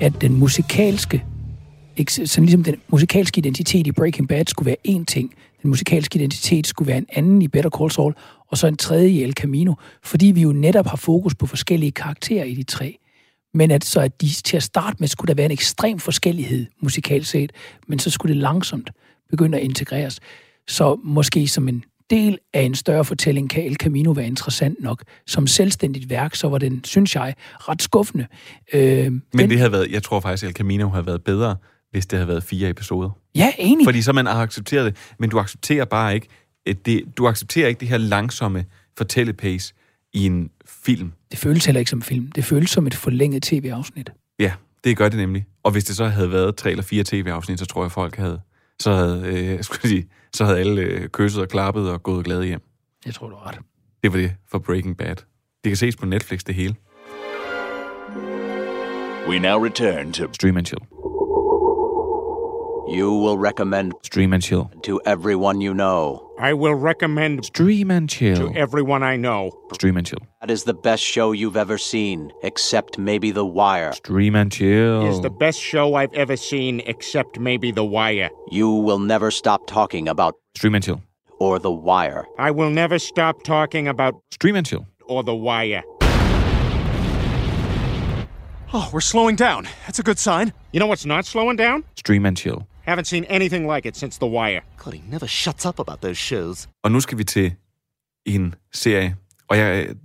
at 0.02 0.22
den 0.22 0.34
musikalske, 0.40 1.24
sådan 2.08 2.46
ligesom 2.46 2.64
den 2.64 2.76
musikalske 2.88 3.40
identitet 3.40 3.88
i 3.88 3.92
Breaking 3.92 4.28
Bad 4.28 4.46
skulle 4.48 4.68
være 4.68 4.78
en 4.84 5.06
ting, 5.06 5.34
den 5.62 5.70
musikalske 5.70 6.16
identitet 6.16 6.68
skulle 6.68 6.88
være 6.88 6.98
en 6.98 7.08
anden 7.14 7.42
i 7.42 7.48
Better 7.48 7.70
Call 7.70 7.92
Saul, 7.92 8.14
og 8.48 8.58
så 8.58 8.68
en 8.68 8.78
tredje 8.78 9.10
i 9.10 9.24
El 9.24 9.34
Camino, 9.34 9.74
fordi 10.04 10.26
vi 10.26 10.42
jo 10.42 10.52
netop 10.52 10.88
har 10.88 10.98
fokus 10.98 11.36
på 11.36 11.46
forskellige 11.46 11.92
karakterer 11.92 12.44
i 12.44 12.54
de 12.54 12.64
tre. 12.64 12.98
Men 13.54 13.72
at 13.72 13.86
så 13.86 14.00
at 14.00 14.22
de 14.22 14.30
til 14.30 14.58
at 14.58 14.64
starte 14.64 14.98
med 15.00 15.08
skulle 15.08 15.28
der 15.28 15.36
være 15.36 15.46
en 15.46 15.52
ekstrem 15.52 16.00
forskellighed 16.00 16.66
musikalt 16.82 17.28
set, 17.28 17.52
men 17.88 18.00
så 18.00 18.10
skulle 18.10 18.34
det 18.34 18.42
langsomt 18.42 18.90
begynde 19.30 19.58
at 19.58 19.64
integreres. 19.64 20.20
Så 20.68 21.00
måske 21.04 21.48
som 21.48 21.68
en 21.68 21.84
del 22.10 22.38
af 22.54 22.62
en 22.62 22.76
større 22.76 23.06
fortælling 23.06 23.50
kan 23.50 23.66
El 23.66 23.76
Camino 23.76 24.12
være 24.12 24.28
interessant 24.28 24.82
nok. 24.82 25.04
Som 25.28 25.48
selvstændigt 25.48 26.10
værk, 26.10 26.36
så 26.36 26.50
var 26.50 26.58
den, 26.58 26.84
synes 26.84 27.16
jeg, 27.16 27.36
ret 27.60 27.82
skuffende. 27.82 28.28
Øh, 28.74 29.12
Men 29.12 29.22
den, 29.38 29.50
det 29.50 29.58
havde 29.58 29.72
været, 29.72 29.92
jeg 29.92 30.04
tror 30.04 30.20
faktisk, 30.20 30.44
El 30.44 30.54
Camino 30.54 30.90
havde 30.90 31.06
været 31.06 31.24
bedre, 31.24 31.56
hvis 31.92 32.06
det 32.06 32.20
havde 32.20 32.28
været 32.28 32.44
fire 32.44 32.70
episoder. 32.70 33.10
Ja, 33.36 33.52
enig. 33.58 33.86
Fordi 33.86 34.02
så 34.02 34.14
man 34.14 34.26
har 34.26 34.42
accepteret 34.42 34.86
det, 34.86 35.14
men 35.20 35.30
du 35.30 35.40
accepterer 35.40 35.86
bare 35.86 36.16
ikke, 36.16 36.28
det, 36.86 37.04
du 37.18 37.28
accepterer 37.28 37.68
ikke 37.68 37.80
det 37.80 37.88
her 37.88 37.98
langsomme 37.98 38.66
fortællepace 38.98 39.74
i 40.14 40.26
en 40.26 40.50
film. 40.86 41.12
Det 41.32 41.40
føles 41.40 41.66
heller 41.66 41.80
ikke 41.80 41.92
som 41.92 42.02
film. 42.02 42.32
Det 42.32 42.46
føles 42.46 42.70
som 42.70 42.88
et 42.88 42.94
forlænget 42.96 43.44
tv-afsnit. 43.44 44.10
Ja, 44.40 44.54
det 44.84 44.98
gør 44.98 45.10
det 45.10 45.18
nemlig. 45.18 45.46
Og 45.64 45.72
hvis 45.72 45.84
det 45.84 45.96
så 45.96 46.06
havde 46.06 46.32
været 46.32 46.56
tre 46.56 46.72
eller 46.72 46.84
fire 46.84 47.04
tv-afsnit, 47.04 47.60
så 47.60 47.66
tror 47.66 47.84
jeg, 47.84 47.92
folk 47.92 48.16
havde, 48.16 48.42
så 48.82 48.94
havde, 48.94 49.24
øh, 49.26 49.64
skulle 49.64 49.90
sige, 49.90 50.10
så 50.34 50.46
havde 50.46 50.60
alle 50.60 50.82
øh, 50.82 51.08
kysset 51.10 51.42
og 51.42 51.50
klappet 51.50 51.90
og 51.90 52.04
gået 52.04 52.26
glade 52.26 52.46
hjem. 52.46 52.62
Jeg 53.06 53.14
tror, 53.14 53.30
du 53.30 53.36
har 53.36 53.48
ret. 53.48 53.60
Det 54.04 54.14
var 54.14 54.18
det 54.18 54.36
for 54.52 54.60
Breaking 54.60 54.98
Bad. 54.98 55.16
Det 55.64 55.70
kan 55.70 55.76
ses 55.76 55.96
på 55.96 56.06
Netflix, 56.06 56.44
det 56.44 56.56
hele. 56.56 56.76
We 59.28 59.40
now 59.40 59.64
return 59.64 60.14
to 60.14 60.34
Stream 60.34 60.58
and 60.58 60.66
chill. 60.66 60.82
You 62.88 63.14
will 63.14 63.38
recommend 63.38 63.94
Stream 64.04 64.34
and 64.34 64.44
chill. 64.44 64.70
to 64.84 65.02
everyone 65.06 65.62
you 65.62 65.74
know. 65.74 66.30
I 66.40 66.54
will 66.54 66.76
recommend 66.76 67.46
Stream 67.46 67.90
and 67.90 68.10
chill. 68.10 68.36
to 68.36 68.58
everyone 68.58 69.04
I 69.04 69.16
know. 69.16 69.52
Stream 69.74 69.96
and 69.96 70.06
chill. 70.06 70.20
That 70.42 70.52
is 70.52 70.66
the 70.66 70.74
best 70.74 71.02
show 71.02 71.32
you've 71.32 71.56
ever 71.56 71.78
seen, 71.78 72.32
except 72.44 72.98
maybe 72.98 73.32
The 73.32 73.46
Wire. 73.46 73.94
Stream 73.94 74.36
and 74.36 74.52
chill. 74.52 75.08
Is 75.08 75.22
the 75.22 75.30
best 75.30 75.62
show 75.62 75.96
I've 75.96 76.14
ever 76.14 76.36
seen, 76.36 76.82
except 76.86 77.40
maybe 77.40 77.72
The 77.72 77.86
Wire. 77.86 78.30
You 78.52 78.70
will 78.70 79.00
never 79.00 79.32
stop 79.32 79.66
talking 79.66 80.10
about 80.10 80.36
Stream 80.56 80.76
and 80.76 80.84
chill. 80.84 81.02
or 81.40 81.60
The 81.60 81.72
Wire. 81.72 82.26
I 82.38 82.52
will 82.52 82.70
never 82.70 83.00
stop 83.00 83.44
talking 83.44 83.88
about 83.88 84.16
Stream 84.32 84.56
and 84.58 84.66
chill. 84.66 84.86
or 85.08 85.24
The 85.24 85.36
Wire. 85.36 85.84
Oh, 88.76 88.90
we're 88.92 89.02
slowing 89.02 89.36
down. 89.36 89.68
That's 89.86 90.00
a 90.00 90.04
good 90.04 90.18
sign. 90.20 90.52
You 90.72 90.80
know 90.80 90.88
what's 90.88 91.06
not 91.06 91.26
slowing 91.26 91.56
down? 91.56 91.84
Stream 91.96 92.26
and 92.26 92.36
chill. 92.36 92.68
Haven't 92.86 93.06
seen 93.06 93.26
anything 93.30 93.74
like 93.76 93.88
it 93.90 93.98
since 93.98 94.20
The 94.20 94.28
Wire. 94.28 94.62
God, 94.78 94.94
he 94.94 95.02
never 95.10 95.28
shuts 95.28 95.66
up 95.66 95.80
about 95.80 96.02
those 96.02 96.20
shows. 96.20 96.70
Og 96.84 96.92
nu 96.92 97.00
skal 97.00 97.18
vi 97.18 97.24
til 97.24 97.56
en 98.26 98.56
serie, 98.74 99.16
og 99.48 99.58
jeg, 99.58 99.96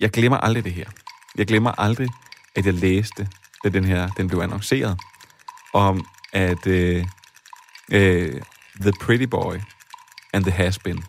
jeg 0.00 0.10
glemmer 0.10 0.38
aldrig 0.38 0.64
det 0.64 0.72
her. 0.72 0.86
Jeg 1.38 1.46
glemmer 1.46 1.80
aldrig, 1.80 2.08
at 2.56 2.66
jeg 2.66 2.74
læste, 2.74 3.28
da 3.64 3.68
den 3.68 3.84
her 3.84 4.08
den 4.08 4.28
blev 4.28 4.40
annonceret, 4.40 4.98
om 5.74 6.06
at 6.32 6.66
øh, 6.66 7.06
øh, 7.92 8.40
The 8.80 8.92
Pretty 9.00 9.24
Boy 9.24 9.54
and 10.32 10.44
The 10.44 10.52
Has-Been, 10.52 11.04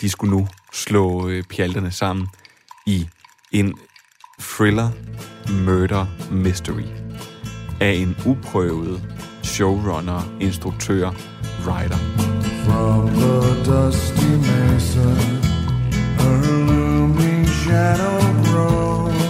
de 0.00 0.10
skulle 0.10 0.36
nu 0.36 0.48
slå 0.72 1.28
øh, 1.28 1.44
pjalterne 1.44 1.90
sammen 1.90 2.28
i 2.86 3.08
en 3.52 3.78
thriller 4.40 4.90
murder 5.64 6.06
mystery 6.30 6.86
af 7.80 7.90
en 7.90 8.16
uprøvet 8.26 9.14
showrunner, 9.48 10.22
instruktør, 10.40 11.10
writer. 11.64 11.98
From 12.64 13.06
the 13.06 13.40
dusty 13.70 14.32
mesa, 14.48 15.08
her 16.20 16.36
looming 16.66 17.46
shadow 17.46 18.20
grows, 18.48 19.22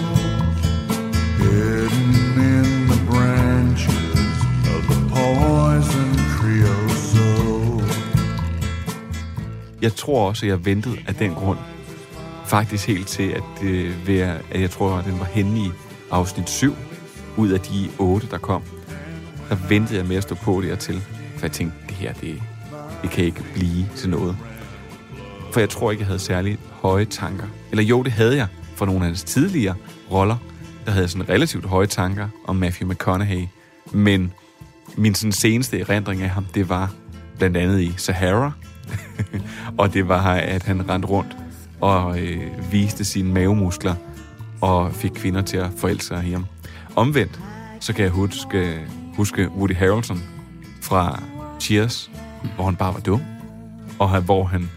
hidden 1.38 2.10
in 2.52 2.66
the 2.92 3.00
branches 3.10 4.36
of 4.74 4.80
the 4.90 4.98
poison 5.14 6.10
creosote. 6.36 7.94
Jeg 9.82 9.94
tror 9.94 10.28
også, 10.28 10.46
at 10.46 10.50
jeg 10.50 10.64
ventede 10.64 10.96
af 11.06 11.14
den 11.14 11.34
grund 11.34 11.58
faktisk 12.46 12.86
helt 12.86 13.08
til, 13.08 13.28
at, 13.28 13.42
det 13.60 14.20
at 14.50 14.60
jeg 14.60 14.70
tror, 14.70 14.96
at 14.96 15.04
den 15.04 15.18
var 15.18 15.26
henne 15.26 15.58
i 15.58 15.70
afsnit 16.10 16.50
7 16.50 16.74
ud 17.36 17.48
af 17.48 17.60
de 17.60 17.88
8, 17.98 18.26
der 18.30 18.38
kom. 18.38 18.62
Der 19.48 19.56
ventede 19.68 19.98
jeg 19.98 20.06
med 20.06 20.16
at 20.16 20.22
stå 20.22 20.34
på 20.34 20.62
dertil, 20.64 21.00
for 21.36 21.46
jeg 21.46 21.52
tænkte, 21.52 21.78
det 21.88 21.96
her, 21.96 22.12
det, 22.12 22.42
det 23.02 23.10
kan 23.10 23.24
ikke 23.24 23.44
blive 23.54 23.86
til 23.96 24.10
noget. 24.10 24.36
For 25.52 25.60
jeg 25.60 25.68
tror 25.68 25.90
ikke, 25.90 26.00
jeg 26.00 26.06
havde 26.06 26.18
særlig 26.18 26.58
høje 26.70 27.04
tanker. 27.04 27.46
Eller 27.70 27.84
jo, 27.84 28.02
det 28.02 28.12
havde 28.12 28.36
jeg 28.36 28.46
for 28.74 28.86
nogle 28.86 29.00
af 29.00 29.06
hans 29.06 29.24
tidligere 29.24 29.74
roller. 30.10 30.36
Der 30.84 30.90
havde 30.90 31.02
jeg 31.02 31.10
sådan 31.10 31.28
relativt 31.28 31.64
høje 31.64 31.86
tanker 31.86 32.28
om 32.44 32.56
Matthew 32.56 32.90
McConaughey. 32.90 33.46
Men 33.92 34.32
min 34.96 35.14
sådan 35.14 35.32
seneste 35.32 35.80
erindring 35.80 36.22
af 36.22 36.28
ham, 36.28 36.44
det 36.54 36.68
var 36.68 36.92
blandt 37.38 37.56
andet 37.56 37.80
i 37.80 37.94
Sahara. 37.96 38.52
og 39.78 39.94
det 39.94 40.08
var, 40.08 40.34
at 40.34 40.62
han 40.62 40.90
rendte 40.90 41.08
rundt 41.08 41.36
og 41.80 42.20
øh, 42.20 42.72
viste 42.72 43.04
sine 43.04 43.32
mavemuskler 43.32 43.94
og 44.60 44.92
fik 44.92 45.10
kvinder 45.10 45.42
til 45.42 45.56
at 45.56 45.70
forelske 45.76 46.04
sig 46.04 46.24
i 46.26 46.30
ham. 46.30 46.46
Omvendt, 46.96 47.40
så 47.80 47.92
kan 47.92 48.04
jeg 48.04 48.10
huske, 48.10 48.58
øh, 48.58 48.80
huske 49.18 49.48
Woody 49.48 49.74
Harrelson 49.74 50.22
fra 50.82 51.22
Cheers, 51.60 52.10
hvor 52.54 52.64
han 52.64 52.76
bare 52.76 52.94
var 52.94 53.00
dum, 53.00 53.22
og 53.98 54.10
han, 54.10 54.22
hvor 54.22 54.44
han 54.44 54.70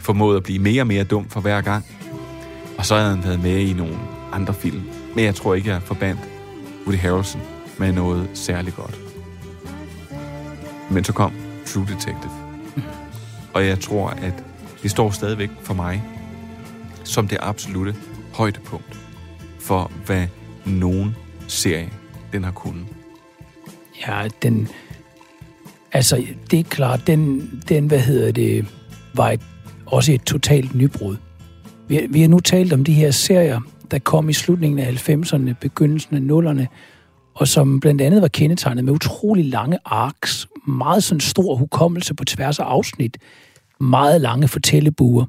formåede 0.00 0.36
at 0.36 0.42
blive 0.42 0.58
mere 0.58 0.82
og 0.82 0.86
mere 0.86 1.04
dum 1.04 1.28
for 1.28 1.40
hver 1.40 1.60
gang. 1.60 1.84
Og 2.78 2.86
så 2.86 2.96
havde 2.96 3.10
han 3.10 3.24
været 3.24 3.42
med 3.42 3.58
i 3.58 3.72
nogle 3.72 3.98
andre 4.32 4.54
film. 4.54 4.82
Men 5.14 5.24
jeg 5.24 5.34
tror 5.34 5.54
ikke, 5.54 5.70
jeg 5.70 5.82
forbandt 5.82 6.20
Woody 6.86 6.98
Harrelson 6.98 7.40
med 7.78 7.92
noget 7.92 8.30
særligt 8.34 8.76
godt. 8.76 8.98
Men 10.90 11.04
så 11.04 11.12
kom 11.12 11.32
True 11.66 11.86
Detective. 11.86 12.32
Og 13.54 13.66
jeg 13.66 13.80
tror, 13.80 14.08
at 14.08 14.44
det 14.82 14.90
står 14.90 15.10
stadigvæk 15.10 15.50
for 15.62 15.74
mig 15.74 16.04
som 17.04 17.28
det 17.28 17.38
absolute 17.40 17.94
højdepunkt 18.32 18.98
for, 19.60 19.90
hvad 20.06 20.26
nogen 20.64 21.16
serie 21.48 21.90
den 22.32 22.44
har 22.44 22.52
kunnet. 22.52 22.86
Ja, 24.00 24.28
den... 24.42 24.68
Altså, 25.92 26.26
det 26.50 26.58
er 26.58 26.64
klart, 26.64 27.06
den, 27.06 27.50
den 27.68 27.86
hvad 27.86 28.00
hedder 28.00 28.32
det, 28.32 28.66
var 29.14 29.30
et, 29.30 29.40
også 29.86 30.12
et 30.12 30.22
totalt 30.22 30.74
nybrud. 30.74 31.16
Vi, 31.88 32.06
vi 32.10 32.20
har 32.20 32.28
nu 32.28 32.40
talt 32.40 32.72
om 32.72 32.84
de 32.84 32.92
her 32.92 33.10
serier, 33.10 33.60
der 33.90 33.98
kom 33.98 34.28
i 34.28 34.32
slutningen 34.32 34.78
af 34.78 35.08
90'erne, 35.08 35.52
begyndelsen 35.60 36.30
af 36.30 36.34
0'erne, 36.34 36.66
og 37.34 37.48
som 37.48 37.80
blandt 37.80 38.00
andet 38.00 38.22
var 38.22 38.28
kendetegnet 38.28 38.84
med 38.84 38.92
utrolig 38.92 39.44
lange 39.44 39.78
arcs, 39.84 40.48
meget 40.66 41.04
sådan 41.04 41.20
stor 41.20 41.56
hukommelse 41.56 42.14
på 42.14 42.24
tværs 42.24 42.58
af 42.58 42.64
afsnit, 42.64 43.18
meget 43.80 44.20
lange 44.20 44.48
fortællebuer. 44.48 45.24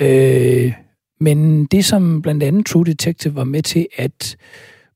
Øh, 0.00 0.72
men 1.20 1.64
det, 1.64 1.84
som 1.84 2.22
blandt 2.22 2.42
andet 2.42 2.66
True 2.66 2.84
Detective 2.84 3.34
var 3.34 3.44
med 3.44 3.62
til 3.62 3.86
at 3.96 4.36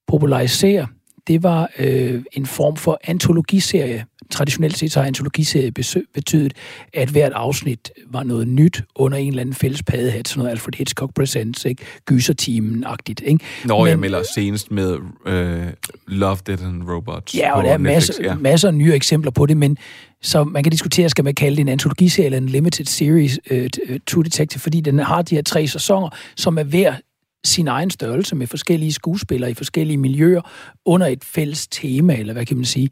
popularisere, 0.06 0.86
det 1.26 1.42
var 1.42 1.70
øh, 1.78 2.22
en 2.32 2.46
form 2.46 2.76
for 2.76 3.00
antologiserie. 3.04 4.04
Traditionelt 4.30 4.78
set 4.78 4.92
så 4.92 5.00
har 5.00 5.06
antologiserie 5.06 5.72
betydet, 6.14 6.52
at 6.94 7.08
hvert 7.08 7.32
afsnit 7.32 7.90
var 8.10 8.22
noget 8.22 8.48
nyt 8.48 8.82
under 8.94 9.18
en 9.18 9.28
eller 9.28 9.40
anden 9.40 9.54
fælles 9.54 9.82
paddehat, 9.82 10.28
sådan 10.28 10.38
noget 10.38 10.50
Alfred 10.50 10.74
Hitchcock 10.74 11.14
Presents, 11.14 11.64
ikke? 11.64 11.84
Gyserteamen-agtigt, 12.10 13.20
ikke? 13.24 13.44
Når 13.64 13.86
jeg 13.86 13.98
melder 13.98 14.22
senest 14.34 14.70
med 14.70 14.98
øh, 15.26 15.66
Love, 16.06 16.36
Death 16.46 16.66
and 16.66 16.82
Robots 16.90 17.34
Ja, 17.34 17.56
og 17.56 17.64
der 17.64 17.72
er 17.72 17.78
Netflix, 17.78 17.94
masser, 17.94 18.24
ja. 18.24 18.34
masser 18.34 18.68
af 18.68 18.74
nye 18.74 18.94
eksempler 18.94 19.30
på 19.30 19.46
det, 19.46 19.56
men 19.56 19.78
så 20.22 20.44
man 20.44 20.62
kan 20.62 20.70
diskutere, 20.70 21.08
skal 21.08 21.24
man 21.24 21.34
kalde 21.34 21.56
det 21.56 21.60
en 21.60 21.68
antologiserie 21.68 22.26
eller 22.26 22.38
en 22.38 22.48
limited 22.48 22.86
series 22.86 23.38
uh, 23.50 23.56
True 24.06 24.24
Detective, 24.24 24.60
fordi 24.60 24.80
den 24.80 24.98
har 24.98 25.22
de 25.22 25.34
her 25.34 25.42
tre 25.42 25.66
sæsoner, 25.66 26.08
som 26.36 26.58
er 26.58 26.62
hver 26.62 26.94
sin 27.44 27.68
egen 27.68 27.90
størrelse 27.90 28.36
med 28.36 28.46
forskellige 28.46 28.92
skuespillere 28.92 29.50
i 29.50 29.54
forskellige 29.54 29.96
miljøer 29.96 30.40
under 30.84 31.06
et 31.06 31.24
fælles 31.24 31.66
tema, 31.66 32.16
eller 32.16 32.32
hvad 32.32 32.46
kan 32.46 32.56
man 32.56 32.64
sige. 32.64 32.90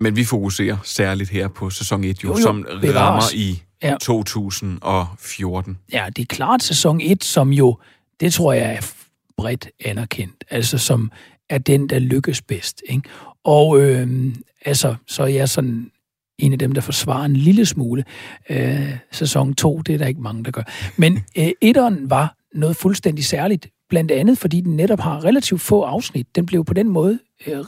Men 0.00 0.16
vi 0.16 0.24
fokuserer 0.24 0.76
særligt 0.84 1.30
her 1.30 1.48
på 1.48 1.70
sæson 1.70 2.04
1, 2.04 2.24
jo, 2.24 2.28
Jo, 2.28 2.36
jo, 2.38 2.42
som 2.42 2.66
rammer 2.70 3.22
i 3.34 3.62
ja. 3.82 3.96
2014. 4.00 5.78
Ja, 5.92 6.06
det 6.16 6.22
er 6.22 6.26
klart 6.26 6.62
sæson 6.62 7.00
1, 7.00 7.24
som 7.24 7.52
jo, 7.52 7.78
det 8.20 8.32
tror 8.32 8.52
jeg 8.52 8.74
er 8.74 8.92
bredt 9.36 9.68
anerkendt, 9.84 10.44
altså 10.50 10.78
som 10.78 11.10
er 11.50 11.58
den, 11.58 11.88
der 11.88 11.98
lykkes 11.98 12.42
bedst. 12.42 12.82
Ikke? 12.88 13.08
Og 13.44 13.80
øh, 13.80 14.34
altså, 14.64 14.94
så 15.06 15.22
er 15.22 15.26
jeg 15.26 15.48
sådan 15.48 15.90
en 16.38 16.52
af 16.52 16.58
dem, 16.58 16.72
der 16.72 16.80
forsvarer 16.80 17.24
en 17.24 17.36
lille 17.36 17.66
smule. 17.66 18.04
Øh, 18.50 18.96
sæson 19.12 19.54
2, 19.54 19.82
det 19.82 19.94
er 19.94 19.98
der 19.98 20.06
ikke 20.06 20.20
mange, 20.20 20.44
der 20.44 20.50
gør. 20.50 20.62
Men 20.96 21.24
øh, 21.38 21.50
etteren 21.60 22.10
var 22.10 22.36
noget 22.54 22.76
fuldstændig 22.76 23.24
særligt, 23.24 23.66
blandt 23.92 24.10
andet 24.10 24.38
fordi 24.38 24.60
den 24.60 24.76
netop 24.76 25.00
har 25.00 25.24
relativt 25.24 25.60
få 25.60 25.82
afsnit. 25.82 26.36
Den 26.36 26.46
blev 26.46 26.64
på 26.64 26.74
den 26.74 26.88
måde 26.88 27.18
øh, 27.46 27.64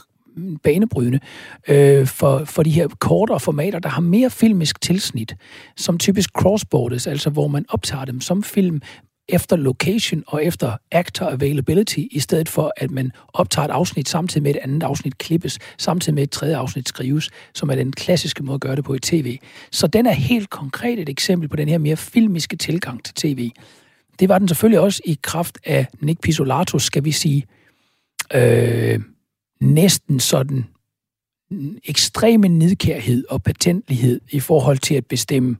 banebrydende 0.63 1.19
øh, 1.67 2.07
for, 2.07 2.45
for 2.45 2.63
de 2.63 2.69
her 2.69 2.87
kortere 2.99 3.39
formater, 3.39 3.79
der 3.79 3.89
har 3.89 4.01
mere 4.01 4.29
filmisk 4.29 4.81
tilsnit, 4.81 5.35
som 5.75 5.97
typisk 5.97 6.29
crossborders, 6.29 7.07
altså 7.07 7.29
hvor 7.29 7.47
man 7.47 7.65
optager 7.69 8.05
dem 8.05 8.21
som 8.21 8.43
film 8.43 8.81
efter 9.29 9.55
location 9.55 10.23
og 10.27 10.45
efter 10.45 10.77
actor 10.91 11.25
availability, 11.25 12.03
i 12.11 12.19
stedet 12.19 12.49
for 12.49 12.73
at 12.77 12.91
man 12.91 13.11
optager 13.33 13.67
et 13.67 13.71
afsnit 13.71 14.09
samtidig 14.09 14.43
med 14.43 14.51
et 14.51 14.59
andet 14.61 14.83
afsnit 14.83 15.17
klippes, 15.17 15.59
samtidig 15.77 16.15
med 16.15 16.23
et 16.23 16.31
tredje 16.31 16.57
afsnit 16.57 16.87
skrives, 16.87 17.29
som 17.53 17.69
er 17.69 17.75
den 17.75 17.91
klassiske 17.91 18.43
måde 18.43 18.55
at 18.55 18.61
gøre 18.61 18.75
det 18.75 18.83
på 18.83 18.93
i 18.93 18.99
tv. 18.99 19.37
Så 19.71 19.87
den 19.87 20.05
er 20.05 20.11
helt 20.11 20.49
konkret 20.49 20.99
et 20.99 21.09
eksempel 21.09 21.49
på 21.49 21.55
den 21.55 21.67
her 21.67 21.77
mere 21.77 21.97
filmiske 21.97 22.55
tilgang 22.55 23.03
til 23.03 23.13
tv. 23.13 23.51
Det 24.19 24.29
var 24.29 24.39
den 24.39 24.47
selvfølgelig 24.47 24.79
også 24.79 25.01
i 25.05 25.17
kraft 25.21 25.57
af 25.65 25.87
Nick 26.01 26.21
Pizzolatos, 26.21 26.83
skal 26.83 27.05
vi 27.05 27.11
sige, 27.11 27.45
øh, 28.33 28.99
næsten 29.61 30.19
sådan 30.19 30.65
ekstreme 31.85 32.47
nidkærhed 32.47 33.23
og 33.29 33.43
patentlighed 33.43 34.21
i 34.31 34.39
forhold 34.39 34.77
til 34.77 34.95
at 34.95 35.05
bestemme, 35.05 35.57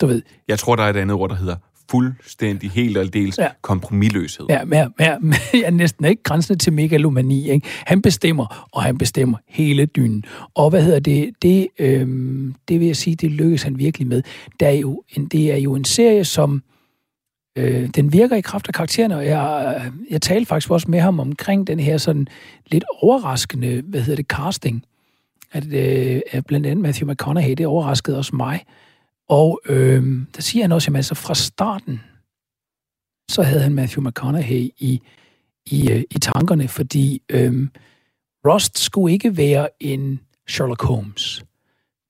du 0.00 0.06
ved, 0.06 0.22
Jeg 0.48 0.58
tror, 0.58 0.76
der 0.76 0.82
er 0.82 0.90
et 0.90 0.96
andet 0.96 1.16
ord, 1.16 1.30
der 1.30 1.36
hedder 1.36 1.56
fuldstændig, 1.90 2.70
helt 2.70 2.96
og 2.96 3.02
aldeles 3.02 3.38
Ja. 3.38 3.42
ja. 3.42 3.48
kompromilløshed. 3.62 4.46
Ja, 4.48 4.64
mere, 4.64 4.90
mere, 4.98 5.20
ja, 5.54 5.70
næsten 5.82 6.04
ikke 6.04 6.22
grænsende 6.22 6.58
til 6.58 6.72
megalomani. 6.72 7.50
Ikke? 7.50 7.66
Han 7.86 8.02
bestemmer, 8.02 8.68
og 8.72 8.82
han 8.82 8.98
bestemmer 8.98 9.38
hele 9.48 9.86
dynen. 9.86 10.24
Og 10.54 10.70
hvad 10.70 10.82
hedder 10.84 10.98
det? 11.00 11.30
Det, 11.42 11.68
øhm, 11.78 12.54
det 12.68 12.80
vil 12.80 12.86
jeg 12.86 12.96
sige, 12.96 13.16
det 13.16 13.30
lykkes 13.30 13.62
han 13.62 13.78
virkelig 13.78 14.06
med. 14.08 14.22
Der 14.60 14.68
er 14.68 14.72
jo 14.72 15.02
en, 15.08 15.26
det 15.26 15.52
er 15.52 15.56
jo 15.56 15.74
en 15.74 15.84
serie, 15.84 16.24
som 16.24 16.62
Øh, 17.56 17.88
den 17.88 18.12
virker 18.12 18.36
i 18.36 18.40
kraft 18.40 18.68
af 18.68 18.74
karaktererne, 18.74 19.16
og 19.16 19.26
jeg, 19.26 19.82
øh, 19.86 19.92
jeg 20.10 20.22
talte 20.22 20.46
faktisk 20.46 20.70
også 20.70 20.90
med 20.90 21.00
ham 21.00 21.20
omkring 21.20 21.66
den 21.66 21.80
her 21.80 21.98
sådan 21.98 22.28
lidt 22.66 22.84
overraskende, 23.00 23.82
hvad 23.84 24.00
hedder 24.00 24.16
det, 24.16 24.26
casting. 24.26 24.84
At, 25.52 25.66
øh, 25.72 26.20
at 26.30 26.46
blandt 26.46 26.66
andet 26.66 26.82
Matthew 26.82 27.10
McConaughey, 27.10 27.54
det 27.54 27.66
overraskede 27.66 28.18
også 28.18 28.36
mig. 28.36 28.64
Og 29.28 29.60
øh, 29.66 30.26
der 30.36 30.42
siger 30.42 30.62
han 30.62 30.72
også, 30.72 30.90
at 30.90 30.96
altså 30.96 31.14
fra 31.14 31.34
starten, 31.34 32.00
så 33.30 33.42
havde 33.42 33.60
han 33.62 33.74
Matthew 33.74 34.04
McConaughey 34.08 34.70
i, 34.78 35.00
i, 35.66 35.90
øh, 35.90 36.02
i 36.10 36.18
tankerne, 36.18 36.68
fordi 36.68 37.22
øh, 37.28 37.68
Rust 38.46 38.78
skulle 38.78 39.12
ikke 39.12 39.36
være 39.36 39.68
en 39.80 40.20
Sherlock 40.48 40.82
Holmes. 40.82 41.44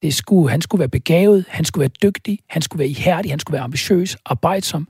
Det 0.03 0.15
skulle, 0.15 0.51
han 0.51 0.61
skulle 0.61 0.79
være 0.79 0.89
begavet, 0.89 1.45
han 1.49 1.65
skulle 1.65 1.81
være 1.81 2.11
dygtig, 2.11 2.39
han 2.49 2.63
skulle 2.63 2.79
være 2.79 2.89
ihærdig, 2.89 3.33
han 3.33 3.39
skulle 3.39 3.53
være 3.53 3.65
ambitiøs, 3.65 4.17
arbejdsom, 4.25 4.89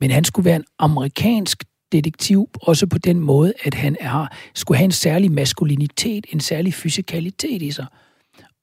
men 0.00 0.10
han 0.10 0.24
skulle 0.24 0.44
være 0.44 0.56
en 0.56 0.64
amerikansk 0.78 1.64
detektiv, 1.92 2.48
også 2.62 2.86
på 2.86 2.98
den 2.98 3.20
måde, 3.20 3.52
at 3.64 3.74
han 3.74 3.96
er, 4.00 4.26
skulle 4.54 4.78
have 4.78 4.84
en 4.84 4.92
særlig 4.92 5.32
maskulinitet, 5.32 6.26
en 6.32 6.40
særlig 6.40 6.74
fysikalitet 6.74 7.62
i 7.62 7.70
sig. 7.70 7.86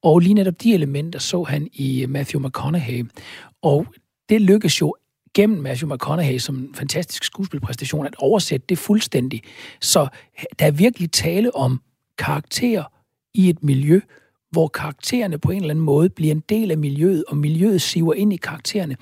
Og 0.04 0.20
lige 0.20 0.34
netop 0.34 0.62
de 0.64 0.74
elementer 0.74 1.20
så 1.20 1.44
han 1.44 1.68
i 1.74 2.04
øh, 2.04 2.10
Matthew 2.10 2.48
McConaughey. 2.48 3.06
Og 3.62 3.86
det 4.30 4.42
lykkedes 4.42 4.82
jo 4.82 4.96
gennem 5.34 5.62
Matthew 5.62 5.94
McConaughey 5.94 6.38
som 6.38 6.56
en 6.56 6.76
fantastisk 6.76 7.24
skuespilpræstation 7.24 8.06
at 8.06 8.16
oversætte 8.18 8.66
det 8.70 8.78
fuldstændig. 8.78 9.42
Så 9.82 10.08
der 10.60 10.66
er 10.66 10.72
virkelig 10.72 11.12
tale 11.12 11.56
om 11.56 11.82
karakterer 12.18 12.84
i 13.34 13.50
et 13.50 13.64
miljø, 13.64 14.00
hvor 14.52 14.68
karaktererne 14.68 15.38
på 15.38 15.52
en 15.52 15.58
eller 15.58 15.70
anden 15.70 15.86
måde 15.86 16.10
bliver 16.10 16.32
en 16.32 16.44
del 16.50 16.72
af 16.72 16.78
miljøet, 16.78 17.24
og 17.28 17.38
miljøet 17.38 17.82
siver 17.82 18.14
ind 18.14 18.34
i 18.34 18.38
karaktererne 18.38 18.96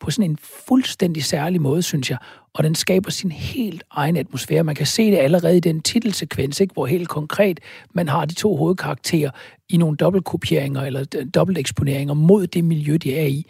på 0.00 0.10
sådan 0.10 0.30
en 0.30 0.38
fuldstændig 0.68 1.24
særlig 1.24 1.60
måde, 1.60 1.82
synes 1.82 2.10
jeg. 2.10 2.18
Og 2.54 2.64
den 2.64 2.74
skaber 2.74 3.10
sin 3.10 3.32
helt 3.32 3.84
egen 3.90 4.16
atmosfære. 4.16 4.64
Man 4.64 4.74
kan 4.74 4.86
se 4.86 5.10
det 5.10 5.16
allerede 5.16 5.56
i 5.56 5.60
den 5.60 5.80
titelsekvens, 5.80 6.60
ikke? 6.60 6.72
hvor 6.72 6.86
helt 6.86 7.08
konkret 7.08 7.60
man 7.92 8.08
har 8.08 8.24
de 8.24 8.34
to 8.34 8.56
hovedkarakterer 8.56 9.30
i 9.68 9.76
nogle 9.76 9.96
dobbeltkopieringer 9.96 10.82
eller 10.82 11.04
dobbelteksponeringer 11.34 12.14
mod 12.14 12.46
det 12.46 12.64
miljø, 12.64 12.96
de 12.96 13.16
er 13.16 13.26
i. 13.26 13.46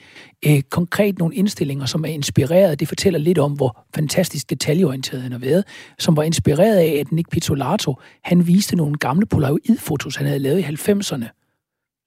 Øh, 0.46 0.62
konkret 0.62 1.18
nogle 1.18 1.34
indstillinger, 1.34 1.86
som 1.86 2.04
er 2.04 2.08
inspireret. 2.08 2.80
Det 2.80 2.88
fortæller 2.88 3.18
lidt 3.18 3.38
om, 3.38 3.52
hvor 3.52 3.84
fantastisk 3.94 4.50
detaljeorienteret 4.50 5.22
han 5.22 5.32
har 5.32 5.38
været. 5.38 5.64
Som 5.98 6.16
var 6.16 6.22
inspireret 6.22 6.76
af, 6.76 6.96
at 7.00 7.12
Nick 7.12 7.30
Pizzolato, 7.30 7.94
han 8.22 8.46
viste 8.46 8.76
nogle 8.76 8.94
gamle 8.94 9.26
polaroid-fotos, 9.26 10.16
han 10.16 10.26
havde 10.26 10.38
lavet 10.38 10.58
i 10.58 10.62
90'erne 10.62 11.45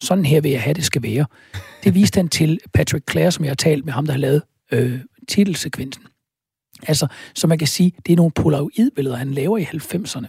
sådan 0.01 0.25
her 0.25 0.41
vil 0.41 0.51
jeg 0.51 0.61
have, 0.61 0.73
det 0.73 0.83
skal 0.83 1.03
være. 1.03 1.25
Det 1.83 1.95
viste 1.95 2.17
han 2.17 2.27
til 2.27 2.59
Patrick 2.73 3.11
Clare, 3.11 3.31
som 3.31 3.45
jeg 3.45 3.49
har 3.49 3.55
talt 3.55 3.85
med 3.85 3.93
ham, 3.93 4.05
der 4.05 4.13
har 4.13 4.19
lavet 4.19 4.43
øh, 4.71 4.99
titelsekvensen. 5.27 6.03
Altså, 6.87 7.07
så 7.35 7.47
man 7.47 7.57
kan 7.57 7.67
sige, 7.67 7.91
det 8.05 8.11
er 8.11 8.17
nogle 8.17 8.31
polaroidbilleder, 8.31 9.15
han 9.15 9.31
laver 9.31 9.57
i 9.57 9.63
90'erne 9.63 10.27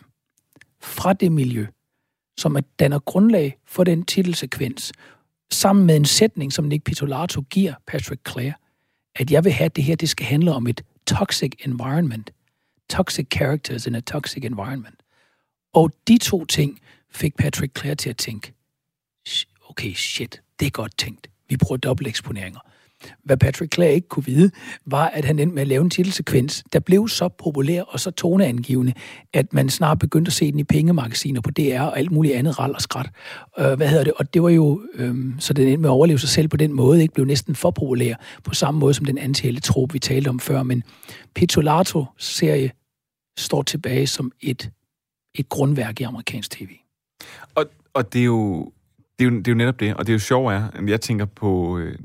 fra 0.83 1.13
det 1.13 1.33
miljø, 1.33 1.67
som 2.39 2.57
danner 2.79 2.99
grundlag 2.99 3.57
for 3.67 3.85
den 3.85 4.05
titelsekvens, 4.05 4.93
sammen 5.53 5.87
med 5.87 5.97
en 5.97 6.05
sætning, 6.05 6.53
som 6.53 6.65
Nick 6.65 6.85
Pitolato 6.85 7.41
giver 7.41 7.75
Patrick 7.87 8.21
Clare, 8.31 8.53
at 9.17 9.31
jeg 9.31 9.45
vil 9.45 9.53
have, 9.53 9.65
at 9.65 9.77
det 9.77 9.85
her 9.85 9.97
det 9.97 10.09
skal 10.09 10.27
handle 10.27 10.53
om 10.53 10.67
et 10.67 10.85
toxic 11.07 11.53
environment. 11.65 12.31
Toxic 12.91 13.27
characters 13.35 13.87
in 13.87 13.95
a 13.95 14.01
toxic 14.01 14.45
environment. 14.45 15.03
Og 15.75 15.91
de 16.09 16.19
to 16.19 16.45
ting 16.45 16.81
fik 17.11 17.37
Patrick 17.37 17.79
Clare 17.79 17.95
til 17.95 18.11
at 18.11 18.17
tænke, 18.17 18.53
okay, 19.71 19.95
shit, 19.95 20.43
det 20.61 20.67
er 20.67 20.71
godt 20.71 20.99
tænkt. 20.99 21.31
Vi 21.49 21.57
bruger 21.57 21.77
dobbelteksponeringer. 21.77 22.61
Hvad 23.25 23.37
Patrick 23.37 23.75
Clare 23.75 23.95
ikke 23.95 24.09
kunne 24.09 24.25
vide, 24.25 24.51
var, 24.87 25.07
at 25.07 25.25
han 25.25 25.39
endte 25.39 25.55
med 25.55 25.63
at 25.63 25.69
lave 25.69 25.83
en 25.83 25.91
titelsekvens, 25.91 26.65
der 26.73 26.81
blev 26.81 27.09
så 27.09 27.29
populær 27.29 27.83
og 27.83 28.01
så 28.01 28.11
toneangivende, 28.11 28.93
at 29.33 29.53
man 29.53 29.69
snart 29.69 29.99
begyndte 29.99 30.29
at 30.29 30.33
se 30.33 30.53
den 30.53 30.59
i 30.59 30.65
pengemagasiner 30.65 31.41
på 31.41 31.51
DR 31.51 31.81
og 31.81 31.99
alt 31.99 32.11
muligt 32.11 32.35
andet 32.35 32.59
ral 32.59 32.75
og 32.75 32.81
skrat. 32.81 33.11
Øh, 33.59 33.73
hvad 33.73 33.89
hedder 33.89 34.05
det? 34.05 34.13
Og 34.13 34.35
det 34.35 34.43
var 34.43 34.49
jo, 34.49 34.83
øh, 34.95 35.17
så 35.39 35.53
den 35.53 35.69
endte 35.69 35.81
med 35.81 35.89
at 35.89 35.93
overleve 35.93 36.19
sig 36.19 36.29
selv 36.29 36.49
på 36.49 36.57
den 36.57 36.73
måde, 36.73 37.03
ikke 37.03 37.15
blev 37.15 37.27
næsten 37.27 37.55
for 37.55 37.71
populær, 37.71 38.15
på 38.45 38.55
samme 38.55 38.81
måde 38.81 38.95
som 38.95 39.05
den 39.05 39.19
anti-trop, 39.19 39.93
vi 39.93 39.99
talte 39.99 40.29
om 40.29 40.41
før. 40.41 40.63
Men 40.63 40.83
Pizzolato-serie 41.35 42.71
står 43.39 43.63
tilbage 43.63 44.07
som 44.07 44.33
et, 44.41 44.71
et 45.35 45.49
grundværk 45.49 46.01
i 46.01 46.03
amerikansk 46.03 46.51
tv. 46.51 46.69
Og, 47.55 47.67
og 47.95 48.13
det 48.13 48.21
er 48.21 48.25
jo 48.25 48.73
det 49.21 49.27
er, 49.27 49.31
jo, 49.31 49.39
det 49.39 49.49
er 49.49 49.53
jo 49.53 49.57
netop 49.57 49.81
det, 49.81 49.95
og 49.95 50.07
det 50.07 50.13
er 50.13 50.15
jo 50.15 50.19
sjovt 50.19 50.53
er, 50.53 50.71
at 50.75 50.89
jeg 50.89 51.01
tænker 51.01 51.25
på, 51.25 51.79
øh, 51.79 51.99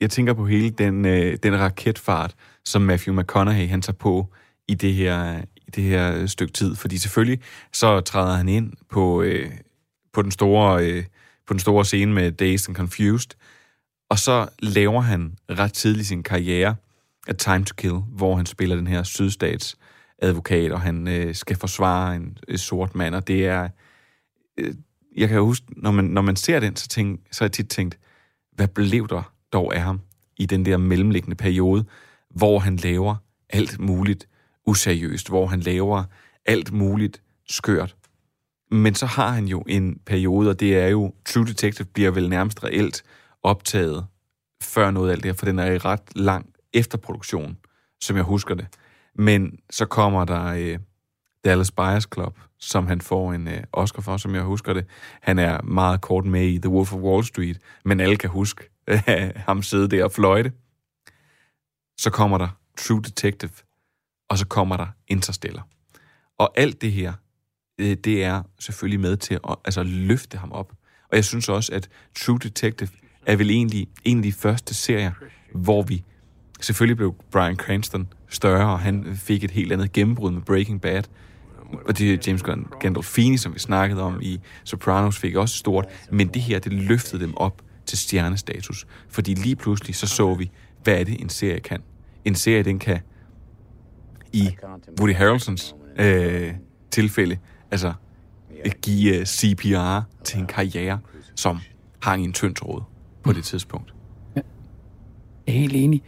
jeg 0.00 0.10
tænker 0.10 0.32
på 0.32 0.46
hele 0.46 0.70
den, 0.70 1.04
øh, 1.04 1.38
den 1.42 1.58
raketfart, 1.58 2.34
som 2.64 2.82
Matthew 2.82 3.20
McConaughey 3.20 3.68
han 3.68 3.82
tager 3.82 3.96
på 3.96 4.34
i 4.68 4.74
det 4.74 4.94
her, 4.94 5.42
i 5.56 5.70
det 5.70 5.84
her 5.84 6.26
stykke 6.26 6.52
tid. 6.52 6.74
Fordi 6.74 6.98
selvfølgelig 6.98 7.40
så 7.72 8.00
træder 8.00 8.36
han 8.36 8.48
ind 8.48 8.72
på, 8.90 9.22
øh, 9.22 9.50
på, 10.12 10.22
den 10.22 10.30
store, 10.30 10.86
øh, 10.86 11.04
på 11.46 11.54
den 11.54 11.60
store 11.60 11.84
scene 11.84 12.12
med 12.12 12.32
Dazed 12.32 12.68
and 12.68 12.76
Confused, 12.76 13.30
og 14.10 14.18
så 14.18 14.48
laver 14.58 15.00
han 15.00 15.36
ret 15.50 15.72
tidligt 15.72 16.06
sin 16.06 16.22
karriere 16.22 16.74
A 17.28 17.32
Time 17.32 17.64
to 17.64 17.74
Kill, 17.76 17.94
hvor 17.94 18.36
han 18.36 18.46
spiller 18.46 18.76
den 18.76 18.86
her 18.86 19.02
sydstats 19.02 19.76
advokat, 20.18 20.72
og 20.72 20.80
han 20.80 21.08
øh, 21.08 21.34
skal 21.34 21.56
forsvare 21.56 22.16
en, 22.16 22.38
øh, 22.48 22.58
sort 22.58 22.94
mand, 22.94 23.14
og 23.14 23.28
det 23.28 23.46
er... 23.46 23.68
Øh, 24.58 24.74
jeg 25.16 25.28
kan 25.28 25.40
huske, 25.40 25.66
når 25.76 25.90
man, 25.90 26.04
når 26.04 26.22
man 26.22 26.36
ser 26.36 26.60
den, 26.60 26.76
så, 26.76 26.88
tænk, 26.88 27.20
så 27.32 27.44
har 27.44 27.46
jeg 27.46 27.52
tit 27.52 27.68
tænkt, 27.68 27.98
hvad 28.52 28.68
blev 28.68 29.08
der 29.08 29.32
dog 29.52 29.74
af 29.74 29.80
ham 29.80 30.00
i 30.36 30.46
den 30.46 30.64
der 30.64 30.76
mellemliggende 30.76 31.36
periode, 31.36 31.84
hvor 32.30 32.58
han 32.58 32.76
laver 32.76 33.16
alt 33.50 33.78
muligt 33.78 34.28
useriøst, 34.66 35.28
hvor 35.28 35.46
han 35.46 35.60
laver 35.60 36.04
alt 36.46 36.72
muligt 36.72 37.22
skørt. 37.48 37.96
Men 38.70 38.94
så 38.94 39.06
har 39.06 39.28
han 39.28 39.44
jo 39.48 39.64
en 39.68 39.98
periode, 40.06 40.50
og 40.50 40.60
det 40.60 40.78
er 40.78 40.88
jo, 40.88 41.14
True 41.24 41.46
Detective 41.46 41.86
bliver 41.86 42.10
vel 42.10 42.28
nærmest 42.28 42.64
reelt 42.64 43.02
optaget 43.42 44.06
før 44.62 44.90
noget 44.90 45.08
af 45.08 45.12
alt 45.12 45.22
det 45.22 45.28
her, 45.28 45.36
for 45.36 45.46
den 45.46 45.58
er 45.58 45.72
i 45.72 45.78
ret 45.78 46.02
lang 46.16 46.46
efterproduktion, 46.72 47.56
som 48.00 48.16
jeg 48.16 48.24
husker 48.24 48.54
det. 48.54 48.66
Men 49.14 49.58
så 49.70 49.86
kommer 49.86 50.24
der 50.24 50.44
øh, 50.44 50.78
Dallas 51.44 51.70
Buyers 51.70 52.08
Club, 52.14 52.38
som 52.64 52.86
han 52.86 53.00
får 53.00 53.32
en 53.32 53.48
øh, 53.48 53.62
Oscar 53.72 54.02
for, 54.02 54.16
som 54.16 54.34
jeg 54.34 54.42
husker 54.42 54.72
det. 54.72 54.86
Han 55.22 55.38
er 55.38 55.62
meget 55.62 56.00
kort 56.00 56.24
med 56.24 56.46
i 56.46 56.58
The 56.58 56.68
Wolf 56.68 56.92
of 56.92 57.00
Wall 57.00 57.24
Street, 57.24 57.58
men 57.84 58.00
alle 58.00 58.16
kan 58.16 58.30
huske 58.30 58.70
øh, 58.86 59.00
ham 59.48 59.62
sidde 59.62 59.88
der 59.88 60.04
og 60.04 60.12
fløjte. 60.12 60.52
Så 61.98 62.10
kommer 62.10 62.38
der 62.38 62.48
True 62.78 63.02
Detective, 63.02 63.50
og 64.28 64.38
så 64.38 64.46
kommer 64.46 64.76
der 64.76 64.86
Interstellar. 65.08 65.66
Og 66.38 66.52
alt 66.56 66.82
det 66.82 66.92
her, 66.92 67.12
øh, 67.78 67.96
det 68.04 68.24
er 68.24 68.42
selvfølgelig 68.58 69.00
med 69.00 69.16
til 69.16 69.34
at 69.34 69.56
altså, 69.64 69.82
løfte 69.82 70.38
ham 70.38 70.52
op. 70.52 70.72
Og 71.10 71.16
jeg 71.16 71.24
synes 71.24 71.48
også, 71.48 71.72
at 71.74 71.88
True 72.16 72.38
Detective 72.38 72.88
er 73.26 73.36
vel 73.36 73.50
egentlig 73.50 73.88
en 74.04 74.16
af 74.16 74.22
de 74.22 74.32
første 74.32 74.74
serier, 74.74 75.12
hvor 75.54 75.82
vi 75.82 76.04
selvfølgelig 76.60 76.96
blev 76.96 77.14
Brian 77.30 77.56
Cranston 77.56 78.08
større, 78.28 78.72
og 78.72 78.80
han 78.80 79.16
fik 79.16 79.44
et 79.44 79.50
helt 79.50 79.72
andet 79.72 79.92
gennembrud 79.92 80.30
med 80.30 80.42
Breaking 80.42 80.80
Bad. 80.80 81.02
Og 81.86 81.98
det 81.98 82.26
James 82.26 82.42
Gandolfini, 82.80 83.36
som 83.36 83.54
vi 83.54 83.58
snakkede 83.58 84.02
om 84.02 84.18
i 84.22 84.40
Sopranos, 84.64 85.18
fik 85.18 85.34
også 85.34 85.56
stort. 85.56 85.86
Men 86.10 86.28
det 86.28 86.42
her, 86.42 86.58
det 86.58 86.72
løftede 86.72 87.22
dem 87.22 87.36
op 87.36 87.62
til 87.86 87.98
stjernestatus. 87.98 88.86
Fordi 89.08 89.34
lige 89.34 89.56
pludselig, 89.56 89.94
så 89.94 90.06
så 90.06 90.34
vi, 90.34 90.50
hvad 90.82 91.00
er 91.00 91.04
det, 91.04 91.20
en 91.20 91.28
serie 91.28 91.60
kan. 91.60 91.82
En 92.24 92.34
serie, 92.34 92.62
den 92.62 92.78
kan 92.78 93.00
i 94.32 94.56
Woody 95.00 95.14
Harrelsons 95.14 95.74
øh, 95.98 96.54
tilfælde, 96.90 97.38
altså 97.70 97.92
øh, 98.64 98.72
give 98.82 99.18
øh, 99.18 99.26
CPR 99.26 100.00
til 100.24 100.40
en 100.40 100.46
karriere, 100.46 100.98
som 101.34 101.58
hang 102.02 102.22
i 102.22 102.24
en 102.24 102.32
tynd 102.32 102.54
tråd 102.54 102.82
på 103.22 103.32
det 103.32 103.44
tidspunkt. 103.44 103.94
Ja. 104.36 104.40
Jeg 105.46 105.54
er 105.54 105.58
helt 105.58 105.76
enig. 105.76 106.02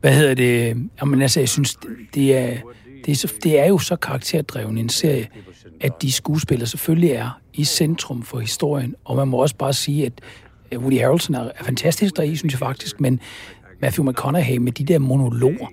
Hvad 0.00 0.14
hedder 0.14 0.34
det? 0.34 0.88
Jamen 1.00 1.22
altså, 1.22 1.40
jeg 1.40 1.48
synes, 1.48 1.78
det 2.14 2.36
er, 2.36 2.58
det 3.06 3.12
er, 3.12 3.16
så, 3.16 3.34
det 3.42 3.60
er 3.60 3.66
jo 3.66 3.78
så 3.78 3.96
karakterdreven 3.96 4.78
en 4.78 4.88
serie, 4.88 5.28
at 5.80 6.02
de 6.02 6.12
skuespillere 6.12 6.66
selvfølgelig 6.66 7.10
er 7.10 7.40
i 7.54 7.64
centrum 7.64 8.22
for 8.22 8.38
historien. 8.38 8.94
Og 9.04 9.16
man 9.16 9.28
må 9.28 9.36
også 9.36 9.56
bare 9.56 9.72
sige, 9.72 10.06
at 10.06 10.22
Woody 10.76 11.00
Harrelson 11.00 11.34
er, 11.34 11.50
er 11.58 11.64
fantastisk 11.64 12.16
deri, 12.16 12.36
synes 12.36 12.52
jeg 12.52 12.58
faktisk, 12.58 13.00
men 13.00 13.20
Matthew 13.80 14.04
McConaughey 14.04 14.56
med 14.56 14.72
de 14.72 14.84
der 14.84 14.98
monologer, 14.98 15.66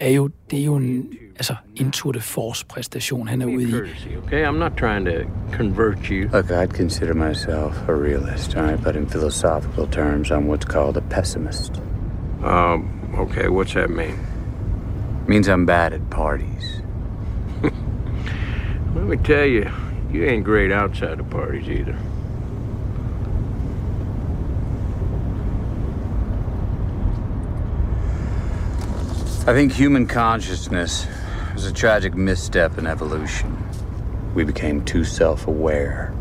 er 0.00 0.10
jo, 0.10 0.30
det 0.50 0.60
er 0.60 0.64
jo 0.64 0.76
en 0.76 1.08
altså, 1.36 1.54
into 1.76 2.12
the 2.12 2.20
force 2.20 2.66
præstation, 2.66 3.28
han 3.28 3.42
er 3.42 3.46
ude 3.46 3.62
i. 3.62 4.16
Okay, 4.26 4.46
I'm 4.48 4.58
not 4.58 4.72
trying 4.76 5.04
to 5.04 5.12
convert 5.52 5.98
you. 6.06 6.28
Look, 6.32 6.50
I'd 6.50 6.74
consider 6.74 7.14
myself 7.14 7.88
a 7.88 7.92
realist, 7.92 8.56
all 8.56 8.64
right? 8.64 8.84
But 8.84 8.96
in 8.96 9.06
philosophical 9.06 9.86
terms, 9.86 10.30
I'm 10.30 10.46
what's 10.48 10.64
called 10.64 10.96
a 10.96 11.00
pessimist. 11.00 11.82
Um, 12.44 12.88
okay, 13.18 13.48
what's 13.48 13.74
that 13.74 13.90
mean? 13.90 14.18
Means 15.26 15.48
I'm 15.48 15.66
bad 15.66 15.92
at 15.92 16.10
parties. 16.10 16.79
Let 18.94 19.04
me 19.04 19.16
tell 19.18 19.46
you, 19.46 19.70
you 20.10 20.24
ain't 20.24 20.44
great 20.44 20.72
outside 20.72 21.20
of 21.20 21.30
parties 21.30 21.68
either. 21.68 21.96
I 29.46 29.54
think 29.54 29.72
human 29.72 30.06
consciousness 30.06 31.06
was 31.54 31.64
a 31.66 31.72
tragic 31.72 32.14
misstep 32.14 32.78
in 32.78 32.86
evolution. 32.86 33.56
We 34.34 34.44
became 34.44 34.84
too 34.84 35.04
self 35.04 35.46
aware. 35.46 36.12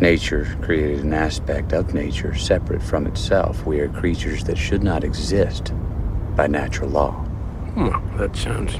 Nature 0.00 0.56
created 0.62 1.04
an 1.04 1.12
aspect 1.12 1.72
of 1.72 1.92
nature 1.92 2.34
separate 2.36 2.82
from 2.82 3.06
itself. 3.06 3.66
We 3.66 3.80
are 3.80 3.88
creatures 3.88 4.44
that 4.44 4.58
should 4.58 4.82
not 4.82 5.02
exist 5.02 5.72
by 6.36 6.46
natural 6.46 6.90
law. 6.90 7.26
Well, 7.76 8.00
that 8.16 8.36
sounds 8.36 8.76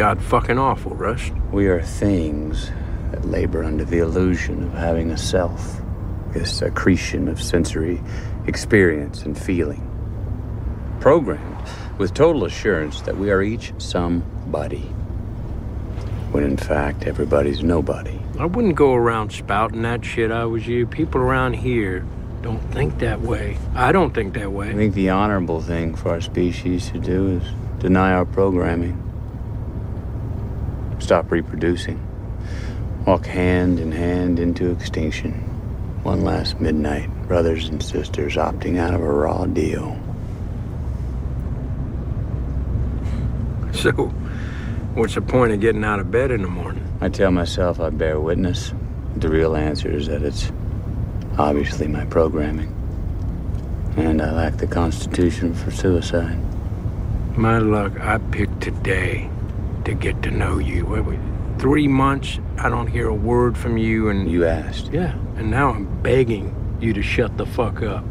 god 0.00 0.22
fucking 0.22 0.56
awful, 0.56 0.92
Rush. 0.92 1.30
We 1.52 1.66
are 1.66 1.82
things 1.82 2.70
that 3.10 3.22
labor 3.26 3.62
under 3.62 3.84
the 3.84 3.98
illusion 3.98 4.62
of 4.62 4.72
having 4.72 5.10
a 5.10 5.18
self, 5.18 5.78
this 6.32 6.62
accretion 6.62 7.28
of 7.28 7.38
sensory 7.38 8.00
experience 8.46 9.24
and 9.24 9.38
feeling. 9.38 9.86
Programmed 11.00 11.68
with 11.98 12.14
total 12.14 12.46
assurance 12.46 13.02
that 13.02 13.18
we 13.18 13.30
are 13.30 13.42
each 13.42 13.74
somebody, 13.76 14.84
when 16.32 16.44
in 16.44 16.56
fact 16.56 17.06
everybody's 17.06 17.62
nobody. 17.62 18.18
I 18.38 18.46
wouldn't 18.46 18.76
go 18.76 18.94
around 18.94 19.32
spouting 19.32 19.82
that 19.82 20.02
shit 20.02 20.32
I 20.32 20.46
was 20.46 20.66
you. 20.66 20.86
People 20.86 21.20
around 21.20 21.56
here 21.56 22.06
don't 22.40 22.62
think 22.72 23.00
that 23.00 23.20
way. 23.20 23.58
I 23.74 23.92
don't 23.92 24.14
think 24.14 24.32
that 24.32 24.50
way. 24.50 24.70
I 24.70 24.74
think 24.74 24.94
the 24.94 25.10
honorable 25.10 25.60
thing 25.60 25.94
for 25.94 26.08
our 26.08 26.22
species 26.22 26.88
to 26.92 26.98
do 26.98 27.36
is 27.36 27.42
deny 27.82 28.12
our 28.12 28.24
programming, 28.24 29.09
stop 31.10 31.32
reproducing, 31.32 31.98
walk 33.04 33.26
hand 33.26 33.80
in 33.80 33.90
hand 33.90 34.38
into 34.38 34.70
extinction. 34.70 35.32
One 36.04 36.22
last 36.22 36.60
midnight, 36.60 37.10
brothers 37.26 37.68
and 37.68 37.82
sisters 37.82 38.36
opting 38.36 38.78
out 38.78 38.94
of 38.94 39.00
a 39.00 39.12
raw 39.12 39.44
deal. 39.46 39.98
So, 43.72 43.90
what's 44.94 45.16
the 45.16 45.20
point 45.20 45.50
of 45.52 45.58
getting 45.58 45.82
out 45.82 45.98
of 45.98 46.12
bed 46.12 46.30
in 46.30 46.42
the 46.42 46.48
morning? 46.48 46.86
I 47.00 47.08
tell 47.08 47.32
myself 47.32 47.80
I 47.80 47.90
bear 47.90 48.20
witness. 48.20 48.72
The 49.16 49.28
real 49.28 49.56
answer 49.56 49.90
is 49.90 50.06
that 50.06 50.22
it's 50.22 50.52
obviously 51.38 51.88
my 51.88 52.04
programming. 52.04 52.72
And 53.96 54.22
I 54.22 54.30
lack 54.30 54.58
the 54.58 54.68
constitution 54.68 55.54
for 55.54 55.72
suicide. 55.72 56.38
My 57.36 57.58
luck, 57.58 57.98
I 57.98 58.18
picked 58.18 58.60
today 58.60 59.28
to 59.90 60.06
get 60.08 60.16
to 60.22 60.30
know 60.30 60.58
you. 60.58 60.84
What, 60.92 61.02
we- 61.08 61.18
three 61.58 61.88
months, 61.88 62.40
I 62.58 62.68
don't 62.68 62.88
hear 62.96 63.06
a 63.08 63.18
word 63.30 63.56
from 63.56 63.76
you, 63.76 64.10
and 64.10 64.28
You 64.30 64.44
asked. 64.44 64.86
yeah, 64.94 65.12
and 65.38 65.50
now 65.50 65.66
I'm 65.74 65.86
begging 66.02 66.44
you 66.82 66.92
to 66.94 67.02
shut 67.02 67.30
the 67.38 67.46
fuck 67.46 67.82
up. 67.82 68.04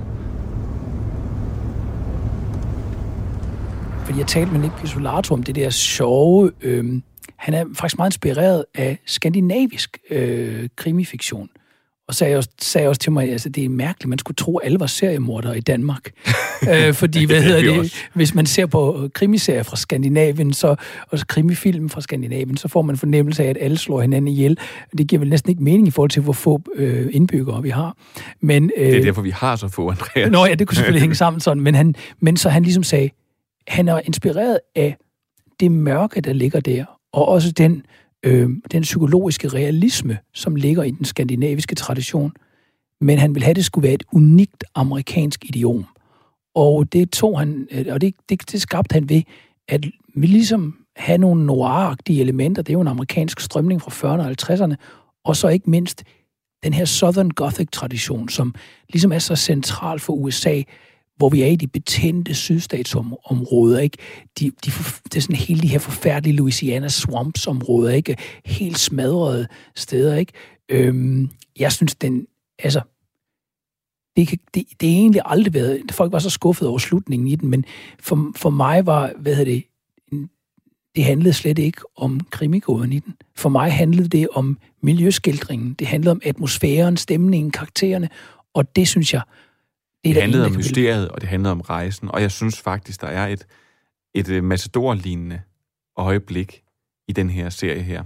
Fordi 4.06 4.19
jeg 4.19 4.27
talte 4.27 4.51
med 4.51 4.60
Nick 4.61 4.73
Pisolato 4.77 5.34
om 5.34 5.43
det 5.43 5.56
der 5.56 5.69
sjove... 5.69 6.51
Øh, 6.61 7.01
han 7.35 7.53
er 7.53 7.65
faktisk 7.73 7.97
meget 7.97 8.10
inspireret 8.10 8.65
af 8.76 8.99
skandinavisk 9.06 9.97
øh, 10.10 10.69
krimifiktion. 10.76 11.49
Og 12.10 12.15
sagde 12.15 12.38
også, 12.38 12.49
sagde 12.61 12.88
også 12.88 13.02
til 13.02 13.11
mig, 13.11 13.23
at 13.23 13.31
altså, 13.31 13.49
det 13.49 13.65
er 13.65 13.69
mærkeligt, 13.69 14.10
man 14.10 14.19
skulle 14.19 14.36
tro, 14.36 14.57
at 14.57 14.65
alle 14.65 14.80
var 14.80 14.88
seriemordere 14.88 15.57
i 15.57 15.61
Danmark. 15.61 16.11
øh, 16.72 16.94
fordi, 16.94 17.26
hvad 17.26 17.38
er 17.38 17.41
hedder 17.41 17.81
det, 17.81 18.07
hvis 18.14 18.36
man 18.36 18.45
ser 18.45 18.65
på 18.65 19.03
øh, 19.03 19.10
krimiserier 19.10 19.64
fra 19.64 19.76
Skandinavien, 19.77 20.53
så, 20.53 20.76
og 21.10 21.19
krimifilm 21.27 21.90
fra 21.90 22.02
Skandinavien, 22.02 22.57
så 22.57 22.68
får 22.68 22.81
man 22.81 22.98
fornemmelse 22.98 23.44
af, 23.44 23.49
at 23.49 23.57
alle 23.60 23.77
slår 23.77 24.02
hinanden 24.02 24.27
ihjel. 24.27 24.57
Det 24.98 25.07
giver 25.07 25.19
vel 25.19 25.30
næsten 25.30 25.49
ikke 25.49 25.64
mening 25.64 25.88
i 25.88 25.91
forhold 25.91 26.10
til, 26.10 26.22
hvor 26.22 26.34
få 26.34 26.61
øh, 26.76 27.07
indbyggere 27.11 27.64
vi 27.64 27.69
har. 27.69 27.98
Men, 28.41 28.72
øh, 28.77 28.88
Det 28.88 28.98
er 28.98 29.03
derfor, 29.03 29.22
vi 29.22 29.30
har 29.30 29.56
så 29.56 29.68
få, 29.68 29.90
Andreas. 29.90 30.31
Nå 30.31 30.45
ja, 30.45 30.53
det 30.53 30.68
kunne 30.68 30.76
selvfølgelig 30.76 31.02
hænge 31.06 31.15
sammen 31.15 31.40
sådan, 31.40 31.64
men, 31.64 31.76
han, 31.76 31.95
men 32.19 32.38
så 32.38 32.49
han 32.49 32.64
ligesom 32.64 32.84
sagde, 32.84 33.10
han 33.68 33.88
er 33.88 34.02
inspireret 34.06 34.60
af 34.76 34.98
det 35.60 35.72
mørke, 35.72 36.22
der 36.22 36.34
ligger 36.34 36.60
der, 36.60 36.86
og 37.14 37.27
også 37.27 37.52
den, 37.52 37.84
øh, 38.26 38.50
den 38.72 38.82
psykologiske 38.82 39.48
realisme, 39.48 40.18
som 40.34 40.56
ligger 40.56 40.84
i 40.84 40.91
den 40.91 41.06
skandinaviske 41.06 41.76
tradition. 41.76 42.32
Men 43.02 43.18
han 43.18 43.36
ville 43.36 43.44
have, 43.44 43.52
at 43.52 43.56
det 43.56 43.66
skulle 43.66 43.84
være 43.84 43.94
et 43.94 44.04
unikt 44.14 44.64
amerikansk 44.76 45.46
idiom. 45.46 45.86
Og 46.56 46.94
det 46.94 47.12
tog 47.12 47.40
han, 47.40 47.68
øh, 47.72 47.86
og 47.90 48.02
det, 48.02 48.16
det, 48.30 48.52
det 48.52 48.62
skabte 48.62 48.94
han 48.94 49.10
ved, 49.10 49.22
at 49.68 49.86
vi 50.16 50.28
ligesom 50.28 50.76
have 50.96 51.18
nogle 51.18 51.46
noir 51.46 51.96
elementer, 52.10 52.62
det 52.62 52.70
er 52.70 52.74
jo 52.74 52.82
en 52.82 52.88
amerikansk 52.88 53.40
strømning 53.40 53.82
fra 53.82 53.91
40'erne 53.91 54.22
og 54.22 54.54
50'erne, 54.54 54.76
og 55.26 55.36
så 55.36 55.48
ikke 55.48 55.70
mindst 55.70 56.04
den 56.64 56.74
her 56.74 56.86
Southern 56.86 57.30
Gothic-tradition, 57.30 58.30
som 58.30 58.56
ligesom 58.90 59.12
er 59.12 59.20
så 59.20 59.36
central 59.36 60.00
for 60.00 60.14
USA, 60.14 60.62
hvor 61.20 61.30
vi 61.30 61.41
er 61.41 61.48
i 61.48 61.56
de 61.56 61.68
betændte 61.68 62.34
sydstatsområder, 62.34 63.80
ikke? 63.80 63.98
De, 64.40 64.46
de, 64.46 64.72
det 65.04 65.16
er 65.16 65.22
sådan 65.22 65.36
hele 65.36 65.62
de 65.62 65.68
her 65.68 65.80
forfærdelige 65.80 66.36
Louisiana 66.36 66.88
swamps-områder, 66.88 67.91
ikke? 67.91 68.18
Helt 68.46 68.80
smadrede 68.80 69.48
steder, 69.76 70.16
ikke? 70.16 70.34
Øhm, 70.70 71.30
jeg 71.60 71.72
synes, 71.72 71.96
den, 71.96 72.28
altså, 72.60 72.82
det, 74.16 74.28
kan, 74.28 74.38
det, 74.54 74.64
det 74.82 74.90
er 74.90 74.94
egentlig 74.94 75.22
aldrig 75.26 75.54
været, 75.54 75.82
folk 75.91 76.12
var 76.12 76.20
så 76.20 76.30
skuffet 76.30 76.68
over 76.68 76.78
slutningen 76.78 77.28
i 77.28 77.36
den, 77.36 77.50
men 77.50 77.66
for, 78.00 78.32
for 78.36 78.50
mig 78.50 78.86
var, 78.86 79.12
hvad 79.18 79.36
hedder 79.36 79.52
det, 79.52 79.64
det 80.96 81.04
handlede 81.04 81.34
slet 81.34 81.60
ikke 81.60 81.82
om 81.98 82.20
krimigåden 82.20 82.94
i 82.94 83.00
den. 83.00 83.16
For 83.36 83.50
mig 83.50 83.74
handlede 83.74 84.08
det 84.10 84.28
om 84.34 84.58
miljøskildringen, 84.82 85.74
det 85.74 85.88
handlede 85.88 86.12
om 86.12 86.22
atmosfæren, 86.24 86.98
stemningen, 86.98 87.52
karaktererne, 87.52 88.10
og 88.54 88.76
det 88.76 88.88
synes 88.88 89.14
jeg, 89.14 89.22
det 90.04 90.16
Det 90.16 90.22
handlede 90.22 90.46
om 90.46 90.52
mysteriet, 90.52 91.10
og 91.10 91.22
det 91.22 91.30
handlede 91.30 91.52
om 91.52 91.62
rejsen. 91.62 92.12
Og 92.12 92.22
jeg 92.22 92.32
synes 92.32 92.62
faktisk, 92.62 93.02
der 93.02 93.08
er 93.08 93.28
et, 93.28 93.48
et 94.14 94.30
øh, 94.30 94.44
matador-lignende 94.44 95.42
øjeblik 95.98 96.64
i 97.08 97.12
den 97.12 97.30
her 97.30 97.50
serie 97.50 97.82
her. 97.82 98.04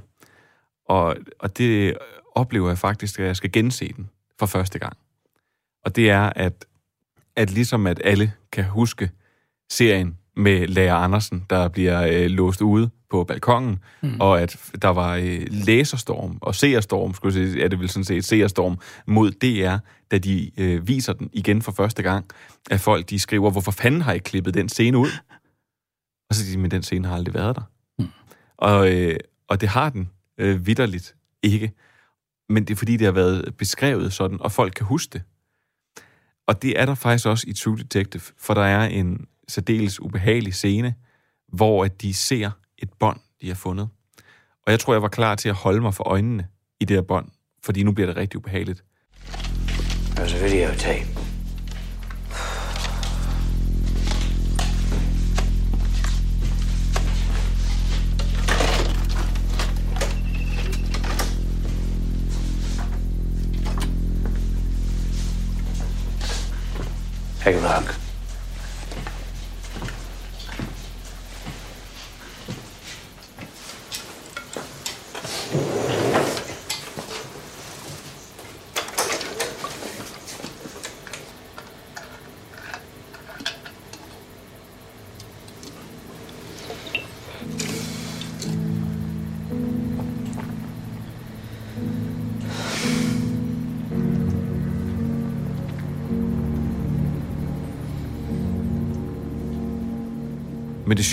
Og, 0.86 1.16
og 1.40 1.58
det 1.58 1.98
oplever 2.36 2.68
jeg 2.68 2.78
faktisk, 2.78 3.20
at 3.20 3.26
jeg 3.26 3.36
skal 3.36 3.52
gense 3.52 3.94
den 3.94 4.10
for 4.40 4.46
første 4.46 4.80
gang. 4.80 4.98
Og 5.86 5.96
det 5.96 6.10
er, 6.10 6.30
at, 6.36 6.66
at 7.36 7.52
ligesom 7.52 7.88
at 7.88 8.02
alle 8.04 8.34
kan 8.52 8.64
huske 8.64 9.12
serien 9.70 10.18
med 10.36 10.68
Lærer 10.68 10.96
Andersen, 10.96 11.46
der 11.50 11.68
bliver 11.68 12.08
øh, 12.12 12.26
låst 12.30 12.62
ude 12.62 12.90
på 13.10 13.24
balkongen, 13.24 13.80
Mm. 14.02 14.22
og 14.22 14.42
at 14.42 14.58
der 14.82 14.88
var 14.88 15.16
øh, 15.16 15.48
læserstorm 15.50 16.38
og 16.42 16.56
seerstorm, 16.56 17.14
skulle 17.14 17.40
jeg 17.40 17.50
sige, 17.52 17.64
er 17.64 17.68
det 17.68 17.80
vel 17.80 17.90
sådan 17.90 18.04
set 18.04 18.26
seerstorm 18.26 18.78
mod 19.08 19.32
DR, 19.32 19.78
da 20.12 20.18
de 20.18 20.52
øh, 20.58 20.88
viser 20.88 21.14
den 21.14 21.30
igen 21.34 21.62
for 21.62 21.72
første 21.72 22.04
gang, 22.04 22.26
at 22.72 22.80
folk 22.80 23.10
de 23.10 23.20
skriver, 23.20 23.52
hvorfor 23.52 23.72
fanden 23.72 24.02
har 24.02 24.14
I 24.14 24.18
klippet 24.18 24.54
den 24.54 24.70
scene 24.70 24.98
ud? 24.98 25.10
Og 26.30 26.36
så 26.36 26.42
siger 26.46 26.58
de, 26.58 26.62
men 26.62 26.72
den 26.72 26.84
scene 26.84 27.08
har 27.08 27.16
aldrig 27.16 27.34
været 27.34 27.56
der. 27.56 27.62
Mm. 28.00 28.08
Og, 28.58 28.92
øh, 28.94 29.16
og 29.48 29.62
det 29.62 29.70
har 29.70 29.90
den 29.90 30.10
øh, 30.38 30.66
vidderligt 30.68 31.16
ikke. 31.44 31.72
Men 32.50 32.66
det 32.66 32.74
er 32.74 32.78
fordi, 32.78 32.98
det 32.98 33.06
har 33.06 33.12
været 33.12 33.56
beskrevet 33.58 34.14
sådan, 34.14 34.42
og 34.42 34.52
folk 34.52 34.74
kan 34.74 34.86
huske 34.86 35.10
det. 35.14 35.22
Og 36.48 36.62
det 36.62 36.80
er 36.82 36.86
der 36.86 36.96
faktisk 36.96 37.28
også 37.28 37.46
i 37.48 37.54
True 37.54 37.78
Detective, 37.78 38.22
for 38.40 38.54
der 38.54 38.62
er 38.62 38.86
en 38.88 39.26
særdeles 39.48 40.02
ubehagelig 40.02 40.54
scene, 40.54 40.96
hvor 41.48 41.86
at 41.86 42.02
de 42.02 42.14
ser 42.14 42.52
et 42.78 42.90
bånd, 43.00 43.20
de 43.42 43.48
har 43.48 43.56
fundet. 43.56 43.90
Og 44.66 44.72
jeg 44.72 44.80
tror, 44.80 44.94
jeg 44.94 45.02
var 45.02 45.08
klar 45.08 45.36
til 45.36 45.50
at 45.50 45.56
holde 45.56 45.82
mig 45.82 45.94
for 45.94 46.08
øjnene 46.08 46.48
i 46.80 46.86
det 46.86 46.98
her 46.98 47.02
bånd, 47.02 47.28
fordi 47.64 47.84
nu 47.84 47.92
bliver 47.92 48.08
det 48.08 48.18
rigtig 48.18 48.38
ubehageligt. 48.38 48.84
There's 50.14 50.20
a 50.20 50.22
altså 50.22 50.44
videotape. 50.44 51.24
Hey, 67.44 67.62
look. 67.62 68.03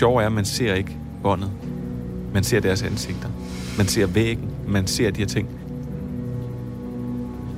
Sjove 0.00 0.22
er, 0.22 0.26
at 0.26 0.32
man 0.32 0.44
ser 0.44 0.74
ikke 0.74 0.96
båndet. 1.22 1.50
Man 2.34 2.44
ser 2.44 2.60
deres 2.60 2.82
ansigter. 2.82 3.28
Man 3.78 3.86
ser 3.86 4.06
væggen. 4.06 4.50
Man 4.68 4.86
ser 4.86 5.10
de 5.10 5.20
her 5.20 5.26
ting. 5.26 5.48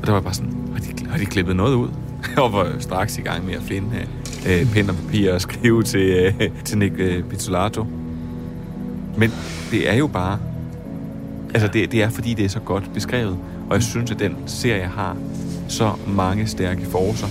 Og 0.01 0.07
der 0.07 0.13
var 0.13 0.21
bare 0.21 0.35
sådan, 0.35 0.53
har 0.73 0.81
de, 0.81 1.07
har 1.07 1.19
de 1.19 1.25
klippet 1.25 1.57
noget 1.57 1.75
ud? 1.75 1.89
Jeg 2.37 2.53
var 2.53 2.73
straks 2.79 3.19
i 3.19 3.21
gang 3.21 3.47
med 3.47 3.55
at 3.55 3.63
finde 3.63 3.89
øh, 4.47 4.61
øh, 4.61 4.73
pen 4.73 4.91
og 4.91 4.97
papir 4.97 5.33
og 5.33 5.41
skrive 5.41 5.83
til, 5.83 6.35
øh, 6.41 6.49
til 6.65 6.79
Nick 6.79 6.95
øh, 6.99 7.25
Pizzolato. 7.25 7.87
Men 9.17 9.31
det 9.71 9.91
er 9.91 9.95
jo 9.95 10.07
bare... 10.07 10.39
Altså, 11.55 11.69
det, 11.69 11.93
det 11.93 12.03
er 12.03 12.11
fordi, 12.11 12.35
det 12.35 12.45
er 12.45 12.49
så 12.49 12.61
godt 12.61 12.91
beskrevet. 12.95 13.39
Og 13.71 13.75
jeg 13.75 13.83
synes, 13.83 14.11
at 14.11 14.19
den 14.19 14.37
serie 14.47 14.87
har 14.87 15.17
så 15.69 15.93
mange 16.07 16.47
stærke 16.47 16.87
forser. 16.87 17.27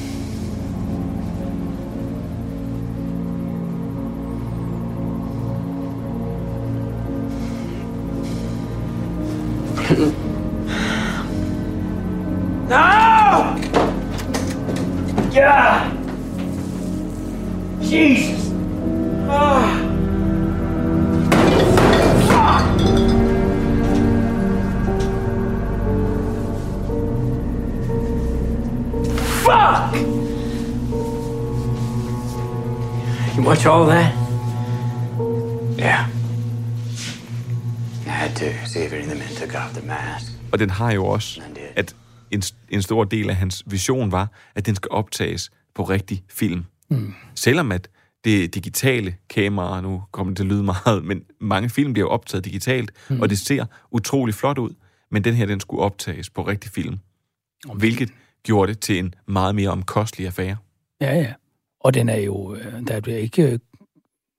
Har 40.81 40.91
jo 40.91 41.05
også, 41.05 41.41
at 41.75 41.95
en, 42.31 42.41
en 42.69 42.81
stor 42.81 43.03
del 43.03 43.29
af 43.29 43.35
hans 43.35 43.63
vision 43.65 44.11
var, 44.11 44.31
at 44.55 44.65
den 44.65 44.75
skal 44.75 44.87
optages 44.91 45.51
på 45.75 45.83
rigtig 45.83 46.23
film. 46.29 46.65
Mm. 46.89 47.13
Selvom 47.35 47.71
at 47.71 47.87
det 48.23 48.55
digitale 48.55 49.15
kamera, 49.29 49.81
nu 49.81 50.03
kommer 50.11 50.31
det 50.31 50.37
til 50.37 50.43
at 50.43 50.49
lyde 50.49 50.63
meget, 50.85 51.03
men 51.05 51.23
mange 51.39 51.69
film 51.69 51.93
bliver 51.93 52.07
jo 52.07 52.09
optaget 52.09 52.45
digitalt, 52.45 52.91
Mm. 53.09 53.21
og 53.21 53.29
det 53.29 53.39
ser 53.39 53.65
utrolig 53.91 54.35
flot 54.35 54.57
ud, 54.57 54.69
men 55.11 55.23
den 55.23 55.33
her, 55.33 55.45
den 55.45 55.59
skulle 55.59 55.83
optages 55.83 56.29
på 56.29 56.41
rigtig 56.41 56.71
film. 56.71 56.97
Hvilket 57.75 58.09
gjorde 58.43 58.73
det 58.73 58.79
til 58.79 58.99
en 58.99 59.13
meget 59.27 59.55
mere 59.55 59.69
omkostelig 59.69 60.27
affære. 60.27 60.55
Ja, 61.01 61.15
ja. 61.15 61.33
Og 61.79 61.93
den 61.93 62.09
er 62.09 62.17
jo, 62.19 62.55
øh, 62.55 62.87
der 62.87 62.99
bliver 63.01 63.17
ikke 63.17 63.51
øh, 63.51 63.59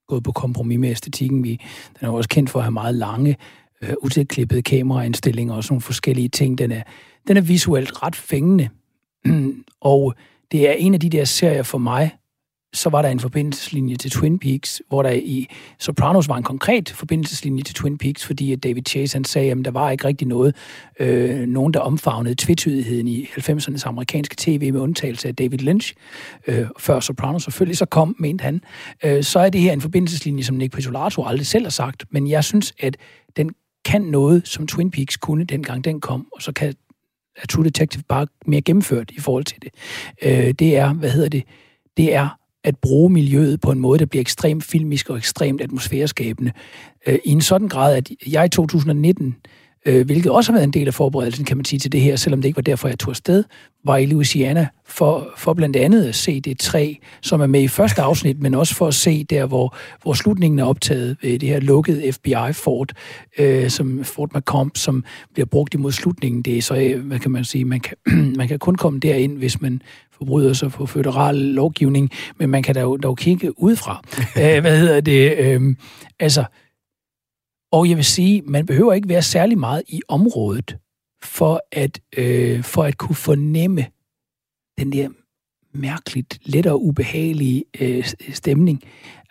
gået 0.09 0.23
på 0.23 0.33
kompromis 0.33 0.79
med 0.79 0.91
æstetikken. 0.91 1.45
Vi, 1.45 1.51
den 1.89 1.99
er 2.01 2.07
jo 2.07 2.15
også 2.15 2.29
kendt 2.29 2.51
for 2.51 2.59
at 2.59 2.65
have 2.65 2.73
meget 2.73 2.95
lange, 2.95 3.37
øh, 3.83 3.95
utilklippede 4.03 4.63
kameraindstillinger 4.63 5.55
og 5.55 5.65
sådan 5.65 5.73
nogle 5.75 5.83
forskellige 5.83 6.29
ting. 6.29 6.59
Den 6.59 6.73
er, 6.73 6.83
den 7.29 7.37
er 7.37 7.41
visuelt 7.41 8.03
ret 8.03 8.17
fængende. 8.17 8.69
og 9.81 10.15
det 10.53 10.69
er 10.69 10.73
en 10.73 10.95
af 10.95 11.01
de 11.01 11.09
der 11.09 11.25
serier 11.25 11.63
for 11.63 11.79
mig, 11.79 12.11
så 12.75 12.91
var 12.91 13.03
der 13.03 13.09
en 13.09 13.21
forbindelseslinje 13.21 13.97
til 13.97 14.11
Twin 14.11 14.39
Peaks, 14.39 14.83
hvor 14.89 15.03
der 15.03 15.11
i 15.11 15.47
Sopranos 15.79 16.29
var 16.29 16.37
en 16.37 16.43
konkret 16.43 16.91
forbindelseslinje 16.91 17.63
til 17.63 17.75
Twin 17.75 17.99
Peaks, 17.99 18.27
fordi 18.27 18.53
at 18.53 18.63
David 18.63 18.83
Chase 18.89 19.15
han 19.15 19.25
sagde, 19.25 19.51
at 19.51 19.59
der 19.65 19.71
var 19.71 19.91
ikke 19.91 20.05
rigtig 20.05 20.29
noget, 20.29 20.57
øh, 21.01 21.41
nogen 21.41 21.75
der 21.75 21.81
omfavnede 21.81 22.35
tvetydigheden 22.39 23.09
i 23.09 23.25
90'ernes 23.25 23.87
amerikanske 23.87 24.35
tv, 24.39 24.73
med 24.73 24.81
undtagelse 24.81 25.29
af 25.29 25.37
David 25.37 25.59
Lynch, 25.59 25.95
øh, 26.47 26.67
før 26.79 27.01
Sopranos 27.01 27.43
selvfølgelig 27.43 27.77
så 27.77 27.87
kom, 27.87 28.17
mente 28.19 28.43
han. 28.43 28.61
Øh, 29.05 29.23
så 29.23 29.39
er 29.39 29.51
det 29.51 29.61
her 29.61 29.73
en 29.73 29.81
forbindelseslinje, 29.81 30.45
som 30.45 30.57
Nick 30.57 30.75
Pizzolatto 30.75 31.25
aldrig 31.25 31.47
selv 31.47 31.65
har 31.65 31.71
sagt, 31.71 32.05
men 32.11 32.29
jeg 32.29 32.45
synes, 32.45 32.75
at 32.81 32.97
den 33.37 33.51
kan 33.85 34.03
noget, 34.03 34.49
som 34.49 34.67
Twin 34.67 34.91
Peaks 34.91 35.17
kunne, 35.17 35.45
dengang 35.45 35.85
den 35.85 36.01
kom, 36.01 36.27
og 36.33 36.43
så 36.43 36.53
kan 36.53 36.75
er 37.37 37.47
True 37.47 37.65
Detective 37.65 38.03
bare 38.09 38.27
mere 38.47 38.61
gennemført 38.61 39.11
i 39.11 39.21
forhold 39.21 39.45
til 39.45 39.63
det. 39.63 39.71
Øh, 40.23 40.55
det 40.55 40.77
er, 40.77 40.93
hvad 40.93 41.11
hedder 41.11 41.29
det, 41.29 41.45
det 41.97 42.15
er 42.15 42.29
at 42.65 42.77
bruge 42.77 43.11
miljøet 43.11 43.61
på 43.61 43.71
en 43.71 43.79
måde, 43.79 43.99
der 43.99 44.07
bliver 44.07 44.21
ekstremt 44.21 44.65
filmisk 44.65 45.11
og 45.11 45.17
ekstremt 45.17 45.61
atmosfæreskabende. 45.61 46.53
Øh, 47.07 47.19
I 47.25 47.31
en 47.31 47.41
sådan 47.41 47.69
grad, 47.69 47.97
at 47.97 48.11
jeg 48.27 48.45
i 48.45 48.49
2019, 48.49 49.37
øh, 49.87 50.07
hvilket 50.07 50.33
også 50.33 50.53
har 50.53 50.59
været 50.59 50.67
en 50.67 50.73
del 50.73 50.87
af 50.87 50.95
forberedelsen, 50.95 51.45
kan 51.45 51.57
man 51.57 51.65
sige, 51.65 51.81
til 51.81 51.93
det 51.93 52.01
her, 52.01 52.17
selvom 52.17 52.43
det 52.43 52.49
ikke 52.49 52.57
var 52.57 52.63
derfor, 52.63 52.89
jeg 52.89 52.99
tog 52.99 53.11
afsted, 53.11 53.45
var 53.85 53.97
i 53.97 54.07
Louisiana 54.07 54.69
for, 54.87 55.29
for 55.37 55.55
blandt 55.55 55.77
andet 55.77 56.05
at 56.05 56.15
se 56.15 56.41
det 56.41 56.59
træ, 56.59 56.95
som 57.23 57.41
er 57.41 57.47
med 57.47 57.63
i 57.63 57.69
første 57.69 58.03
afsnit, 58.03 58.41
men 58.41 58.55
også 58.55 58.75
for 58.75 58.87
at 58.87 58.95
se 58.95 59.25
der, 59.25 59.47
hvor, 59.47 59.77
hvor 60.03 60.13
slutningen 60.13 60.59
er 60.59 60.65
optaget 60.65 61.17
ved 61.23 61.39
det 61.39 61.49
her 61.49 61.61
lukkede 61.61 62.13
FBI-fort, 62.13 62.93
øh, 63.39 63.71
som 63.71 64.05
Fort 64.05 64.31
McComb, 64.35 64.77
som 64.77 65.05
bliver 65.35 65.47
brugt 65.47 65.75
imod 65.75 65.93
slutningen. 65.93 66.43
Det 66.43 66.59
er 66.59 66.63
så, 66.63 66.77
øh, 66.77 67.07
hvad 67.07 67.19
kan 67.19 67.31
man 67.31 67.45
sige, 67.45 67.65
man 67.65 67.81
kan, 67.81 67.97
man 68.39 68.49
kan 68.49 68.59
kun 68.59 68.75
komme 68.75 69.01
derind, 69.01 69.39
hvis 69.39 69.61
man 69.61 69.83
forbryder 70.19 70.53
sig 70.53 70.71
på 70.71 70.87
føderal 70.87 71.37
lovgivning, 71.37 72.11
men 72.39 72.51
man 72.51 72.63
kan 72.63 72.75
dog, 72.75 73.03
dog 73.03 73.17
kigge 73.17 73.63
udefra. 73.63 74.03
øh, 74.43 74.61
hvad 74.61 74.79
hedder 74.79 75.01
det? 75.01 75.39
Øh, 75.39 75.75
altså, 76.21 76.45
og 77.73 77.89
jeg 77.89 77.97
vil 77.97 78.05
sige, 78.05 78.43
man 78.43 78.67
behøver 78.67 78.93
ikke 78.93 79.09
være 79.09 79.23
særlig 79.23 79.59
meget 79.59 79.83
i 79.89 80.01
området, 80.09 80.77
for 81.23 81.61
at, 81.73 82.01
øh, 82.17 82.65
for 82.65 82.83
at 82.85 82.99
kunne 82.99 83.17
fornemme 83.17 83.87
den 84.79 84.93
der 84.93 85.09
mærkeligt, 85.75 86.39
let 86.45 86.67
og 86.67 86.85
ubehagelige 86.85 87.65
øh, 87.81 88.07
stemning. 88.33 88.83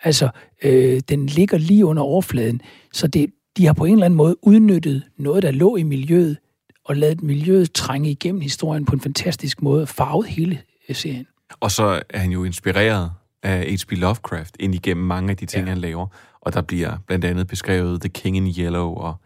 Altså, 0.02 0.28
øh, 0.62 1.00
den 1.08 1.26
ligger 1.26 1.58
lige 1.58 1.86
under 1.86 2.02
overfladen, 2.02 2.60
så 2.92 3.06
det, 3.06 3.30
de 3.56 3.66
har 3.66 3.72
på 3.72 3.84
en 3.84 3.92
eller 3.92 4.04
anden 4.04 4.16
måde 4.16 4.36
udnyttet 4.42 5.02
noget, 5.16 5.42
der 5.42 5.50
lå 5.50 5.76
i 5.76 5.82
miljøet, 5.82 6.38
og 6.84 6.96
lavet 6.96 7.22
miljøet 7.22 7.72
trænge 7.72 8.10
igennem 8.10 8.40
historien 8.40 8.84
på 8.84 8.92
en 8.92 9.00
fantastisk 9.00 9.62
måde, 9.62 9.86
farvet 9.86 10.26
hele 10.26 10.62
øh, 10.88 10.96
serien. 10.96 11.26
Og 11.60 11.70
så 11.70 12.02
er 12.10 12.18
han 12.18 12.30
jo 12.30 12.44
inspireret 12.44 13.10
af 13.42 13.66
H.P. 13.66 13.92
Lovecraft 13.92 14.56
ind 14.60 14.74
igennem 14.74 15.06
mange 15.06 15.30
af 15.30 15.36
de 15.36 15.46
ting, 15.46 15.64
ja. 15.64 15.68
han 15.68 15.78
laver. 15.78 16.06
Og 16.42 16.52
der 16.52 16.62
bliver 16.62 16.98
blandt 17.06 17.24
andet 17.24 17.46
beskrevet 17.46 18.00
The 18.00 18.08
King 18.08 18.36
in 18.36 18.54
Yellow, 18.58 18.94
og 18.94 19.16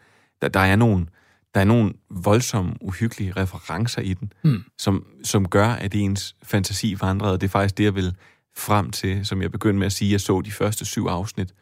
der, 0.42 0.48
der 0.48 0.60
er 0.60 0.76
nogle 0.76 1.06
der 1.54 1.60
er 1.60 1.64
nogle 1.64 1.94
voldsomme, 2.10 2.74
uhyggelige 2.80 3.32
referencer 3.32 4.02
i 4.02 4.14
den, 4.14 4.32
Mm. 4.44 4.64
som, 4.78 5.06
som 5.24 5.48
gør, 5.48 5.68
at 5.68 5.94
ens 5.94 6.36
fantasi 6.42 6.96
vandrede. 7.00 7.32
Det 7.32 7.42
er 7.42 7.48
faktisk 7.48 7.78
det, 7.78 7.84
jeg 7.84 7.94
vil 7.94 8.16
frem 8.56 8.90
til, 8.90 9.26
som 9.26 9.42
jeg 9.42 9.52
begyndte 9.52 9.78
med 9.78 9.86
at 9.86 9.92
sige. 9.92 10.12
Jeg 10.12 10.20
så 10.20 10.40
de 10.40 10.52
første 10.52 10.84
syv 10.84 11.06
afsnit, 11.06 11.54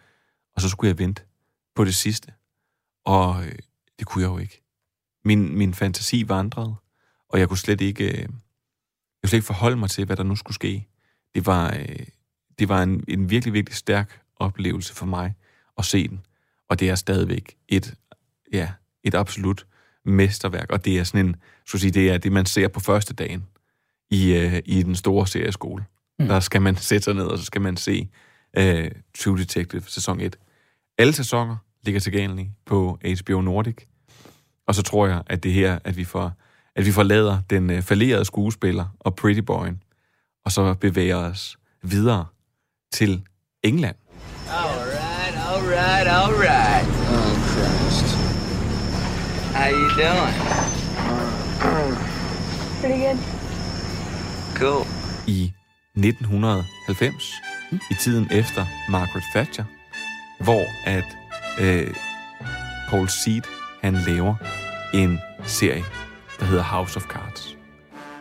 og 0.57 0.63
så 0.63 0.69
skulle 0.69 0.89
jeg 0.89 0.99
vente 0.99 1.23
på 1.75 1.85
det 1.85 1.95
sidste. 1.95 2.33
Og 3.05 3.45
øh, 3.47 3.59
det 3.99 4.07
kunne 4.07 4.23
jeg 4.23 4.29
jo 4.31 4.39
ikke. 4.39 4.63
Min, 5.25 5.59
min 5.59 5.75
fantasi 5.75 6.29
vandrede, 6.29 6.75
og 7.29 7.39
jeg 7.39 7.49
kunne 7.49 7.59
slet 7.59 7.81
ikke, 7.81 8.05
øh, 8.05 8.19
jeg 8.19 8.29
kunne 9.23 9.29
slet 9.29 9.39
ikke 9.39 9.47
forholde 9.47 9.77
mig 9.77 9.91
til, 9.91 10.05
hvad 10.07 10.17
der 10.17 10.23
nu 10.23 10.37
skulle 10.37 10.55
ske. 10.55 10.89
Det 11.35 11.47
var, 11.47 11.75
øh, 11.79 12.07
det 12.59 12.69
var 12.69 12.83
en, 12.83 13.05
en 13.09 13.31
virkelig, 13.31 13.53
virkelig 13.53 13.77
stærk 13.77 14.21
oplevelse 14.37 14.95
for 14.95 15.07
mig 15.07 15.35
at 15.79 15.85
se 15.85 16.09
den. 16.09 16.21
Og 16.71 16.81
det 16.81 16.91
er 16.91 16.95
stadigvæk 16.95 17.57
et, 17.69 17.95
ja, 18.53 18.69
et 19.05 19.15
absolut 19.15 19.67
mesterværk, 20.05 20.71
og 20.71 20.85
det 20.85 20.99
er 20.99 21.05
sådan 21.05 21.27
en, 21.27 21.37
skulle 21.67 21.81
sige, 21.81 21.91
det 21.91 22.11
er 22.11 22.19
det, 22.19 22.33
man 22.33 22.47
ser 22.47 22.69
på 22.69 22.81
første 22.81 23.15
dagen 23.15 23.45
i, 24.11 24.33
øh, 24.33 24.63
i 24.65 24.83
den 24.83 24.95
store 24.95 25.27
serieskole. 25.27 25.85
Mm. 26.19 26.27
Der 26.27 26.41
skal 26.41 26.63
man 26.63 26.77
sætte 26.91 27.05
sig 27.05 27.15
ned, 27.15 27.25
og 27.25 27.39
så 27.39 27.45
skal 27.45 27.61
man 27.61 27.77
se 27.77 28.09
øh, 28.57 28.91
True 29.19 29.39
Detective 29.39 29.83
sæson 29.87 30.21
1. 30.21 30.37
Alle 30.99 31.13
sæsoner 31.13 31.57
ligger 31.83 32.01
tilgængelige 32.01 32.53
på 32.67 32.99
HBO 33.23 33.41
Nordic, 33.41 33.77
og 34.67 34.75
så 34.75 34.83
tror 34.83 35.07
jeg, 35.07 35.23
at 35.27 35.43
det 35.43 35.53
her, 35.53 35.79
at 35.85 35.97
vi 35.97 36.05
får, 36.05 36.33
at 36.77 36.87
vi 36.87 36.93
forlader 36.93 37.39
den 37.51 37.71
øh, 37.71 37.83
fallerede 37.83 38.25
skuespiller 38.25 38.87
og 39.01 39.17
Pretty 39.17 39.41
Boyen, 39.41 39.83
og 40.45 40.53
så 40.53 40.75
bevæger 40.75 41.17
os 41.17 41.59
videre 41.83 42.27
til 42.93 43.23
England. 43.63 43.97
Alright, 45.85 46.07
alright, 46.07 46.09
alright. 46.09 46.85
Oh, 47.13 47.35
Christ. 47.53 48.09
How 49.53 49.69
you 49.69 49.89
doing? 50.01 50.35
Pretty 52.81 53.01
good. 53.05 53.19
Cool. 54.55 54.87
i 55.27 55.53
1990, 55.95 57.35
mm. 57.71 57.81
i 57.91 57.95
tiden 57.95 58.29
efter 58.31 58.67
Margaret 58.89 59.25
Thatcher, 59.35 59.65
hvor 60.41 60.65
at 60.87 61.05
øh, 61.61 61.95
Paul 62.89 63.09
Seed, 63.09 63.43
han 63.83 63.95
laver 63.95 64.35
en 64.95 65.21
serie, 65.47 65.85
der 66.41 66.45
hedder 66.47 66.63
House 66.63 66.97
of 66.97 67.03
Cards. 67.03 67.57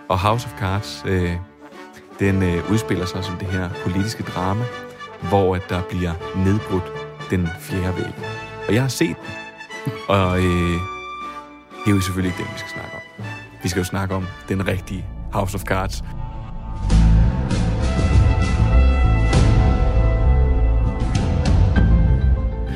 Og 0.10 0.20
House 0.20 0.48
of 0.48 0.60
Cards, 0.60 1.04
øh, 1.06 1.36
den 2.20 2.44
øh, 2.44 2.72
udspiller 2.72 3.06
sig 3.06 3.24
som 3.24 3.38
det 3.38 3.48
her 3.48 3.70
politiske 3.84 4.24
drama, 4.24 4.66
hvor 5.30 5.56
at 5.56 5.70
der 5.70 5.82
bliver 5.90 6.14
nedbrudt 6.36 7.03
den 7.30 7.48
fjerde 7.60 7.98
væg. 7.98 8.14
Og 8.68 8.74
jeg 8.74 8.82
har 8.82 8.90
set 8.90 9.16
den, 9.86 9.94
og 10.08 10.38
øh, 10.38 10.44
det 11.86 11.92
er 11.92 11.96
jo 11.96 12.02
selvfølgelig 12.02 12.30
ikke 12.30 12.44
den, 12.44 12.54
vi 12.54 12.60
skal 12.60 12.72
snakke 12.72 12.92
om. 12.96 13.24
Vi 13.64 13.70
skal 13.70 13.80
jo 13.80 13.86
snakke 13.86 14.16
om 14.16 14.26
den 14.50 14.68
rigtige 14.68 15.06
House 15.32 15.56
of 15.56 15.62
Cards. 15.62 16.04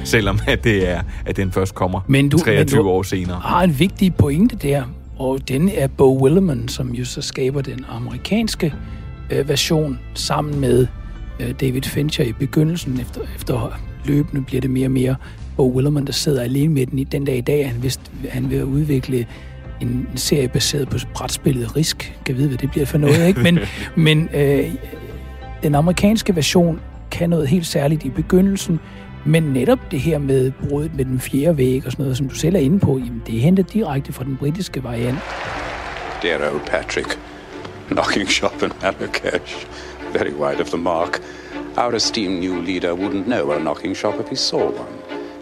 Selvom 0.04 0.40
at 0.48 0.64
det 0.64 0.90
er, 0.90 1.02
at 1.26 1.38
den 1.38 1.52
først 1.52 1.76
kommer 1.76 2.02
Men 2.08 2.30
du, 2.30 2.38
23 2.38 2.78
men 2.78 2.86
du 2.86 2.90
år 2.90 3.04
senere. 3.04 3.40
har 3.40 3.64
en 3.64 3.80
vigtig 3.80 4.16
pointe 4.16 4.56
der, 4.56 4.84
og 5.20 5.48
den 5.48 5.70
er 5.70 5.88
Bo 5.88 6.24
Willerman, 6.24 6.68
som 6.68 6.94
jo 6.94 7.06
så 7.06 7.22
skaber 7.22 7.62
den 7.62 7.86
amerikanske 7.90 8.74
øh, 9.32 9.50
version 9.50 10.00
sammen 10.14 10.60
med 10.60 10.88
øh, 11.40 11.52
David 11.62 11.82
Fincher 11.82 12.26
i 12.26 12.34
begyndelsen. 12.34 13.00
Efter, 13.00 13.22
efter 13.36 13.80
løbende 14.08 14.42
bliver 14.42 14.62
det 14.62 14.70
mere 14.70 14.88
og 14.88 14.92
mere 14.92 15.16
Bo 15.58 15.72
Willerman, 15.76 16.06
der 16.06 16.12
sidder 16.12 16.42
alene 16.42 16.74
med 16.74 16.86
den 16.86 17.00
i 17.00 17.04
den 17.04 17.26
dag 17.26 17.38
i 17.38 17.42
dag. 17.42 17.70
Han, 17.70 17.84
vidste, 17.84 18.04
han 18.30 18.50
vil 18.50 18.64
udvikle 18.64 19.26
en, 19.82 20.08
serie 20.16 20.48
baseret 20.48 20.90
på 20.90 20.98
brætspillet 21.14 21.76
Risk. 21.76 22.18
Kan 22.26 22.38
vide, 22.38 22.48
hvad 22.48 22.58
det 22.58 22.72
bliver 22.72 22.86
for 22.86 22.98
noget, 22.98 23.28
ikke? 23.28 23.42
Men, 23.42 23.60
men 24.08 24.30
øh, 24.34 24.74
den 25.64 25.76
amerikanske 25.76 26.36
version 26.36 26.80
kan 27.12 27.30
noget 27.30 27.48
helt 27.48 27.68
særligt 27.68 28.06
i 28.06 28.10
begyndelsen, 28.10 28.80
men 29.26 29.44
netop 29.44 29.80
det 29.92 30.00
her 30.00 30.18
med 30.18 30.52
bruddet 30.52 30.96
med 30.96 31.06
den 31.06 31.20
fjerde 31.20 31.58
væg 31.58 31.86
og 31.86 31.92
sådan 31.92 32.04
noget, 32.04 32.18
som 32.18 32.30
du 32.30 32.36
selv 32.36 32.56
er 32.56 32.60
inde 32.60 32.80
på, 32.80 32.98
jamen, 32.98 33.24
det 33.28 33.36
er 33.36 33.40
hentet 33.40 33.74
direkte 33.74 34.14
fra 34.14 34.24
den 34.24 34.38
britiske 34.38 34.84
variant. 34.84 35.20
Dear 36.22 36.52
old 36.52 36.62
Patrick, 36.66 37.20
knocking 37.88 38.30
shop 38.30 38.64
in 38.64 38.72
Marrakesh, 38.82 39.68
very 40.14 40.32
wide 40.32 40.62
of 40.62 40.68
the 40.68 40.78
mark. 40.78 41.22
Our 41.78 41.94
esteemed 41.96 42.40
new 42.40 42.60
leader 42.60 42.96
wouldn't 42.96 43.28
know 43.28 43.52
a 43.52 43.60
knocking 43.60 43.96
shop 43.96 44.20
if 44.20 44.30
he 44.30 44.36
saw 44.36 44.64
one. 44.64 44.94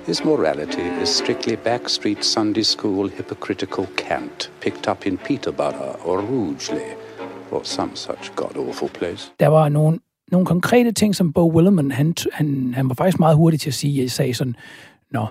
His 0.06 0.26
morality 0.26 0.82
is 1.02 1.10
strictly 1.10 1.56
backstreet 1.56 2.24
Sunday 2.24 2.64
school 2.64 3.08
hypocritical 3.08 3.88
cant 3.98 4.52
picked 4.62 4.88
up 4.88 5.08
in 5.08 5.18
Peterborough 5.18 5.98
or 6.06 6.20
Rugeley 6.20 6.94
or 7.52 7.64
some 7.64 7.96
such 7.96 8.36
god-awful 8.36 8.90
place. 8.90 9.32
Der 9.40 9.48
var 9.48 9.70
nogle, 9.70 10.00
nogle 10.32 10.46
konkrete 10.46 10.92
ting, 10.92 11.16
som 11.16 11.34
Bo 11.34 11.52
Willerman, 11.52 11.92
han, 11.92 12.14
han, 12.34 12.74
han 12.74 12.90
var 12.90 12.96
faktisk 12.96 13.20
meget 13.20 13.36
hurtig 13.36 13.60
til 13.60 13.70
at 13.70 13.74
sige. 13.74 14.02
Jeg 14.02 14.12
sagde 14.12 14.34
sådan, 14.34 14.56
Nå, 15.12 15.26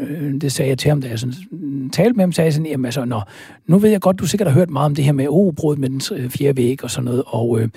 øh, 0.00 0.40
det 0.40 0.52
sagde 0.52 0.68
jeg 0.68 0.78
til 0.78 0.88
ham, 0.88 1.00
da 1.00 1.08
jeg 1.08 1.18
sådan, 1.18 1.34
mm, 1.50 1.90
talte 1.90 2.12
med 2.12 2.22
ham, 2.22 2.32
sagde 2.32 2.46
jeg 2.46 2.54
sådan, 2.54 2.66
jamen 2.66 2.84
altså, 2.84 3.04
nå, 3.04 3.20
nu 3.66 3.78
ved 3.78 3.90
jeg 3.90 4.00
godt, 4.00 4.18
du 4.18 4.26
sikkert 4.26 4.48
har 4.48 4.58
hørt 4.58 4.70
meget 4.70 4.86
om 4.86 4.94
det 4.94 5.04
her 5.04 5.12
med 5.12 5.26
oh, 5.28 5.78
med 5.78 5.88
den 5.88 6.00
øh, 6.12 6.30
fjerde 6.30 6.56
væg 6.56 6.84
og 6.84 6.90
sådan 6.90 7.04
noget, 7.04 7.22
og 7.26 7.60
øh, 7.60 7.68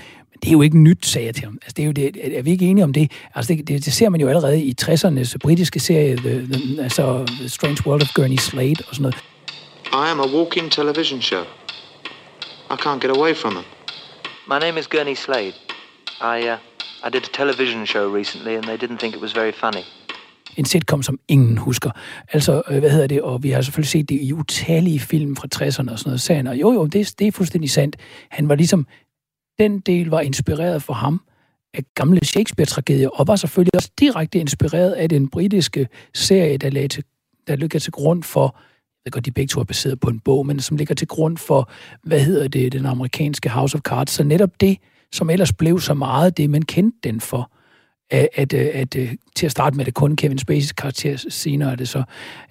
det 0.44 0.48
er 0.48 0.52
jo 0.52 0.62
ikke 0.62 0.78
nyt, 0.78 1.06
sagde 1.06 1.26
jeg 1.26 1.36
til 1.36 1.44
ham. 1.44 1.58
Altså, 1.62 1.74
det 1.78 1.84
er, 1.84 1.86
jo 1.86 1.92
det, 1.92 2.38
er 2.38 2.42
vi 2.42 2.52
ikke 2.52 2.66
enige 2.66 2.84
om 2.84 2.94
det? 2.94 3.12
Altså, 3.36 3.54
det, 3.54 3.68
det, 3.68 3.86
det 3.86 3.94
ser 3.94 4.10
man 4.10 4.22
jo 4.22 4.28
allerede 4.28 4.62
i 4.64 4.76
60'ernes 4.82 5.38
britiske 5.42 5.80
serie, 5.80 6.16
the, 6.16 6.48
the, 6.52 6.84
altså 6.84 7.26
The 7.28 7.50
Strange 7.50 7.78
World 7.86 8.02
of 8.02 8.14
Gurney 8.14 8.38
Slade 8.38 8.84
og 8.88 8.96
sådan 8.96 9.02
noget. 9.02 9.16
I 9.94 10.12
am 10.12 10.20
a 10.20 10.28
walking 10.38 10.72
television 10.72 11.22
show. 11.22 11.44
I 12.70 12.74
can't 12.74 13.00
get 13.00 13.18
away 13.18 13.36
from 13.36 13.54
them. 13.54 13.66
My 14.48 14.60
name 14.66 14.80
is 14.80 14.88
Gurney 14.88 15.16
Slade. 15.16 15.54
I, 16.22 16.50
uh, 16.52 16.58
I 17.08 17.10
did 17.14 17.24
a 17.24 17.32
television 17.34 17.86
show 17.88 18.16
recently, 18.16 18.56
and 18.58 18.64
they 18.64 18.78
didn't 18.78 18.98
think 18.98 19.16
it 19.16 19.22
was 19.22 19.36
very 19.36 19.52
funny. 19.52 19.84
En 20.58 20.66
sitcom, 20.66 21.04
som 21.04 21.20
ingen 21.28 21.58
husker. 21.58 21.92
Altså, 22.34 22.62
øh, 22.70 22.80
hvad 22.80 22.90
hedder 22.90 23.08
det? 23.08 23.22
Og 23.22 23.44
vi 23.44 23.50
har 23.50 23.62
selvfølgelig 23.62 23.90
set 23.90 24.10
det 24.10 24.20
i 24.22 24.34
utallige 24.34 25.00
film 25.00 25.36
fra 25.36 25.48
60'erne 25.56 25.68
og 25.68 26.00
sådan 26.00 26.00
noget. 26.06 26.22
Sagen, 26.22 26.48
og 26.48 26.56
jo, 26.56 26.74
jo, 26.74 26.86
det, 26.86 27.14
det 27.20 27.28
er 27.28 27.32
fuldstændig 27.32 27.72
sandt. 27.72 27.96
Han 28.30 28.50
var 28.50 28.56
ligesom 28.56 28.88
den 29.62 29.80
del 29.80 30.08
var 30.08 30.22
inspireret 30.22 30.84
for 30.84 30.94
ham 30.94 31.22
af 31.74 31.84
gamle 31.96 32.26
Shakespeare-tragedier, 32.26 33.10
og 33.10 33.28
var 33.28 33.36
selvfølgelig 33.36 33.76
også 33.76 33.92
direkte 34.00 34.40
inspireret 34.40 34.92
af 34.92 35.10
den 35.10 35.30
britiske 35.30 35.88
serie, 36.14 36.58
der, 36.58 36.70
lagde 36.70 36.88
til, 36.88 37.04
der 37.48 37.56
ligger 37.56 37.80
til 37.80 37.92
grund 37.92 38.24
for, 38.24 38.44
jeg 38.44 39.06
ved 39.06 39.12
godt, 39.12 39.26
de 39.26 39.32
begge 39.32 39.48
to 39.48 39.60
er 39.60 39.64
baseret 39.64 40.00
på 40.00 40.10
en 40.10 40.20
bog, 40.20 40.46
men 40.46 40.60
som 40.60 40.78
ligger 40.78 40.96
til 40.96 41.08
grund 41.08 41.38
for, 41.38 41.72
hvad 42.04 42.20
hedder 42.20 42.48
det, 42.48 42.72
den 42.72 42.86
amerikanske 42.86 43.50
House 43.50 43.76
of 43.76 43.82
Cards. 43.82 44.12
Så 44.12 44.24
netop 44.24 44.62
det, 44.62 44.78
som 45.12 45.30
ellers 45.30 45.54
blev 45.54 45.80
så 45.80 45.94
meget 45.94 46.38
det, 46.38 46.50
man 46.50 46.62
kendte 46.62 46.98
den 47.04 47.22
for, 47.22 47.52
at, 48.12 48.28
at, 48.34 48.54
øh, 48.54 48.70
at, 48.74 48.96
at 48.96 49.10
til 49.36 49.46
at 49.46 49.52
starte 49.52 49.78
med 49.78 49.86
det 49.86 49.94
kun 49.94 50.16
Kevin 50.16 50.40
Spacey's 50.40 50.74
karakter, 50.78 51.26
senere 51.30 51.72
er 51.72 51.76
det 51.76 51.90
så 51.90 52.04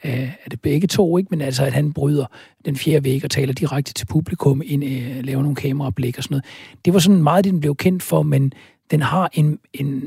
øh, 0.04 0.28
er 0.44 0.48
det 0.50 0.60
begge 0.60 0.86
to, 0.86 1.18
ikke? 1.18 1.28
men 1.30 1.40
altså 1.40 1.64
at 1.64 1.72
han 1.72 1.92
bryder 1.92 2.26
den 2.64 2.76
fjerde 2.76 3.04
væg 3.04 3.24
og 3.24 3.30
taler 3.30 3.52
direkte 3.52 3.92
til 3.92 4.06
publikum, 4.06 4.62
ind, 4.64 4.84
laver 5.22 5.42
nogle 5.42 5.56
kamerablik 5.56 6.18
og 6.18 6.24
sådan 6.24 6.34
noget. 6.34 6.44
Det 6.84 6.92
var 6.92 6.98
sådan 6.98 7.22
meget, 7.22 7.44
det 7.44 7.52
den 7.52 7.60
blev 7.60 7.76
kendt 7.76 8.02
for, 8.02 8.22
men 8.22 8.52
den 8.90 9.02
har 9.02 9.30
en, 9.32 9.58
en 9.72 10.02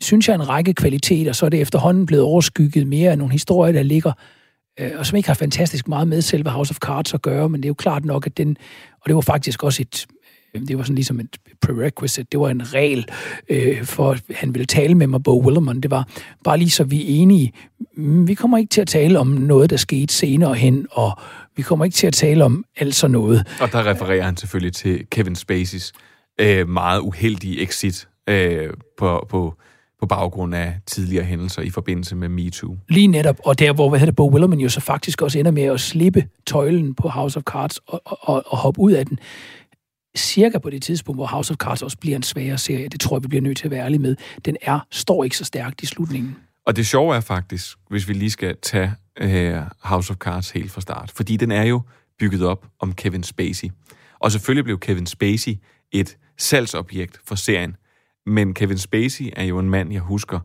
synes 0.00 0.28
jeg, 0.28 0.34
en 0.34 0.48
række 0.48 0.74
kvaliteter, 0.74 1.32
så 1.32 1.46
er 1.46 1.50
det 1.50 1.60
efterhånden 1.60 2.06
blevet 2.06 2.24
overskygget 2.24 2.86
mere 2.86 3.10
af 3.10 3.18
nogle 3.18 3.32
historier, 3.32 3.72
der 3.72 3.82
ligger, 3.82 4.12
og 4.94 5.06
som 5.06 5.16
ikke 5.16 5.28
har 5.28 5.34
fantastisk 5.34 5.88
meget 5.88 6.08
med 6.08 6.22
selve 6.22 6.50
House 6.50 6.70
of 6.72 6.76
Cards 6.76 7.14
at 7.14 7.22
gøre, 7.22 7.48
men 7.48 7.60
det 7.60 7.66
er 7.66 7.70
jo 7.70 7.74
klart 7.74 8.04
nok, 8.04 8.26
at 8.26 8.36
den, 8.36 8.56
og 9.00 9.06
det 9.06 9.14
var 9.14 9.20
faktisk 9.20 9.64
også 9.64 9.82
et, 9.82 10.06
det 10.66 10.78
var 10.78 10.82
sådan 10.82 10.94
ligesom 10.94 11.20
et 11.20 11.36
prerequisite, 11.60 12.26
det 12.32 12.40
var 12.40 12.48
en 12.48 12.74
regel 12.74 13.06
øh, 13.48 13.84
for, 13.84 14.10
at 14.10 14.22
han 14.34 14.54
ville 14.54 14.66
tale 14.66 14.94
med 14.94 15.06
mig, 15.06 15.22
Bo 15.22 15.42
Willerman. 15.44 15.80
Det 15.80 15.90
var 15.90 16.08
bare 16.44 16.58
lige 16.58 16.70
så 16.70 16.84
vi 16.84 17.00
er 17.00 17.22
enige. 17.22 17.52
Vi 18.26 18.34
kommer 18.34 18.58
ikke 18.58 18.70
til 18.70 18.80
at 18.80 18.88
tale 18.88 19.18
om 19.18 19.26
noget, 19.26 19.70
der 19.70 19.76
skete 19.76 20.14
senere 20.14 20.54
hen, 20.54 20.86
og 20.90 21.18
vi 21.56 21.62
kommer 21.62 21.84
ikke 21.84 21.94
til 21.94 22.06
at 22.06 22.12
tale 22.12 22.44
om 22.44 22.64
altså 22.76 23.08
noget. 23.08 23.46
Og 23.60 23.72
der 23.72 23.86
refererer 23.86 24.22
han 24.22 24.36
selvfølgelig 24.36 24.72
til 24.72 25.06
Kevin 25.10 25.34
Spaceys 25.34 25.92
øh, 26.40 26.68
meget 26.68 27.00
uheldige 27.00 27.62
exit 27.62 28.08
øh, 28.28 28.68
på, 28.98 29.26
på, 29.30 29.54
på 30.00 30.06
baggrund 30.06 30.54
af 30.54 30.74
tidligere 30.86 31.24
hændelser 31.24 31.62
i 31.62 31.70
forbindelse 31.70 32.16
med 32.16 32.28
MeToo. 32.28 32.76
Lige 32.88 33.06
netop, 33.06 33.36
og 33.44 33.58
der 33.58 33.72
hvor 33.72 33.88
hvad 33.88 33.98
hedder 33.98 34.12
Bo 34.12 34.30
Willerman 34.30 34.58
jo 34.58 34.68
så 34.68 34.80
faktisk 34.80 35.22
også 35.22 35.38
ender 35.38 35.50
med 35.50 35.62
at 35.62 35.80
slippe 35.80 36.24
tøjlen 36.46 36.94
på 36.94 37.08
House 37.08 37.36
of 37.36 37.42
Cards 37.42 37.78
og, 37.86 38.02
og, 38.04 38.42
og 38.46 38.58
hoppe 38.58 38.80
ud 38.80 38.92
af 38.92 39.06
den 39.06 39.18
cirka 40.18 40.58
på 40.58 40.70
det 40.70 40.82
tidspunkt, 40.82 41.18
hvor 41.18 41.26
House 41.26 41.50
of 41.50 41.56
Cards 41.56 41.82
også 41.82 41.98
bliver 41.98 42.16
en 42.16 42.22
sværere 42.22 42.58
serie. 42.58 42.88
Det 42.88 43.00
tror 43.00 43.16
jeg, 43.16 43.22
vi 43.22 43.28
bliver 43.28 43.42
nødt 43.42 43.56
til 43.56 43.64
at 43.64 43.70
være 43.70 43.84
ærlige 43.84 43.98
med. 43.98 44.16
Den 44.44 44.56
er, 44.62 44.80
står 44.90 45.24
ikke 45.24 45.36
så 45.36 45.44
stærkt 45.44 45.82
i 45.82 45.86
slutningen. 45.86 46.36
Og 46.66 46.76
det 46.76 46.86
sjove 46.86 47.16
er 47.16 47.20
faktisk, 47.20 47.78
hvis 47.90 48.08
vi 48.08 48.12
lige 48.12 48.30
skal 48.30 48.56
tage 48.62 48.92
uh, 49.22 49.62
House 49.82 50.10
of 50.10 50.16
Cards 50.16 50.50
helt 50.50 50.70
fra 50.70 50.80
start, 50.80 51.12
fordi 51.16 51.36
den 51.36 51.50
er 51.50 51.62
jo 51.62 51.82
bygget 52.18 52.44
op 52.44 52.66
om 52.80 52.92
Kevin 52.92 53.22
Spacey. 53.22 53.68
Og 54.18 54.32
selvfølgelig 54.32 54.64
blev 54.64 54.78
Kevin 54.78 55.06
Spacey 55.06 55.54
et 55.92 56.16
salgsobjekt 56.38 57.20
for 57.24 57.34
serien, 57.34 57.76
men 58.26 58.54
Kevin 58.54 58.78
Spacey 58.78 59.30
er 59.36 59.44
jo 59.44 59.58
en 59.58 59.70
mand, 59.70 59.92
jeg 59.92 60.00
husker 60.00 60.40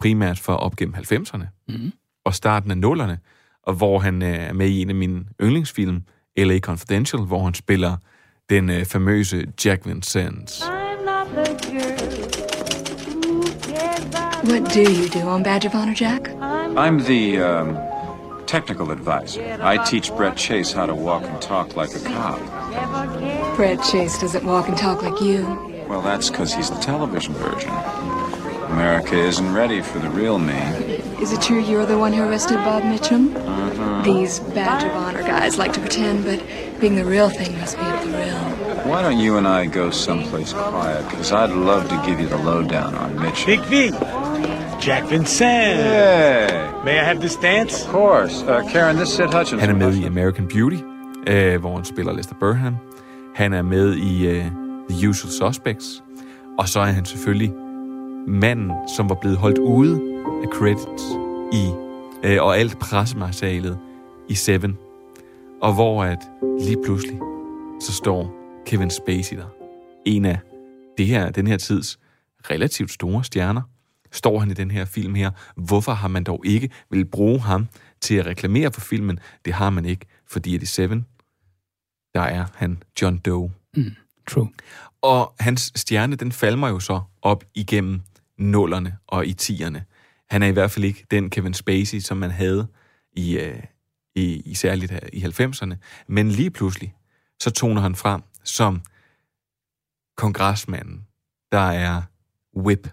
primært 0.00 0.38
for 0.38 0.52
op 0.52 0.76
gennem 0.76 0.94
90'erne 0.94 1.44
mm. 1.68 1.92
og 2.24 2.34
starten 2.34 2.70
af 2.70 2.78
nullerne, 2.78 3.18
og 3.62 3.74
hvor 3.74 3.98
han 3.98 4.22
uh, 4.22 4.28
er 4.28 4.52
med 4.52 4.68
i 4.68 4.80
en 4.82 4.88
af 4.88 4.94
mine 4.94 5.24
yndlingsfilm, 5.42 6.02
L.A. 6.38 6.58
Confidential, 6.58 7.22
hvor 7.22 7.44
han 7.44 7.54
spiller 7.54 7.96
den 8.50 8.70
øh, 8.70 8.84
famøse 8.84 9.44
Jack 9.64 9.86
Vincennes. 9.86 10.62
What 14.44 14.74
do 14.74 14.80
you 14.80 15.08
do 15.08 15.28
on 15.28 15.42
Badge 15.42 15.66
of 15.66 15.74
Honor, 15.74 15.94
Jack? 15.94 16.28
I'm 16.76 17.00
the 17.00 17.40
um, 17.40 17.76
technical 18.46 18.92
advisor. 18.92 19.42
I 19.60 19.78
teach 19.90 20.12
Brett 20.16 20.36
Chase 20.36 20.72
how 20.72 20.86
to 20.86 20.94
walk 20.94 21.22
and 21.24 21.42
talk 21.42 21.76
like 21.76 21.92
a 21.96 22.02
cop. 22.14 22.38
Brett 23.56 23.82
Chase 23.90 24.18
doesn't 24.20 24.44
walk 24.44 24.68
and 24.68 24.78
talk 24.78 25.02
like 25.02 25.20
you. 25.20 25.42
Well, 25.88 26.02
that's 26.02 26.30
because 26.30 26.54
he's 26.54 26.70
the 26.70 26.78
television 26.78 27.34
version. 27.34 27.70
America 28.70 29.16
isn't 29.16 29.52
ready 29.54 29.80
for 29.80 29.98
the 29.98 30.10
real 30.10 30.38
me. 30.38 30.54
Is 31.20 31.32
it 31.32 31.40
true 31.40 31.60
you're 31.60 31.86
the 31.86 31.98
one 31.98 32.12
who 32.12 32.22
arrested 32.22 32.56
Bob 32.56 32.82
Mitchum? 32.82 33.34
Uh-huh. 33.34 34.02
These 34.02 34.40
Badge 34.40 34.84
of 34.84 34.92
Honor 34.92 35.22
guys 35.22 35.56
like 35.58 35.72
to 35.74 35.80
pretend, 35.80 36.24
but 36.24 36.42
being 36.80 36.96
the 36.96 37.04
real 37.04 37.30
thing 37.30 37.58
must 37.58 37.76
be 37.76 37.84
the 37.84 38.18
real. 38.18 38.38
Why 38.86 39.02
don't 39.02 39.18
you 39.18 39.36
and 39.38 39.46
I 39.48 39.66
go 39.66 39.90
someplace 39.90 40.52
quiet? 40.52 41.08
Because 41.08 41.32
I'd 41.32 41.50
love 41.50 41.88
to 41.88 41.96
give 42.06 42.20
you 42.20 42.28
the 42.28 42.38
lowdown 42.38 42.94
on 42.94 43.16
Mitchum. 43.16 43.46
Big 43.46 43.60
V. 43.62 43.90
Jack 44.80 45.04
Vincent. 45.04 45.80
Hey. 45.80 46.72
May 46.84 47.00
I 47.00 47.04
have 47.04 47.20
this 47.20 47.36
dance? 47.36 47.84
Of 47.84 47.90
course. 47.90 48.42
Uh, 48.42 48.62
Karen, 48.72 48.96
this 48.96 49.08
is 49.08 49.14
Sid 49.16 49.32
Hutchins. 49.32 49.60
Han 49.60 49.70
er 49.70 49.74
med 49.74 49.94
i 49.94 50.04
American 50.04 50.46
Beauty, 50.48 50.76
øh, 51.26 51.60
hvor 51.60 51.74
han 51.76 51.84
spiller 51.84 52.12
Lester 52.12 52.34
Burham. 52.40 52.76
Han 53.34 53.52
er 53.52 53.62
med 53.62 53.94
i 53.94 54.26
øh, 54.26 54.44
The 54.90 55.08
Usual 55.08 55.32
Suspects. 55.32 56.02
Og 56.58 56.68
så 56.68 56.80
er 56.80 56.84
han 56.84 57.04
selvfølgelig 57.04 57.52
manden, 58.26 58.72
som 58.96 59.08
var 59.08 59.14
blevet 59.14 59.38
holdt 59.38 59.58
ude 59.58 60.22
af 60.42 60.48
credits 60.48 61.02
i, 61.52 61.64
øh, 62.24 62.42
og 62.42 62.58
alt 62.58 62.78
pressematerialet 62.78 63.78
i 64.28 64.34
Seven. 64.34 64.78
Og 65.62 65.74
hvor 65.74 66.04
at 66.04 66.18
lige 66.60 66.82
pludselig, 66.84 67.18
så 67.80 67.92
står 67.92 68.34
Kevin 68.66 68.90
Spacey 68.90 69.36
der. 69.36 69.46
En 70.06 70.24
af 70.24 70.38
det 70.98 71.06
her, 71.06 71.30
den 71.30 71.46
her 71.46 71.56
tids 71.56 71.98
relativt 72.50 72.90
store 72.90 73.24
stjerner. 73.24 73.62
Står 74.12 74.38
han 74.38 74.50
i 74.50 74.54
den 74.54 74.70
her 74.70 74.84
film 74.84 75.14
her? 75.14 75.30
Hvorfor 75.56 75.92
har 75.92 76.08
man 76.08 76.24
dog 76.24 76.46
ikke 76.46 76.70
vil 76.90 77.04
bruge 77.04 77.40
ham 77.40 77.68
til 78.00 78.14
at 78.14 78.26
reklamere 78.26 78.72
for 78.72 78.80
filmen? 78.80 79.18
Det 79.44 79.52
har 79.52 79.70
man 79.70 79.84
ikke, 79.84 80.06
fordi 80.26 80.54
at 80.54 80.62
i 80.62 80.66
Seven, 80.66 81.06
der 82.14 82.20
er 82.20 82.44
han 82.54 82.82
John 83.02 83.18
Doe. 83.18 83.50
Mm, 83.76 83.94
true. 84.28 84.48
Og 85.02 85.34
hans 85.40 85.72
stjerne, 85.76 86.16
den 86.16 86.32
falmer 86.32 86.68
jo 86.68 86.80
så 86.80 87.00
op 87.22 87.44
igennem 87.54 88.00
nullerne 88.38 88.96
og 89.06 89.26
i 89.26 89.32
tierne. 89.32 89.84
Han 90.30 90.42
er 90.42 90.46
i 90.46 90.50
hvert 90.50 90.70
fald 90.70 90.84
ikke 90.84 91.06
den 91.10 91.30
Kevin 91.30 91.54
Spacey, 91.54 92.00
som 92.00 92.16
man 92.16 92.30
havde 92.30 92.68
i, 93.12 93.38
øh, 93.38 93.62
i, 94.14 94.42
i 94.44 94.54
særligt 94.54 94.92
i 95.12 95.24
90'erne. 95.24 95.74
Men 96.06 96.30
lige 96.30 96.50
pludselig, 96.50 96.94
så 97.40 97.50
toner 97.50 97.80
han 97.80 97.94
frem 97.94 98.22
som 98.44 98.80
kongresmanden, 100.16 101.06
der 101.52 101.58
er 101.58 102.02
whip, 102.56 102.88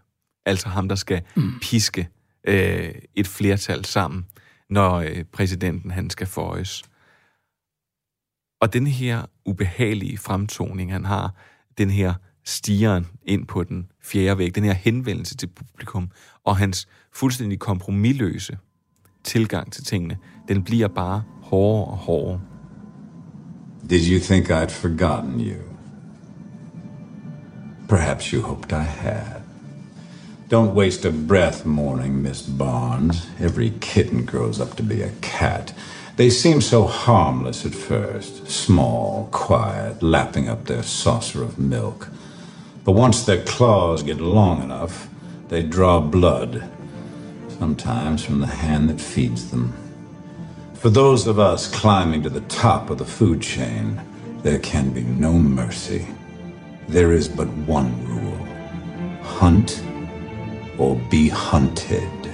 altså 0.45 0.69
ham, 0.69 0.87
der 0.87 0.95
skal 0.95 1.21
mm. 1.35 1.59
piske 1.61 2.09
øh, 2.47 2.95
et 3.15 3.27
flertal 3.27 3.85
sammen, 3.85 4.27
når 4.69 4.95
øh, 4.95 5.23
præsidenten 5.23 5.91
han 5.91 6.09
skal 6.09 6.27
forøjes. 6.27 6.83
Og 8.61 8.73
den 8.73 8.87
her 8.87 9.25
ubehagelige 9.45 10.17
fremtoning, 10.17 10.91
han 10.91 11.05
har, 11.05 11.35
den 11.77 11.89
her 11.89 12.13
stigeren 12.43 13.07
ind 13.25 13.47
på 13.47 13.63
den 13.63 13.87
fjerde 14.03 14.37
væg, 14.37 14.55
den 14.55 14.63
her 14.63 14.73
henvendelse 14.73 15.37
til 15.37 15.47
publikum, 15.47 16.09
og 16.43 16.57
hans 16.57 16.87
fuldstændig 17.11 17.59
kompromilløse 17.59 18.57
tilgang 19.23 19.71
til 19.71 19.83
tingene, 19.83 20.17
den 20.47 20.63
bliver 20.63 20.87
bare 20.87 21.23
hårdere 21.41 21.87
og 21.87 21.97
hårdere. 21.97 22.41
Did 23.89 24.11
you 24.11 24.19
think 24.19 24.49
I'd 24.49 24.71
forgotten 24.71 25.39
you? 25.39 25.61
Perhaps 27.89 28.25
you 28.25 28.41
hoped 28.41 28.71
I 28.71 28.83
had. 28.83 29.41
Don't 30.49 30.73
waste 30.73 31.07
a 31.07 31.11
breath 31.27 31.65
mourning 31.65 32.21
Miss 32.21 32.43
Barnes. 32.59 33.27
Every 33.39 33.71
kitten 33.81 34.25
grows 34.25 34.59
up 34.59 34.77
to 34.77 34.83
be 34.83 35.03
a 35.03 35.11
cat. 35.21 35.75
They 36.17 36.29
seem 36.29 36.61
so 36.61 36.83
harmless 36.83 37.65
at 37.65 37.73
first, 37.73 38.47
small, 38.47 39.29
quiet, 39.31 40.03
lapping 40.03 40.49
up 40.49 40.65
their 40.65 40.83
saucer 40.83 41.43
of 41.43 41.57
milk. 41.57 42.07
But 42.85 42.93
once 42.93 43.25
their 43.25 43.43
claws 43.43 44.03
get 44.03 44.19
long 44.19 44.61
enough, 44.63 45.07
they 45.47 45.63
draw 45.63 46.01
blood, 46.01 46.63
sometimes 47.59 48.25
from 48.25 48.41
the 48.41 48.47
hand 48.47 48.89
that 48.89 49.01
feeds 49.01 49.51
them. 49.51 49.73
For 50.73 50.89
those 50.89 51.27
of 51.27 51.39
us 51.39 51.67
climbing 51.81 52.23
to 52.23 52.29
the 52.29 52.47
top 52.49 52.89
of 52.89 52.97
the 52.97 53.05
food 53.05 53.41
chain, 53.41 54.01
there 54.41 54.59
can 54.59 54.91
be 54.93 55.01
no 55.01 55.31
mercy. 55.33 56.05
There 56.89 57.13
is 57.13 57.29
but 57.29 57.47
one 57.67 57.91
rule 58.05 58.53
hunt 59.23 59.83
or 60.77 60.95
be 61.09 61.29
hunted. 61.29 62.29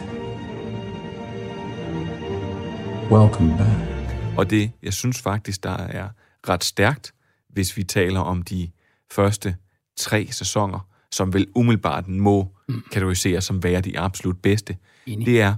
Welcome 3.12 3.58
back. 3.58 4.36
Og 4.38 4.50
det, 4.50 4.72
jeg 4.84 4.94
synes 4.94 5.22
faktisk, 5.22 5.64
der 5.64 5.78
er 5.78 6.10
ret 6.50 6.64
stærkt, 6.64 7.14
hvis 7.50 7.78
vi 7.78 7.84
taler 7.84 8.20
om 8.20 8.42
de 8.42 8.70
første 9.12 9.56
tre 10.00 10.28
sæsoner, 10.32 10.80
som 11.12 11.34
vel 11.34 11.48
umiddelbart 11.56 12.08
må 12.08 12.48
mm. 12.70 12.84
kategoriseres 12.92 13.44
som 13.44 13.64
være 13.64 13.82
de 13.82 14.00
absolut 14.00 14.42
bedste, 14.42 14.78
Enig. 15.06 15.26
det 15.26 15.42
er, 15.42 15.56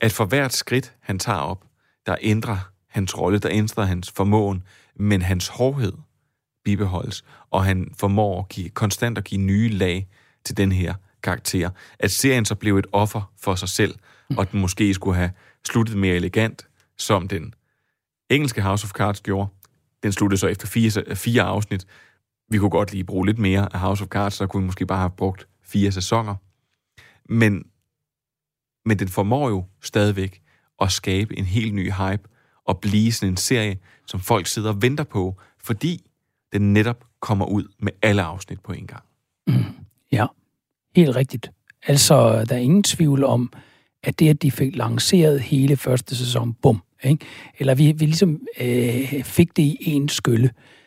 at 0.00 0.12
for 0.12 0.24
hvert 0.24 0.52
skridt, 0.52 0.92
han 1.00 1.18
tager 1.18 1.38
op, 1.38 1.64
der 2.06 2.16
ændrer 2.20 2.58
hans 2.88 3.18
rolle, 3.18 3.38
der 3.38 3.48
ændrer 3.52 3.84
hans 3.84 4.10
formåen, 4.10 4.62
men 4.96 5.22
hans 5.22 5.48
hårdhed 5.48 5.92
bibeholdes, 6.64 7.24
og 7.50 7.64
han 7.64 7.94
formår 7.98 8.40
at 8.40 8.48
give, 8.48 8.68
konstant 8.68 9.18
at 9.18 9.24
give 9.24 9.40
nye 9.40 9.68
lag 9.68 10.08
til 10.44 10.56
den 10.56 10.72
her 10.72 10.94
karakter. 11.22 11.70
At 11.98 12.10
serien 12.10 12.44
så 12.44 12.54
blev 12.54 12.78
et 12.78 12.86
offer 12.92 13.32
for 13.40 13.54
sig 13.54 13.68
selv, 13.68 13.94
mm. 14.30 14.38
og 14.38 14.52
den 14.52 14.60
måske 14.60 14.94
skulle 14.94 15.16
have 15.16 15.30
sluttet 15.66 15.96
mere 15.96 16.14
elegant, 16.16 16.66
som 16.98 17.28
den 17.28 17.54
engelske 18.30 18.62
House 18.62 18.84
of 18.84 18.90
Cards 18.90 19.20
gjorde. 19.20 19.48
Den 20.02 20.12
sluttede 20.12 20.40
så 20.40 20.46
efter 20.46 20.66
fire, 20.66 21.16
fire 21.16 21.42
afsnit. 21.42 21.86
Vi 22.52 22.58
kunne 22.58 22.70
godt 22.70 22.92
lige 22.92 23.04
bruge 23.04 23.26
lidt 23.26 23.38
mere 23.38 23.74
af 23.74 23.80
House 23.80 24.04
of 24.04 24.08
Cards, 24.08 24.34
så 24.34 24.46
kunne 24.46 24.62
vi 24.62 24.66
måske 24.66 24.86
bare 24.86 24.98
have 24.98 25.10
brugt 25.10 25.48
fire 25.64 25.92
sæsoner. 25.92 26.34
Men, 27.28 27.64
men 28.84 28.98
den 28.98 29.08
formår 29.08 29.48
jo 29.48 29.64
stadigvæk 29.82 30.42
at 30.80 30.92
skabe 30.92 31.38
en 31.38 31.44
helt 31.44 31.74
ny 31.74 31.92
hype 31.92 32.22
og 32.64 32.78
blive 32.80 33.12
sådan 33.12 33.32
en 33.32 33.36
serie, 33.36 33.78
som 34.06 34.20
folk 34.20 34.46
sidder 34.46 34.68
og 34.68 34.82
venter 34.82 35.04
på, 35.04 35.40
fordi 35.64 36.04
den 36.52 36.72
netop 36.72 37.04
kommer 37.20 37.46
ud 37.46 37.64
med 37.78 37.92
alle 38.02 38.22
afsnit 38.22 38.60
på 38.60 38.72
en 38.72 38.86
gang. 38.86 39.02
Mm. 39.46 39.64
Ja, 40.12 40.26
helt 40.96 41.16
rigtigt. 41.16 41.50
Altså, 41.86 42.44
der 42.44 42.54
er 42.54 42.60
ingen 42.60 42.82
tvivl 42.82 43.24
om, 43.24 43.52
at 44.02 44.18
det, 44.18 44.28
at 44.28 44.42
de 44.42 44.50
fik 44.50 44.76
lanceret 44.76 45.40
hele 45.40 45.76
første 45.76 46.16
sæson, 46.16 46.54
bum, 46.54 46.82
ikke? 47.04 47.26
eller 47.58 47.74
vi, 47.74 47.92
vi 47.92 48.04
ligesom 48.04 48.40
øh, 48.60 49.24
fik 49.24 49.56
det 49.56 49.62
i 49.62 49.90
en 49.90 50.08
skylle, 50.08 50.46
øh, 50.46 50.81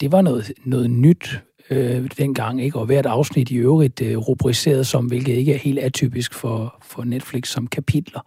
det 0.00 0.12
var 0.12 0.22
noget, 0.22 0.52
noget 0.64 0.90
nyt 0.90 1.40
øh, 1.70 2.10
dengang, 2.18 2.62
ikke? 2.62 2.78
og 2.78 2.86
hvert 2.86 3.06
afsnit 3.06 3.50
i 3.50 3.56
øvrigt 3.56 4.02
øh, 4.02 4.16
rubriceret 4.16 4.86
som, 4.86 5.04
hvilket 5.04 5.32
ikke 5.32 5.54
er 5.54 5.58
helt 5.58 5.78
atypisk 5.78 6.34
for, 6.34 6.74
for 6.82 7.04
Netflix, 7.04 7.48
som 7.48 7.66
kapitler. 7.66 8.20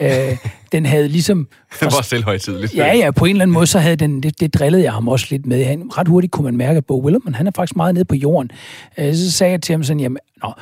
Øh, 0.00 0.36
den 0.72 0.86
havde 0.86 1.08
ligesom... 1.08 1.48
Det 1.80 1.92
var 1.92 2.02
selvhøjtidligt. 2.02 2.76
Ja, 2.76 2.96
ja, 2.96 3.10
på 3.10 3.24
en 3.24 3.30
eller 3.30 3.42
anden 3.42 3.54
måde, 3.54 3.66
så 3.66 3.78
havde 3.78 3.96
den, 3.96 4.22
det, 4.22 4.40
det 4.40 4.54
drillede 4.54 4.82
jeg 4.82 4.92
ham 4.92 5.08
også 5.08 5.26
lidt 5.30 5.46
med. 5.46 5.64
Han, 5.64 5.98
ret 5.98 6.08
hurtigt 6.08 6.32
kunne 6.32 6.44
man 6.44 6.56
mærke, 6.56 6.76
at 6.76 6.86
Bo 6.86 7.00
Willerman, 7.04 7.34
han 7.34 7.46
er 7.46 7.50
faktisk 7.56 7.76
meget 7.76 7.94
nede 7.94 8.04
på 8.04 8.14
jorden. 8.14 8.50
Øh, 8.98 9.14
så 9.14 9.32
sagde 9.32 9.50
jeg 9.50 9.62
til 9.62 9.72
ham 9.72 9.84
sådan, 9.84 10.00
jamen, 10.00 10.18
nå, 10.42 10.52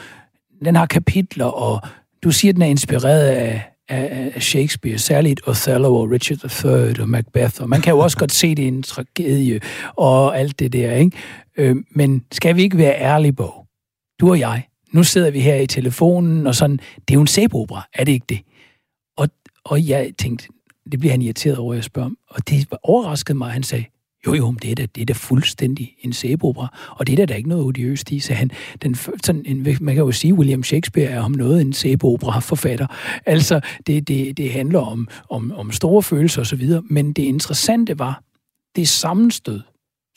den 0.64 0.76
har 0.76 0.86
kapitler, 0.86 1.44
og 1.44 1.80
du 2.24 2.30
siger, 2.30 2.52
den 2.52 2.62
er 2.62 2.66
inspireret 2.66 3.20
af, 3.20 3.75
af, 3.88 4.32
af 4.34 4.42
Shakespeare, 4.42 4.98
særligt 4.98 5.40
Othello 5.46 5.96
og 5.96 6.10
Richard 6.10 6.64
III 6.64 7.00
og 7.00 7.08
Macbeth, 7.08 7.62
og 7.62 7.68
man 7.68 7.80
kan 7.80 7.92
jo 7.92 7.98
også 7.98 8.18
godt 8.18 8.32
se 8.32 8.54
det 8.54 8.62
i 8.62 8.66
en 8.66 8.82
tragedie 8.82 9.60
og 9.96 10.38
alt 10.38 10.58
det 10.58 10.72
der, 10.72 10.92
ikke? 10.92 11.16
Øh, 11.56 11.76
men 11.90 12.24
skal 12.32 12.56
vi 12.56 12.62
ikke 12.62 12.78
være 12.78 13.00
ærlige, 13.00 13.32
Bo? 13.32 13.50
Du 14.20 14.30
og 14.30 14.38
jeg, 14.38 14.66
nu 14.92 15.04
sidder 15.04 15.30
vi 15.30 15.40
her 15.40 15.56
i 15.56 15.66
telefonen, 15.66 16.46
og 16.46 16.54
sådan, 16.54 16.76
det 16.76 17.10
er 17.10 17.14
jo 17.14 17.20
en 17.20 17.26
sæbeopera, 17.26 17.88
er 17.94 18.04
det 18.04 18.12
ikke 18.12 18.26
det? 18.28 18.40
Og, 19.16 19.28
og 19.64 19.88
jeg 19.88 20.12
tænkte, 20.18 20.48
det 20.92 21.00
bliver 21.00 21.12
han 21.12 21.22
irriteret 21.22 21.58
over, 21.58 21.72
at 21.72 21.76
jeg 21.76 21.84
spørger 21.84 22.06
om, 22.06 22.18
og 22.28 22.48
det 22.48 22.68
overraskede 22.82 23.38
mig, 23.38 23.46
at 23.46 23.52
han 23.52 23.62
sagde, 23.62 23.84
jo, 24.26 24.34
jo, 24.34 24.50
men 24.50 24.58
det 24.62 24.70
er 24.70 24.74
da, 24.74 24.86
det 24.86 25.00
er 25.00 25.06
da 25.06 25.12
fuldstændig 25.12 25.94
en 26.00 26.12
sæbeopera, 26.12 26.78
og 26.90 27.06
det 27.06 27.12
er 27.12 27.16
da, 27.16 27.24
der 27.24 27.34
ikke 27.34 27.48
noget 27.48 27.64
odiøst 27.64 28.10
i, 28.10 28.20
så 28.20 28.34
han, 28.34 28.50
den, 28.82 28.94
sådan 28.94 29.42
en, 29.46 29.62
man 29.80 29.94
kan 29.94 30.04
jo 30.04 30.12
sige, 30.12 30.32
at 30.32 30.38
William 30.38 30.62
Shakespeare 30.62 31.08
er 31.08 31.20
om 31.20 31.32
noget 31.32 31.60
en 31.60 31.72
sæbeopera-forfatter. 31.72 32.86
Altså, 33.26 33.60
det, 33.86 34.08
det, 34.08 34.36
det 34.36 34.52
handler 34.52 34.80
om, 34.80 35.08
om, 35.30 35.52
om 35.52 35.72
store 35.72 36.02
følelser 36.02 36.40
osv., 36.40 36.70
men 36.84 37.12
det 37.12 37.22
interessante 37.22 37.98
var, 37.98 38.22
det 38.76 38.88
sammenstød, 38.88 39.60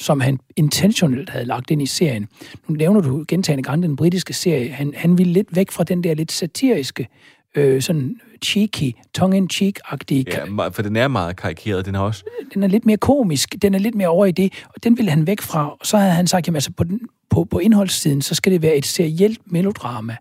som 0.02 0.20
han 0.20 0.40
intentionelt 0.56 1.30
havde 1.30 1.46
lagt 1.46 1.72
ind 1.72 1.82
i 1.82 1.86
serien. 1.86 2.28
Nu 2.68 2.76
nævner 2.76 3.02
du 3.02 3.26
gentagende 3.28 3.64
gange 3.64 3.88
den 3.88 3.96
britiske 3.96 4.34
serie. 4.34 4.70
Han, 4.70 4.94
han 4.96 5.18
ville 5.18 5.34
lidt 5.34 5.56
væk 5.56 5.72
fra 5.72 5.84
den 5.84 6.04
der 6.04 6.14
lidt 6.14 6.32
satiriske, 6.32 7.08
øh, 7.56 7.82
sådan 7.82 8.20
cheeky, 8.46 8.92
tongue-in-cheek-agtige 9.14 10.24
Ja, 10.28 10.68
for 10.68 10.82
den 10.82 10.96
er 10.96 11.08
meget 11.08 11.36
karikeret, 11.36 11.86
den 11.86 11.96
er 11.96 12.00
også. 12.00 12.24
den 12.54 12.64
er 12.64 12.68
lidt 12.68 12.86
mere 12.86 12.98
komisk, 12.98 13.56
den 13.62 13.76
er 13.76 13.80
lidt 13.80 13.96
mere 13.96 14.08
over 14.08 14.26
i 14.26 14.32
det, 14.32 14.54
og 14.76 14.84
den 14.84 14.98
ville 14.98 15.12
han 15.12 15.28
væk 15.28 15.42
fra. 15.42 15.70
Og 15.80 15.86
så 15.86 15.98
havde 15.98 16.12
han 16.12 16.28
sagt, 16.28 16.48
jamen 16.48 16.56
altså 16.56 16.72
på, 16.72 16.84
den, 16.84 17.00
på, 17.30 17.44
på 17.44 17.60
indholdssiden, 17.60 18.22
så 18.22 18.36
skal 18.36 18.52
det 18.52 18.62
være 18.62 18.76
et 18.76 18.86
serielt 18.86 19.52
melodrama. 19.52 20.16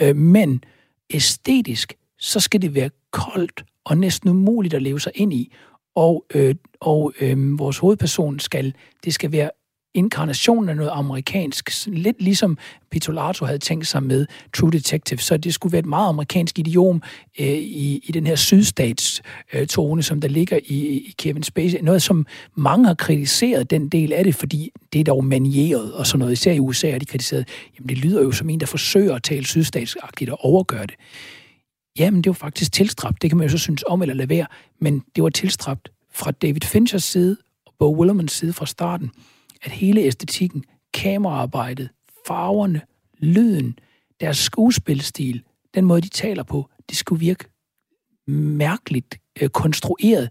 Øh, 0.00 0.16
men 0.16 0.64
æstetisk, 1.10 1.94
så 2.18 2.40
skal 2.40 2.62
det 2.62 2.74
være 2.74 2.90
koldt 3.10 3.64
og 3.84 3.98
næsten 3.98 4.30
umuligt 4.30 4.74
at 4.74 4.82
leve 4.82 5.00
sig 5.00 5.12
ind 5.14 5.32
i. 5.32 5.52
Og, 5.94 6.24
øh, 6.34 6.54
og 6.80 7.12
øh, 7.20 7.58
vores 7.58 7.78
hovedperson 7.78 8.38
skal, 8.40 8.74
det 9.04 9.14
skal 9.14 9.32
være 9.32 9.50
inkarnationen 9.94 10.68
af 10.68 10.76
noget 10.76 10.90
amerikansk, 10.94 11.70
lidt 11.86 12.22
ligesom 12.22 12.58
Pitolato 12.90 13.44
havde 13.44 13.58
tænkt 13.58 13.86
sig 13.86 14.02
med 14.02 14.26
True 14.54 14.70
Detective, 14.70 15.18
så 15.18 15.36
det 15.36 15.54
skulle 15.54 15.72
være 15.72 15.78
et 15.80 15.86
meget 15.86 16.08
amerikansk 16.08 16.58
idiom 16.58 17.02
øh, 17.40 17.46
i, 17.46 18.00
i 18.04 18.12
den 18.12 18.26
her 18.26 18.36
sydstatstone, 18.36 19.28
øh, 19.52 19.66
tone, 19.66 20.02
som 20.02 20.20
der 20.20 20.28
ligger 20.28 20.58
i, 20.64 20.74
i 20.74 21.14
Kevin 21.18 21.42
Spacey. 21.42 21.78
Noget, 21.82 22.02
som 22.02 22.26
mange 22.54 22.86
har 22.86 22.94
kritiseret 22.94 23.70
den 23.70 23.88
del 23.88 24.12
af 24.12 24.24
det, 24.24 24.34
fordi 24.34 24.70
det 24.92 25.00
er 25.00 25.04
dog 25.04 25.24
manieret 25.24 25.92
og 25.92 26.06
sådan 26.06 26.18
noget. 26.18 26.32
Især 26.32 26.52
i 26.52 26.58
USA 26.58 26.90
har 26.90 26.98
de 26.98 27.06
kritiseret, 27.06 27.48
jamen 27.78 27.88
det 27.88 27.98
lyder 27.98 28.22
jo 28.22 28.32
som 28.32 28.50
en, 28.50 28.60
der 28.60 28.66
forsøger 28.66 29.14
at 29.14 29.22
tale 29.22 29.46
sydstatsagtigt 29.46 30.30
og 30.30 30.44
overgøre 30.44 30.86
det. 30.86 30.94
Jamen, 31.98 32.22
det 32.22 32.30
var 32.30 32.34
faktisk 32.34 32.72
tilstræbt. 32.72 33.22
Det 33.22 33.30
kan 33.30 33.36
man 33.36 33.46
jo 33.46 33.50
så 33.50 33.58
synes 33.58 33.84
om 33.86 34.02
eller 34.02 34.14
lade 34.14 34.28
være. 34.28 34.46
Men 34.80 35.02
det 35.16 35.24
var 35.24 35.30
tilstræbt 35.30 35.88
fra 36.14 36.30
David 36.30 36.60
Finchers 36.60 37.04
side 37.04 37.36
og 37.66 37.72
Bo 37.78 37.98
Willermans 37.98 38.32
side 38.32 38.52
fra 38.52 38.66
starten, 38.66 39.10
at 39.62 39.70
hele 39.72 40.00
æstetikken, 40.00 40.64
kameraarbejdet, 40.94 41.88
farverne, 42.26 42.80
lyden, 43.18 43.78
deres 44.20 44.38
skuespilstil, 44.38 45.42
den 45.74 45.84
måde, 45.84 46.00
de 46.00 46.08
taler 46.08 46.42
på, 46.42 46.68
det 46.88 46.96
skulle 46.96 47.20
virke 47.20 47.44
mærkeligt 48.28 49.20
øh, 49.42 49.48
konstrueret, 49.48 50.28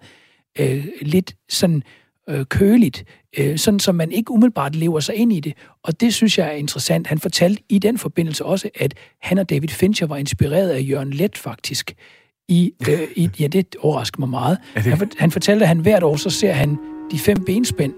øh, 0.60 0.88
lidt 1.02 1.36
sådan 1.50 1.84
øh, 2.30 2.46
køligt, 2.46 3.04
øh, 3.38 3.58
sådan 3.58 3.80
som 3.80 3.96
man 3.96 4.12
ikke 4.12 4.32
umiddelbart 4.32 4.76
lever 4.76 5.00
sig 5.00 5.16
ind 5.16 5.34
i 5.34 5.40
det. 5.40 5.54
Og 5.84 6.02
det 6.02 6.14
synes 6.14 6.38
jeg 6.38 6.48
er 6.48 6.52
interessant. 6.52 7.08
Han 7.08 7.20
fortalte 7.20 7.64
i 7.70 7.80
den 7.80 7.98
forbindelse 7.98 8.46
også, 8.46 8.70
at 8.76 8.94
han 9.22 9.38
og 9.38 9.50
David 9.50 9.68
Fincher 9.70 10.08
var 10.08 10.18
inspireret 10.18 10.70
af 10.70 10.86
Jørgen 10.90 11.14
Let 11.14 11.38
faktisk. 11.38 11.94
I, 12.48 12.72
øh, 12.90 13.00
i, 13.16 13.30
ja, 13.40 13.48
det 13.48 13.76
overrasker 13.80 14.20
mig 14.20 14.30
meget. 14.30 14.58
Han, 14.76 14.98
for- 14.98 15.08
han 15.18 15.32
fortalte, 15.32 15.64
at 15.64 15.68
han 15.68 15.80
hvert 15.80 16.04
år, 16.04 16.16
så 16.16 16.30
ser 16.30 16.52
han 16.52 16.78
de 17.12 17.20
fem 17.20 17.46
benspænd, 17.46 17.94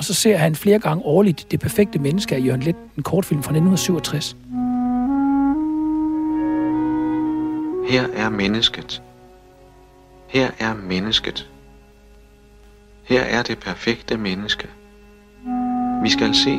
og 0.00 0.04
så 0.04 0.14
ser 0.14 0.36
han 0.36 0.54
flere 0.54 0.78
gange 0.78 1.04
årligt 1.04 1.50
Det 1.50 1.60
perfekte 1.60 1.98
menneske 1.98 2.36
af 2.36 2.44
Jørgen 2.44 2.62
Let, 2.62 2.76
en 2.96 3.02
kortfilm 3.02 3.42
fra 3.42 3.50
1967. 3.50 4.36
Her 7.88 8.06
er 8.14 8.28
mennesket. 8.28 9.02
Her 10.28 10.50
er 10.58 10.74
mennesket. 10.74 11.50
Her 13.02 13.20
er 13.20 13.42
det 13.42 13.58
perfekte 13.58 14.16
menneske. 14.16 14.68
Vi 16.02 16.10
skal 16.10 16.34
se 16.34 16.58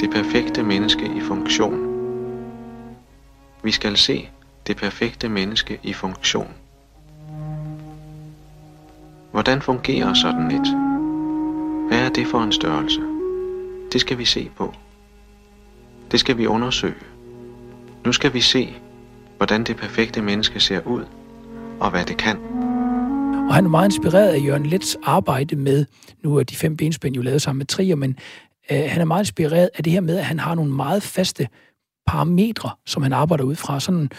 det 0.00 0.10
perfekte 0.10 0.62
menneske 0.62 1.04
i 1.16 1.20
funktion. 1.20 1.78
Vi 3.62 3.70
skal 3.70 3.96
se 3.96 4.28
det 4.66 4.76
perfekte 4.76 5.28
menneske 5.28 5.78
i 5.82 5.92
funktion. 5.92 6.48
Hvordan 9.30 9.62
fungerer 9.62 10.14
sådan 10.14 10.50
et? 10.50 10.91
Hvad 11.88 11.98
er 11.98 12.08
det 12.08 12.26
for 12.26 12.42
en 12.42 12.52
størrelse? 12.52 13.00
Det 13.92 14.00
skal 14.00 14.18
vi 14.18 14.24
se 14.24 14.50
på. 14.56 14.74
Det 16.10 16.20
skal 16.20 16.38
vi 16.38 16.46
undersøge. 16.46 16.94
Nu 18.04 18.12
skal 18.12 18.34
vi 18.34 18.40
se, 18.40 18.74
hvordan 19.36 19.64
det 19.64 19.76
perfekte 19.76 20.22
menneske 20.22 20.60
ser 20.60 20.80
ud, 20.86 21.04
og 21.80 21.90
hvad 21.90 22.04
det 22.04 22.16
kan. 22.16 22.36
Og 23.48 23.54
han 23.54 23.64
er 23.64 23.68
meget 23.68 23.88
inspireret 23.88 24.28
af 24.28 24.44
Jørgen 24.44 24.66
Lets 24.66 24.96
arbejde 25.02 25.56
med, 25.56 25.86
nu 26.24 26.36
er 26.36 26.42
de 26.42 26.56
fem 26.56 26.76
benspænd 26.76 27.14
jo 27.14 27.22
lavet 27.22 27.42
sammen 27.42 27.58
med 27.58 27.66
Trier, 27.66 27.96
men 27.96 28.16
øh, 28.72 28.84
han 28.88 29.00
er 29.00 29.04
meget 29.04 29.20
inspireret 29.20 29.70
af 29.74 29.84
det 29.84 29.92
her 29.92 30.00
med, 30.00 30.18
at 30.18 30.24
han 30.24 30.38
har 30.38 30.54
nogle 30.54 30.72
meget 30.72 31.02
faste 31.02 31.48
parametre, 32.06 32.70
som 32.86 33.02
han 33.02 33.12
arbejder 33.12 33.44
ud 33.44 33.54
fra. 33.54 33.80
Sådan 33.80 34.10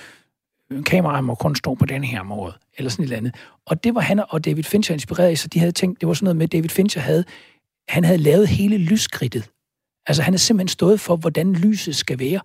øh, 0.71 0.77
en 0.77 0.83
kamera 0.83 1.21
må 1.21 1.35
kun 1.35 1.55
stå 1.55 1.75
på 1.75 1.85
den 1.85 2.03
her 2.03 2.23
måde, 2.23 2.53
eller 2.77 2.89
sådan 2.91 3.03
et 3.03 3.07
eller 3.07 3.17
andet. 3.17 3.35
Og 3.65 3.83
det 3.83 3.95
var 3.95 4.01
han 4.01 4.23
og 4.29 4.45
David 4.45 4.63
Fincher 4.63 4.93
inspireret 4.93 5.27
af, 5.27 5.37
så 5.37 5.47
de 5.47 5.59
havde 5.59 5.71
tænkt, 5.71 6.01
det 6.01 6.07
var 6.07 6.13
sådan 6.13 6.25
noget 6.25 6.37
med, 6.37 6.43
at 6.43 6.51
David 6.51 6.69
Fincher 6.69 7.01
havde, 7.01 7.23
han 7.89 8.03
havde 8.03 8.17
lavet 8.17 8.47
hele 8.47 8.77
lyskridtet. 8.77 9.49
Altså 10.07 10.23
han 10.23 10.33
har 10.33 10.37
simpelthen 10.37 10.67
stået 10.67 10.99
for, 10.99 11.15
hvordan 11.15 11.53
lyset 11.53 11.95
skal 11.95 12.19
være. 12.19 12.39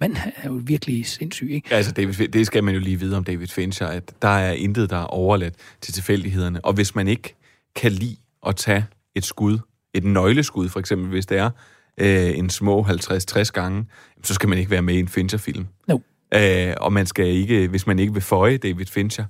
Man 0.00 0.16
er 0.42 0.48
jo 0.48 0.60
virkelig 0.64 1.06
sindssyg, 1.06 1.50
ikke? 1.50 1.68
Ja, 1.70 1.76
altså 1.76 1.92
David, 1.92 2.28
det 2.28 2.46
skal 2.46 2.64
man 2.64 2.74
jo 2.74 2.80
lige 2.80 3.00
vide 3.00 3.16
om 3.16 3.24
David 3.24 3.46
Fincher, 3.46 3.86
at 3.86 4.22
der 4.22 4.28
er 4.28 4.52
intet, 4.52 4.90
der 4.90 4.96
er 4.96 5.04
overladt 5.04 5.54
til 5.80 5.94
tilfældighederne. 5.94 6.64
Og 6.64 6.72
hvis 6.72 6.94
man 6.94 7.08
ikke 7.08 7.34
kan 7.76 7.92
lide 7.92 8.16
at 8.46 8.56
tage 8.56 8.86
et 9.14 9.24
skud, 9.24 9.58
et 9.94 10.04
nøgleskud 10.04 10.68
for 10.68 10.80
eksempel, 10.80 11.08
hvis 11.08 11.26
det 11.26 11.38
er 11.38 11.50
øh, 12.00 12.38
en 12.38 12.50
små 12.50 12.82
50-60 12.82 13.44
gange, 13.44 13.86
så 14.22 14.34
skal 14.34 14.48
man 14.48 14.58
ikke 14.58 14.70
være 14.70 14.82
med 14.82 14.94
i 14.94 14.98
en 14.98 15.08
Fincher-film. 15.08 15.66
No. 15.88 15.98
Øh, 16.34 16.74
og 16.80 16.92
man 16.92 17.06
skal 17.06 17.26
ikke, 17.26 17.68
hvis 17.68 17.86
man 17.86 17.98
ikke 17.98 18.12
vil 18.12 18.22
føje 18.22 18.56
David 18.56 18.86
Fincher, 18.86 19.24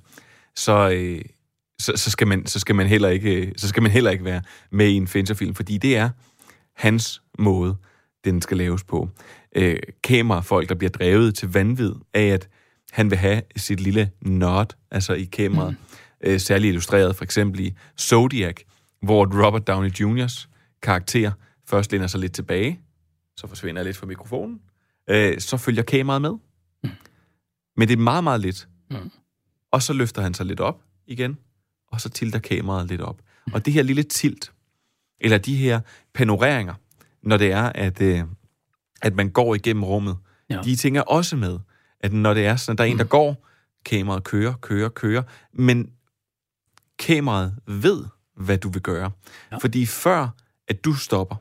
så, 0.55 0.89
øh, 0.89 1.21
så, 1.79 1.93
så, 1.95 2.11
skal 2.11 2.27
man, 2.27 2.45
så, 2.45 2.59
skal 2.59 2.75
man 2.75 2.87
heller 2.87 3.09
ikke, 3.09 3.53
så 3.57 3.67
skal 3.67 3.83
man 3.83 3.91
heller 3.91 4.11
ikke 4.11 4.25
være 4.25 4.41
med 4.71 4.87
i 4.87 4.93
en 4.93 5.07
Fincher-film, 5.07 5.55
fordi 5.55 5.77
det 5.77 5.97
er 5.97 6.09
hans 6.75 7.21
måde, 7.39 7.77
den 8.25 8.41
skal 8.41 8.57
laves 8.57 8.83
på. 8.83 9.09
Øh, 9.55 9.79
kamerafolk, 10.03 10.69
der 10.69 10.75
bliver 10.75 10.91
drevet 10.91 11.35
til 11.35 11.53
vanvid 11.53 11.93
af, 12.13 12.25
at 12.25 12.49
han 12.91 13.09
vil 13.09 13.17
have 13.17 13.41
sit 13.55 13.79
lille 13.79 14.11
nod, 14.21 14.65
altså 14.91 15.13
i 15.13 15.23
kameraet, 15.23 15.71
mm. 15.71 16.29
øh, 16.29 16.39
særligt 16.39 16.69
illustreret 16.69 17.15
for 17.15 17.23
eksempel 17.23 17.59
i 17.59 17.73
Zodiac, 17.99 18.55
hvor 19.01 19.45
Robert 19.45 19.67
Downey 19.67 19.89
Jr.'s 19.89 20.49
karakter 20.81 21.31
først 21.67 21.91
læner 21.91 22.07
sig 22.07 22.19
lidt 22.19 22.33
tilbage, 22.33 22.79
så 23.37 23.47
forsvinder 23.47 23.81
jeg 23.81 23.85
lidt 23.85 23.97
fra 23.97 24.05
mikrofonen, 24.05 24.59
øh, 25.09 25.39
så 25.39 25.57
følger 25.57 25.83
kameraet 25.83 26.21
med. 26.21 26.31
Mm. 26.83 26.89
Men 27.77 27.87
det 27.87 27.93
er 27.93 28.01
meget, 28.01 28.23
meget 28.23 28.41
lidt. 28.41 28.67
Mm. 28.91 29.11
Og 29.71 29.81
så 29.81 29.93
løfter 29.93 30.21
han 30.21 30.33
sig 30.33 30.45
lidt 30.45 30.59
op 30.59 30.81
igen, 31.07 31.37
og 31.91 32.01
så 32.01 32.09
tilter 32.09 32.39
kameraet 32.39 32.87
lidt 32.87 33.01
op. 33.01 33.21
Mm. 33.47 33.53
Og 33.53 33.65
det 33.65 33.73
her 33.73 33.83
lille 33.83 34.03
tilt, 34.03 34.51
eller 35.19 35.37
de 35.37 35.55
her 35.55 35.79
panoreringer, 36.13 36.73
når 37.23 37.37
det 37.37 37.51
er, 37.51 37.71
at, 37.75 38.01
øh, 38.01 38.23
at 39.01 39.15
man 39.15 39.29
går 39.29 39.55
igennem 39.55 39.83
rummet, 39.83 40.17
ja. 40.49 40.61
de 40.63 40.75
ting 40.75 40.97
er 40.97 41.01
også 41.01 41.35
med, 41.35 41.59
at 41.99 42.13
når 42.13 42.33
det 42.33 42.45
er 42.45 42.55
sådan, 42.55 42.73
at 42.73 42.77
der 42.77 42.83
er 42.83 42.87
en, 42.87 42.97
der 42.97 43.03
går, 43.03 43.47
kameraet 43.85 44.23
kører, 44.23 44.53
kører, 44.53 44.89
kører, 44.89 45.23
men 45.53 45.89
kameraet 46.99 47.55
ved, 47.67 48.05
hvad 48.35 48.57
du 48.57 48.69
vil 48.69 48.81
gøre. 48.81 49.11
Ja. 49.51 49.57
Fordi 49.57 49.85
før, 49.85 50.29
at 50.67 50.85
du 50.85 50.93
stopper, 50.93 51.35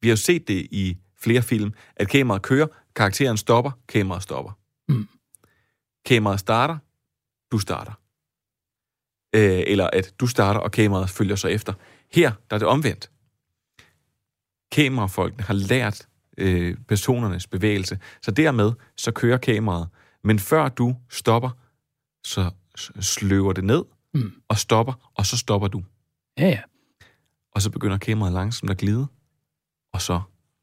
vi 0.00 0.08
har 0.08 0.12
jo 0.12 0.16
set 0.16 0.48
det 0.48 0.66
i 0.70 0.98
flere 1.20 1.42
film, 1.42 1.72
at 1.96 2.08
kameraet 2.08 2.42
kører, 2.42 2.66
karakteren 2.94 3.36
stopper, 3.36 3.70
kameraet 3.88 4.22
stopper. 4.22 4.52
Mm. 4.88 5.08
Kameraet 6.04 6.40
starter, 6.40 6.78
du 7.52 7.58
starter. 7.58 7.92
Øh, 9.34 9.62
eller 9.66 9.90
at 9.92 10.14
du 10.20 10.26
starter, 10.26 10.60
og 10.60 10.72
kameraet 10.72 11.10
følger 11.10 11.36
så 11.36 11.48
efter. 11.48 11.72
Her, 12.12 12.32
der 12.50 12.54
er 12.56 12.58
det 12.58 12.68
omvendt. 12.68 13.10
Kamerafolkene 14.72 15.42
har 15.42 15.54
lært 15.54 16.08
øh, 16.38 16.76
personernes 16.88 17.46
bevægelse, 17.46 17.98
så 18.22 18.30
dermed 18.30 18.72
så 18.96 19.12
kører 19.12 19.36
kameraet. 19.36 19.88
Men 20.24 20.38
før 20.38 20.68
du 20.68 20.96
stopper, 21.10 21.50
så 22.24 22.50
sløver 23.00 23.52
det 23.52 23.64
ned, 23.64 23.84
Mm. 24.16 24.32
og 24.48 24.58
stopper, 24.58 25.10
og 25.14 25.26
så 25.26 25.36
stopper 25.36 25.68
du. 25.68 25.84
Ja, 26.38 26.46
ja. 26.48 26.60
Og 27.52 27.62
så 27.62 27.70
begynder 27.70 27.98
kameraet 27.98 28.32
langsomt 28.32 28.70
at 28.70 28.78
glide, 28.78 29.06
og 29.92 30.00
så 30.02 30.20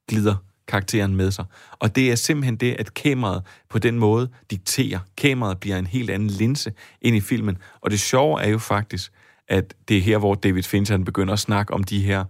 glider 0.09 0.35
karakteren 0.71 1.15
med 1.15 1.31
sig. 1.31 1.45
Og 1.79 1.95
det 1.95 2.11
er 2.11 2.15
simpelthen 2.15 2.55
det, 2.55 2.75
at 2.79 2.93
kameraet 2.93 3.43
på 3.69 3.79
den 3.79 3.99
måde 3.99 4.29
dikterer. 4.51 4.99
Kameraet 5.17 5.59
bliver 5.59 5.77
en 5.77 5.87
helt 5.87 6.09
anden 6.09 6.29
linse 6.29 6.73
ind 7.01 7.15
i 7.15 7.21
filmen. 7.21 7.57
Og 7.81 7.91
det 7.91 7.99
sjove 7.99 8.41
er 8.41 8.49
jo 8.49 8.57
faktisk, 8.57 9.11
at 9.47 9.73
det 9.87 9.97
er 9.97 10.01
her, 10.01 10.17
hvor 10.17 10.35
David 10.35 10.63
Fincher 10.63 10.93
han 10.93 11.05
begynder 11.05 11.33
at 11.33 11.39
snakke 11.39 11.73
om 11.73 11.83
de 11.83 12.01
her 12.01 12.25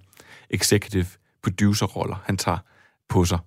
executive 0.49 1.05
producer-roller, 1.43 2.23
han 2.26 2.38
tager 2.38 2.57
på 3.09 3.26
sig. 3.26 3.39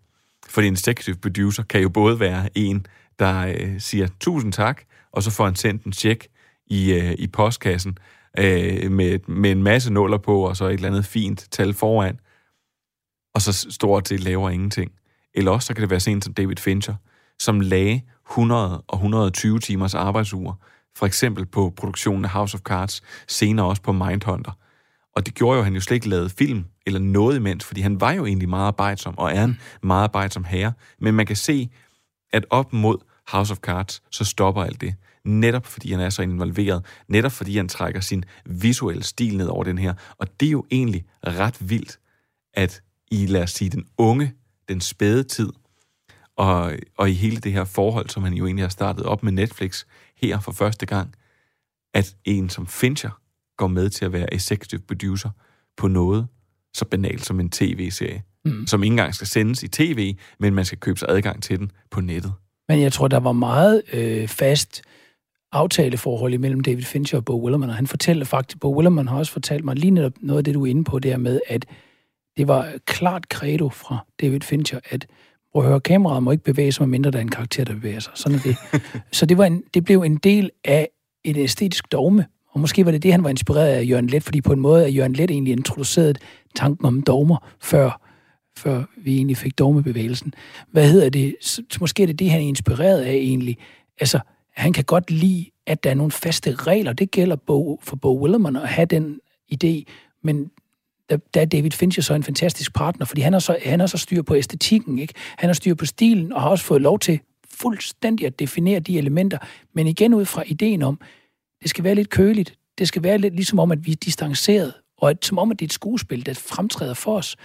For 0.49 0.61
en 0.61 0.73
executive 0.73 1.16
producer 1.16 1.62
kan 1.62 1.81
jo 1.81 1.89
både 1.89 2.21
være 2.21 2.49
en, 2.55 2.87
der 3.19 3.55
øh, 3.59 3.81
siger 3.81 4.09
tusind 4.21 4.53
tak, 4.53 4.83
og 5.12 5.23
så 5.23 5.31
får 5.31 5.45
han 5.45 5.57
sendt 5.57 5.85
en 5.85 5.93
check 5.93 6.27
i, 6.66 6.93
øh, 6.93 7.12
i 7.19 7.27
postkassen 7.27 7.99
øh, 8.39 8.91
med, 8.91 9.19
med 9.29 9.51
en 9.51 9.62
masse 9.62 9.93
nuller 9.93 10.19
på, 10.19 10.41
og 10.41 10.57
så 10.57 10.65
et 10.65 10.73
eller 10.73 10.89
andet 10.89 11.07
fint 11.07 11.47
tal 11.51 11.75
foran, 11.75 12.19
og 13.35 13.43
så 13.43 13.66
stort 13.70 14.09
det 14.09 14.20
laver 14.20 14.51
ingenting. 14.51 14.93
Eller 15.35 15.51
også 15.51 15.66
så 15.66 15.74
kan 15.74 15.82
det 15.82 15.90
være 15.90 16.01
sådan 16.01 16.23
som 16.23 16.35
David 16.35 16.56
Fincher, 16.56 16.94
som 17.39 17.61
lagde 17.61 18.02
100 18.31 18.81
og 18.81 18.97
120 18.97 19.61
timers 19.61 19.94
arbejdsuger, 19.94 20.55
for 20.97 21.06
eksempel 21.06 21.47
på 21.47 21.73
produktionen 21.77 22.24
af 22.24 22.31
House 22.31 22.55
of 22.55 22.61
Cards, 22.61 23.02
senere 23.28 23.66
også 23.66 23.82
på 23.82 23.93
Mindhunter. 23.93 24.52
Og 25.16 25.27
det 25.27 25.35
gjorde 25.35 25.55
jo, 25.55 25.61
at 25.61 25.65
han 25.65 25.74
jo 25.74 25.81
slet 25.81 25.94
ikke 25.94 26.09
lavede 26.09 26.31
film 26.31 26.65
eller 26.86 27.01
noget 27.01 27.36
imens, 27.36 27.65
fordi 27.65 27.81
han 27.81 28.01
var 28.01 28.12
jo 28.12 28.27
egentlig 28.27 28.48
meget 28.48 28.66
arbejdsom, 28.66 29.19
og 29.19 29.32
er 29.32 29.44
en 29.44 29.61
meget 29.82 30.02
arbejdsom 30.05 30.44
herre. 30.44 30.73
Men 30.98 31.15
man 31.15 31.27
kan 31.27 31.36
se, 31.36 31.70
at 32.32 32.47
op 32.51 32.73
mod 32.73 32.98
House 33.28 33.52
of 33.52 33.59
Cards, 33.59 34.02
så 34.11 34.24
stopper 34.24 34.65
alt 34.65 34.81
det. 34.81 34.94
Netop 35.24 35.66
fordi 35.66 35.90
han 35.90 36.01
er 36.01 36.11
så 36.11 36.23
involveret. 36.23 36.85
Netop 37.09 37.32
fordi 37.32 37.56
han 37.56 37.69
trækker 37.69 38.01
sin 38.01 38.24
visuelle 38.47 39.02
stil 39.02 39.36
ned 39.36 39.47
over 39.47 39.65
den 39.65 39.78
her. 39.78 39.94
Og 40.19 40.40
det 40.40 40.47
er 40.47 40.51
jo 40.51 40.65
egentlig 40.70 41.05
ret 41.27 41.70
vildt, 41.70 41.98
at 42.55 42.82
i, 43.11 43.27
lad 43.27 43.43
os 43.43 43.51
sige, 43.51 43.71
den 43.71 43.87
unge, 43.99 44.33
den 44.69 44.81
spæde 44.81 45.23
tid, 45.23 45.49
og, 46.37 46.73
og 46.97 47.11
i 47.11 47.13
hele 47.13 47.37
det 47.37 47.53
her 47.53 47.65
forhold, 47.65 48.09
som 48.09 48.23
han 48.23 48.35
jo 48.35 48.47
egentlig 48.47 48.65
har 48.65 48.71
startet 48.71 49.05
op 49.05 49.23
med 49.23 49.33
Netflix 49.33 49.85
her 50.17 50.41
for 50.41 50.53
første 50.53 50.87
gang, 50.87 51.15
at 51.95 52.17
en 52.25 52.51
som 52.51 52.67
Fincher 52.67 53.21
går 53.57 53.67
med 53.67 53.91
til 53.91 54.05
at 54.05 54.13
være 54.13 54.35
executive 54.35 54.81
producer 54.81 55.31
på 55.77 55.89
noget 55.89 56.27
så 56.75 56.85
banalt 56.85 57.25
som 57.25 57.41
en 57.41 57.51
tv-serie, 57.51 58.23
mm. 58.45 58.67
som 58.67 58.83
ikke 58.83 58.93
engang 58.93 59.15
skal 59.15 59.27
sendes 59.27 59.63
i 59.63 59.69
tv, 59.69 60.17
men 60.39 60.55
man 60.55 60.65
skal 60.65 60.79
købe 60.79 60.99
sig 60.99 61.09
adgang 61.11 61.43
til 61.43 61.59
den 61.59 61.71
på 61.91 62.01
nettet. 62.01 62.33
Men 62.69 62.81
jeg 62.81 62.93
tror, 62.93 63.09
der 63.09 63.21
var 63.21 63.33
meget 63.33 63.83
øh, 63.93 64.29
fast 64.29 64.83
aftaleforhold 65.53 66.35
imellem 66.35 66.61
David 66.61 66.83
Fincher 66.83 67.19
og 67.19 67.25
Bo 67.25 67.45
Willerman, 67.45 67.69
og 67.69 67.77
han 67.77 67.87
fortæller 67.87 68.25
faktisk, 68.25 68.61
Bo 68.61 68.77
Willerman 68.77 69.09
har 69.09 69.19
også 69.19 69.33
fortalt 69.33 69.65
mig 69.65 69.77
lige 69.77 69.91
netop 69.91 70.13
noget 70.21 70.39
af 70.39 70.45
det, 70.45 70.55
du 70.55 70.63
er 70.67 70.71
inde 70.71 70.85
på, 70.85 70.99
der 70.99 71.17
med, 71.17 71.41
at 71.47 71.67
det 72.36 72.48
var 72.48 72.73
klart 72.86 73.24
credo 73.24 73.69
fra 73.69 74.06
David 74.20 74.40
Fincher, 74.40 74.81
at 74.90 75.06
prøv 75.52 75.62
at 75.62 75.69
høre, 75.69 75.81
kameraet 75.81 76.23
må 76.23 76.31
ikke 76.31 76.44
bevæge 76.44 76.73
sig, 76.73 76.82
medmindre 76.82 77.11
der 77.11 77.19
er 77.19 77.23
en 77.23 77.28
karakter, 77.28 77.65
der 77.65 77.74
bevæger 77.74 78.01
sig. 78.01 78.12
Sådan 78.15 78.39
er 78.39 78.43
det. 78.43 78.56
Så 79.19 79.27
det, 79.27 79.39
var 79.39 79.44
en, 79.44 79.62
det 79.74 79.85
blev 79.85 80.02
en 80.02 80.16
del 80.16 80.51
af 80.65 80.89
et 81.24 81.36
æstetisk 81.36 81.93
dogme, 81.93 82.27
og 82.48 82.61
måske 82.61 82.85
var 82.85 82.90
det 82.90 83.02
det, 83.02 83.12
han 83.12 83.24
var 83.24 83.31
inspireret 83.31 83.69
af 83.69 83.85
Jørgen 83.89 84.06
Let, 84.06 84.23
fordi 84.23 84.40
på 84.40 84.52
en 84.52 84.61
måde 84.61 84.85
er 84.85 84.89
Jørgen 84.89 85.12
Let 85.12 85.31
egentlig 85.31 85.52
introduceret 85.52 86.19
tanken 86.55 86.86
om 86.86 87.02
dogmer, 87.02 87.48
før, 87.62 88.01
før 88.56 88.85
vi 88.97 89.16
egentlig 89.16 89.36
fik 89.36 89.59
dogmebevægelsen. 89.59 90.35
Hvad 90.70 90.90
hedder 90.90 91.09
det? 91.09 91.36
Så, 91.40 91.62
så 91.70 91.78
måske 91.81 92.02
er 92.02 92.06
det 92.06 92.19
det, 92.19 92.31
han 92.31 92.40
er 92.40 92.44
inspireret 92.44 93.01
af 93.01 93.12
egentlig. 93.12 93.59
Altså, 94.01 94.20
han 94.56 94.73
kan 94.73 94.85
godt 94.85 95.11
lide, 95.11 95.47
at 95.66 95.85
der 95.85 95.90
er 95.90 95.94
nogle 95.94 96.12
faste 96.12 96.55
regler. 96.55 96.93
Det 96.93 97.11
gælder 97.11 97.36
Bo, 97.36 97.81
for 97.82 97.97
Bo 97.97 98.23
Willerman 98.23 98.56
at 98.56 98.69
have 98.69 98.86
den 98.86 99.20
idé, 99.55 99.85
men 100.23 100.51
der, 101.11 101.17
der 101.35 101.41
er 101.41 101.45
David 101.45 101.71
Fincher 101.71 102.03
så 102.03 102.15
en 102.15 102.23
fantastisk 102.23 102.75
partner, 102.75 103.07
fordi 103.07 103.23
han 103.23 103.33
har, 103.33 103.41
så, 103.41 103.57
han 103.65 103.81
har 103.81 103.87
så 103.87 103.99
styr 103.99 104.23
på 104.23 104.37
æstetikken, 104.37 104.99
ikke? 104.99 105.15
Han 105.39 105.49
har 105.49 105.55
styr 105.55 105.75
på 105.75 105.87
stilen, 105.87 106.33
og 106.33 106.43
har 106.43 106.49
også 106.49 106.65
fået 106.65 106.81
lov 106.81 106.99
til 106.99 107.21
fuldstændig 107.51 108.27
at 108.27 108.39
definere 108.39 108.81
de 108.81 108.99
elementer, 108.99 109.39
men 109.75 109.87
igen 109.87 110.15
ud 110.15 110.25
fra 110.25 110.43
ideen 110.47 110.83
om, 110.83 111.01
det 111.63 111.71
skal 111.71 111.85
være 111.85 111.95
lidt 111.95 112.11
køligt, 112.11 112.55
det 112.79 112.89
skal 112.89 113.03
være 113.03 113.19
lidt 113.19 113.35
ligesom 113.35 113.59
om, 113.59 113.73
at 113.73 113.87
vi 113.87 113.93
er 113.93 113.97
distanceret, 113.97 114.73
og 114.99 115.11
at, 115.11 115.25
som 115.25 115.39
om, 115.39 115.51
at 115.51 115.59
det 115.59 115.65
er 115.65 115.69
et 115.69 115.73
skuespil, 115.73 116.27
der 116.27 116.35
fremtræder 116.35 116.95
for 116.95 117.17
os. 117.17 117.37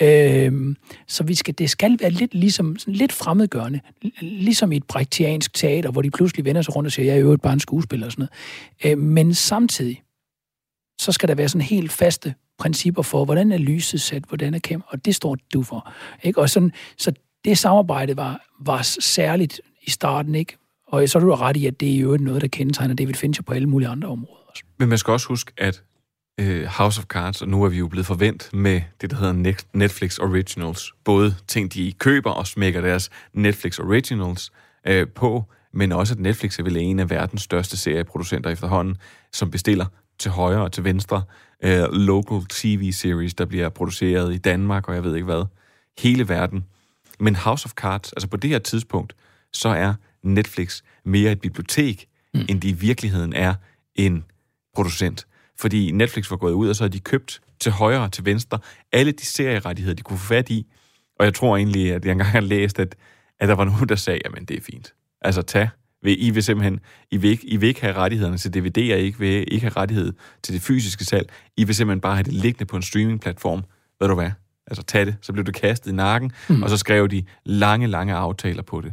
Øhm, 0.00 0.76
så 1.06 1.24
vi 1.24 1.34
skal, 1.34 1.54
det 1.58 1.70
skal 1.70 1.98
være 2.00 2.10
lidt 2.10 2.34
ligesom, 2.34 2.78
sådan 2.78 2.94
lidt 2.94 3.12
fremmedgørende, 3.12 3.80
ligesom 4.20 4.72
i 4.72 4.76
et 4.76 4.84
brektiansk 4.84 5.54
teater, 5.54 5.90
hvor 5.90 6.02
de 6.02 6.10
pludselig 6.10 6.44
vender 6.44 6.62
sig 6.62 6.76
rundt 6.76 6.86
og 6.86 6.92
siger, 6.92 7.06
jeg 7.06 7.16
er 7.16 7.20
jo 7.20 7.36
bare 7.36 7.52
en 7.52 7.60
skuespiller 7.60 8.06
og 8.06 8.12
sådan 8.12 8.28
noget. 8.82 8.92
Øhm, 8.92 9.02
men 9.02 9.34
samtidig, 9.34 10.02
så 11.00 11.12
skal 11.12 11.28
der 11.28 11.34
være 11.34 11.48
sådan 11.48 11.66
helt 11.66 11.92
faste 11.92 12.34
principper 12.58 13.02
for, 13.02 13.24
hvordan 13.24 13.52
er 13.52 13.58
lyset 13.58 14.00
sat, 14.00 14.24
hvordan 14.28 14.54
er 14.54 14.58
kamera, 14.58 14.88
og 14.90 15.04
det 15.04 15.14
står 15.14 15.36
du 15.54 15.62
for. 15.62 15.92
Ikke? 16.22 16.40
Og 16.40 16.50
sådan, 16.50 16.72
så 16.96 17.12
det 17.44 17.58
samarbejde 17.58 18.16
var, 18.16 18.40
var 18.60 18.82
særligt 19.00 19.60
i 19.82 19.90
starten, 19.90 20.34
ikke? 20.34 20.56
Og 20.86 21.08
så 21.08 21.18
er 21.18 21.22
du 21.22 21.34
ret 21.34 21.56
i, 21.56 21.66
at 21.66 21.80
det 21.80 21.94
er 21.94 21.98
jo 21.98 22.16
noget, 22.16 22.42
der 22.42 22.48
kendetegner 22.48 22.94
David 22.94 23.14
Fincher 23.14 23.42
på 23.42 23.52
alle 23.52 23.68
mulige 23.68 23.88
andre 23.88 24.08
områder. 24.08 24.40
Også. 24.48 24.62
Men 24.78 24.88
man 24.88 24.98
skal 24.98 25.12
også 25.12 25.28
huske, 25.28 25.52
at 25.56 25.82
øh, 26.40 26.64
House 26.64 27.00
of 27.00 27.04
Cards, 27.04 27.42
og 27.42 27.48
nu 27.48 27.64
er 27.64 27.68
vi 27.68 27.78
jo 27.78 27.88
blevet 27.88 28.06
forvent 28.06 28.50
med 28.54 28.80
det, 29.00 29.10
der 29.10 29.16
hedder 29.16 29.54
Netflix 29.72 30.18
Originals. 30.18 30.92
Både 31.04 31.34
ting, 31.46 31.74
de 31.74 31.92
køber 31.92 32.30
og 32.30 32.46
smækker 32.46 32.80
deres 32.80 33.10
Netflix 33.32 33.78
Originals 33.78 34.52
øh, 34.86 35.08
på, 35.08 35.44
men 35.72 35.92
også 35.92 36.14
at 36.14 36.20
Netflix 36.20 36.58
er 36.58 36.62
vel 36.62 36.76
en 36.76 36.98
af 36.98 37.10
verdens 37.10 37.42
største 37.42 37.76
serieproducenter 37.76 38.50
efterhånden, 38.50 38.96
som 39.32 39.50
bestiller 39.50 39.86
til 40.18 40.30
højre 40.30 40.62
og 40.62 40.72
til 40.72 40.84
venstre. 40.84 41.22
Øh, 41.64 41.92
local 41.92 42.40
TV-series, 42.50 43.34
der 43.34 43.44
bliver 43.44 43.68
produceret 43.68 44.34
i 44.34 44.38
Danmark, 44.38 44.88
og 44.88 44.94
jeg 44.94 45.04
ved 45.04 45.14
ikke 45.14 45.24
hvad. 45.24 45.44
Hele 45.98 46.28
verden. 46.28 46.64
Men 47.20 47.36
House 47.36 47.66
of 47.66 47.72
Cards, 47.72 48.12
altså 48.12 48.28
på 48.28 48.36
det 48.36 48.50
her 48.50 48.58
tidspunkt, 48.58 49.16
så 49.52 49.68
er 49.68 49.94
Netflix 50.22 50.82
mere 51.04 51.32
et 51.32 51.40
bibliotek, 51.40 52.06
mm. 52.34 52.40
end 52.48 52.60
de 52.60 52.68
i 52.68 52.72
virkeligheden 52.72 53.32
er 53.32 53.54
en 53.94 54.24
producent. 54.74 55.26
Fordi 55.58 55.90
Netflix 55.90 56.30
var 56.30 56.36
gået 56.36 56.52
ud, 56.52 56.68
og 56.68 56.76
så 56.76 56.84
har 56.84 56.88
de 56.88 57.00
købt 57.00 57.40
til 57.60 57.72
højre 57.72 58.00
og 58.00 58.12
til 58.12 58.24
venstre 58.24 58.58
alle 58.92 59.12
de 59.12 59.26
serierettigheder, 59.26 59.94
de 59.94 60.02
kunne 60.02 60.18
få 60.18 60.26
fat 60.26 60.50
i. 60.50 60.66
Og 61.18 61.24
jeg 61.24 61.34
tror 61.34 61.56
egentlig, 61.56 61.92
at 61.92 62.04
jeg 62.04 62.12
engang 62.12 62.30
har 62.30 62.40
læst, 62.40 62.78
at, 62.78 62.96
at 63.40 63.48
der 63.48 63.54
var 63.54 63.64
nogen, 63.64 63.88
der 63.88 63.96
sagde, 63.96 64.20
jamen 64.24 64.44
det 64.44 64.56
er 64.56 64.60
fint. 64.60 64.94
Altså 65.20 65.42
tag. 65.42 65.68
I 66.04 66.30
vil 66.30 66.42
simpelthen, 66.42 66.80
I 67.10 67.16
vil, 67.16 67.30
ikke, 67.30 67.46
I 67.46 67.56
vil 67.56 67.68
ikke 67.68 67.80
have 67.80 67.94
rettighederne 67.94 68.38
til 68.38 68.48
DVD'er, 68.48 68.80
I 68.80 69.02
ikke 69.02 69.18
vil 69.18 69.52
ikke 69.52 69.60
have 69.60 69.76
rettighed 69.76 70.12
til 70.42 70.54
det 70.54 70.62
fysiske 70.62 71.04
salg. 71.04 71.32
I 71.56 71.64
vil 71.64 71.74
simpelthen 71.74 72.00
bare 72.00 72.14
have 72.14 72.24
det 72.24 72.32
liggende 72.32 72.64
på 72.64 72.76
en 72.76 72.82
streamingplatform. 72.82 73.64
Ved 74.00 74.08
du 74.08 74.14
hvad? 74.14 74.30
Altså 74.66 74.82
tag 74.82 75.06
det. 75.06 75.16
Så 75.22 75.32
blev 75.32 75.44
du 75.44 75.52
kastet 75.52 75.90
i 75.90 75.94
nakken, 75.94 76.32
mm. 76.48 76.62
og 76.62 76.70
så 76.70 76.76
skrev 76.76 77.08
de 77.08 77.22
lange, 77.44 77.86
lange 77.86 78.14
aftaler 78.14 78.62
på 78.62 78.80
det. 78.80 78.92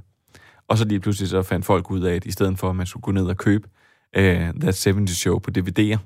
Og 0.67 0.77
så 0.77 0.85
lige 0.85 0.99
pludselig 0.99 1.29
så 1.29 1.41
fandt 1.41 1.65
folk 1.65 1.91
ud 1.91 2.01
af, 2.01 2.15
at 2.15 2.25
i 2.25 2.31
stedet 2.31 2.59
for, 2.59 2.69
at 2.69 2.75
man 2.75 2.85
skulle 2.85 3.01
gå 3.01 3.11
ned 3.11 3.25
og 3.25 3.37
købe 3.37 3.67
uh, 4.17 4.23
That 4.23 4.83
70 4.83 5.11
Show 5.11 5.39
på 5.39 5.51
DVD'er, 5.57 5.97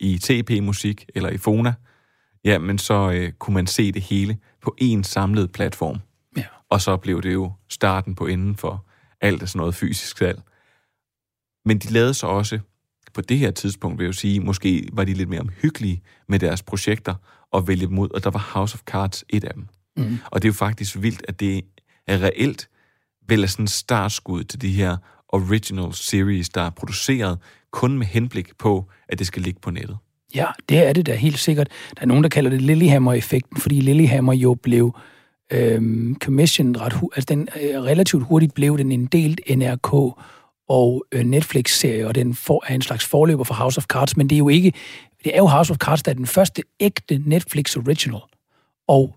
i 0.00 0.18
TP-musik 0.18 1.06
eller 1.14 1.30
i 1.30 1.38
Fona, 1.38 1.74
ja, 2.44 2.58
men 2.58 2.78
så 2.78 3.10
øh, 3.10 3.32
kunne 3.32 3.54
man 3.54 3.66
se 3.66 3.92
det 3.92 4.02
hele 4.02 4.38
på 4.62 4.74
en 4.78 5.04
samlet 5.04 5.52
platform. 5.52 5.98
Ja. 6.36 6.44
Og 6.68 6.80
så 6.80 6.96
blev 6.96 7.22
det 7.22 7.32
jo 7.32 7.52
starten 7.68 8.14
på 8.14 8.26
enden 8.26 8.56
for 8.56 8.86
alt 9.22 9.42
af 9.42 9.48
sådan 9.48 9.58
noget 9.58 9.74
fysisk 9.74 10.18
salg. 10.18 10.42
Men 11.64 11.78
de 11.78 11.92
lavede 11.92 12.14
så 12.14 12.26
også, 12.26 12.58
på 13.14 13.20
det 13.20 13.38
her 13.38 13.50
tidspunkt 13.50 13.98
vil 13.98 14.04
jeg 14.04 14.08
jo 14.08 14.12
sige, 14.12 14.40
måske 14.40 14.88
var 14.92 15.04
de 15.04 15.14
lidt 15.14 15.28
mere 15.28 15.40
omhyggelige 15.40 16.02
med 16.28 16.38
deres 16.38 16.62
projekter 16.62 17.14
og 17.50 17.68
vælge 17.68 17.86
dem 17.86 17.98
ud, 17.98 18.08
og 18.08 18.24
der 18.24 18.30
var 18.30 18.50
House 18.54 18.74
of 18.74 18.80
Cards 18.80 19.24
et 19.28 19.44
af 19.44 19.54
dem. 19.54 19.66
Mm. 19.96 20.18
Og 20.30 20.42
det 20.42 20.48
er 20.48 20.50
jo 20.50 20.54
faktisk 20.54 21.02
vildt, 21.02 21.24
at 21.28 21.40
det 21.40 21.64
er 22.06 22.22
reelt 22.22 22.68
vel 23.28 23.42
er 23.42 23.46
sådan 23.46 23.66
startskud 23.66 24.44
til 24.44 24.60
de 24.62 24.70
her 24.70 24.96
original 25.28 25.92
series, 25.92 26.48
der 26.48 26.60
er 26.60 26.70
produceret 26.70 27.38
kun 27.70 27.98
med 27.98 28.06
henblik 28.06 28.58
på, 28.58 28.90
at 29.08 29.18
det 29.18 29.26
skal 29.26 29.42
ligge 29.42 29.60
på 29.60 29.70
nettet. 29.70 29.96
Ja, 30.34 30.46
det 30.68 30.78
er 30.78 30.92
det 30.92 31.06
da 31.06 31.14
helt 31.14 31.38
sikkert. 31.38 31.68
Der 31.96 32.02
er 32.02 32.06
nogen, 32.06 32.22
der 32.24 32.30
kalder 32.30 32.50
det 32.50 32.62
Lilyhammer-effekten, 32.62 33.60
fordi 33.60 33.80
Lilyhammer 33.80 34.32
jo 34.32 34.54
blev 34.54 34.96
øh, 35.52 36.14
commission 36.14 36.76
ret 36.80 36.92
hu- 36.92 37.10
altså 37.16 37.26
den 37.34 37.48
øh, 37.62 37.82
relativt 37.82 38.22
hurtigt 38.22 38.54
blev 38.54 38.78
den 38.78 38.92
en 38.92 39.06
delt 39.06 39.40
NRK 39.56 39.94
og 40.68 41.04
øh, 41.12 41.24
Netflix-serie, 41.24 42.06
og 42.06 42.14
den 42.14 42.34
for, 42.34 42.64
er 42.66 42.74
en 42.74 42.82
slags 42.82 43.04
forløber 43.06 43.44
for 43.44 43.54
House 43.54 43.78
of 43.78 43.84
Cards, 43.84 44.16
men 44.16 44.30
det 44.30 44.36
er 44.36 44.38
jo 44.38 44.48
ikke, 44.48 44.72
det 45.24 45.34
er 45.34 45.38
jo 45.38 45.46
House 45.46 45.70
of 45.70 45.76
Cards, 45.76 46.02
der 46.02 46.10
er 46.10 46.14
den 46.14 46.26
første 46.26 46.62
ægte 46.80 47.22
Netflix 47.26 47.76
original, 47.76 48.20
og 48.88 49.16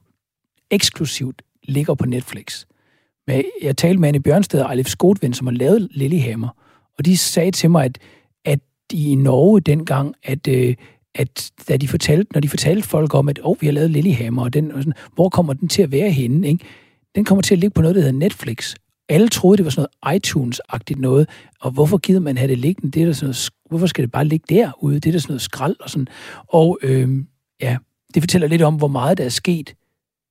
eksklusivt 0.71 1.41
ligger 1.63 1.93
på 1.95 2.05
Netflix. 2.05 2.65
Men 3.27 3.43
jeg 3.61 3.77
talte 3.77 3.99
med 3.99 4.09
Anne 4.09 4.19
Bjørnsted 4.19 4.61
og 4.61 4.71
Alef 4.71 4.87
Skotvind, 4.87 5.33
som 5.33 5.47
har 5.47 5.53
lavet 5.53 5.87
Lillehammer, 5.91 6.49
og 6.97 7.05
de 7.05 7.17
sagde 7.17 7.51
til 7.51 7.71
mig, 7.71 7.85
at, 7.85 7.97
at 8.45 8.59
de 8.91 9.11
i 9.11 9.15
Norge 9.15 9.61
dengang, 9.61 10.15
at, 10.23 10.47
øh, 10.47 10.75
at 11.15 11.51
da 11.67 11.77
de 11.77 11.87
fortalte, 11.87 12.33
når 12.33 12.41
de 12.41 12.49
fortalte 12.49 12.87
folk 12.87 13.13
om, 13.13 13.29
at 13.29 13.39
oh, 13.43 13.55
vi 13.61 13.67
har 13.67 13.73
lavet 13.73 13.91
Lillehammer, 13.91 14.43
og, 14.43 14.53
den, 14.53 14.71
og 14.71 14.77
sådan, 14.77 14.93
hvor 15.15 15.29
kommer 15.29 15.53
den 15.53 15.67
til 15.67 15.81
at 15.81 15.91
være 15.91 16.11
henne? 16.11 16.47
Ikke? 16.47 16.65
Den 17.15 17.25
kommer 17.25 17.41
til 17.41 17.55
at 17.55 17.59
ligge 17.59 17.73
på 17.73 17.81
noget, 17.81 17.95
der 17.95 18.01
hedder 18.01 18.17
Netflix. 18.17 18.75
Alle 19.09 19.29
troede, 19.29 19.57
det 19.57 19.65
var 19.65 19.71
sådan 19.71 19.87
noget 20.03 20.17
iTunes-agtigt 20.17 20.99
noget, 20.99 21.29
og 21.61 21.71
hvorfor 21.71 21.97
gider 21.97 22.19
man 22.19 22.37
have 22.37 22.49
det 22.49 22.57
liggende? 22.57 22.91
Det 22.91 23.01
er 23.01 23.05
der 23.05 23.13
sådan 23.13 23.25
noget, 23.25 23.49
hvorfor 23.69 23.87
skal 23.87 24.01
det 24.01 24.11
bare 24.11 24.25
ligge 24.25 24.45
derude? 24.55 24.95
Det 24.95 25.05
er 25.05 25.11
der 25.11 25.19
sådan 25.19 25.31
noget 25.31 25.41
skrald 25.41 25.75
og 25.79 25.89
sådan. 25.89 26.07
Og 26.47 26.79
øh, 26.81 27.09
ja, 27.61 27.77
det 28.13 28.23
fortæller 28.23 28.47
lidt 28.47 28.61
om, 28.61 28.75
hvor 28.75 28.87
meget 28.87 29.17
der 29.17 29.25
er 29.25 29.29
sket 29.29 29.75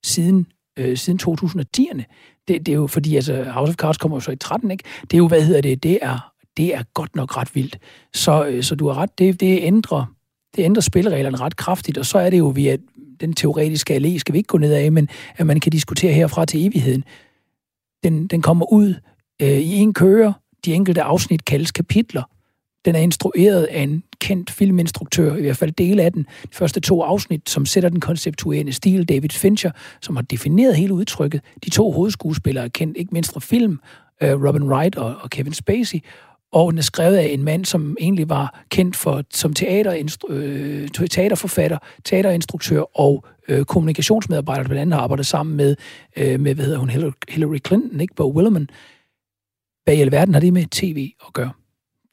siden, 0.05 0.47
øh, 0.79 0.97
siden 0.97 1.19
2010'erne. 1.23 2.03
Det, 2.47 2.65
det 2.65 2.69
er 2.69 2.75
jo 2.75 2.87
fordi, 2.87 3.15
altså 3.15 3.43
House 3.43 3.69
of 3.69 3.75
Cards 3.75 3.97
kommer 3.97 4.17
jo 4.17 4.21
så 4.21 4.31
i 4.31 4.35
13, 4.35 4.71
ikke? 4.71 4.83
Det 5.01 5.13
er 5.13 5.17
jo, 5.17 5.27
hvad 5.27 5.41
hedder 5.41 5.61
det, 5.61 5.83
det 5.83 5.99
er, 6.01 6.31
det 6.57 6.75
er 6.75 6.83
godt 6.93 7.15
nok 7.15 7.37
ret 7.37 7.55
vildt. 7.55 7.77
Så, 8.13 8.45
øh, 8.45 8.63
så 8.63 8.75
du 8.75 8.87
har 8.87 8.95
ret, 8.97 9.19
det, 9.19 9.39
det 9.39 9.59
ændrer 9.61 10.14
det 10.55 10.63
ændrer 10.63 10.81
spillereglerne 10.81 11.37
ret 11.37 11.55
kraftigt, 11.55 11.97
og 11.97 12.05
så 12.05 12.17
er 12.17 12.29
det 12.29 12.37
jo 12.37 12.47
via 12.47 12.77
den 13.19 13.33
teoretiske 13.33 13.95
allé, 13.95 14.17
skal 14.17 14.33
vi 14.33 14.37
ikke 14.37 14.47
gå 14.47 14.57
ned 14.57 14.73
af, 14.73 14.91
men 14.91 15.09
at 15.37 15.47
man 15.47 15.59
kan 15.59 15.71
diskutere 15.71 16.13
herfra 16.13 16.45
til 16.45 16.67
evigheden. 16.67 17.03
Den, 18.03 18.27
den 18.27 18.41
kommer 18.41 18.73
ud 18.73 18.93
øh, 19.41 19.47
i 19.47 19.75
en 19.75 19.93
kører, 19.93 20.33
de 20.65 20.73
enkelte 20.73 21.01
afsnit 21.01 21.45
kaldes 21.45 21.71
kapitler. 21.71 22.23
Den 22.85 22.95
er 22.95 22.99
instrueret 22.99 23.63
af 23.63 23.81
en 23.81 24.03
kendt 24.21 24.51
filminstruktør, 24.51 25.35
i 25.35 25.41
hvert 25.41 25.57
fald 25.57 25.71
dele 25.71 26.03
af 26.03 26.13
den. 26.13 26.23
De 26.23 26.55
første 26.55 26.79
to 26.79 27.01
afsnit, 27.01 27.49
som 27.49 27.65
sætter 27.65 27.89
den 27.89 27.99
konceptuelle 27.99 28.73
stil, 28.73 29.09
David 29.09 29.29
Fincher, 29.29 29.71
som 30.01 30.15
har 30.15 30.23
defineret 30.23 30.75
hele 30.75 30.93
udtrykket. 30.93 31.41
De 31.65 31.69
to 31.69 31.91
hovedskuespillere 31.91 32.65
er 32.65 32.69
kendt, 32.69 32.97
ikke 32.97 33.13
mindst 33.13 33.33
fra 33.33 33.39
film, 33.39 33.79
øh, 34.23 34.43
Robin 34.43 34.63
Wright 34.63 34.95
og, 34.95 35.15
og 35.21 35.29
Kevin 35.29 35.53
Spacey 35.53 35.99
og 36.55 36.71
den 36.71 36.77
er 36.77 36.83
skrevet 36.83 37.17
af 37.17 37.25
en 37.25 37.43
mand, 37.43 37.65
som 37.65 37.97
egentlig 37.99 38.29
var 38.29 38.63
kendt 38.69 38.95
for 38.95 39.23
som 39.31 39.53
teater, 39.53 40.17
øh, 40.29 40.87
teaterforfatter, 40.89 41.77
teaterinstruktør 42.03 42.99
og 42.99 43.25
øh, 43.47 43.65
kommunikationsmedarbejder, 43.65 44.63
der 44.63 44.67
blandt 44.67 44.81
andet 44.81 44.93
har 44.93 45.01
arbejdet 45.01 45.25
sammen 45.25 45.57
med, 45.57 45.75
øh, 46.17 46.39
med 46.39 46.55
hvad 46.55 46.65
hedder 46.65 46.79
hun, 46.79 46.89
Hillary 47.29 47.57
Clinton, 47.67 48.01
ikke? 48.01 48.15
Bo 48.15 48.31
Willerman. 48.35 48.69
Hvad 49.83 49.95
i 49.95 50.01
alverden 50.01 50.33
har 50.33 50.41
det 50.41 50.53
med 50.53 50.65
tv 50.71 51.11
at 51.27 51.33
gøre? 51.33 51.51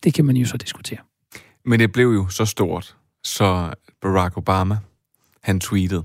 Det 0.05 0.15
kan 0.15 0.25
man 0.25 0.37
jo 0.37 0.47
så 0.47 0.57
diskutere. 0.57 0.99
Men 1.65 1.81
det 1.81 1.93
blev 1.93 2.09
jo 2.09 2.29
så 2.29 2.45
stort, 2.45 2.97
så 3.25 3.75
Barack 4.01 4.37
Obama, 4.37 4.77
han 5.43 5.61
tweetede. 5.61 6.05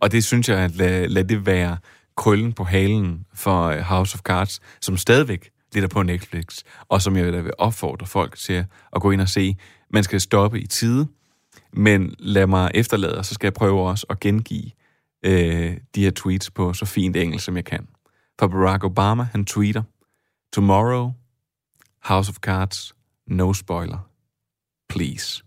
Og 0.00 0.12
det 0.12 0.24
synes 0.24 0.48
jeg, 0.48 0.58
at 0.58 0.76
lad, 0.76 1.08
lad 1.08 1.24
det 1.24 1.46
være 1.46 1.76
krøllen 2.16 2.52
på 2.52 2.64
halen 2.64 3.24
for 3.34 3.64
øh, 3.64 3.80
House 3.80 4.14
of 4.14 4.20
Cards, 4.20 4.60
som 4.80 4.96
stadigvæk 4.96 5.50
det 5.74 5.82
der 5.82 5.88
på 5.88 6.02
Netflix, 6.02 6.62
og 6.88 7.02
som 7.02 7.16
jeg 7.16 7.44
vil 7.44 7.52
opfordre 7.58 8.06
folk 8.06 8.36
til 8.38 8.66
at 8.92 9.02
gå 9.02 9.10
ind 9.10 9.20
og 9.20 9.28
se. 9.28 9.56
Man 9.90 10.04
skal 10.04 10.20
stoppe 10.20 10.60
i 10.60 10.66
tide, 10.66 11.08
men 11.72 12.14
lad 12.18 12.46
mig 12.46 12.70
efterlade, 12.74 13.18
og 13.18 13.24
så 13.24 13.34
skal 13.34 13.46
jeg 13.46 13.54
prøve 13.54 13.88
også 13.88 14.06
at 14.10 14.20
gengive 14.20 14.70
øh, 15.24 15.76
de 15.94 16.02
her 16.02 16.10
tweets 16.10 16.50
på 16.50 16.72
så 16.72 16.84
fint 16.84 17.16
engelsk, 17.16 17.44
som 17.44 17.56
jeg 17.56 17.64
kan. 17.64 17.88
For 18.38 18.46
Barack 18.46 18.84
Obama, 18.84 19.22
han 19.22 19.44
tweeter, 19.44 19.82
Tomorrow, 20.52 21.12
House 22.04 22.30
of 22.30 22.36
Cards, 22.36 22.94
no 23.26 23.52
spoiler. 23.52 24.08
Please. 24.88 25.42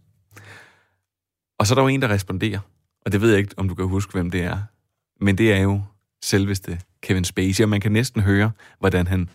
Og 1.59 1.67
så 1.67 1.73
er 1.73 1.75
der 1.75 1.81
jo 1.81 1.87
en, 1.87 2.01
der 2.01 2.09
responderer, 2.09 2.59
og 3.05 3.11
det 3.11 3.21
ved 3.21 3.29
jeg 3.29 3.39
ikke, 3.39 3.53
om 3.57 3.69
du 3.69 3.75
kan 3.75 3.87
huske, 3.87 4.13
hvem 4.13 4.31
det 4.31 4.43
er. 4.43 4.61
Men 5.21 5.37
det 5.37 5.53
er 5.53 5.61
jo 5.61 5.81
selveste 6.21 6.79
Kevin 7.01 7.23
Spacey, 7.23 7.63
og 7.63 7.69
man 7.69 7.81
kan 7.81 7.91
næsten 7.91 8.21
høre, 8.21 8.51
hvordan 8.79 9.07
han 9.07 9.29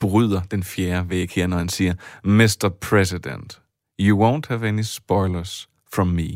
bryder 0.00 0.42
den 0.42 0.62
fjerde 0.62 1.10
væg 1.10 1.30
her, 1.30 1.46
når 1.46 1.58
han 1.58 1.68
siger, 1.68 1.94
Mr. 2.24 2.68
President, 2.80 3.60
you 4.00 4.22
won't 4.22 4.48
have 4.48 4.68
any 4.68 4.82
spoilers 4.82 5.68
from 5.92 6.06
me. 6.06 6.28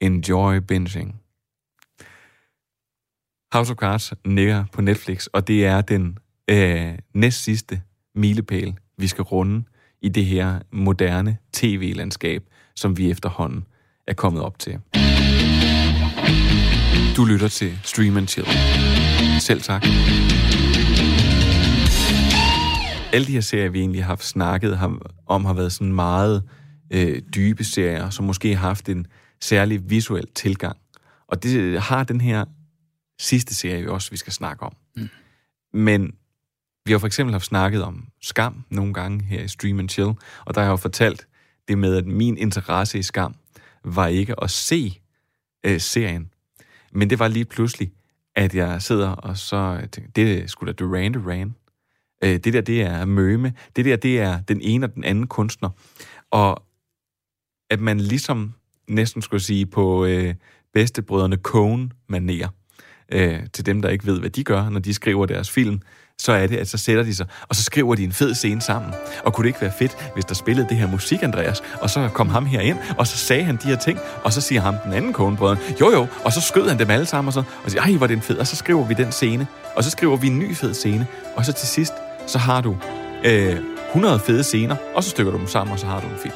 Enjoy 0.00 0.58
binging. 0.58 1.20
House 3.52 3.72
of 3.72 3.76
Cards 3.76 4.12
ligger 4.24 4.64
på 4.72 4.80
Netflix, 4.80 5.26
og 5.26 5.48
det 5.48 5.66
er 5.66 5.80
den 5.80 6.18
øh, 6.50 6.98
næst 7.14 7.42
sidste 7.42 7.82
milepæl, 8.14 8.74
vi 8.98 9.06
skal 9.06 9.22
runde 9.22 9.64
i 10.02 10.08
det 10.08 10.24
her 10.24 10.60
moderne 10.72 11.38
tv-landskab, 11.52 12.42
som 12.74 12.98
vi 12.98 13.10
efterhånden 13.10 13.64
er 14.06 14.14
kommet 14.14 14.42
op 14.42 14.58
til. 14.58 14.78
Du 17.16 17.24
lytter 17.24 17.48
til 17.48 17.78
Stream 17.82 18.16
and 18.16 18.28
Chill. 18.28 18.48
Selv 19.40 19.60
tak 19.60 19.82
alle 23.12 23.26
de 23.26 23.32
her 23.32 23.40
serier, 23.40 23.68
vi 23.68 23.80
egentlig 23.80 24.04
har 24.04 24.16
snakket 24.16 24.80
om, 25.26 25.44
har 25.44 25.52
været 25.52 25.72
sådan 25.72 25.92
meget 25.92 26.42
øh, 26.90 27.22
dybe 27.34 27.64
serier, 27.64 28.10
som 28.10 28.24
måske 28.24 28.56
har 28.56 28.68
haft 28.68 28.88
en 28.88 29.06
særlig 29.40 29.90
visuel 29.90 30.26
tilgang. 30.34 30.76
Og 31.28 31.42
det 31.42 31.82
har 31.82 32.04
den 32.04 32.20
her 32.20 32.44
sidste 33.20 33.54
serie 33.54 33.90
også, 33.90 34.10
vi 34.10 34.16
skal 34.16 34.32
snakke 34.32 34.62
om. 34.62 34.76
Mm. 34.96 35.08
Men 35.72 36.14
vi 36.86 36.92
har 36.92 36.98
for 36.98 37.06
eksempel 37.06 37.32
haft 37.32 37.46
snakket 37.46 37.82
om 37.82 38.08
skam 38.22 38.64
nogle 38.70 38.94
gange 38.94 39.24
her 39.24 39.42
i 39.42 39.48
Stream 39.48 39.78
and 39.78 39.88
Chill, 39.88 40.12
og 40.44 40.54
der 40.54 40.60
har 40.60 40.62
jeg 40.62 40.70
jo 40.70 40.76
fortalt 40.76 41.26
det 41.68 41.78
med, 41.78 41.96
at 41.96 42.06
min 42.06 42.38
interesse 42.38 42.98
i 42.98 43.02
skam 43.02 43.34
var 43.84 44.06
ikke 44.06 44.42
at 44.42 44.50
se 44.50 45.00
øh, 45.66 45.80
serien, 45.80 46.30
men 46.92 47.10
det 47.10 47.18
var 47.18 47.28
lige 47.28 47.44
pludselig, 47.44 47.92
at 48.36 48.54
jeg 48.54 48.82
sidder 48.82 49.08
og 49.08 49.36
så 49.36 49.88
tænker, 49.92 50.10
det 50.10 50.50
skulle 50.50 50.72
da 50.72 50.84
Duran 50.84 51.12
Duran. 51.12 51.54
Øh, 52.24 52.36
det 52.36 52.52
der, 52.52 52.60
det 52.60 52.82
er 52.82 53.04
Møme. 53.04 53.52
Det 53.76 53.84
der, 53.84 53.96
det 53.96 54.20
er 54.20 54.40
den 54.40 54.60
ene 54.60 54.86
og 54.86 54.94
den 54.94 55.04
anden 55.04 55.26
kunstner. 55.26 55.70
Og 56.30 56.62
at 57.70 57.80
man 57.80 58.00
ligesom 58.00 58.54
næsten 58.88 59.22
skulle 59.22 59.42
sige 59.42 59.66
på 59.66 60.04
øh, 60.04 60.34
bedstebrødrene 60.74 61.36
cone 61.36 61.90
manerer 62.08 62.48
øh, 63.12 63.40
til 63.52 63.66
dem, 63.66 63.82
der 63.82 63.88
ikke 63.88 64.06
ved, 64.06 64.20
hvad 64.20 64.30
de 64.30 64.44
gør, 64.44 64.68
når 64.68 64.80
de 64.80 64.94
skriver 64.94 65.26
deres 65.26 65.50
film, 65.50 65.80
så 66.18 66.32
er 66.32 66.46
det, 66.46 66.56
at 66.56 66.68
så 66.68 66.78
sætter 66.78 67.02
de 67.02 67.14
sig, 67.14 67.26
og 67.48 67.56
så 67.56 67.62
skriver 67.62 67.94
de 67.94 68.04
en 68.04 68.12
fed 68.12 68.34
scene 68.34 68.60
sammen. 68.60 68.94
Og 69.24 69.34
kunne 69.34 69.42
det 69.42 69.48
ikke 69.48 69.60
være 69.60 69.72
fedt, 69.78 70.10
hvis 70.14 70.24
der 70.24 70.34
spillede 70.34 70.68
det 70.68 70.76
her 70.76 70.90
musik, 70.90 71.22
Andreas, 71.22 71.62
og 71.80 71.90
så 71.90 72.08
kom 72.14 72.28
ham 72.28 72.46
her 72.46 72.60
ind, 72.60 72.78
og 72.98 73.06
så 73.06 73.16
sagde 73.16 73.44
han 73.44 73.56
de 73.56 73.68
her 73.68 73.76
ting, 73.76 73.98
og 74.24 74.32
så 74.32 74.40
siger 74.40 74.60
ham 74.60 74.74
den 74.84 74.92
anden 74.92 75.12
konebrødren, 75.12 75.58
jo 75.80 75.90
jo, 75.90 76.06
og 76.24 76.32
så 76.32 76.40
skød 76.40 76.68
han 76.68 76.78
dem 76.78 76.90
alle 76.90 77.06
sammen, 77.06 77.28
og 77.28 77.32
så 77.32 77.42
og 77.64 77.70
siger, 77.70 77.82
ej, 77.82 77.92
hvor 77.92 78.06
er 78.06 78.08
det 78.08 78.16
en 78.16 78.22
fed, 78.22 78.38
og 78.38 78.46
så 78.46 78.56
skriver 78.56 78.86
vi 78.86 78.94
den 78.94 79.12
scene, 79.12 79.46
og 79.76 79.84
så 79.84 79.90
skriver 79.90 80.16
vi 80.16 80.26
en 80.26 80.38
ny 80.38 80.54
fed 80.54 80.74
scene, 80.74 81.06
og 81.36 81.44
så 81.44 81.52
til 81.52 81.68
sidst, 81.68 81.92
så 82.26 82.38
har 82.38 82.60
du 82.60 82.76
øh, 83.24 83.56
100 83.88 84.18
fede 84.18 84.44
scener, 84.44 84.76
og 84.94 85.04
så 85.04 85.10
stykker 85.10 85.32
du 85.32 85.38
dem 85.38 85.46
sammen, 85.46 85.72
og 85.72 85.78
så 85.78 85.86
har 85.86 86.00
du 86.00 86.06
en 86.06 86.18
film. 86.18 86.34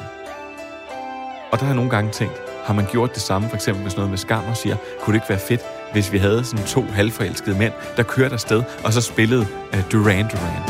Og 1.51 1.59
der 1.59 1.65
har 1.65 1.71
jeg 1.71 1.75
nogle 1.75 1.91
gange 1.91 2.11
tænkt, 2.11 2.41
har 2.63 2.73
man 2.73 2.85
gjort 2.91 3.13
det 3.13 3.21
samme, 3.21 3.49
for 3.49 3.55
eksempel 3.55 3.83
hvis 3.83 3.95
noget 3.95 4.09
med 4.09 4.17
skam, 4.17 4.43
og 4.49 4.57
siger, 4.57 4.75
kunne 5.01 5.13
det 5.13 5.17
ikke 5.17 5.29
være 5.29 5.39
fedt, 5.39 5.61
hvis 5.93 6.11
vi 6.11 6.17
havde 6.17 6.43
sådan 6.43 6.65
to 6.65 6.81
halvforelskede 6.81 7.57
mænd, 7.57 7.73
der 7.97 8.03
kørte 8.03 8.33
afsted, 8.33 8.63
og 8.83 8.93
så 8.93 9.01
spillede 9.01 9.47
uh, 9.73 9.91
Duran 9.91 10.27
Duran. 10.27 10.63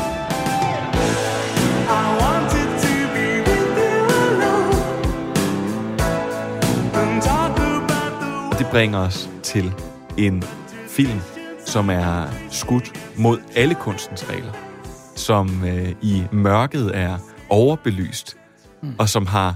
Det 8.58 8.66
bringer 8.70 8.98
os 8.98 9.30
til 9.42 9.72
en 10.18 10.44
film, 10.88 11.20
som 11.66 11.90
er 11.90 12.26
skudt 12.50 12.92
mod 13.16 13.38
alle 13.56 13.74
kunstens 13.74 14.30
regler, 14.30 14.71
som 15.16 15.64
øh, 15.64 15.94
i 16.02 16.24
mørket 16.32 16.90
er 16.94 17.18
overbelyst, 17.50 18.36
mm. 18.82 18.94
og 18.98 19.08
som 19.08 19.26
har, 19.26 19.54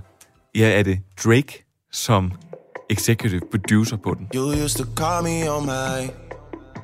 ja, 0.54 0.78
er 0.78 0.82
det 0.82 0.98
Drake 1.24 1.64
som 1.92 2.32
executive 2.90 3.40
producer 3.50 3.96
på 3.96 4.14
den. 4.18 4.28
You 4.34 4.64
used 4.64 4.84
to 4.84 4.84
call 4.96 5.22
me 5.22 5.52
on 5.52 5.66
my... 5.66 6.10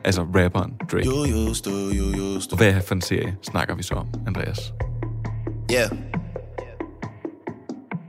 Altså 0.04 0.22
rapperen 0.22 0.72
Drake. 0.92 1.06
You 1.06 1.50
used 1.50 1.64
to, 1.64 1.70
you 1.70 2.36
used 2.36 2.50
to. 2.50 2.54
Og 2.54 2.56
hvad 2.56 2.82
for 2.82 2.94
en 2.94 3.00
serie 3.00 3.36
snakker 3.42 3.74
vi 3.74 3.82
så 3.82 3.94
om, 3.94 4.06
Andreas? 4.26 4.72
Yeah. 5.72 5.90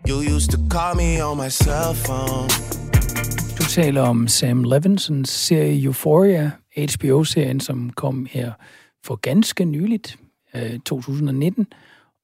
You 0.09 0.35
used 0.35 0.51
to 0.51 0.57
call 0.71 0.95
me 0.95 1.25
on 1.25 1.37
my 1.37 1.49
cell 1.49 1.93
phone. 2.05 2.49
Du 3.57 3.63
taler 3.63 4.01
om 4.01 4.27
Sam 4.27 4.63
Levinsons 4.63 5.29
serie 5.29 5.83
Euphoria, 5.83 6.51
HBO-serien, 6.77 7.59
som 7.59 7.89
kom 7.89 8.27
her 8.31 8.51
for 9.05 9.15
ganske 9.15 9.65
nyligt, 9.65 10.17
øh, 10.55 10.79
2019. 10.79 11.67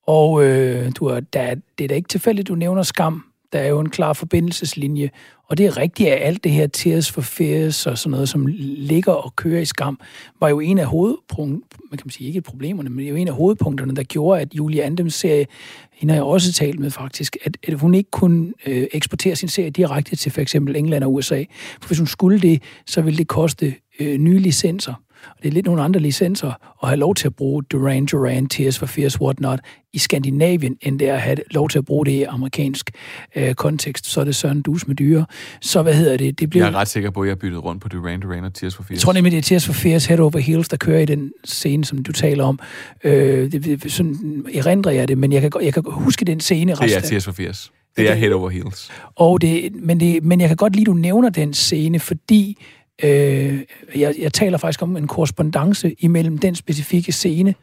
Og 0.07 0.43
øh, 0.43 0.91
du 0.95 1.05
er, 1.05 1.19
der, 1.19 1.55
det 1.77 1.83
er 1.83 1.87
da 1.87 1.95
ikke 1.95 2.09
tilfældigt, 2.09 2.47
du 2.47 2.55
nævner 2.55 2.83
skam. 2.83 3.23
Der 3.53 3.59
er 3.59 3.67
jo 3.67 3.79
en 3.79 3.89
klar 3.89 4.13
forbindelseslinje, 4.13 5.09
og 5.49 5.57
det 5.57 5.65
er 5.65 5.77
rigtigt, 5.77 6.09
at 6.09 6.27
alt 6.27 6.43
det 6.43 6.51
her 6.51 6.67
Tears 6.67 7.11
for 7.11 7.21
Fears 7.21 7.87
og 7.87 7.97
sådan 7.97 8.11
noget, 8.11 8.29
som 8.29 8.45
ligger 8.77 9.13
og 9.13 9.35
kører 9.35 9.61
i 9.61 9.65
skam, 9.65 9.99
var 10.39 10.49
jo 10.49 10.59
en 10.59 10.77
af 10.77 10.85
hovedpunkterne, 10.85 11.83
man 11.91 11.97
kan 11.97 12.09
sige 12.09 12.27
ikke 12.27 12.41
problemerne, 12.41 12.89
men 12.89 12.99
det 12.99 13.05
er 13.05 13.09
jo 13.09 13.15
en 13.15 13.27
af 13.27 13.33
hovedpunkterne, 13.33 13.95
der 13.95 14.03
gjorde, 14.03 14.41
at 14.41 14.53
Julie 14.53 14.83
Andems 14.83 15.13
serie, 15.13 15.45
hende 15.93 16.13
har 16.13 16.17
jeg 16.17 16.23
også 16.23 16.53
talt 16.53 16.79
med 16.79 16.91
faktisk, 16.91 17.37
at, 17.45 17.57
at 17.67 17.73
hun 17.73 17.95
ikke 17.95 18.11
kunne 18.11 18.53
øh, 18.65 18.87
eksportere 18.91 19.35
sin 19.35 19.49
serie 19.49 19.69
direkte 19.69 20.15
til 20.15 20.31
for 20.31 20.41
eksempel 20.41 20.75
England 20.75 21.03
og 21.03 21.13
USA. 21.13 21.43
For 21.81 21.87
hvis 21.87 21.97
hun 21.97 22.07
skulle 22.07 22.39
det, 22.39 22.63
så 22.85 23.01
ville 23.01 23.17
det 23.17 23.27
koste 23.27 23.75
øh, 23.99 24.17
nye 24.17 24.39
licenser. 24.39 24.93
Og 25.29 25.43
det 25.43 25.49
er 25.49 25.53
lidt 25.53 25.65
nogle 25.65 25.81
andre 25.81 25.99
licenser 25.99 26.47
at 26.83 26.89
have 26.89 26.97
lov 26.97 27.15
til 27.15 27.27
at 27.27 27.35
bruge 27.35 27.63
Duran 27.63 28.05
Duran, 28.05 28.47
Tears 28.47 28.79
for 28.79 28.85
Fears, 28.85 29.21
Whatnot 29.21 29.59
i 29.93 29.97
Skandinavien, 29.97 30.77
end 30.81 30.99
det 30.99 31.09
er 31.09 31.13
at 31.13 31.21
have 31.21 31.37
lov 31.51 31.69
til 31.69 31.77
at 31.77 31.85
bruge 31.85 32.05
det 32.05 32.11
i 32.11 32.23
amerikansk 32.23 32.91
øh, 33.35 33.53
kontekst. 33.53 34.05
Så 34.05 34.21
er 34.21 34.25
det 34.25 34.35
Søren 34.35 34.61
Dus 34.61 34.87
med 34.87 34.95
dyre. 34.95 35.25
Så 35.61 35.81
hvad 35.81 35.93
hedder 35.93 36.17
det? 36.17 36.39
det 36.39 36.49
blev... 36.49 36.61
Jeg 36.61 36.69
er 36.69 36.75
ret 36.75 36.87
sikker 36.87 37.11
på, 37.11 37.21
at 37.21 37.27
jeg 37.27 37.31
har 37.31 37.35
byttet 37.39 37.63
rundt 37.63 37.81
på 37.81 37.89
Duran 37.89 38.19
Duran 38.19 38.43
og 38.43 38.53
Tears 38.53 38.75
for 38.75 38.83
Fears. 38.83 38.95
Jeg 38.95 38.99
tror 38.99 39.13
nemlig, 39.13 39.31
det 39.31 39.37
er 39.37 39.41
Tears 39.41 39.65
for 39.65 39.73
Fears 39.73 40.05
Head 40.05 40.19
Over 40.19 40.37
Heels, 40.37 40.67
der 40.67 40.77
kører 40.77 40.99
i 40.99 41.05
den 41.05 41.31
scene, 41.45 41.85
som 41.85 42.03
du 42.03 42.11
taler 42.11 42.43
om. 42.43 42.59
Øh, 43.03 43.51
det, 43.51 43.65
det, 43.65 43.91
sådan 43.91 44.45
erindrer 44.53 44.91
jeg 44.91 45.07
det, 45.07 45.17
men 45.17 45.31
jeg 45.31 45.41
kan, 45.41 45.51
jeg 45.61 45.73
kan 45.73 45.83
huske 45.87 46.25
den 46.25 46.39
scene. 46.39 46.71
Det 46.71 46.95
er 46.95 47.01
Tears 47.01 47.25
for 47.25 47.31
Fears. 47.31 47.71
Det 47.97 48.09
er 48.09 48.15
Head 48.15 48.31
Over 48.31 48.49
Heels. 48.49 48.91
Og 49.15 49.41
det, 49.41 49.75
men, 49.75 49.99
det, 49.99 50.23
men 50.23 50.41
jeg 50.41 50.47
kan 50.47 50.57
godt 50.57 50.75
lide, 50.75 50.83
at 50.83 50.87
du 50.87 50.93
nævner 50.93 51.29
den 51.29 51.53
scene, 51.53 51.99
fordi 51.99 52.57
Øh, 53.03 53.59
jeg, 53.95 54.15
jeg 54.19 54.33
taler 54.33 54.57
faktisk 54.57 54.81
om 54.81 54.97
en 54.97 55.07
korrespondence 55.07 55.95
imellem 55.99 56.37
den 56.37 56.55
specifikke 56.55 57.11
scene, 57.11 57.55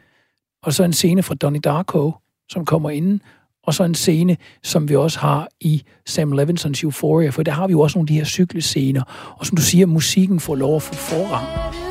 og 0.62 0.72
så 0.72 0.84
en 0.84 0.92
scene 0.92 1.22
fra 1.22 1.34
Donnie 1.34 1.60
Darko, 1.60 2.12
som 2.48 2.64
kommer 2.64 2.90
ind, 2.90 3.20
og 3.62 3.74
så 3.74 3.84
en 3.84 3.94
scene, 3.94 4.36
som 4.62 4.88
vi 4.88 4.96
også 4.96 5.18
har 5.18 5.48
i 5.60 5.82
Sam 6.06 6.32
Levinsons 6.32 6.82
Euphoria, 6.82 7.30
for 7.30 7.42
der 7.42 7.52
har 7.52 7.66
vi 7.66 7.72
jo 7.72 7.80
også 7.80 7.98
nogle 7.98 8.04
af 8.04 8.08
de 8.08 8.14
her 8.14 8.24
cyklescener, 8.24 9.34
og 9.38 9.46
som 9.46 9.56
du 9.56 9.62
siger, 9.62 9.86
musikken 9.86 10.40
får 10.40 10.54
lov 10.54 10.76
at 10.76 10.82
få 10.82 10.94
forrang. 10.94 11.85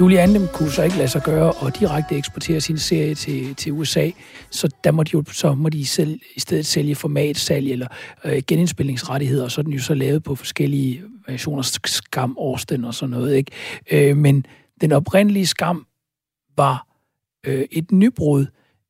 Julie 0.00 0.20
Andem 0.20 0.48
kunne 0.52 0.70
så 0.70 0.82
ikke 0.82 0.96
lade 0.96 1.08
sig 1.08 1.22
gøre 1.22 1.52
og 1.52 1.80
direkte 1.80 2.16
eksportere 2.16 2.60
sin 2.60 2.78
serie 2.78 3.14
til, 3.14 3.54
til 3.54 3.72
USA, 3.72 4.10
så 4.50 4.68
der 4.84 4.90
måtte 4.90 5.10
jo 5.14 5.24
så 5.32 5.54
må 5.54 5.68
de 5.68 5.86
selv, 5.86 6.20
i 6.36 6.40
stedet 6.40 6.66
sælge 6.66 6.94
formatsalg 6.94 7.70
eller 7.70 7.86
øh, 8.24 8.42
genindspilningsrettigheder, 8.46 9.44
og 9.44 9.50
så 9.50 9.60
er 9.60 9.62
den 9.62 9.72
jo 9.72 9.80
så 9.80 9.94
lavet 9.94 10.22
på 10.22 10.34
forskellige 10.34 11.02
versioner, 11.26 11.62
skam, 11.86 12.34
Årsten 12.38 12.84
og 12.84 12.94
sådan 12.94 13.10
noget. 13.10 13.36
Ikke? 13.36 13.50
Øh, 14.10 14.16
men 14.16 14.46
den 14.80 14.92
oprindelige 14.92 15.46
skam 15.46 15.86
var 16.56 16.86
øh, 17.46 17.64
et 17.70 17.92
nybrud 17.92 18.46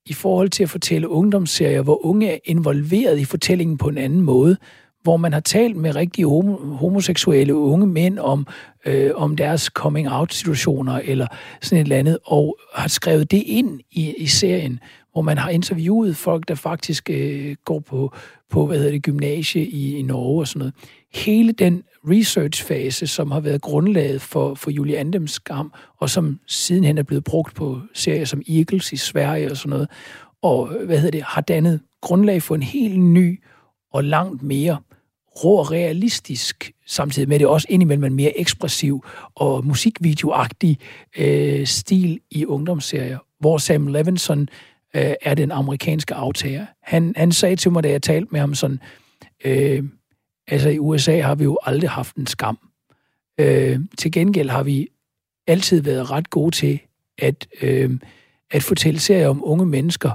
i 0.06 0.12
forhold 0.12 0.48
til 0.48 0.62
at 0.62 0.70
fortælle 0.70 1.08
ungdomsserier, 1.08 1.82
hvor 1.82 2.06
unge 2.06 2.30
er 2.30 2.38
involveret 2.44 3.18
i 3.18 3.24
fortællingen 3.24 3.78
på 3.78 3.88
en 3.88 3.98
anden 3.98 4.20
måde, 4.20 4.56
hvor 5.02 5.16
man 5.16 5.32
har 5.32 5.40
talt 5.40 5.76
med 5.76 5.96
rigtige 5.96 6.26
homo- 6.26 6.74
homoseksuelle 6.74 7.54
unge 7.54 7.86
mænd 7.86 8.18
om, 8.18 8.46
øh, 8.86 9.10
om 9.14 9.36
deres 9.36 9.62
coming-out-situationer 9.62 11.00
eller 11.04 11.26
sådan 11.62 11.78
et 11.78 11.84
eller 11.84 11.96
andet, 11.96 12.18
og 12.24 12.56
har 12.74 12.88
skrevet 12.88 13.30
det 13.30 13.42
ind 13.46 13.80
i, 13.90 14.14
i 14.18 14.26
serien, 14.26 14.80
hvor 15.12 15.22
man 15.22 15.38
har 15.38 15.50
interviewet 15.50 16.16
folk, 16.16 16.48
der 16.48 16.54
faktisk 16.54 17.10
øh, 17.10 17.56
går 17.64 17.80
på, 17.80 18.14
på 18.50 18.66
hvad 18.66 18.76
hedder 18.76 18.92
det, 18.92 19.02
gymnasie 19.02 19.66
i, 19.66 19.96
i 19.96 20.02
Norge 20.02 20.42
og 20.42 20.48
sådan 20.48 20.58
noget. 20.58 20.74
Hele 21.14 21.52
den 21.52 21.82
research-fase, 22.08 23.06
som 23.06 23.30
har 23.30 23.40
været 23.40 23.62
grundlaget 23.62 24.22
for, 24.22 24.54
for 24.54 24.70
Julie 24.70 24.98
Andems 24.98 25.30
skam, 25.30 25.72
og 25.98 26.10
som 26.10 26.38
sidenhen 26.46 26.98
er 26.98 27.02
blevet 27.02 27.24
brugt 27.24 27.54
på 27.54 27.80
serier 27.94 28.24
som 28.24 28.42
Eagles 28.48 28.92
i 28.92 28.96
Sverige 28.96 29.50
og 29.50 29.56
sådan 29.56 29.70
noget, 29.70 29.88
og 30.42 30.66
hvad 30.86 30.96
hedder 30.96 31.10
det, 31.10 31.22
har 31.22 31.40
dannet 31.40 31.80
grundlag 32.00 32.42
for 32.42 32.54
en 32.54 32.62
helt 32.62 33.00
ny 33.00 33.42
og 33.92 34.04
langt 34.04 34.42
mere 34.42 34.78
rå 35.44 35.56
og 35.56 35.70
realistisk, 35.70 36.72
samtidig 36.86 37.28
med 37.28 37.38
det 37.38 37.46
også 37.46 37.66
indimellem 37.70 38.04
en 38.04 38.14
mere 38.14 38.38
ekspressiv 38.38 39.04
og 39.34 39.66
musikvideoagtig 39.66 40.78
øh, 41.18 41.66
stil 41.66 42.20
i 42.30 42.46
ungdomsserier, 42.46 43.18
hvor 43.40 43.58
Sam 43.58 43.86
Levinson 43.86 44.48
øh, 44.96 45.14
er 45.22 45.34
den 45.34 45.50
amerikanske 45.50 46.14
aftager. 46.14 46.66
Han, 46.82 47.14
han 47.16 47.32
sagde 47.32 47.56
til 47.56 47.72
mig, 47.72 47.82
da 47.82 47.90
jeg 47.90 48.02
talte 48.02 48.28
med 48.30 48.40
ham 48.40 48.54
sådan, 48.54 48.80
øh, 49.44 49.84
altså 50.48 50.68
i 50.68 50.78
USA 50.78 51.20
har 51.20 51.34
vi 51.34 51.44
jo 51.44 51.58
aldrig 51.62 51.90
haft 51.90 52.16
en 52.16 52.26
skam. 52.26 52.58
Øh, 53.40 53.80
til 53.98 54.12
gengæld 54.12 54.50
har 54.50 54.62
vi 54.62 54.88
altid 55.46 55.82
været 55.82 56.10
ret 56.10 56.30
gode 56.30 56.56
til 56.56 56.80
at, 57.18 57.48
øh, 57.62 57.90
at 58.50 58.62
fortælle 58.62 59.00
serier 59.00 59.28
om 59.28 59.40
unge 59.44 59.66
mennesker, 59.66 60.10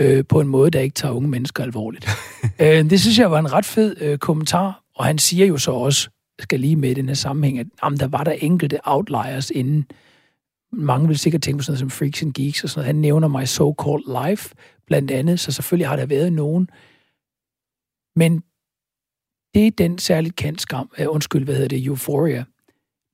øh, 0.00 0.24
på 0.28 0.40
en 0.40 0.48
måde, 0.48 0.70
der 0.70 0.80
ikke 0.80 0.94
tager 0.94 1.14
unge 1.14 1.28
mennesker 1.28 1.62
alvorligt. 1.62 2.08
øh, 2.62 2.90
det 2.90 3.00
synes 3.00 3.18
jeg 3.18 3.30
var 3.30 3.38
en 3.38 3.52
ret 3.52 3.64
fed 3.64 3.96
øh, 4.00 4.18
kommentar, 4.18 4.84
og 4.94 5.04
han 5.04 5.18
siger 5.18 5.46
jo 5.46 5.58
så 5.58 5.70
også, 5.70 6.10
skal 6.38 6.60
lige 6.60 6.76
med 6.76 6.90
i 6.90 6.94
den 6.94 7.08
her 7.08 7.14
sammenhæng, 7.14 7.58
at 7.58 7.66
jamen, 7.84 8.00
der 8.00 8.08
var 8.08 8.24
der 8.24 8.32
enkelte 8.32 8.78
outliers 8.84 9.50
inden. 9.50 9.86
Mange 10.72 11.08
vil 11.08 11.18
sikkert 11.18 11.42
tænke 11.42 11.58
på 11.58 11.62
sådan 11.62 11.72
noget 11.72 11.78
som 11.78 11.90
Freaks 11.90 12.22
and 12.22 12.34
Geeks 12.34 12.64
og 12.64 12.70
sådan 12.70 12.78
noget. 12.78 12.86
Han 12.86 13.00
nævner 13.00 13.28
My 13.28 13.44
So-Called 13.44 14.28
Life, 14.28 14.54
blandt 14.86 15.10
andet, 15.10 15.40
så 15.40 15.52
selvfølgelig 15.52 15.88
har 15.88 15.96
der 15.96 16.06
været 16.06 16.32
nogen. 16.32 16.68
Men 18.16 18.42
det 19.54 19.66
er 19.66 19.70
den 19.70 19.98
særligt 19.98 20.36
kendt 20.36 20.60
skam, 20.60 20.90
uh, 21.00 21.14
undskyld, 21.14 21.44
hvad 21.44 21.54
hedder 21.54 21.68
det, 21.68 21.84
Euphoria. 21.86 22.44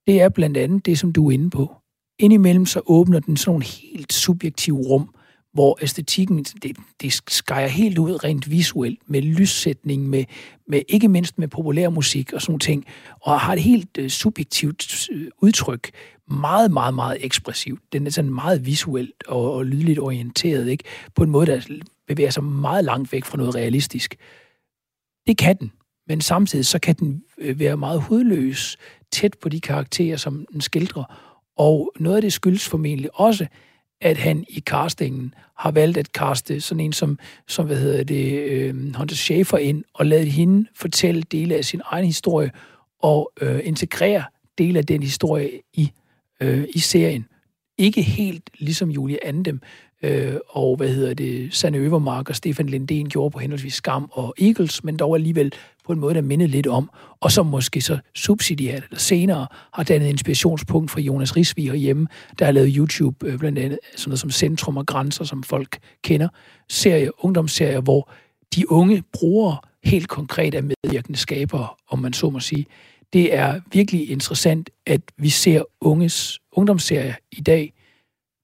Det 0.06 0.20
er 0.20 0.28
blandt 0.28 0.56
andet 0.56 0.86
det, 0.86 0.98
som 0.98 1.12
du 1.12 1.28
er 1.28 1.32
inde 1.32 1.50
på. 1.50 1.74
Indimellem 2.18 2.66
så 2.66 2.80
åbner 2.86 3.20
den 3.20 3.36
sådan 3.36 3.50
nogle 3.50 3.64
helt 3.64 4.12
subjektive 4.12 4.78
rum, 4.78 5.14
hvor 5.52 5.78
æstetikken, 5.82 6.42
det, 6.42 6.76
det 7.00 7.12
skærer 7.28 7.68
helt 7.68 7.98
ud 7.98 8.24
rent 8.24 8.50
visuelt, 8.50 8.98
med 9.06 9.22
lyssætning, 9.22 10.08
med, 10.08 10.24
med 10.68 10.82
ikke 10.88 11.08
mindst 11.08 11.38
med 11.38 11.48
populær 11.48 11.88
musik 11.88 12.32
og 12.32 12.42
sådan 12.42 12.58
ting, 12.58 12.84
og 13.20 13.40
har 13.40 13.52
et 13.52 13.62
helt 13.62 13.98
øh, 13.98 14.10
subjektivt 14.10 15.08
øh, 15.12 15.28
udtryk, 15.38 15.90
meget, 16.30 16.70
meget, 16.70 16.94
meget 16.94 17.24
ekspressivt. 17.24 17.92
Den 17.92 18.06
er 18.06 18.10
sådan 18.10 18.34
meget 18.34 18.66
visuelt 18.66 19.24
og, 19.28 19.54
og 19.54 19.66
lydligt 19.66 19.98
orienteret, 19.98 20.68
ikke? 20.68 20.84
på 21.14 21.22
en 21.22 21.30
måde, 21.30 21.46
der 21.46 21.60
bevæger 22.08 22.30
sig 22.30 22.44
meget 22.44 22.84
langt 22.84 23.12
væk 23.12 23.24
fra 23.24 23.36
noget 23.36 23.54
realistisk. 23.54 24.16
Det 25.26 25.38
kan 25.38 25.56
den, 25.56 25.72
men 26.08 26.20
samtidig 26.20 26.66
så 26.66 26.78
kan 26.78 26.94
den 26.94 27.22
øh, 27.38 27.58
være 27.58 27.76
meget 27.76 28.02
hudløs, 28.02 28.76
tæt 29.12 29.36
på 29.42 29.48
de 29.48 29.60
karakterer, 29.60 30.16
som 30.16 30.46
den 30.52 30.60
skildrer. 30.60 31.30
Og 31.56 31.92
noget 31.98 32.16
af 32.16 32.22
det 32.22 32.32
skyldes 32.32 32.68
formentlig 32.68 33.20
også, 33.20 33.46
at 34.00 34.16
han 34.16 34.44
i 34.48 34.60
castingen 34.60 35.34
har 35.58 35.70
valgt 35.70 35.98
at 35.98 36.12
kaste 36.12 36.60
sådan 36.60 36.80
en 36.80 36.92
som, 36.92 37.18
som 37.48 37.66
hvad 37.66 37.76
hedder 37.76 38.04
det, 38.04 38.42
øh, 38.42 38.96
Hunter 38.96 39.16
Schaefer 39.16 39.58
ind, 39.58 39.84
og 39.94 40.06
lade 40.06 40.24
hende 40.24 40.68
fortælle 40.74 41.22
dele 41.22 41.54
af 41.54 41.64
sin 41.64 41.80
egen 41.84 42.04
historie, 42.04 42.50
og 43.02 43.32
øh, 43.40 43.60
integrere 43.64 44.24
dele 44.58 44.78
af 44.78 44.86
den 44.86 45.02
historie 45.02 45.50
i, 45.74 45.90
øh, 46.40 46.64
i 46.74 46.78
serien. 46.78 47.26
Ikke 47.80 48.02
helt 48.02 48.50
ligesom 48.58 48.90
Julie 48.90 49.26
Andem 49.26 49.60
øh, 50.02 50.34
og 50.48 50.76
hvad 50.76 50.88
hedder 50.88 51.14
det, 51.14 51.54
Sanne 51.54 51.78
Øvermark 51.78 52.28
og 52.28 52.36
Stefan 52.36 52.68
Lindén 52.68 53.08
gjorde 53.08 53.30
på 53.30 53.38
henholdsvis 53.38 53.74
Skam 53.74 54.08
og 54.12 54.34
Eagles, 54.40 54.84
men 54.84 54.96
dog 54.96 55.16
alligevel 55.16 55.52
på 55.86 55.92
en 55.92 56.00
måde, 56.00 56.14
der 56.14 56.20
mindede 56.20 56.50
lidt 56.50 56.66
om, 56.66 56.90
og 57.20 57.32
som 57.32 57.46
måske 57.46 57.80
så 57.80 57.98
subsidiært 58.14 58.84
eller 58.84 58.98
senere 58.98 59.46
har 59.74 59.82
dannet 59.82 60.08
inspirationspunkt 60.08 60.90
for 60.90 61.00
Jonas 61.00 61.36
Risvig 61.36 61.64
herhjemme, 61.64 62.06
der 62.38 62.44
har 62.44 62.52
lavet 62.52 62.74
YouTube, 62.76 63.26
øh, 63.26 63.38
blandt 63.38 63.58
andet 63.58 63.78
sådan 63.96 64.10
noget 64.10 64.20
som 64.20 64.30
Centrum 64.30 64.76
og 64.76 64.86
Grænser, 64.86 65.24
som 65.24 65.42
folk 65.42 65.78
kender, 66.02 66.28
serie, 66.68 67.24
ungdomsserier, 67.24 67.80
hvor 67.80 68.10
de 68.54 68.72
unge 68.72 69.02
brugere 69.12 69.56
helt 69.84 70.08
konkret 70.08 70.54
er 70.54 70.62
medvirkende 70.62 71.18
skabere, 71.18 71.68
om 71.90 71.98
man 71.98 72.12
så 72.12 72.30
må 72.30 72.40
sige. 72.40 72.66
Det 73.12 73.34
er 73.34 73.60
virkelig 73.72 74.10
interessant, 74.10 74.70
at 74.86 75.00
vi 75.16 75.28
ser 75.28 75.62
unges 75.80 76.39
ungdomsserier 76.52 77.14
i 77.32 77.40
dag, 77.40 77.74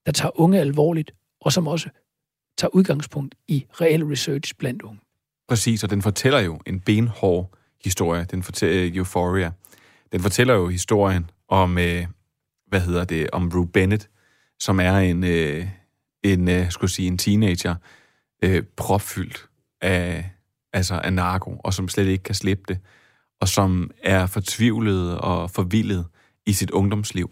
der 0.06 0.12
tager 0.12 0.40
unge 0.40 0.60
alvorligt, 0.60 1.14
og 1.40 1.52
som 1.52 1.66
også 1.66 1.88
tager 2.58 2.74
udgangspunkt 2.74 3.34
i 3.48 3.66
reel 3.80 4.04
research 4.04 4.54
blandt 4.58 4.82
unge. 4.82 5.00
Præcis, 5.48 5.84
og 5.84 5.90
den 5.90 6.02
fortæller 6.02 6.40
jo 6.40 6.60
en 6.66 6.80
benhård 6.80 7.58
historie. 7.84 8.26
Den 8.30 8.42
fortæller 8.42 8.84
øh, 8.84 8.96
Euphoria. 8.96 9.52
Den 10.12 10.20
fortæller 10.20 10.54
jo 10.54 10.68
historien 10.68 11.30
om, 11.48 11.78
øh, 11.78 12.06
hvad 12.66 12.80
hedder 12.80 13.04
det, 13.04 13.30
om 13.30 13.50
Rue 13.54 13.68
Bennett, 13.68 14.08
som 14.58 14.80
er 14.80 14.96
en, 14.96 15.24
øh, 15.24 15.66
en 16.22 16.48
øh, 16.48 16.70
skulle 16.70 16.90
sige, 16.90 17.08
en 17.08 17.18
teenager, 17.18 17.74
øh, 18.42 18.62
propfyldt 18.76 19.48
af, 19.80 20.30
altså 20.72 20.94
af 20.94 21.12
narko, 21.12 21.60
og 21.64 21.74
som 21.74 21.88
slet 21.88 22.06
ikke 22.06 22.24
kan 22.24 22.34
slippe 22.34 22.64
det, 22.68 22.78
og 23.40 23.48
som 23.48 23.90
er 24.02 24.26
fortvivlet 24.26 25.18
og 25.18 25.50
forvildet 25.50 26.06
i 26.46 26.52
sit 26.52 26.70
ungdomsliv. 26.70 27.30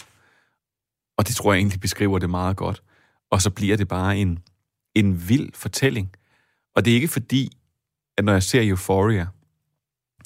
Og 1.19 1.29
det 1.29 1.37
tror 1.37 1.53
jeg 1.53 1.59
egentlig 1.59 1.81
beskriver 1.81 2.19
det 2.19 2.31
meget 2.31 2.57
godt. 2.57 2.83
Og 3.31 3.43
så 3.43 3.51
bliver 3.51 3.77
det 3.77 3.89
bare 3.89 4.19
en, 4.19 4.39
en 4.95 5.29
vild 5.29 5.51
fortælling. 5.55 6.11
Og 6.77 6.85
det 6.85 6.91
er 6.91 6.95
ikke 6.95 7.09
fordi, 7.09 7.51
at 8.19 8.25
når 8.25 8.33
jeg 8.33 8.43
ser 8.43 8.69
Euphoria, 8.69 9.27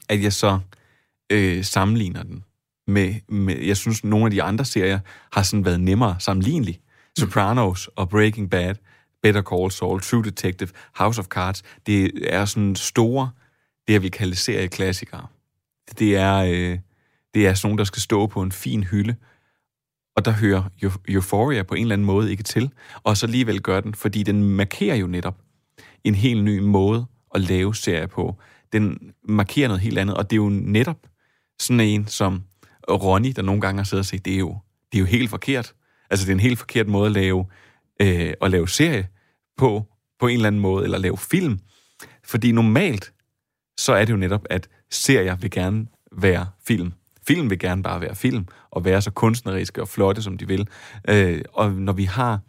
at 0.08 0.22
jeg 0.22 0.32
så 0.32 0.58
øh, 1.32 1.64
sammenligner 1.64 2.22
den 2.22 2.44
med, 2.86 3.14
med, 3.28 3.58
jeg 3.58 3.76
synes, 3.76 4.04
nogle 4.04 4.24
af 4.24 4.30
de 4.30 4.42
andre 4.42 4.64
serier 4.64 4.98
har 5.32 5.42
sådan 5.42 5.64
været 5.64 5.80
nemmere 5.80 6.16
sammenlignelige. 6.18 6.80
Sopranos 7.18 7.86
og 7.96 8.08
Breaking 8.08 8.50
Bad, 8.50 8.74
Better 9.22 9.42
Call 9.42 9.70
Saul, 9.70 10.00
True 10.00 10.24
Detective, 10.24 10.68
House 10.94 11.18
of 11.18 11.26
Cards, 11.26 11.62
det 11.86 12.10
er 12.34 12.44
sådan 12.44 12.76
store, 12.76 13.30
det 13.86 13.92
jeg 13.92 14.02
vil 14.02 14.10
kalde 14.10 14.36
serieklassikere. 14.36 15.26
Det 15.98 16.16
er, 16.16 16.36
øh, 16.36 16.78
det 17.34 17.46
er 17.46 17.54
sådan 17.54 17.68
nogle, 17.68 17.78
der 17.78 17.84
skal 17.84 18.02
stå 18.02 18.26
på 18.26 18.42
en 18.42 18.52
fin 18.52 18.84
hylde, 18.84 19.16
og 20.18 20.24
der 20.24 20.30
hører 20.30 20.62
Euphoria 21.08 21.62
på 21.62 21.74
en 21.74 21.82
eller 21.82 21.92
anden 21.92 22.06
måde 22.06 22.30
ikke 22.30 22.42
til, 22.42 22.72
og 23.02 23.16
så 23.16 23.26
alligevel 23.26 23.60
gør 23.60 23.80
den, 23.80 23.94
fordi 23.94 24.22
den 24.22 24.42
markerer 24.42 24.96
jo 24.96 25.06
netop 25.06 25.38
en 26.04 26.14
helt 26.14 26.44
ny 26.44 26.58
måde 26.58 27.06
at 27.34 27.40
lave 27.40 27.74
serier 27.74 28.06
på. 28.06 28.36
Den 28.72 28.98
markerer 29.28 29.68
noget 29.68 29.80
helt 29.80 29.98
andet, 29.98 30.16
og 30.16 30.30
det 30.30 30.36
er 30.36 30.42
jo 30.42 30.48
netop 30.48 31.06
sådan 31.60 31.80
en 31.80 32.06
som 32.06 32.42
Ronny, 32.90 33.32
der 33.36 33.42
nogle 33.42 33.60
gange 33.60 33.78
har 33.78 33.84
siddet 33.84 34.02
og 34.02 34.06
sagt, 34.06 34.24
det 34.24 34.34
er 34.34 34.38
jo, 34.38 34.58
det 34.92 34.98
er 34.98 35.00
jo 35.00 35.06
helt 35.06 35.30
forkert. 35.30 35.74
Altså, 36.10 36.26
det 36.26 36.30
er 36.32 36.34
en 36.34 36.40
helt 36.40 36.58
forkert 36.58 36.88
måde 36.88 37.06
at 37.06 37.12
lave, 37.12 37.46
øh, 38.02 38.32
at 38.42 38.50
lave 38.50 38.68
serie 38.68 39.08
på, 39.56 39.86
på 40.20 40.26
en 40.26 40.34
eller 40.34 40.46
anden 40.46 40.60
måde, 40.60 40.84
eller 40.84 40.98
lave 40.98 41.18
film. 41.18 41.60
Fordi 42.24 42.52
normalt, 42.52 43.12
så 43.78 43.92
er 43.92 44.04
det 44.04 44.12
jo 44.12 44.18
netop, 44.18 44.46
at 44.50 44.68
serier 44.90 45.36
vil 45.36 45.50
gerne 45.50 45.86
være 46.12 46.46
film. 46.66 46.92
Film 47.28 47.50
vil 47.50 47.58
gerne 47.58 47.82
bare 47.82 48.00
være 48.00 48.14
film, 48.14 48.46
og 48.70 48.84
være 48.84 49.02
så 49.02 49.10
kunstneriske 49.10 49.80
og 49.80 49.88
flotte, 49.88 50.22
som 50.22 50.38
de 50.38 50.48
vil. 50.48 50.68
Øh, 51.08 51.42
og 51.52 51.72
når 51.72 51.92
vi 51.92 52.04
har 52.04 52.40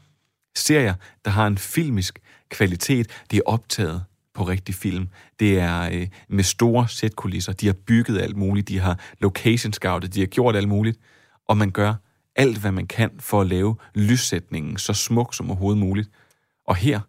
serier, 0.56 0.94
der 1.26 1.32
har 1.32 1.48
en 1.48 1.58
filmisk 1.58 2.20
kvalitet, 2.50 3.24
det 3.32 3.38
er 3.38 3.42
optaget 3.46 4.04
på 4.34 4.44
rigtig 4.44 4.76
film. 4.76 5.08
Det 5.40 5.60
er 5.60 5.90
øh, 5.94 6.08
med 6.30 6.44
store 6.44 6.88
sætkulisser. 6.88 7.54
De 7.54 7.66
har 7.66 7.74
bygget 7.74 8.22
alt 8.22 8.38
muligt, 8.38 8.68
de 8.68 8.80
har 8.80 9.00
location 9.20 9.74
scoutet, 9.74 10.14
de 10.14 10.20
har 10.20 10.28
gjort 10.28 10.56
alt 10.56 10.68
muligt, 10.68 11.00
og 11.48 11.58
man 11.58 11.72
gør 11.72 11.94
alt, 12.36 12.58
hvad 12.58 12.72
man 12.72 12.88
kan 12.88 13.12
for 13.20 13.42
at 13.42 13.48
lave 13.48 13.76
lyssætningen 13.94 14.78
så 14.78 14.94
smuk 14.94 15.34
som 15.34 15.50
overhovedet 15.50 15.80
muligt. 15.80 16.10
Og 16.68 16.76
her, 16.76 17.00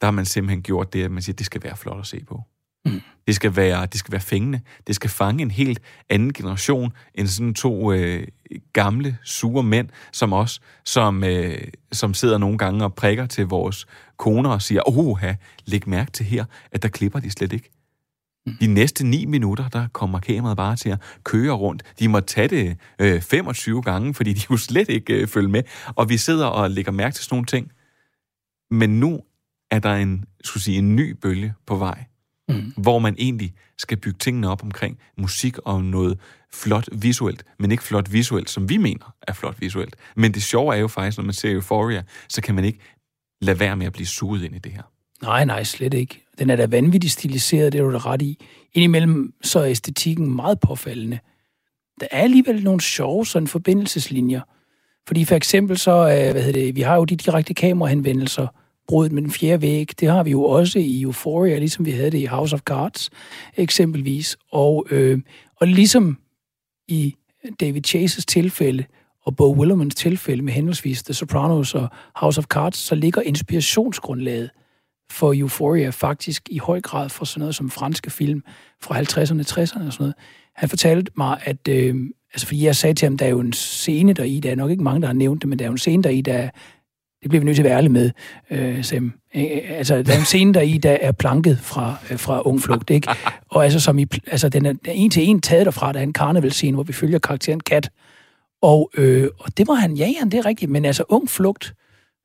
der 0.00 0.06
har 0.06 0.12
man 0.12 0.24
simpelthen 0.24 0.62
gjort 0.62 0.92
det, 0.92 1.04
at 1.04 1.10
man 1.10 1.22
siger, 1.22 1.34
at 1.34 1.38
det 1.38 1.46
skal 1.46 1.62
være 1.62 1.76
flot 1.76 2.00
at 2.00 2.06
se 2.06 2.24
på. 2.24 2.42
Mm. 2.84 3.00
Det, 3.30 3.36
skal 3.36 3.56
være, 3.56 3.86
det 3.86 3.98
skal 3.98 4.12
være 4.12 4.20
fængende. 4.20 4.60
Det 4.86 4.94
skal 4.94 5.10
fange 5.10 5.42
en 5.42 5.50
helt 5.50 5.80
anden 6.08 6.32
generation 6.32 6.92
end 7.14 7.26
sådan 7.26 7.54
to 7.54 7.92
øh, 7.92 8.26
gamle, 8.72 9.18
sure 9.24 9.62
mænd 9.62 9.88
som 10.12 10.32
os, 10.32 10.60
som, 10.84 11.24
øh, 11.24 11.58
som 11.92 12.14
sidder 12.14 12.38
nogle 12.38 12.58
gange 12.58 12.84
og 12.84 12.94
prikker 12.94 13.26
til 13.26 13.46
vores 13.46 13.86
koner 14.16 14.50
og 14.50 14.62
siger, 14.62 14.88
oha, 14.88 15.34
læg 15.66 15.88
mærke 15.88 16.10
til 16.10 16.26
her, 16.26 16.44
at 16.72 16.82
der 16.82 16.88
klipper 16.88 17.20
de 17.20 17.30
slet 17.30 17.52
ikke. 17.52 17.70
Mm. 18.46 18.52
De 18.60 18.66
næste 18.66 19.06
ni 19.06 19.24
minutter, 19.24 19.68
der 19.68 19.88
kommer 19.92 20.18
kameraet 20.18 20.56
bare 20.56 20.76
til 20.76 20.88
at 20.88 21.00
køre 21.24 21.52
rundt. 21.52 21.82
De 21.98 22.08
må 22.08 22.20
tage 22.20 22.48
det 22.48 22.76
øh, 22.98 23.20
25 23.20 23.82
gange, 23.82 24.14
fordi 24.14 24.32
de 24.32 24.42
jo 24.50 24.56
slet 24.56 24.88
ikke 24.88 25.14
øh, 25.14 25.28
følger 25.28 25.50
med. 25.50 25.62
Og 25.86 26.08
vi 26.08 26.16
sidder 26.16 26.46
og 26.46 26.70
lægger 26.70 26.92
mærke 26.92 27.14
til 27.14 27.24
sådan 27.24 27.34
nogle 27.34 27.46
ting. 27.46 27.72
Men 28.70 29.00
nu 29.00 29.20
er 29.70 29.78
der 29.78 29.94
en, 29.94 30.24
skulle 30.44 30.62
sige, 30.62 30.78
en 30.78 30.96
ny 30.96 31.10
bølge 31.10 31.54
på 31.66 31.76
vej 31.76 32.04
mm. 32.52 32.72
hvor 32.76 32.98
man 32.98 33.14
egentlig 33.18 33.54
skal 33.78 33.96
bygge 33.96 34.18
tingene 34.18 34.48
op 34.48 34.62
omkring 34.62 34.98
musik 35.18 35.58
og 35.58 35.84
noget 35.84 36.18
flot 36.52 36.88
visuelt, 36.92 37.44
men 37.58 37.70
ikke 37.70 37.82
flot 37.82 38.12
visuelt, 38.12 38.50
som 38.50 38.68
vi 38.68 38.76
mener 38.76 39.14
er 39.22 39.32
flot 39.32 39.60
visuelt. 39.60 39.96
Men 40.16 40.34
det 40.34 40.42
sjove 40.42 40.74
er 40.74 40.78
jo 40.78 40.88
faktisk, 40.88 41.18
når 41.18 41.24
man 41.24 41.34
ser 41.34 41.52
Euphoria, 41.52 42.02
så 42.28 42.42
kan 42.42 42.54
man 42.54 42.64
ikke 42.64 42.78
lade 43.40 43.60
være 43.60 43.76
med 43.76 43.86
at 43.86 43.92
blive 43.92 44.06
suget 44.06 44.42
ind 44.42 44.56
i 44.56 44.58
det 44.58 44.72
her. 44.72 44.82
Nej, 45.22 45.44
nej, 45.44 45.64
slet 45.64 45.94
ikke. 45.94 46.26
Den 46.38 46.50
er 46.50 46.56
da 46.56 46.66
vanvittigt 46.66 47.12
stiliseret, 47.12 47.72
det 47.72 47.78
er 47.78 47.84
du 47.84 47.92
da 47.92 47.98
ret 47.98 48.22
i. 48.22 48.46
Indimellem 48.72 49.34
så 49.42 49.60
er 49.60 49.66
æstetikken 49.66 50.36
meget 50.36 50.60
påfaldende. 50.60 51.18
Der 52.00 52.06
er 52.10 52.22
alligevel 52.22 52.64
nogle 52.64 52.80
sjove 52.80 53.26
sådan 53.26 53.48
forbindelseslinjer. 53.48 54.40
Fordi 55.06 55.24
for 55.24 55.34
eksempel 55.34 55.78
så, 55.78 55.90
øh, 55.90 56.32
hvad 56.32 56.42
hedder 56.42 56.52
det, 56.52 56.76
vi 56.76 56.80
har 56.80 56.96
jo 56.96 57.04
de 57.04 57.16
direkte 57.16 57.54
kamerahenvendelser, 57.54 58.46
bruddet 58.90 59.12
med 59.12 59.22
den 59.22 59.30
fjerde 59.30 59.62
væg. 59.62 60.00
Det 60.00 60.08
har 60.08 60.22
vi 60.22 60.30
jo 60.30 60.42
også 60.42 60.78
i 60.78 61.02
Euphoria, 61.02 61.58
ligesom 61.58 61.86
vi 61.86 61.90
havde 61.90 62.10
det 62.10 62.18
i 62.18 62.24
House 62.24 62.54
of 62.54 62.60
Cards 62.60 63.10
eksempelvis. 63.56 64.36
Og, 64.52 64.86
øh, 64.90 65.18
og 65.56 65.66
ligesom 65.66 66.18
i 66.88 67.14
David 67.60 67.82
Chases 67.86 68.26
tilfælde, 68.26 68.84
og 69.24 69.36
Bo 69.36 69.52
Willermans 69.52 69.94
tilfælde 69.94 70.42
med 70.42 70.52
henholdsvis 70.52 71.02
The 71.02 71.14
Sopranos 71.14 71.74
og 71.74 71.88
House 72.14 72.38
of 72.38 72.44
Cards, 72.44 72.76
så 72.76 72.94
ligger 72.94 73.22
inspirationsgrundlaget 73.22 74.50
for 75.10 75.34
Euphoria 75.36 75.90
faktisk 75.90 76.48
i 76.50 76.58
høj 76.58 76.80
grad 76.80 77.08
for 77.08 77.24
sådan 77.24 77.40
noget 77.40 77.54
som 77.54 77.70
franske 77.70 78.10
film 78.10 78.42
fra 78.82 79.00
50'erne, 79.00 79.42
60'erne 79.50 79.86
og 79.86 79.92
sådan 79.92 79.94
noget. 79.98 80.14
Han 80.56 80.68
fortalte 80.68 81.12
mig, 81.16 81.40
at 81.44 81.68
øh, 81.68 81.94
altså 82.34 82.46
fordi 82.46 82.64
jeg 82.64 82.76
sagde 82.76 82.94
til 82.94 83.06
ham, 83.06 83.16
der 83.16 83.26
er 83.26 83.30
jo 83.30 83.40
en 83.40 83.52
scene 83.52 84.12
der 84.12 84.24
i, 84.24 84.40
der 84.40 84.50
er 84.50 84.54
nok 84.54 84.70
ikke 84.70 84.82
mange, 84.82 85.00
der 85.00 85.06
har 85.06 85.14
nævnt 85.14 85.42
det, 85.42 85.48
men 85.48 85.58
der 85.58 85.64
er 85.64 85.68
jo 85.68 85.72
en 85.72 85.78
scene 85.78 86.02
der 86.02 86.10
i, 86.10 86.20
der 86.20 86.50
det 87.22 87.30
bliver 87.30 87.40
vi 87.40 87.44
nødt 87.44 87.56
til 87.56 87.62
at 87.62 87.64
være 87.64 87.76
ærlige 87.76 87.92
med, 87.92 88.10
øh, 88.50 88.84
Sam. 88.84 89.12
Øh, 89.36 89.44
altså, 89.68 90.02
der 90.02 90.12
er 90.12 90.18
en 90.18 90.24
scene 90.24 90.54
der 90.54 90.60
i, 90.60 90.78
der 90.78 90.96
er 91.00 91.12
planket 91.12 91.58
fra, 91.58 91.96
øh, 92.10 92.18
fra 92.18 92.46
Ung 92.46 92.62
Flugt, 92.62 92.90
ikke? 92.90 93.08
Og 93.50 93.64
altså, 93.64 93.80
som 93.80 93.98
i, 93.98 94.06
altså, 94.26 94.48
den 94.48 94.66
er 94.66 94.74
en 94.86 95.10
til 95.10 95.28
en 95.28 95.40
taget 95.40 95.66
derfra, 95.66 95.92
der 95.92 95.98
er 95.98 96.02
en 96.02 96.12
karnevalscene, 96.12 96.74
hvor 96.74 96.82
vi 96.82 96.92
følger 96.92 97.18
karakteren 97.18 97.60
Kat. 97.60 97.90
Og, 98.62 98.90
øh, 98.94 99.28
og 99.38 99.58
det 99.58 99.68
var 99.68 99.74
han, 99.74 99.94
ja, 99.94 100.06
ja, 100.06 100.24
det 100.24 100.34
er 100.34 100.46
rigtigt, 100.46 100.70
men 100.70 100.84
altså 100.84 101.04
Ung 101.08 101.30
Flugt, 101.30 101.74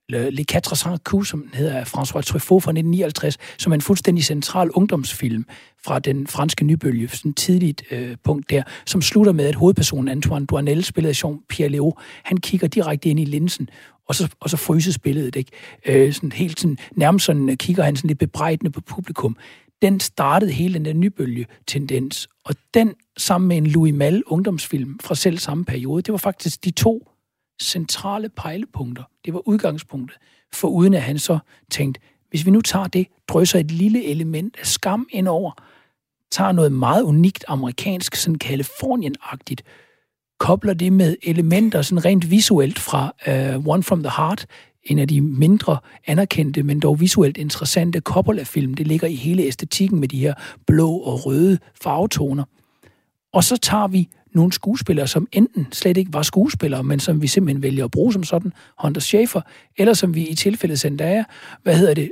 Le 0.10 0.44
Quatre 0.44 0.76
Sans 0.76 1.00
Coups, 1.04 1.30
som 1.30 1.50
hedder 1.54 1.84
François 1.84 2.22
Truffaut 2.22 2.64
fra 2.64 2.72
1959, 2.72 3.38
som 3.58 3.72
er 3.72 3.76
en 3.76 3.82
fuldstændig 3.82 4.24
central 4.24 4.70
ungdomsfilm 4.70 5.46
fra 5.86 6.00
den 6.00 6.28
franske 6.28 6.66
nybølge, 6.66 7.08
sådan 7.08 7.32
et 7.32 7.38
tidligt 7.38 7.84
øh, 7.92 8.18
punkt 8.24 8.50
der, 8.50 8.64
som 8.86 9.02
slutter 9.02 9.32
med, 9.32 9.46
at 9.46 9.56
hovedpersonen 9.56 10.08
Antoine 10.08 10.46
Duanel, 10.46 10.84
spillet 10.84 11.10
af 11.10 11.24
Jean-Pierre 11.24 11.76
Léo, 11.76 11.92
han 12.24 12.38
kigger 12.38 12.68
direkte 12.68 13.10
ind 13.10 13.20
i 13.20 13.26
linsen 13.26 13.70
og 14.08 14.16
så, 14.16 14.36
og 14.40 14.50
så 14.50 14.58
fryses 14.58 15.00
billedet, 15.00 15.36
ikke? 15.36 15.52
Øh, 15.86 16.14
sådan 16.14 16.32
helt 16.32 16.60
sådan, 16.60 16.78
nærmest 16.96 17.26
sådan 17.26 17.50
øh, 17.50 17.58
kigger 17.58 17.84
han 17.84 17.96
sådan 17.96 18.08
lidt 18.08 18.20
bebrejdende 18.20 18.72
på 18.72 18.82
publikum. 18.82 19.38
Den 19.82 20.00
startede 20.00 20.52
hele 20.52 20.74
den 20.74 20.86
der 20.86 20.94
nybølge-tendens, 20.94 22.28
og 22.46 22.56
den 22.74 22.94
sammen 23.18 23.48
med 23.48 23.58
en 23.58 23.68
Louis 23.68 23.94
Malle 23.94 24.32
ungdomsfilm 24.32 25.00
fra 25.00 25.16
selv 25.16 25.38
samme 25.38 25.66
periode, 25.66 26.02
det 26.02 26.12
var 26.12 26.18
faktisk 26.18 26.66
de 26.66 26.72
to 26.72 27.12
centrale 27.62 28.30
pejlepunkter. 28.30 29.04
Det 29.26 29.34
var 29.34 29.48
udgangspunktet, 29.48 30.18
for 30.54 30.68
uden 30.68 30.94
at 30.94 31.02
han 31.02 31.20
så 31.20 31.40
tænkte, 31.72 32.02
hvis 32.30 32.46
vi 32.46 32.52
nu 32.52 32.62
tager 32.62 32.88
det, 32.88 33.08
drysser 33.28 33.60
et 33.60 33.72
lille 33.72 34.06
element 34.06 34.58
af 34.60 34.66
skam 34.66 35.08
ind 35.12 35.28
over, 35.28 35.52
tager 36.32 36.52
noget 36.52 36.72
meget 36.72 37.04
unikt 37.04 37.46
amerikansk, 37.48 38.16
sådan 38.16 38.40
Kalifornien-agtigt, 38.44 39.62
kobler 40.40 40.74
det 40.74 40.94
med 40.94 41.16
elementer 41.24 41.82
sådan 41.82 42.06
rent 42.06 42.32
visuelt 42.32 42.80
fra 42.80 43.12
uh, 43.28 43.68
One 43.68 43.84
from 43.84 44.04
the 44.04 44.12
Heart, 44.18 44.46
en 44.84 45.00
af 45.00 45.08
de 45.08 45.22
mindre 45.22 45.78
anerkendte, 46.08 46.64
men 46.64 46.80
dog 46.80 47.00
visuelt 47.00 47.38
interessante 47.38 48.00
Coppola-film. 48.00 48.74
Det 48.74 48.88
ligger 48.88 49.08
i 49.08 49.16
hele 49.16 49.44
æstetikken 49.44 50.00
med 50.00 50.08
de 50.08 50.20
her 50.20 50.34
blå 50.68 50.92
og 50.92 51.26
røde 51.26 51.58
farvetoner. 51.82 52.44
Og 53.34 53.44
så 53.44 53.58
tager 53.58 53.88
vi 53.88 54.10
nogle 54.34 54.54
skuespillere, 54.54 55.08
som 55.08 55.28
enten 55.32 55.68
slet 55.72 55.98
ikke 55.98 56.14
var 56.14 56.22
skuespillere, 56.22 56.84
men 56.84 57.00
som 57.00 57.22
vi 57.22 57.28
simpelthen 57.28 57.64
vælger 57.64 57.86
at 57.86 57.92
bruge 57.92 58.14
som 58.14 58.24
sådan, 58.24 58.54
Hunter 58.82 59.02
Schafer, 59.02 59.42
eller 59.78 59.94
som 59.94 60.16
vi 60.16 60.28
i 60.28 60.36
tilfældet 60.36 60.80
Zendaya, 60.80 61.24
hvad 61.64 61.78
hedder 61.78 61.94
det, 61.94 62.12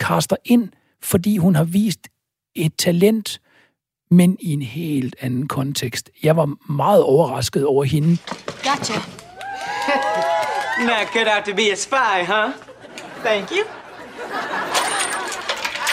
kaster 0.00 0.36
ind, 0.44 0.68
fordi 1.02 1.36
hun 1.36 1.54
har 1.54 1.64
vist 1.64 2.08
et 2.54 2.74
talent, 2.78 3.40
men 4.10 4.36
i 4.40 4.52
en 4.52 4.62
helt 4.62 5.14
anden 5.20 5.48
kontekst. 5.48 6.10
Jeg 6.22 6.36
var 6.36 6.72
meget 6.72 7.02
overrasket 7.02 7.66
over 7.66 7.84
hende. 7.84 8.18
Gotcha. 8.62 8.94
Not 10.86 11.06
cut 11.12 11.28
out 11.28 11.44
to 11.44 11.54
be 11.54 11.72
a 11.72 11.76
spy, 11.76 12.24
huh? 12.26 12.52
Thank 13.24 13.50
you. 13.50 13.64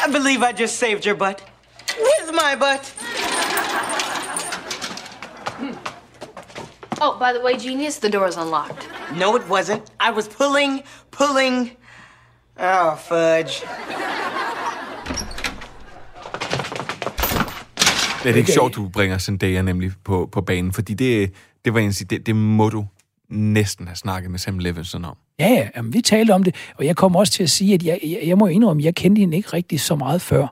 I 0.08 0.12
believe 0.12 0.44
I 0.44 0.52
just 0.62 0.78
saved 0.80 1.06
your 1.06 1.16
butt. 1.16 1.44
With 2.00 2.32
my 2.34 2.56
butt. 2.60 2.96
Hmm. 5.60 5.76
Oh, 7.02 7.18
by 7.20 7.34
the 7.34 7.42
way, 7.44 7.58
genius, 7.58 8.00
the 8.00 8.10
door 8.10 8.28
is 8.28 8.38
unlocked. 8.38 8.88
No, 9.16 9.36
it 9.36 9.48
wasn't. 9.48 9.84
I 10.00 10.12
was 10.12 10.28
pulling, 10.28 10.84
pulling. 11.12 11.72
Oh, 12.58 12.96
fudge. 12.96 13.64
Det 18.24 18.32
er 18.32 18.36
ikke 18.36 18.52
sjovt, 18.52 18.76
du 18.76 18.90
bringer 18.90 19.18
Zendaya 19.18 19.62
nemlig 19.62 19.92
på, 20.04 20.30
på 20.32 20.42
banen, 20.42 20.74
fordi 20.74 20.94
det, 20.94 21.34
det 21.66 21.74
var 21.74 21.80
en 21.80 21.92
det, 21.92 22.26
det 22.26 22.36
må 22.36 22.70
du 22.70 22.86
næsten 23.30 23.88
have 23.88 23.96
snakket 23.96 24.32
med 24.32 24.40
Sam 24.40 24.60
Levinson 24.60 25.06
om. 25.06 25.18
Ja, 25.42 25.54
ja, 25.54 25.68
jamen, 25.76 25.94
vi 25.94 26.02
talte 26.02 26.32
om 26.32 26.44
det, 26.44 26.56
og 26.78 26.86
jeg 26.86 26.96
kommer 26.96 27.20
også 27.20 27.34
til 27.34 27.44
at 27.44 27.50
sige, 27.50 27.74
at 27.74 27.84
jeg, 27.84 28.00
jeg, 28.04 28.20
jeg 28.26 28.38
må 28.38 28.48
indrømme, 28.48 28.82
at 28.82 28.86
jeg 28.86 28.96
kendte 28.96 29.20
hende 29.20 29.38
ikke 29.38 29.50
rigtig 29.54 29.80
så 29.80 29.96
meget 29.96 30.22
før 30.22 30.48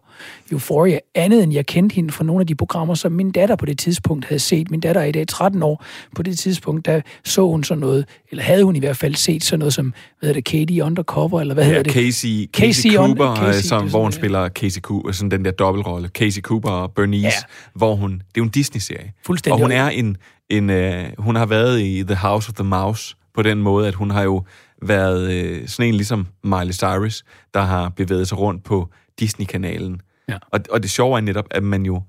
Euphoria, 0.51 0.99
andet 1.15 1.43
end 1.43 1.53
jeg 1.53 1.65
kendte 1.65 1.93
hende 1.93 2.11
fra 2.11 2.23
nogle 2.23 2.41
af 2.41 2.47
de 2.47 2.55
programmer, 2.55 2.95
som 2.95 3.11
min 3.11 3.31
datter 3.31 3.55
på 3.55 3.65
det 3.65 3.79
tidspunkt 3.79 4.25
havde 4.25 4.39
set. 4.39 4.71
Min 4.71 4.79
datter 4.79 5.01
er 5.01 5.05
i 5.05 5.11
dag 5.11 5.27
13 5.27 5.63
år. 5.63 5.85
På 6.15 6.23
det 6.23 6.39
tidspunkt, 6.39 6.85
der 6.85 7.01
så 7.25 7.47
hun 7.47 7.63
sådan 7.63 7.79
noget, 7.79 8.05
eller 8.31 8.43
havde 8.43 8.63
hun 8.63 8.75
i 8.75 8.79
hvert 8.79 8.97
fald 8.97 9.15
set 9.15 9.43
sådan 9.43 9.59
noget 9.59 9.73
som, 9.73 9.85
hvad 10.19 10.27
hedder 10.27 10.33
det, 10.33 10.45
Katie 10.45 10.83
Undercover, 10.83 11.41
eller 11.41 11.53
hvad 11.53 11.63
ja, 11.63 11.67
hedder 11.67 11.83
det? 11.83 11.93
Casey, 11.93 12.49
Casey, 12.53 12.91
Casey 12.91 12.95
Cooper, 12.95 13.35
Casey, 13.35 13.67
som, 13.67 13.89
hvor 13.89 14.03
hun 14.03 14.11
spiller 14.11 14.49
Casey 14.49 14.81
Cooper, 14.81 15.11
sådan 15.11 15.31
den 15.31 15.45
der 15.45 15.51
dobbeltrolle, 15.51 16.07
Casey 16.07 16.41
Cooper 16.41 16.69
og 16.69 16.91
Bernice, 16.91 17.25
ja. 17.25 17.31
hvor 17.73 17.95
hun, 17.95 18.11
det 18.11 18.19
er 18.19 18.23
jo 18.37 18.43
en 18.43 18.49
Disney-serie. 18.49 19.13
Fuldstændig. 19.25 19.53
Og 19.53 19.59
hun 19.59 19.71
er 19.71 19.89
en, 19.89 20.17
en 20.49 20.69
uh, 20.69 21.23
hun 21.23 21.35
har 21.35 21.45
været 21.45 21.81
i 21.81 22.03
The 22.03 22.15
House 22.15 22.49
of 22.49 22.53
the 22.53 22.63
Mouse, 22.63 23.15
på 23.35 23.41
den 23.43 23.57
måde, 23.57 23.87
at 23.87 23.95
hun 23.95 24.11
har 24.11 24.23
jo 24.23 24.43
været 24.81 25.31
øh, 25.31 25.67
sådan 25.67 25.87
en 25.87 25.95
ligesom 25.95 26.27
Miley 26.43 26.73
Cyrus, 26.73 27.23
der 27.53 27.61
har 27.61 27.89
bevæget 27.89 28.27
sig 28.27 28.39
rundt 28.39 28.63
på 28.63 28.89
Disney-kanalen. 29.19 30.01
Ja. 30.29 30.37
Og, 30.51 30.59
og 30.71 30.83
det 30.83 30.91
sjove 30.91 31.17
er 31.17 31.21
netop, 31.21 31.45
at 31.51 31.63
man 31.63 31.85
jo, 31.85 32.01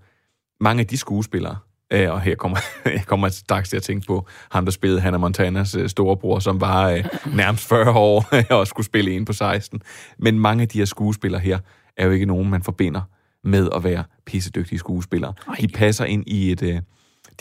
mange 0.60 0.80
af 0.80 0.86
de 0.86 0.96
skuespillere, 0.96 1.56
øh, 1.92 2.10
og 2.10 2.20
her 2.20 2.34
kommer 2.34 2.58
jeg 2.84 3.02
kommer 3.06 3.28
straks 3.28 3.68
til 3.68 3.76
at 3.76 3.82
tænke 3.82 4.06
på 4.06 4.26
ham, 4.50 4.64
der 4.64 4.72
spillede 4.72 5.00
Hannah 5.00 5.20
Montanas 5.20 5.74
øh, 5.74 5.88
storebror, 5.88 6.38
som 6.38 6.60
var 6.60 6.88
øh, 6.88 7.04
nærmest 7.34 7.68
40 7.68 7.90
år 7.90 8.24
og 8.60 8.66
skulle 8.66 8.86
spille 8.86 9.10
en 9.10 9.24
på 9.24 9.32
16. 9.32 9.82
Men 10.18 10.38
mange 10.38 10.62
af 10.62 10.68
de 10.68 10.78
her 10.78 10.84
skuespillere 10.84 11.40
her, 11.40 11.58
er 11.96 12.06
jo 12.06 12.12
ikke 12.12 12.26
nogen, 12.26 12.50
man 12.50 12.62
forbinder 12.62 13.00
med 13.44 13.68
at 13.74 13.84
være 13.84 14.04
pissedygtige 14.26 14.78
skuespillere. 14.78 15.32
Ej. 15.48 15.54
De 15.60 15.68
passer 15.68 16.04
ind 16.04 16.24
i 16.26 16.52
et... 16.52 16.62
Øh, 16.62 16.80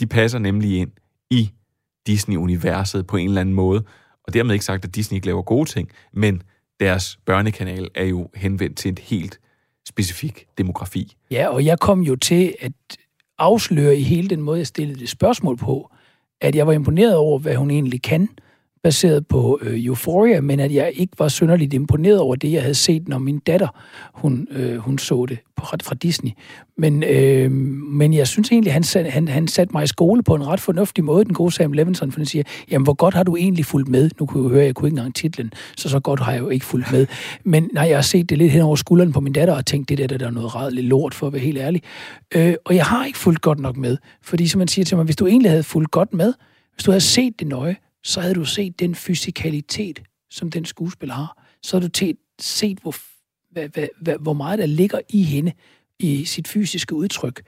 de 0.00 0.06
passer 0.06 0.38
nemlig 0.38 0.78
ind 0.78 0.90
i 1.30 1.50
Disney-universet 2.06 3.06
på 3.06 3.16
en 3.16 3.28
eller 3.28 3.40
anden 3.40 3.54
måde. 3.54 3.84
Og 4.26 4.34
dermed 4.34 4.52
ikke 4.52 4.64
sagt, 4.64 4.84
at 4.84 4.94
Disney 4.94 5.16
ikke 5.16 5.26
laver 5.26 5.42
gode 5.42 5.70
ting, 5.70 5.90
men 6.12 6.42
deres 6.80 7.18
børnekanal 7.26 7.88
er 7.94 8.04
jo 8.04 8.28
henvendt 8.34 8.76
til 8.76 8.92
et 8.92 8.98
helt 8.98 9.40
specifik 9.88 10.46
demografi. 10.58 11.16
Ja, 11.30 11.48
og 11.48 11.64
jeg 11.64 11.78
kom 11.78 12.00
jo 12.00 12.16
til 12.16 12.54
at 12.60 12.72
afsløre 13.38 13.96
i 13.96 14.02
hele 14.02 14.28
den 14.28 14.40
måde, 14.40 14.58
jeg 14.58 14.66
stillede 14.66 15.00
det 15.00 15.08
spørgsmål 15.08 15.56
på, 15.56 15.90
at 16.40 16.54
jeg 16.54 16.66
var 16.66 16.72
imponeret 16.72 17.16
over, 17.16 17.38
hvad 17.38 17.54
hun 17.54 17.70
egentlig 17.70 18.02
kan, 18.02 18.28
baseret 18.82 19.26
på 19.26 19.58
øh, 19.62 19.84
Euphoria, 19.84 20.40
men 20.40 20.60
at 20.60 20.74
jeg 20.74 20.92
ikke 20.94 21.12
var 21.18 21.28
synderligt 21.28 21.74
imponeret 21.74 22.18
over 22.18 22.36
det, 22.36 22.52
jeg 22.52 22.62
havde 22.62 22.74
set, 22.74 23.08
når 23.08 23.18
min 23.18 23.38
datter, 23.38 23.68
hun, 24.14 24.48
øh, 24.50 24.76
hun 24.76 24.98
så 24.98 25.26
det 25.28 25.38
på, 25.56 25.64
fra 25.82 25.94
Disney. 25.94 26.30
Men, 26.76 27.02
øh, 27.02 27.50
men 27.50 28.14
jeg 28.14 28.28
synes 28.28 28.52
egentlig, 28.52 28.72
han, 28.72 28.82
sat, 28.82 29.12
han, 29.12 29.28
han 29.28 29.48
satte 29.48 29.72
mig 29.72 29.84
i 29.84 29.86
skole 29.86 30.22
på 30.22 30.34
en 30.34 30.46
ret 30.46 30.60
fornuftig 30.60 31.04
måde, 31.04 31.24
den 31.24 31.34
gode 31.34 31.52
Sam 31.52 31.72
Levinson, 31.72 32.12
for 32.12 32.20
han 32.20 32.26
siger, 32.26 32.42
jamen 32.70 32.84
hvor 32.84 32.94
godt 32.94 33.14
har 33.14 33.22
du 33.22 33.36
egentlig 33.36 33.64
fulgt 33.64 33.88
med? 33.88 34.10
Nu 34.20 34.26
kunne 34.26 34.44
jeg 34.44 34.50
høre, 34.50 34.64
jeg 34.64 34.74
kunne 34.74 34.88
ikke 34.88 34.96
engang 34.98 35.14
titlen, 35.14 35.52
så 35.76 35.88
så 35.88 36.00
godt 36.00 36.20
har 36.20 36.32
jeg 36.32 36.40
jo 36.40 36.48
ikke 36.48 36.66
fulgt 36.66 36.92
med. 36.92 37.06
Men 37.44 37.70
nej, 37.72 37.84
jeg 37.88 37.96
har 37.96 38.02
set 38.02 38.30
det 38.30 38.38
lidt 38.38 38.52
hen 38.52 38.62
over 38.62 38.76
skulderen 38.76 39.12
på 39.12 39.20
min 39.20 39.32
datter 39.32 39.54
og 39.54 39.66
tænkt, 39.66 39.88
det 39.88 39.98
der, 39.98 40.06
der 40.06 40.26
er 40.26 40.30
noget 40.30 40.54
ræddeligt 40.54 40.86
lort, 40.86 41.14
for 41.14 41.26
at 41.26 41.32
være 41.32 41.42
helt 41.42 41.58
ærlig. 41.58 41.82
Øh, 42.34 42.54
og 42.64 42.74
jeg 42.74 42.84
har 42.84 43.04
ikke 43.04 43.18
fulgt 43.18 43.40
godt 43.40 43.60
nok 43.60 43.76
med, 43.76 43.96
fordi 44.22 44.48
som 44.48 44.58
man 44.58 44.68
siger 44.68 44.84
til 44.84 44.96
mig, 44.96 45.04
hvis 45.04 45.16
du 45.16 45.26
egentlig 45.26 45.50
havde 45.50 45.62
fulgt 45.62 45.90
godt 45.90 46.14
med, 46.14 46.32
hvis 46.74 46.84
du 46.84 46.90
havde 46.90 47.00
set 47.00 47.40
det 47.40 47.48
nøje, 47.48 47.76
så 48.04 48.20
havde 48.20 48.34
du 48.34 48.44
set 48.44 48.80
den 48.80 48.94
fysikalitet, 48.94 50.02
som 50.30 50.50
den 50.50 50.64
skuespiller 50.64 51.14
har. 51.14 51.46
Så 51.62 51.76
havde 51.76 51.88
du 51.88 52.14
set, 52.40 52.78
hvor, 52.78 52.94
hvad, 53.52 53.68
hvad, 53.68 53.88
hvad, 54.00 54.16
hvor 54.20 54.32
meget 54.32 54.58
der 54.58 54.66
ligger 54.66 55.00
i 55.08 55.22
hende, 55.22 55.52
i 55.98 56.24
sit 56.24 56.48
fysiske 56.48 56.94
udtryk. 56.94 57.42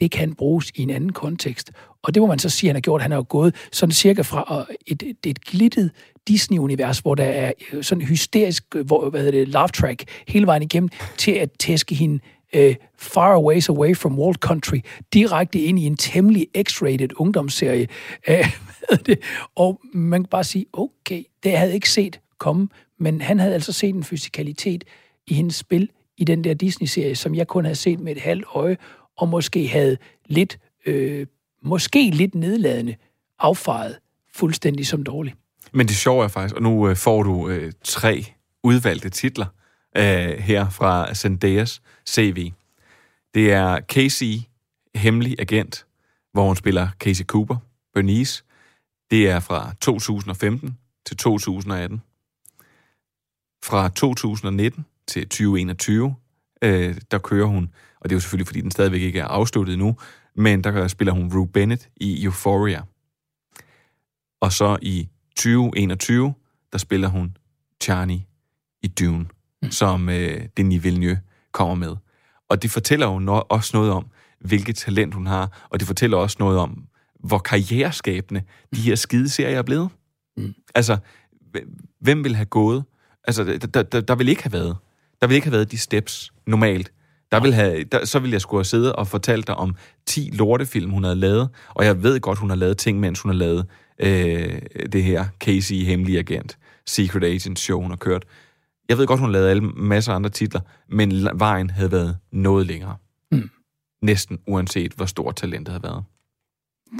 Det 0.00 0.10
kan 0.10 0.34
bruges 0.34 0.70
i 0.74 0.82
en 0.82 0.90
anden 0.90 1.12
kontekst. 1.12 1.72
Og 2.02 2.14
det 2.14 2.20
må 2.22 2.26
man 2.26 2.38
så 2.38 2.48
sige, 2.48 2.68
at 2.68 2.70
han 2.70 2.76
har 2.76 2.80
gjort. 2.80 3.02
Han 3.02 3.10
har 3.10 3.18
jo 3.18 3.26
gået 3.28 3.54
sådan 3.72 3.92
cirka 3.92 4.22
fra 4.22 4.66
et, 4.86 5.02
et, 5.02 5.26
et 5.26 5.44
glittet 5.44 5.90
Disney-univers, 6.28 6.98
hvor 6.98 7.14
der 7.14 7.24
er 7.24 7.52
øh, 7.72 7.84
sådan 7.84 8.02
hysterisk 8.02 8.74
hvor, 8.74 9.10
hvad 9.10 9.20
hedder 9.20 9.38
det, 9.38 9.48
love 9.48 9.68
track 9.68 10.04
hele 10.28 10.46
vejen 10.46 10.62
igennem, 10.62 10.88
til 11.18 11.32
at 11.32 11.50
tæske 11.58 11.94
hende 11.94 12.20
uh, 12.56 12.74
Far 12.98 13.32
Away 13.32 13.60
Away 13.68 13.94
from 13.96 14.18
World 14.18 14.36
Country 14.36 14.80
direkte 15.14 15.58
ind 15.58 15.78
i 15.78 15.84
en 15.84 15.96
temmelig 15.96 16.46
X-rated 16.68 17.08
ungdomsserie. 17.16 17.88
Uh, 18.92 18.98
det. 19.06 19.18
Og 19.56 19.80
man 19.94 20.22
kan 20.22 20.28
bare 20.28 20.44
sige, 20.44 20.66
okay, 20.72 21.22
det 21.42 21.52
havde 21.52 21.68
jeg 21.68 21.74
ikke 21.74 21.90
set 21.90 22.20
komme, 22.38 22.68
men 22.98 23.20
han 23.20 23.38
havde 23.38 23.54
altså 23.54 23.72
set 23.72 23.94
en 23.94 24.04
fysikalitet 24.04 24.84
i 25.26 25.34
hendes 25.34 25.56
spil 25.56 25.90
i 26.16 26.24
den 26.24 26.44
der 26.44 26.54
Disney-serie, 26.54 27.16
som 27.16 27.34
jeg 27.34 27.46
kun 27.48 27.64
havde 27.64 27.76
set 27.76 28.00
med 28.00 28.16
et 28.16 28.22
halvt 28.22 28.44
øje, 28.54 28.76
og 29.16 29.28
måske 29.28 29.68
havde 29.68 29.96
lidt, 30.26 30.58
øh, 30.86 31.26
måske 31.62 32.10
lidt 32.10 32.34
nedladende 32.34 32.96
affaret 33.38 33.98
fuldstændig 34.34 34.86
som 34.86 35.02
dårlig. 35.02 35.34
Men 35.72 35.86
det 35.86 35.96
sjove 35.96 36.24
er 36.24 36.28
faktisk, 36.28 36.56
og 36.56 36.62
nu 36.62 36.88
øh, 36.88 36.96
får 36.96 37.22
du 37.22 37.48
øh, 37.48 37.72
tre 37.84 38.24
udvalgte 38.62 39.08
titler 39.08 39.46
øh, 39.96 40.38
her 40.38 40.68
fra 40.68 41.14
Zendayas 41.14 41.82
CV. 42.08 42.52
Det 43.34 43.52
er 43.52 43.80
Casey, 43.80 44.34
hemmelig 44.94 45.36
agent, 45.38 45.86
hvor 46.32 46.46
hun 46.46 46.56
spiller 46.56 46.88
Casey 46.98 47.24
Cooper, 47.24 47.56
Bernice. 47.94 48.44
Det 49.10 49.30
er 49.30 49.40
fra 49.40 49.72
2015 49.80 50.78
til 51.06 51.16
2018. 51.16 52.02
Fra 53.64 53.88
2019 53.88 54.86
til 55.06 55.22
2021, 55.22 56.14
øh, 56.62 56.96
der 57.10 57.18
kører 57.18 57.46
hun, 57.46 57.74
og 58.00 58.08
det 58.08 58.14
er 58.14 58.16
jo 58.16 58.20
selvfølgelig, 58.20 58.46
fordi 58.46 58.60
den 58.60 58.70
stadigvæk 58.70 59.00
ikke 59.00 59.18
er 59.18 59.26
afsluttet 59.26 59.78
nu, 59.78 59.96
men 60.34 60.64
der 60.64 60.88
spiller 60.88 61.12
hun 61.12 61.32
Rue 61.34 61.48
Bennett 61.48 61.88
i 61.96 62.24
Euphoria. 62.24 62.82
Og 64.40 64.52
så 64.52 64.78
i 64.82 65.08
2021, 65.36 66.34
der 66.72 66.78
spiller 66.78 67.08
hun 67.08 67.36
Charlie 67.82 68.24
i 68.82 68.88
Dune 68.88 69.26
som 69.70 70.08
øh, 70.08 70.40
Denis 70.56 70.84
Villeneuve 70.84 71.18
kommer 71.52 71.74
med. 71.74 71.96
Og 72.48 72.62
det 72.62 72.70
fortæller 72.70 73.06
jo 73.06 73.18
no- 73.18 73.46
også 73.48 73.70
noget 73.76 73.92
om, 73.92 74.06
hvilket 74.40 74.76
talent 74.76 75.14
hun 75.14 75.26
har, 75.26 75.68
og 75.70 75.80
det 75.80 75.86
fortæller 75.86 76.16
også 76.16 76.36
noget 76.40 76.58
om, 76.58 76.84
hvor 77.24 77.38
karriereskabende 77.38 78.42
de 78.74 78.80
her 78.80 78.94
skide 78.94 79.28
serier 79.28 79.58
er 79.58 79.62
blevet. 79.62 79.88
Mm. 80.36 80.54
Altså, 80.74 80.96
hvem 82.00 82.24
vil 82.24 82.36
have 82.36 82.46
gået? 82.46 82.84
Altså, 83.24 83.44
der, 83.44 83.82
der, 83.82 84.00
der 84.00 84.14
vil 84.14 84.28
ikke 84.28 84.42
have 84.42 84.52
været. 84.52 84.76
Der 85.20 85.26
vil 85.26 85.34
ikke 85.34 85.46
have 85.46 85.52
været 85.52 85.70
de 85.70 85.78
steps 85.78 86.32
normalt. 86.46 86.92
Der 87.32 87.40
vil 87.40 87.54
have, 87.54 87.84
der, 87.84 88.04
så 88.04 88.18
ville 88.18 88.32
jeg 88.32 88.40
skulle 88.40 88.58
have 88.58 88.64
siddet 88.64 88.92
og 88.92 89.06
fortalt 89.08 89.46
dig 89.46 89.56
om 89.56 89.74
10 90.06 90.30
lortefilm, 90.32 90.90
hun 90.90 91.04
havde 91.04 91.16
lavet. 91.16 91.48
Og 91.74 91.84
jeg 91.84 92.02
ved 92.02 92.20
godt, 92.20 92.38
hun 92.38 92.48
har 92.50 92.56
lavet 92.56 92.78
ting, 92.78 93.00
mens 93.00 93.20
hun 93.20 93.30
har 93.30 93.38
lavet 93.38 93.66
øh, 93.98 94.62
det 94.92 95.04
her 95.04 95.24
Casey 95.40 95.74
Hemmelig 95.74 96.18
Agent, 96.18 96.58
Secret 96.86 97.24
Agent 97.24 97.58
show, 97.58 97.80
hun 97.80 97.90
har 97.90 97.96
kørt. 97.96 98.24
Jeg 98.90 98.98
ved 98.98 99.06
godt, 99.06 99.20
hun 99.20 99.32
lavet 99.32 99.48
alle 99.48 99.62
masser 99.62 100.12
af 100.12 100.16
andre 100.16 100.30
titler, 100.30 100.60
men 100.88 101.12
vejen 101.34 101.70
havde 101.70 101.92
været 101.92 102.16
noget 102.32 102.66
længere. 102.66 102.96
Mm. 103.32 103.50
Næsten 104.02 104.38
uanset, 104.46 104.92
hvor 104.92 105.06
stort 105.06 105.36
talentet 105.36 105.68
havde 105.68 105.82
været. 105.82 106.04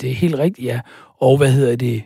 Det 0.00 0.10
er 0.10 0.14
helt 0.14 0.34
rigtigt, 0.34 0.66
ja. 0.66 0.80
Og 1.20 1.36
hvad 1.36 1.52
hedder 1.52 1.76
det? 1.76 2.02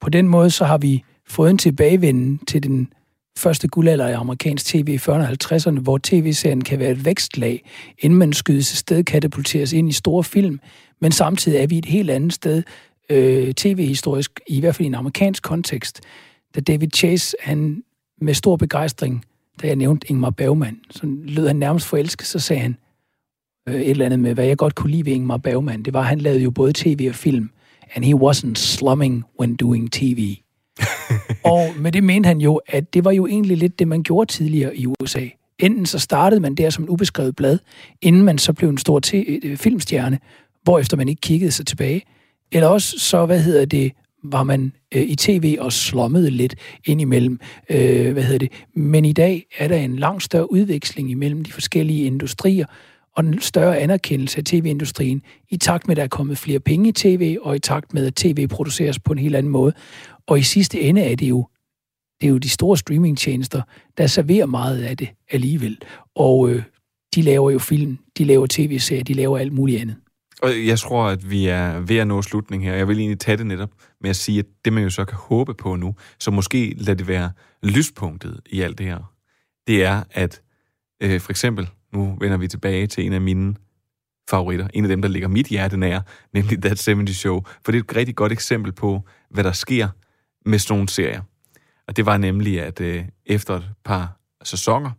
På 0.00 0.10
den 0.10 0.28
måde, 0.28 0.50
så 0.50 0.64
har 0.64 0.78
vi 0.78 1.04
fået 1.26 1.50
en 1.50 1.58
tilbagevenden 1.58 2.38
til 2.38 2.62
den 2.62 2.92
første 3.36 3.68
guldalder 3.68 4.08
i 4.08 4.12
amerikansk 4.12 4.66
tv 4.66 4.88
i 4.88 4.96
40'erne 4.96 5.12
og 5.12 5.36
50'erne, 5.44 5.80
hvor 5.80 5.98
tv-serien 6.02 6.64
kan 6.64 6.78
være 6.78 6.90
et 6.90 7.04
vækstlag, 7.04 7.70
inden 7.98 8.18
man 8.18 8.32
skydes 8.32 8.66
sted, 8.66 9.04
katapulteres 9.04 9.72
ind 9.72 9.88
i 9.88 9.92
store 9.92 10.24
film. 10.24 10.60
Men 11.00 11.12
samtidig 11.12 11.58
er 11.58 11.66
vi 11.66 11.78
et 11.78 11.86
helt 11.86 12.10
andet 12.10 12.32
sted, 12.32 12.62
øh, 13.10 13.54
tv-historisk, 13.54 14.40
i 14.46 14.60
hvert 14.60 14.74
fald 14.74 14.84
i 14.84 14.86
en 14.86 14.94
amerikansk 14.94 15.42
kontekst, 15.42 16.00
da 16.54 16.60
David 16.60 16.88
Chase, 16.94 17.36
han 17.40 17.82
med 18.20 18.34
stor 18.34 18.56
begejstring, 18.56 19.24
da 19.62 19.66
jeg 19.66 19.76
nævnte 19.76 20.10
Ingmar 20.10 20.30
Bergman. 20.30 20.80
Så 20.90 21.00
lød 21.04 21.46
han 21.46 21.56
nærmest 21.56 21.86
forelsket, 21.86 22.26
så 22.26 22.38
sagde 22.38 22.62
han 22.62 22.76
øh, 23.68 23.74
et 23.74 23.90
eller 23.90 24.06
andet 24.06 24.20
med, 24.20 24.34
hvad 24.34 24.46
jeg 24.46 24.56
godt 24.56 24.74
kunne 24.74 24.90
lide 24.90 25.06
ved 25.06 25.12
Ingmar 25.12 25.36
Bergman. 25.36 25.82
Det 25.82 25.92
var, 25.92 26.00
at 26.00 26.06
han 26.06 26.18
lavede 26.18 26.42
jo 26.42 26.50
både 26.50 26.72
tv 26.72 27.06
og 27.08 27.14
film. 27.14 27.50
And 27.94 28.04
he 28.04 28.14
wasn't 28.14 28.54
slumming 28.54 29.24
when 29.40 29.56
doing 29.56 29.92
tv. 29.92 30.36
og 31.54 31.68
med 31.78 31.92
det 31.92 32.04
mente 32.04 32.26
han 32.26 32.40
jo, 32.40 32.60
at 32.66 32.94
det 32.94 33.04
var 33.04 33.10
jo 33.10 33.26
egentlig 33.26 33.56
lidt 33.56 33.78
det, 33.78 33.88
man 33.88 34.02
gjorde 34.02 34.32
tidligere 34.32 34.76
i 34.76 34.86
USA. 34.86 35.26
Enten 35.58 35.86
så 35.86 35.98
startede 35.98 36.40
man 36.40 36.54
der 36.54 36.70
som 36.70 36.84
en 36.84 36.90
ubeskrevet 36.90 37.36
blad, 37.36 37.58
inden 38.02 38.22
man 38.22 38.38
så 38.38 38.52
blev 38.52 38.68
en 38.68 38.78
stor 38.78 39.00
øh, 39.14 39.56
filmstjerne, 39.56 40.18
hvorefter 40.62 40.96
man 40.96 41.08
ikke 41.08 41.20
kiggede 41.20 41.50
sig 41.50 41.66
tilbage. 41.66 42.02
Eller 42.52 42.68
også 42.68 42.98
så, 42.98 43.26
hvad 43.26 43.42
hedder 43.42 43.64
det, 43.64 43.92
var 44.24 44.42
man 44.42 44.72
øh, 44.94 45.02
i 45.02 45.16
tv 45.16 45.56
og 45.60 45.72
slommede 45.72 46.30
lidt 46.30 46.54
indimellem. 46.84 47.40
Øh, 47.70 48.12
hvad 48.12 48.22
hedder 48.22 48.38
det? 48.38 48.52
Men 48.74 49.04
i 49.04 49.12
dag 49.12 49.46
er 49.58 49.68
der 49.68 49.76
en 49.76 49.96
langt 49.96 50.22
større 50.22 50.52
udveksling 50.52 51.10
imellem 51.10 51.44
de 51.44 51.52
forskellige 51.52 52.04
industrier, 52.04 52.66
og 53.16 53.24
en 53.24 53.40
større 53.40 53.78
anerkendelse 53.78 54.38
af 54.38 54.44
tv-industrien, 54.44 55.22
i 55.50 55.56
takt 55.56 55.88
med, 55.88 55.92
at 55.92 55.96
der 55.96 56.02
er 56.02 56.08
kommet 56.08 56.38
flere 56.38 56.60
penge 56.60 56.88
i 56.88 56.92
tv, 56.92 57.36
og 57.42 57.56
i 57.56 57.58
takt 57.58 57.94
med, 57.94 58.06
at 58.06 58.14
tv 58.14 58.46
produceres 58.46 58.98
på 58.98 59.12
en 59.12 59.18
helt 59.18 59.36
anden 59.36 59.52
måde. 59.52 59.72
Og 60.26 60.38
i 60.38 60.42
sidste 60.42 60.80
ende 60.80 61.02
er 61.02 61.16
det 61.16 61.28
jo, 61.28 61.46
det 62.20 62.26
er 62.26 62.30
jo 62.30 62.38
de 62.38 62.48
store 62.48 62.76
streamingtjenester, 62.76 63.62
der 63.98 64.06
serverer 64.06 64.46
meget 64.46 64.82
af 64.82 64.96
det 64.96 65.08
alligevel. 65.30 65.78
Og 66.14 66.50
øh, 66.50 66.62
de 67.14 67.22
laver 67.22 67.50
jo 67.50 67.58
film, 67.58 67.98
de 68.18 68.24
laver 68.24 68.46
tv-serier, 68.50 69.04
de 69.04 69.14
laver 69.14 69.38
alt 69.38 69.52
muligt 69.52 69.80
andet. 69.80 69.96
Og 70.42 70.66
jeg 70.66 70.78
tror, 70.78 71.04
at 71.04 71.30
vi 71.30 71.46
er 71.46 71.80
ved 71.80 71.96
at 71.96 72.06
nå 72.06 72.22
slutning 72.22 72.64
her. 72.64 72.74
Jeg 72.74 72.88
vil 72.88 72.98
egentlig 72.98 73.18
tage 73.18 73.36
det 73.36 73.46
netop 73.46 73.70
med 74.00 74.10
at 74.10 74.16
sige, 74.16 74.38
at 74.38 74.46
det 74.64 74.72
man 74.72 74.82
jo 74.82 74.90
så 74.90 75.04
kan 75.04 75.18
håbe 75.18 75.54
på 75.54 75.76
nu, 75.76 75.94
så 76.18 76.30
måske 76.30 76.74
lad 76.76 76.96
det 76.96 77.08
være 77.08 77.32
lyspunktet 77.62 78.40
i 78.46 78.60
alt 78.60 78.78
det 78.78 78.86
her, 78.86 79.12
det 79.66 79.84
er, 79.84 80.02
at 80.10 80.42
øh, 81.02 81.20
for 81.20 81.32
eksempel, 81.32 81.68
nu 81.92 82.16
vender 82.20 82.36
vi 82.36 82.48
tilbage 82.48 82.86
til 82.86 83.06
en 83.06 83.12
af 83.12 83.20
mine 83.20 83.54
favoritter, 84.30 84.68
en 84.74 84.84
af 84.84 84.88
dem, 84.88 85.02
der 85.02 85.08
ligger 85.08 85.28
mit 85.28 85.46
hjerte 85.46 85.76
nær, 85.76 86.00
nemlig 86.32 86.62
That 86.62 86.84
70 86.86 87.16
Show, 87.16 87.42
for 87.64 87.72
det 87.72 87.78
er 87.78 87.82
et 87.82 87.96
rigtig 87.96 88.16
godt 88.16 88.32
eksempel 88.32 88.72
på, 88.72 89.02
hvad 89.30 89.44
der 89.44 89.52
sker 89.52 89.88
med 90.46 90.58
sådan 90.58 90.74
nogle 90.74 90.88
serier. 90.88 91.22
Og 91.88 91.96
det 91.96 92.06
var 92.06 92.16
nemlig, 92.16 92.62
at 92.62 92.80
øh, 92.80 93.04
efter 93.26 93.54
et 93.54 93.70
par 93.84 94.20
sæsoner, 94.44 94.90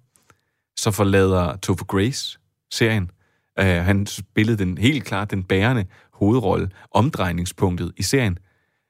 så 0.78 0.92
forlader 0.92 1.56
Topher 1.56 1.86
Grace 1.86 2.40
serien. 2.72 3.12
Øh, 3.60 3.66
han 3.66 4.06
spillede 4.06 4.58
den 4.58 4.78
helt 4.78 5.04
klart 5.04 5.32
den 5.32 5.44
bærende 5.44 5.86
hovedrolle, 6.14 6.70
omdrejningspunktet 6.92 7.92
i 7.98 8.04
serien. 8.04 8.38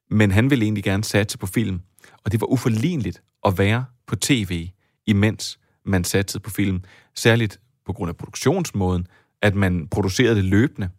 Men 0.10 0.32
han 0.32 0.50
ville 0.50 0.66
egentlig 0.66 0.84
gerne 0.84 1.04
satse 1.04 1.38
på 1.38 1.48
film. 1.48 1.82
Og 2.26 2.32
det 2.32 2.42
var 2.42 2.48
uforligneligt 2.48 3.22
at 3.46 3.58
være 3.58 3.86
på 4.08 4.16
tv, 4.16 4.70
imens 5.08 5.60
man 5.86 6.04
satsede 6.04 6.44
på 6.44 6.50
film. 6.50 6.84
Særligt 7.16 7.60
på 7.86 7.94
grund 7.94 8.10
af 8.10 8.18
produktionsmåden, 8.18 9.08
at 9.42 9.56
man 9.56 9.88
producerede 9.88 10.36
det 10.36 10.44
løbende, 10.44 10.90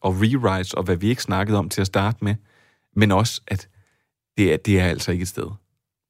og 0.00 0.14
rewrites, 0.20 0.74
og 0.74 0.82
hvad 0.82 0.96
vi 0.96 1.08
ikke 1.08 1.22
snakkede 1.22 1.58
om 1.58 1.68
til 1.68 1.80
at 1.80 1.86
starte 1.86 2.24
med, 2.24 2.34
men 2.96 3.12
også, 3.12 3.42
at 3.46 3.68
det 4.36 4.52
er, 4.52 4.56
det 4.56 4.80
er 4.80 4.84
altså 4.84 5.12
ikke 5.12 5.22
et 5.22 5.28
sted, 5.28 5.50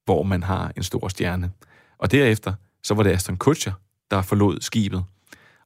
hvor 0.04 0.22
man 0.22 0.42
har 0.42 0.72
en 0.76 0.82
stor 0.82 1.08
stjerne. 1.08 1.50
Og 1.98 2.10
derefter, 2.10 2.52
så 2.82 2.94
var 2.94 3.02
det 3.02 3.10
Aston 3.10 3.36
Kutcher, 3.36 3.72
der 4.10 4.22
forlod 4.22 4.60
skibet, 4.60 5.04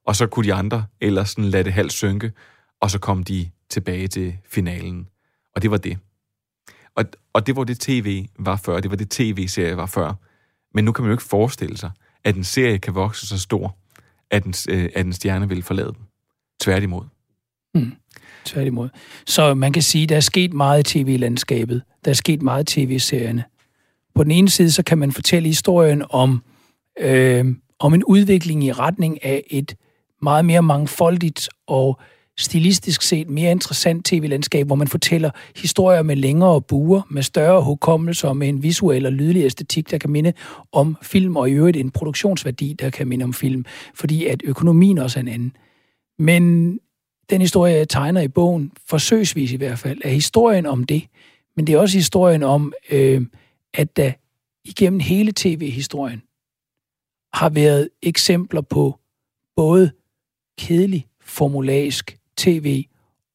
og 0.06 0.16
så 0.16 0.26
kunne 0.26 0.46
de 0.46 0.54
andre 0.54 0.86
ellers 1.00 1.30
sådan 1.30 1.44
lade 1.44 1.64
det 1.64 1.72
halvt 1.72 1.92
synke, 1.92 2.32
og 2.80 2.90
så 2.90 2.98
kom 2.98 3.24
de 3.24 3.50
tilbage 3.70 4.08
til 4.08 4.38
finalen. 4.46 5.08
Og 5.54 5.62
det 5.62 5.70
var 5.70 5.76
det. 5.76 5.98
Og, 6.96 7.04
og 7.32 7.46
det 7.46 7.56
var 7.56 7.64
det 7.64 7.80
tv 7.80 8.24
var 8.38 8.56
før, 8.56 8.80
det 8.80 8.90
var 8.90 8.96
det 8.96 9.10
tv-serie 9.10 9.76
var 9.76 9.86
før. 9.86 10.14
Men 10.74 10.84
nu 10.84 10.92
kan 10.92 11.02
man 11.02 11.08
jo 11.10 11.14
ikke 11.14 11.22
forestille 11.22 11.76
sig, 11.76 11.90
at 12.24 12.36
en 12.36 12.44
serie 12.44 12.78
kan 12.78 12.94
vokse 12.94 13.26
så 13.26 13.38
stor, 13.38 13.76
at 14.30 14.44
en, 14.44 14.54
øh, 14.68 14.88
at 14.94 15.06
en 15.06 15.12
stjerne 15.12 15.48
vil 15.48 15.62
forlade 15.62 15.92
den. 15.92 16.06
Tværtimod. 16.60 17.04
Mm. 17.74 17.92
Tværtimod. 18.44 18.88
Så 19.26 19.54
man 19.54 19.72
kan 19.72 19.82
sige, 19.82 20.02
at 20.02 20.08
der 20.08 20.16
er 20.16 20.20
sket 20.20 20.52
meget 20.52 20.94
i 20.94 21.04
tv-landskabet. 21.04 21.82
Der 22.04 22.10
er 22.10 22.14
sket 22.14 22.42
meget 22.42 22.76
i 22.76 22.86
tv-serierne. 22.86 23.44
På 24.14 24.24
den 24.24 24.30
ene 24.30 24.48
side, 24.48 24.70
så 24.70 24.82
kan 24.82 24.98
man 24.98 25.12
fortælle 25.12 25.48
historien 25.48 26.02
om, 26.10 26.42
øh, 27.00 27.46
om 27.78 27.94
en 27.94 28.04
udvikling 28.04 28.64
i 28.64 28.72
retning 28.72 29.24
af 29.24 29.44
et 29.50 29.74
meget 30.22 30.44
mere 30.44 30.62
mangfoldigt 30.62 31.48
og 31.66 32.00
stilistisk 32.38 33.02
set 33.02 33.28
mere 33.28 33.50
interessant 33.50 34.06
tv-landskab, 34.06 34.66
hvor 34.66 34.76
man 34.76 34.88
fortæller 34.88 35.30
historier 35.56 36.02
med 36.02 36.16
længere 36.16 36.62
buer, 36.62 37.02
med 37.10 37.22
større 37.22 37.62
hukommelse 37.62 38.28
og 38.28 38.36
med 38.36 38.48
en 38.48 38.62
visuel 38.62 39.06
og 39.06 39.12
lydlig 39.12 39.44
æstetik, 39.44 39.90
der 39.90 39.98
kan 39.98 40.10
minde 40.10 40.32
om 40.72 40.96
film, 41.02 41.36
og 41.36 41.50
i 41.50 41.52
øvrigt 41.52 41.76
en 41.76 41.90
produktionsværdi, 41.90 42.72
der 42.72 42.90
kan 42.90 43.08
minde 43.08 43.24
om 43.24 43.32
film, 43.32 43.64
fordi 43.94 44.26
at 44.26 44.42
økonomien 44.44 44.98
også 44.98 45.18
er 45.18 45.22
en 45.22 45.28
anden. 45.28 45.56
Men 46.18 46.72
den 47.30 47.40
historie, 47.40 47.74
jeg 47.74 47.88
tegner 47.88 48.20
i 48.20 48.28
bogen, 48.28 48.72
forsøgsvis 48.86 49.52
i 49.52 49.56
hvert 49.56 49.78
fald, 49.78 50.00
er 50.04 50.10
historien 50.10 50.66
om 50.66 50.84
det, 50.84 51.02
men 51.56 51.66
det 51.66 51.74
er 51.74 51.78
også 51.78 51.96
historien 51.96 52.42
om, 52.42 52.72
øh, 52.90 53.26
at 53.74 53.96
der 53.96 54.12
igennem 54.64 55.00
hele 55.00 55.32
tv-historien 55.36 56.22
har 57.34 57.48
været 57.48 57.88
eksempler 58.02 58.60
på 58.60 58.98
både 59.56 59.90
kedelig, 60.58 61.06
formulaisk 61.20 62.18
tv, 62.42 62.84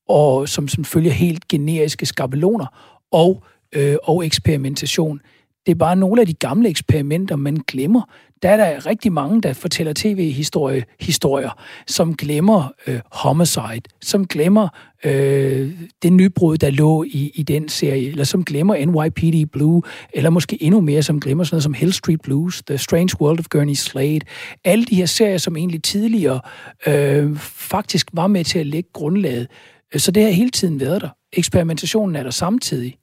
og 0.10 0.50
som, 0.50 0.68
som 0.68 0.86
følger 0.86 1.12
helt 1.12 1.48
generiske 1.48 2.06
skabeloner, 2.06 2.66
og, 3.12 3.44
øh, 3.76 3.96
og 4.04 4.26
eksperimentation. 4.26 5.22
Det 5.66 5.72
er 5.72 5.76
bare 5.76 5.96
nogle 5.96 6.22
af 6.22 6.28
de 6.28 6.34
gamle 6.34 6.70
eksperimenter, 6.70 7.36
man 7.36 7.58
glemmer. 7.68 8.02
Der 8.42 8.50
er 8.50 8.58
der 8.58 8.86
rigtig 8.86 9.12
mange, 9.12 9.42
der 9.42 9.54
fortæller 9.54 9.94
tv-historier, 9.96 10.84
historier, 11.00 11.64
som 11.88 12.16
glemmer 12.16 12.72
øh, 12.88 13.00
Homicide, 13.12 13.82
som 14.02 14.28
glemmer 14.28 14.68
øh, 15.06 15.72
det 16.02 16.14
nybrud, 16.14 16.58
der 16.58 16.70
lå 16.70 17.04
i, 17.04 17.32
i 17.36 17.44
den 17.44 17.70
serie, 17.70 18.10
eller 18.10 18.24
som 18.24 18.44
glemmer 18.44 18.86
NYPD 18.86 19.52
Blue, 19.52 19.82
eller 20.14 20.30
måske 20.30 20.64
endnu 20.64 20.82
mere, 20.82 21.04
som 21.04 21.20
glemmer 21.20 21.44
sådan 21.44 21.56
noget 21.56 21.64
som 21.64 21.74
Hill 21.74 21.94
Street 21.94 22.22
Blues, 22.22 22.64
The 22.68 22.78
Strange 22.78 23.16
World 23.22 23.40
of 23.40 23.46
Gurney 23.50 23.74
Slade. 23.74 24.20
Alle 24.64 24.86
de 24.86 24.96
her 24.96 25.06
serier, 25.06 25.38
som 25.38 25.58
egentlig 25.58 25.84
tidligere 25.84 26.40
øh, 26.88 27.38
faktisk 27.40 28.08
var 28.14 28.28
med 28.28 28.44
til 28.44 28.60
at 28.60 28.68
lægge 28.68 28.90
grundlaget. 28.94 29.48
Så 29.96 30.12
det 30.12 30.24
har 30.24 30.30
hele 30.30 30.50
tiden 30.50 30.80
været 30.80 31.02
der. 31.02 31.10
Eksperimentationen 31.34 32.16
er 32.16 32.24
der 32.24 32.32
samtidig. 32.32 32.98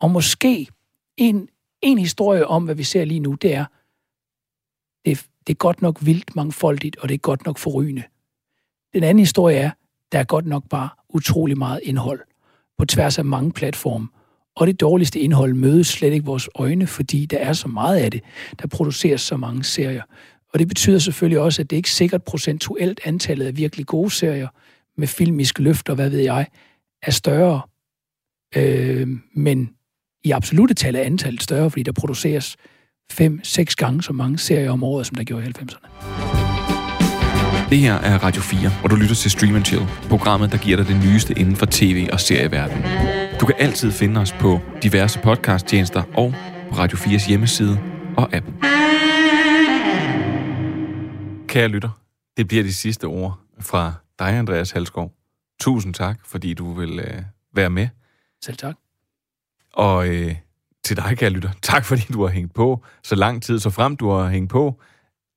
Og 0.00 0.10
måske 0.10 0.66
en, 1.16 1.48
en 1.82 1.98
historie 1.98 2.46
om, 2.46 2.64
hvad 2.64 2.74
vi 2.74 2.82
ser 2.82 3.04
lige 3.04 3.20
nu, 3.20 3.34
det 3.34 3.54
er, 3.54 3.64
det, 5.06 5.26
det 5.46 5.52
er 5.52 5.56
godt 5.56 5.82
nok 5.82 5.98
vildt 6.06 6.36
mangfoldigt, 6.36 6.96
og 6.96 7.08
det 7.08 7.14
er 7.14 7.18
godt 7.18 7.46
nok 7.46 7.58
forrygende. 7.58 8.02
Den 8.94 9.02
anden 9.02 9.18
historie 9.18 9.56
er, 9.56 9.70
der 10.12 10.18
er 10.18 10.24
godt 10.24 10.46
nok 10.46 10.68
bare 10.68 10.88
utrolig 11.08 11.58
meget 11.58 11.80
indhold 11.82 12.20
på 12.78 12.84
tværs 12.84 13.18
af 13.18 13.24
mange 13.24 13.52
platforme. 13.52 14.08
Og 14.56 14.66
det 14.66 14.80
dårligste 14.80 15.20
indhold 15.20 15.54
mødes 15.54 15.86
slet 15.86 16.12
ikke 16.12 16.26
vores 16.26 16.48
øjne, 16.54 16.86
fordi 16.86 17.26
der 17.26 17.38
er 17.38 17.52
så 17.52 17.68
meget 17.68 17.96
af 17.96 18.10
det. 18.10 18.22
Der 18.62 18.66
produceres 18.66 19.20
så 19.20 19.36
mange 19.36 19.64
serier. 19.64 20.02
Og 20.52 20.58
det 20.58 20.68
betyder 20.68 20.98
selvfølgelig 20.98 21.40
også, 21.40 21.62
at 21.62 21.70
det 21.70 21.76
ikke 21.76 21.90
sikkert 21.90 22.22
procentuelt 22.22 23.00
antallet 23.04 23.46
af 23.46 23.56
virkelig 23.56 23.86
gode 23.86 24.10
serier 24.10 24.48
med 24.96 25.08
filmiske 25.08 25.62
løfter, 25.62 25.94
hvad 25.94 26.10
ved 26.10 26.20
jeg, 26.20 26.46
er 27.02 27.10
større. 27.10 27.62
Øh, 28.56 29.08
men 29.34 29.70
i 30.24 30.30
absolute 30.30 30.74
tal 30.74 30.94
er 30.94 31.00
antallet 31.00 31.42
større, 31.42 31.70
fordi 31.70 31.82
der 31.82 31.92
produceres 31.92 32.56
fem, 33.12 33.40
seks 33.44 33.76
gange 33.76 34.02
så 34.02 34.12
mange 34.12 34.38
serier 34.38 34.70
om 34.70 34.82
året, 34.82 35.06
som 35.06 35.14
der 35.14 35.24
gjorde 35.24 35.46
i 35.46 35.48
90'erne. 35.48 35.88
Det 37.70 37.78
her 37.78 37.94
er 37.94 38.18
Radio 38.18 38.42
4, 38.42 38.70
hvor 38.80 38.88
du 38.88 38.96
lytter 38.96 39.14
til 39.14 39.30
Stream 39.30 39.64
Chill, 39.64 39.82
programmet, 40.08 40.52
der 40.52 40.58
giver 40.58 40.76
dig 40.76 40.86
det 40.88 40.96
nyeste 41.04 41.38
inden 41.38 41.56
for 41.56 41.66
tv- 41.70 42.08
og 42.12 42.20
serieverdenen. 42.20 42.82
Du 43.40 43.46
kan 43.46 43.54
altid 43.58 43.92
finde 43.92 44.20
os 44.20 44.32
på 44.32 44.60
diverse 44.82 45.18
podcasttjenester 45.18 46.02
og 46.14 46.34
på 46.70 46.74
Radio 46.78 46.98
4's 46.98 47.28
hjemmeside 47.28 47.80
og 48.16 48.28
app. 48.34 48.46
Kære 51.48 51.68
lytter, 51.68 51.90
det 52.36 52.48
bliver 52.48 52.62
de 52.64 52.74
sidste 52.74 53.04
ord 53.04 53.38
fra 53.60 53.92
dig, 54.18 54.28
Andreas 54.38 54.70
Halskov. 54.70 55.12
Tusind 55.60 55.94
tak, 55.94 56.18
fordi 56.26 56.54
du 56.54 56.72
vil 56.72 56.98
øh, 56.98 57.22
være 57.54 57.70
med. 57.70 57.88
Selv 58.44 58.56
tak. 58.56 58.74
Og 59.72 60.08
øh, 60.08 60.34
til 60.86 60.96
dig, 60.96 61.18
kære 61.18 61.30
lytter, 61.30 61.50
tak 61.62 61.84
fordi 61.84 62.02
du 62.12 62.22
har 62.22 62.28
hængt 62.28 62.54
på 62.54 62.84
så 63.02 63.14
lang 63.14 63.42
tid, 63.42 63.58
så 63.58 63.70
frem 63.70 63.96
du 63.96 64.10
har 64.10 64.28
hængt 64.28 64.50
på. 64.50 64.80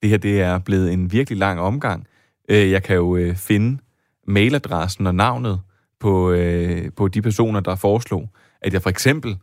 Det 0.01 0.09
her 0.09 0.17
det 0.17 0.41
er 0.41 0.59
blevet 0.59 0.93
en 0.93 1.11
virkelig 1.11 1.39
lang 1.39 1.59
omgang. 1.59 2.07
Øh, 2.49 2.71
jeg 2.71 2.83
kan 2.83 2.95
jo 2.95 3.15
øh, 3.15 3.35
finde 3.35 3.81
mailadressen 4.27 5.07
og 5.07 5.15
navnet 5.15 5.61
på, 5.99 6.31
øh, 6.31 6.91
på 6.97 7.07
de 7.07 7.21
personer, 7.21 7.59
der 7.59 7.75
foreslog, 7.75 8.29
at 8.61 8.73
jeg 8.73 8.81
for 8.81 8.89
eksempel 8.89 9.37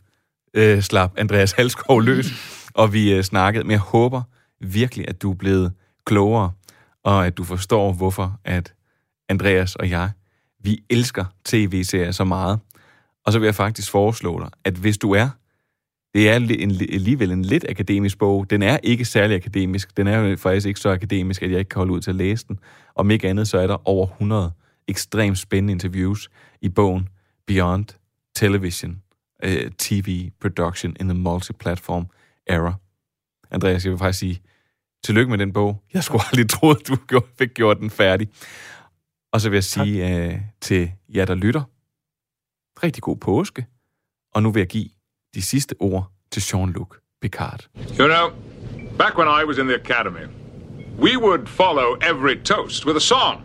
slap 0.81 1.13
Andreas 1.17 1.51
Halskov 1.51 2.01
løs, 2.01 2.25
og 2.81 2.93
vi 2.93 3.23
snakkede. 3.23 3.63
Men 3.63 3.71
jeg 3.71 3.79
håber 3.79 4.21
virkelig, 4.61 5.09
at 5.09 5.21
du 5.21 5.31
er 5.31 5.35
blevet 5.35 5.73
klogere, 6.05 6.51
og 7.03 7.25
at 7.25 7.37
du 7.37 7.43
forstår, 7.43 7.93
hvorfor 7.93 8.39
at 8.45 8.73
Andreas 9.29 9.75
og 9.75 9.89
jeg, 9.89 10.11
vi 10.63 10.83
elsker 10.89 11.25
tv-serier 11.45 12.11
så 12.11 12.23
meget. 12.23 12.59
Og 13.25 13.33
så 13.33 13.39
vil 13.39 13.45
jeg 13.45 13.55
faktisk 13.55 13.91
foreslå 13.91 14.39
dig, 14.39 14.49
at 14.63 14.73
hvis 14.73 14.97
du 14.97 15.11
er 15.11 15.29
Det 16.17 16.29
er 16.29 16.35
en, 16.35 16.71
alligevel 16.71 17.31
en 17.31 17.45
lidt 17.45 17.65
akademisk 17.69 18.17
bog. 18.17 18.49
Den 18.49 18.61
er 18.61 18.77
ikke 18.83 19.05
særlig 19.05 19.35
akademisk. 19.35 19.97
Den 19.97 20.07
er 20.07 20.19
jo 20.19 20.37
faktisk 20.37 20.67
ikke 20.67 20.79
så 20.79 20.89
akademisk, 20.89 21.41
at 21.41 21.51
jeg 21.51 21.59
ikke 21.59 21.69
kan 21.69 21.79
holde 21.79 21.93
ud 21.93 22.01
til 22.01 22.11
at 22.11 22.15
læse 22.15 22.47
den. 22.47 22.59
Om 22.95 23.11
ikke 23.11 23.29
andet, 23.29 23.47
så 23.47 23.57
er 23.57 23.67
der 23.67 23.87
over 23.87 24.07
100 24.07 24.51
ekstremt 24.87 25.37
spændende 25.37 25.71
interviews 25.71 26.29
i 26.61 26.69
bogen 26.69 27.09
Beyond 27.47 27.85
Television, 28.35 29.01
uh, 29.45 29.71
TV 29.79 30.29
Production 30.41 30.95
in 30.99 31.09
the 31.09 31.17
Multi-Platform 31.17 32.05
Era. 32.47 32.73
Andreas, 33.51 33.85
jeg 33.85 33.91
vil 33.91 33.99
faktisk 33.99 34.19
sige, 34.19 34.41
tillykke 35.03 35.29
med 35.29 35.37
den 35.37 35.53
bog. 35.53 35.83
Jeg 35.93 36.03
skulle 36.03 36.23
aldrig 36.31 36.49
tro, 36.59 36.71
at 36.71 36.87
du 36.87 37.21
fik 37.37 37.53
gjort 37.53 37.79
den 37.79 37.89
færdig. 37.89 38.27
Og 39.31 39.41
så 39.41 39.49
vil 39.49 39.55
jeg 39.55 39.63
sige 39.63 40.27
uh, 40.27 40.33
til 40.61 40.91
jer, 41.09 41.25
der 41.25 41.35
lytter, 41.35 41.63
rigtig 42.83 43.03
god 43.03 43.17
påske. 43.17 43.65
Og 44.33 44.43
nu 44.43 44.51
vil 44.51 44.59
jeg 44.59 44.67
give 44.67 44.89
de 45.35 45.41
sidste 45.41 45.75
ord 45.79 46.11
til 46.31 46.41
Jean-Luc 46.41 46.97
Picard. 47.21 47.59
You 47.99 48.07
know, 48.07 48.31
back 48.97 49.17
when 49.17 49.27
I 49.27 49.43
was 49.43 49.57
in 49.57 49.67
the 49.67 49.75
academy, 49.75 50.25
we 50.99 51.17
would 51.17 51.47
follow 51.47 51.97
every 52.01 52.35
toast 52.35 52.85
with 52.85 52.97
a 52.97 52.99
song. 52.99 53.43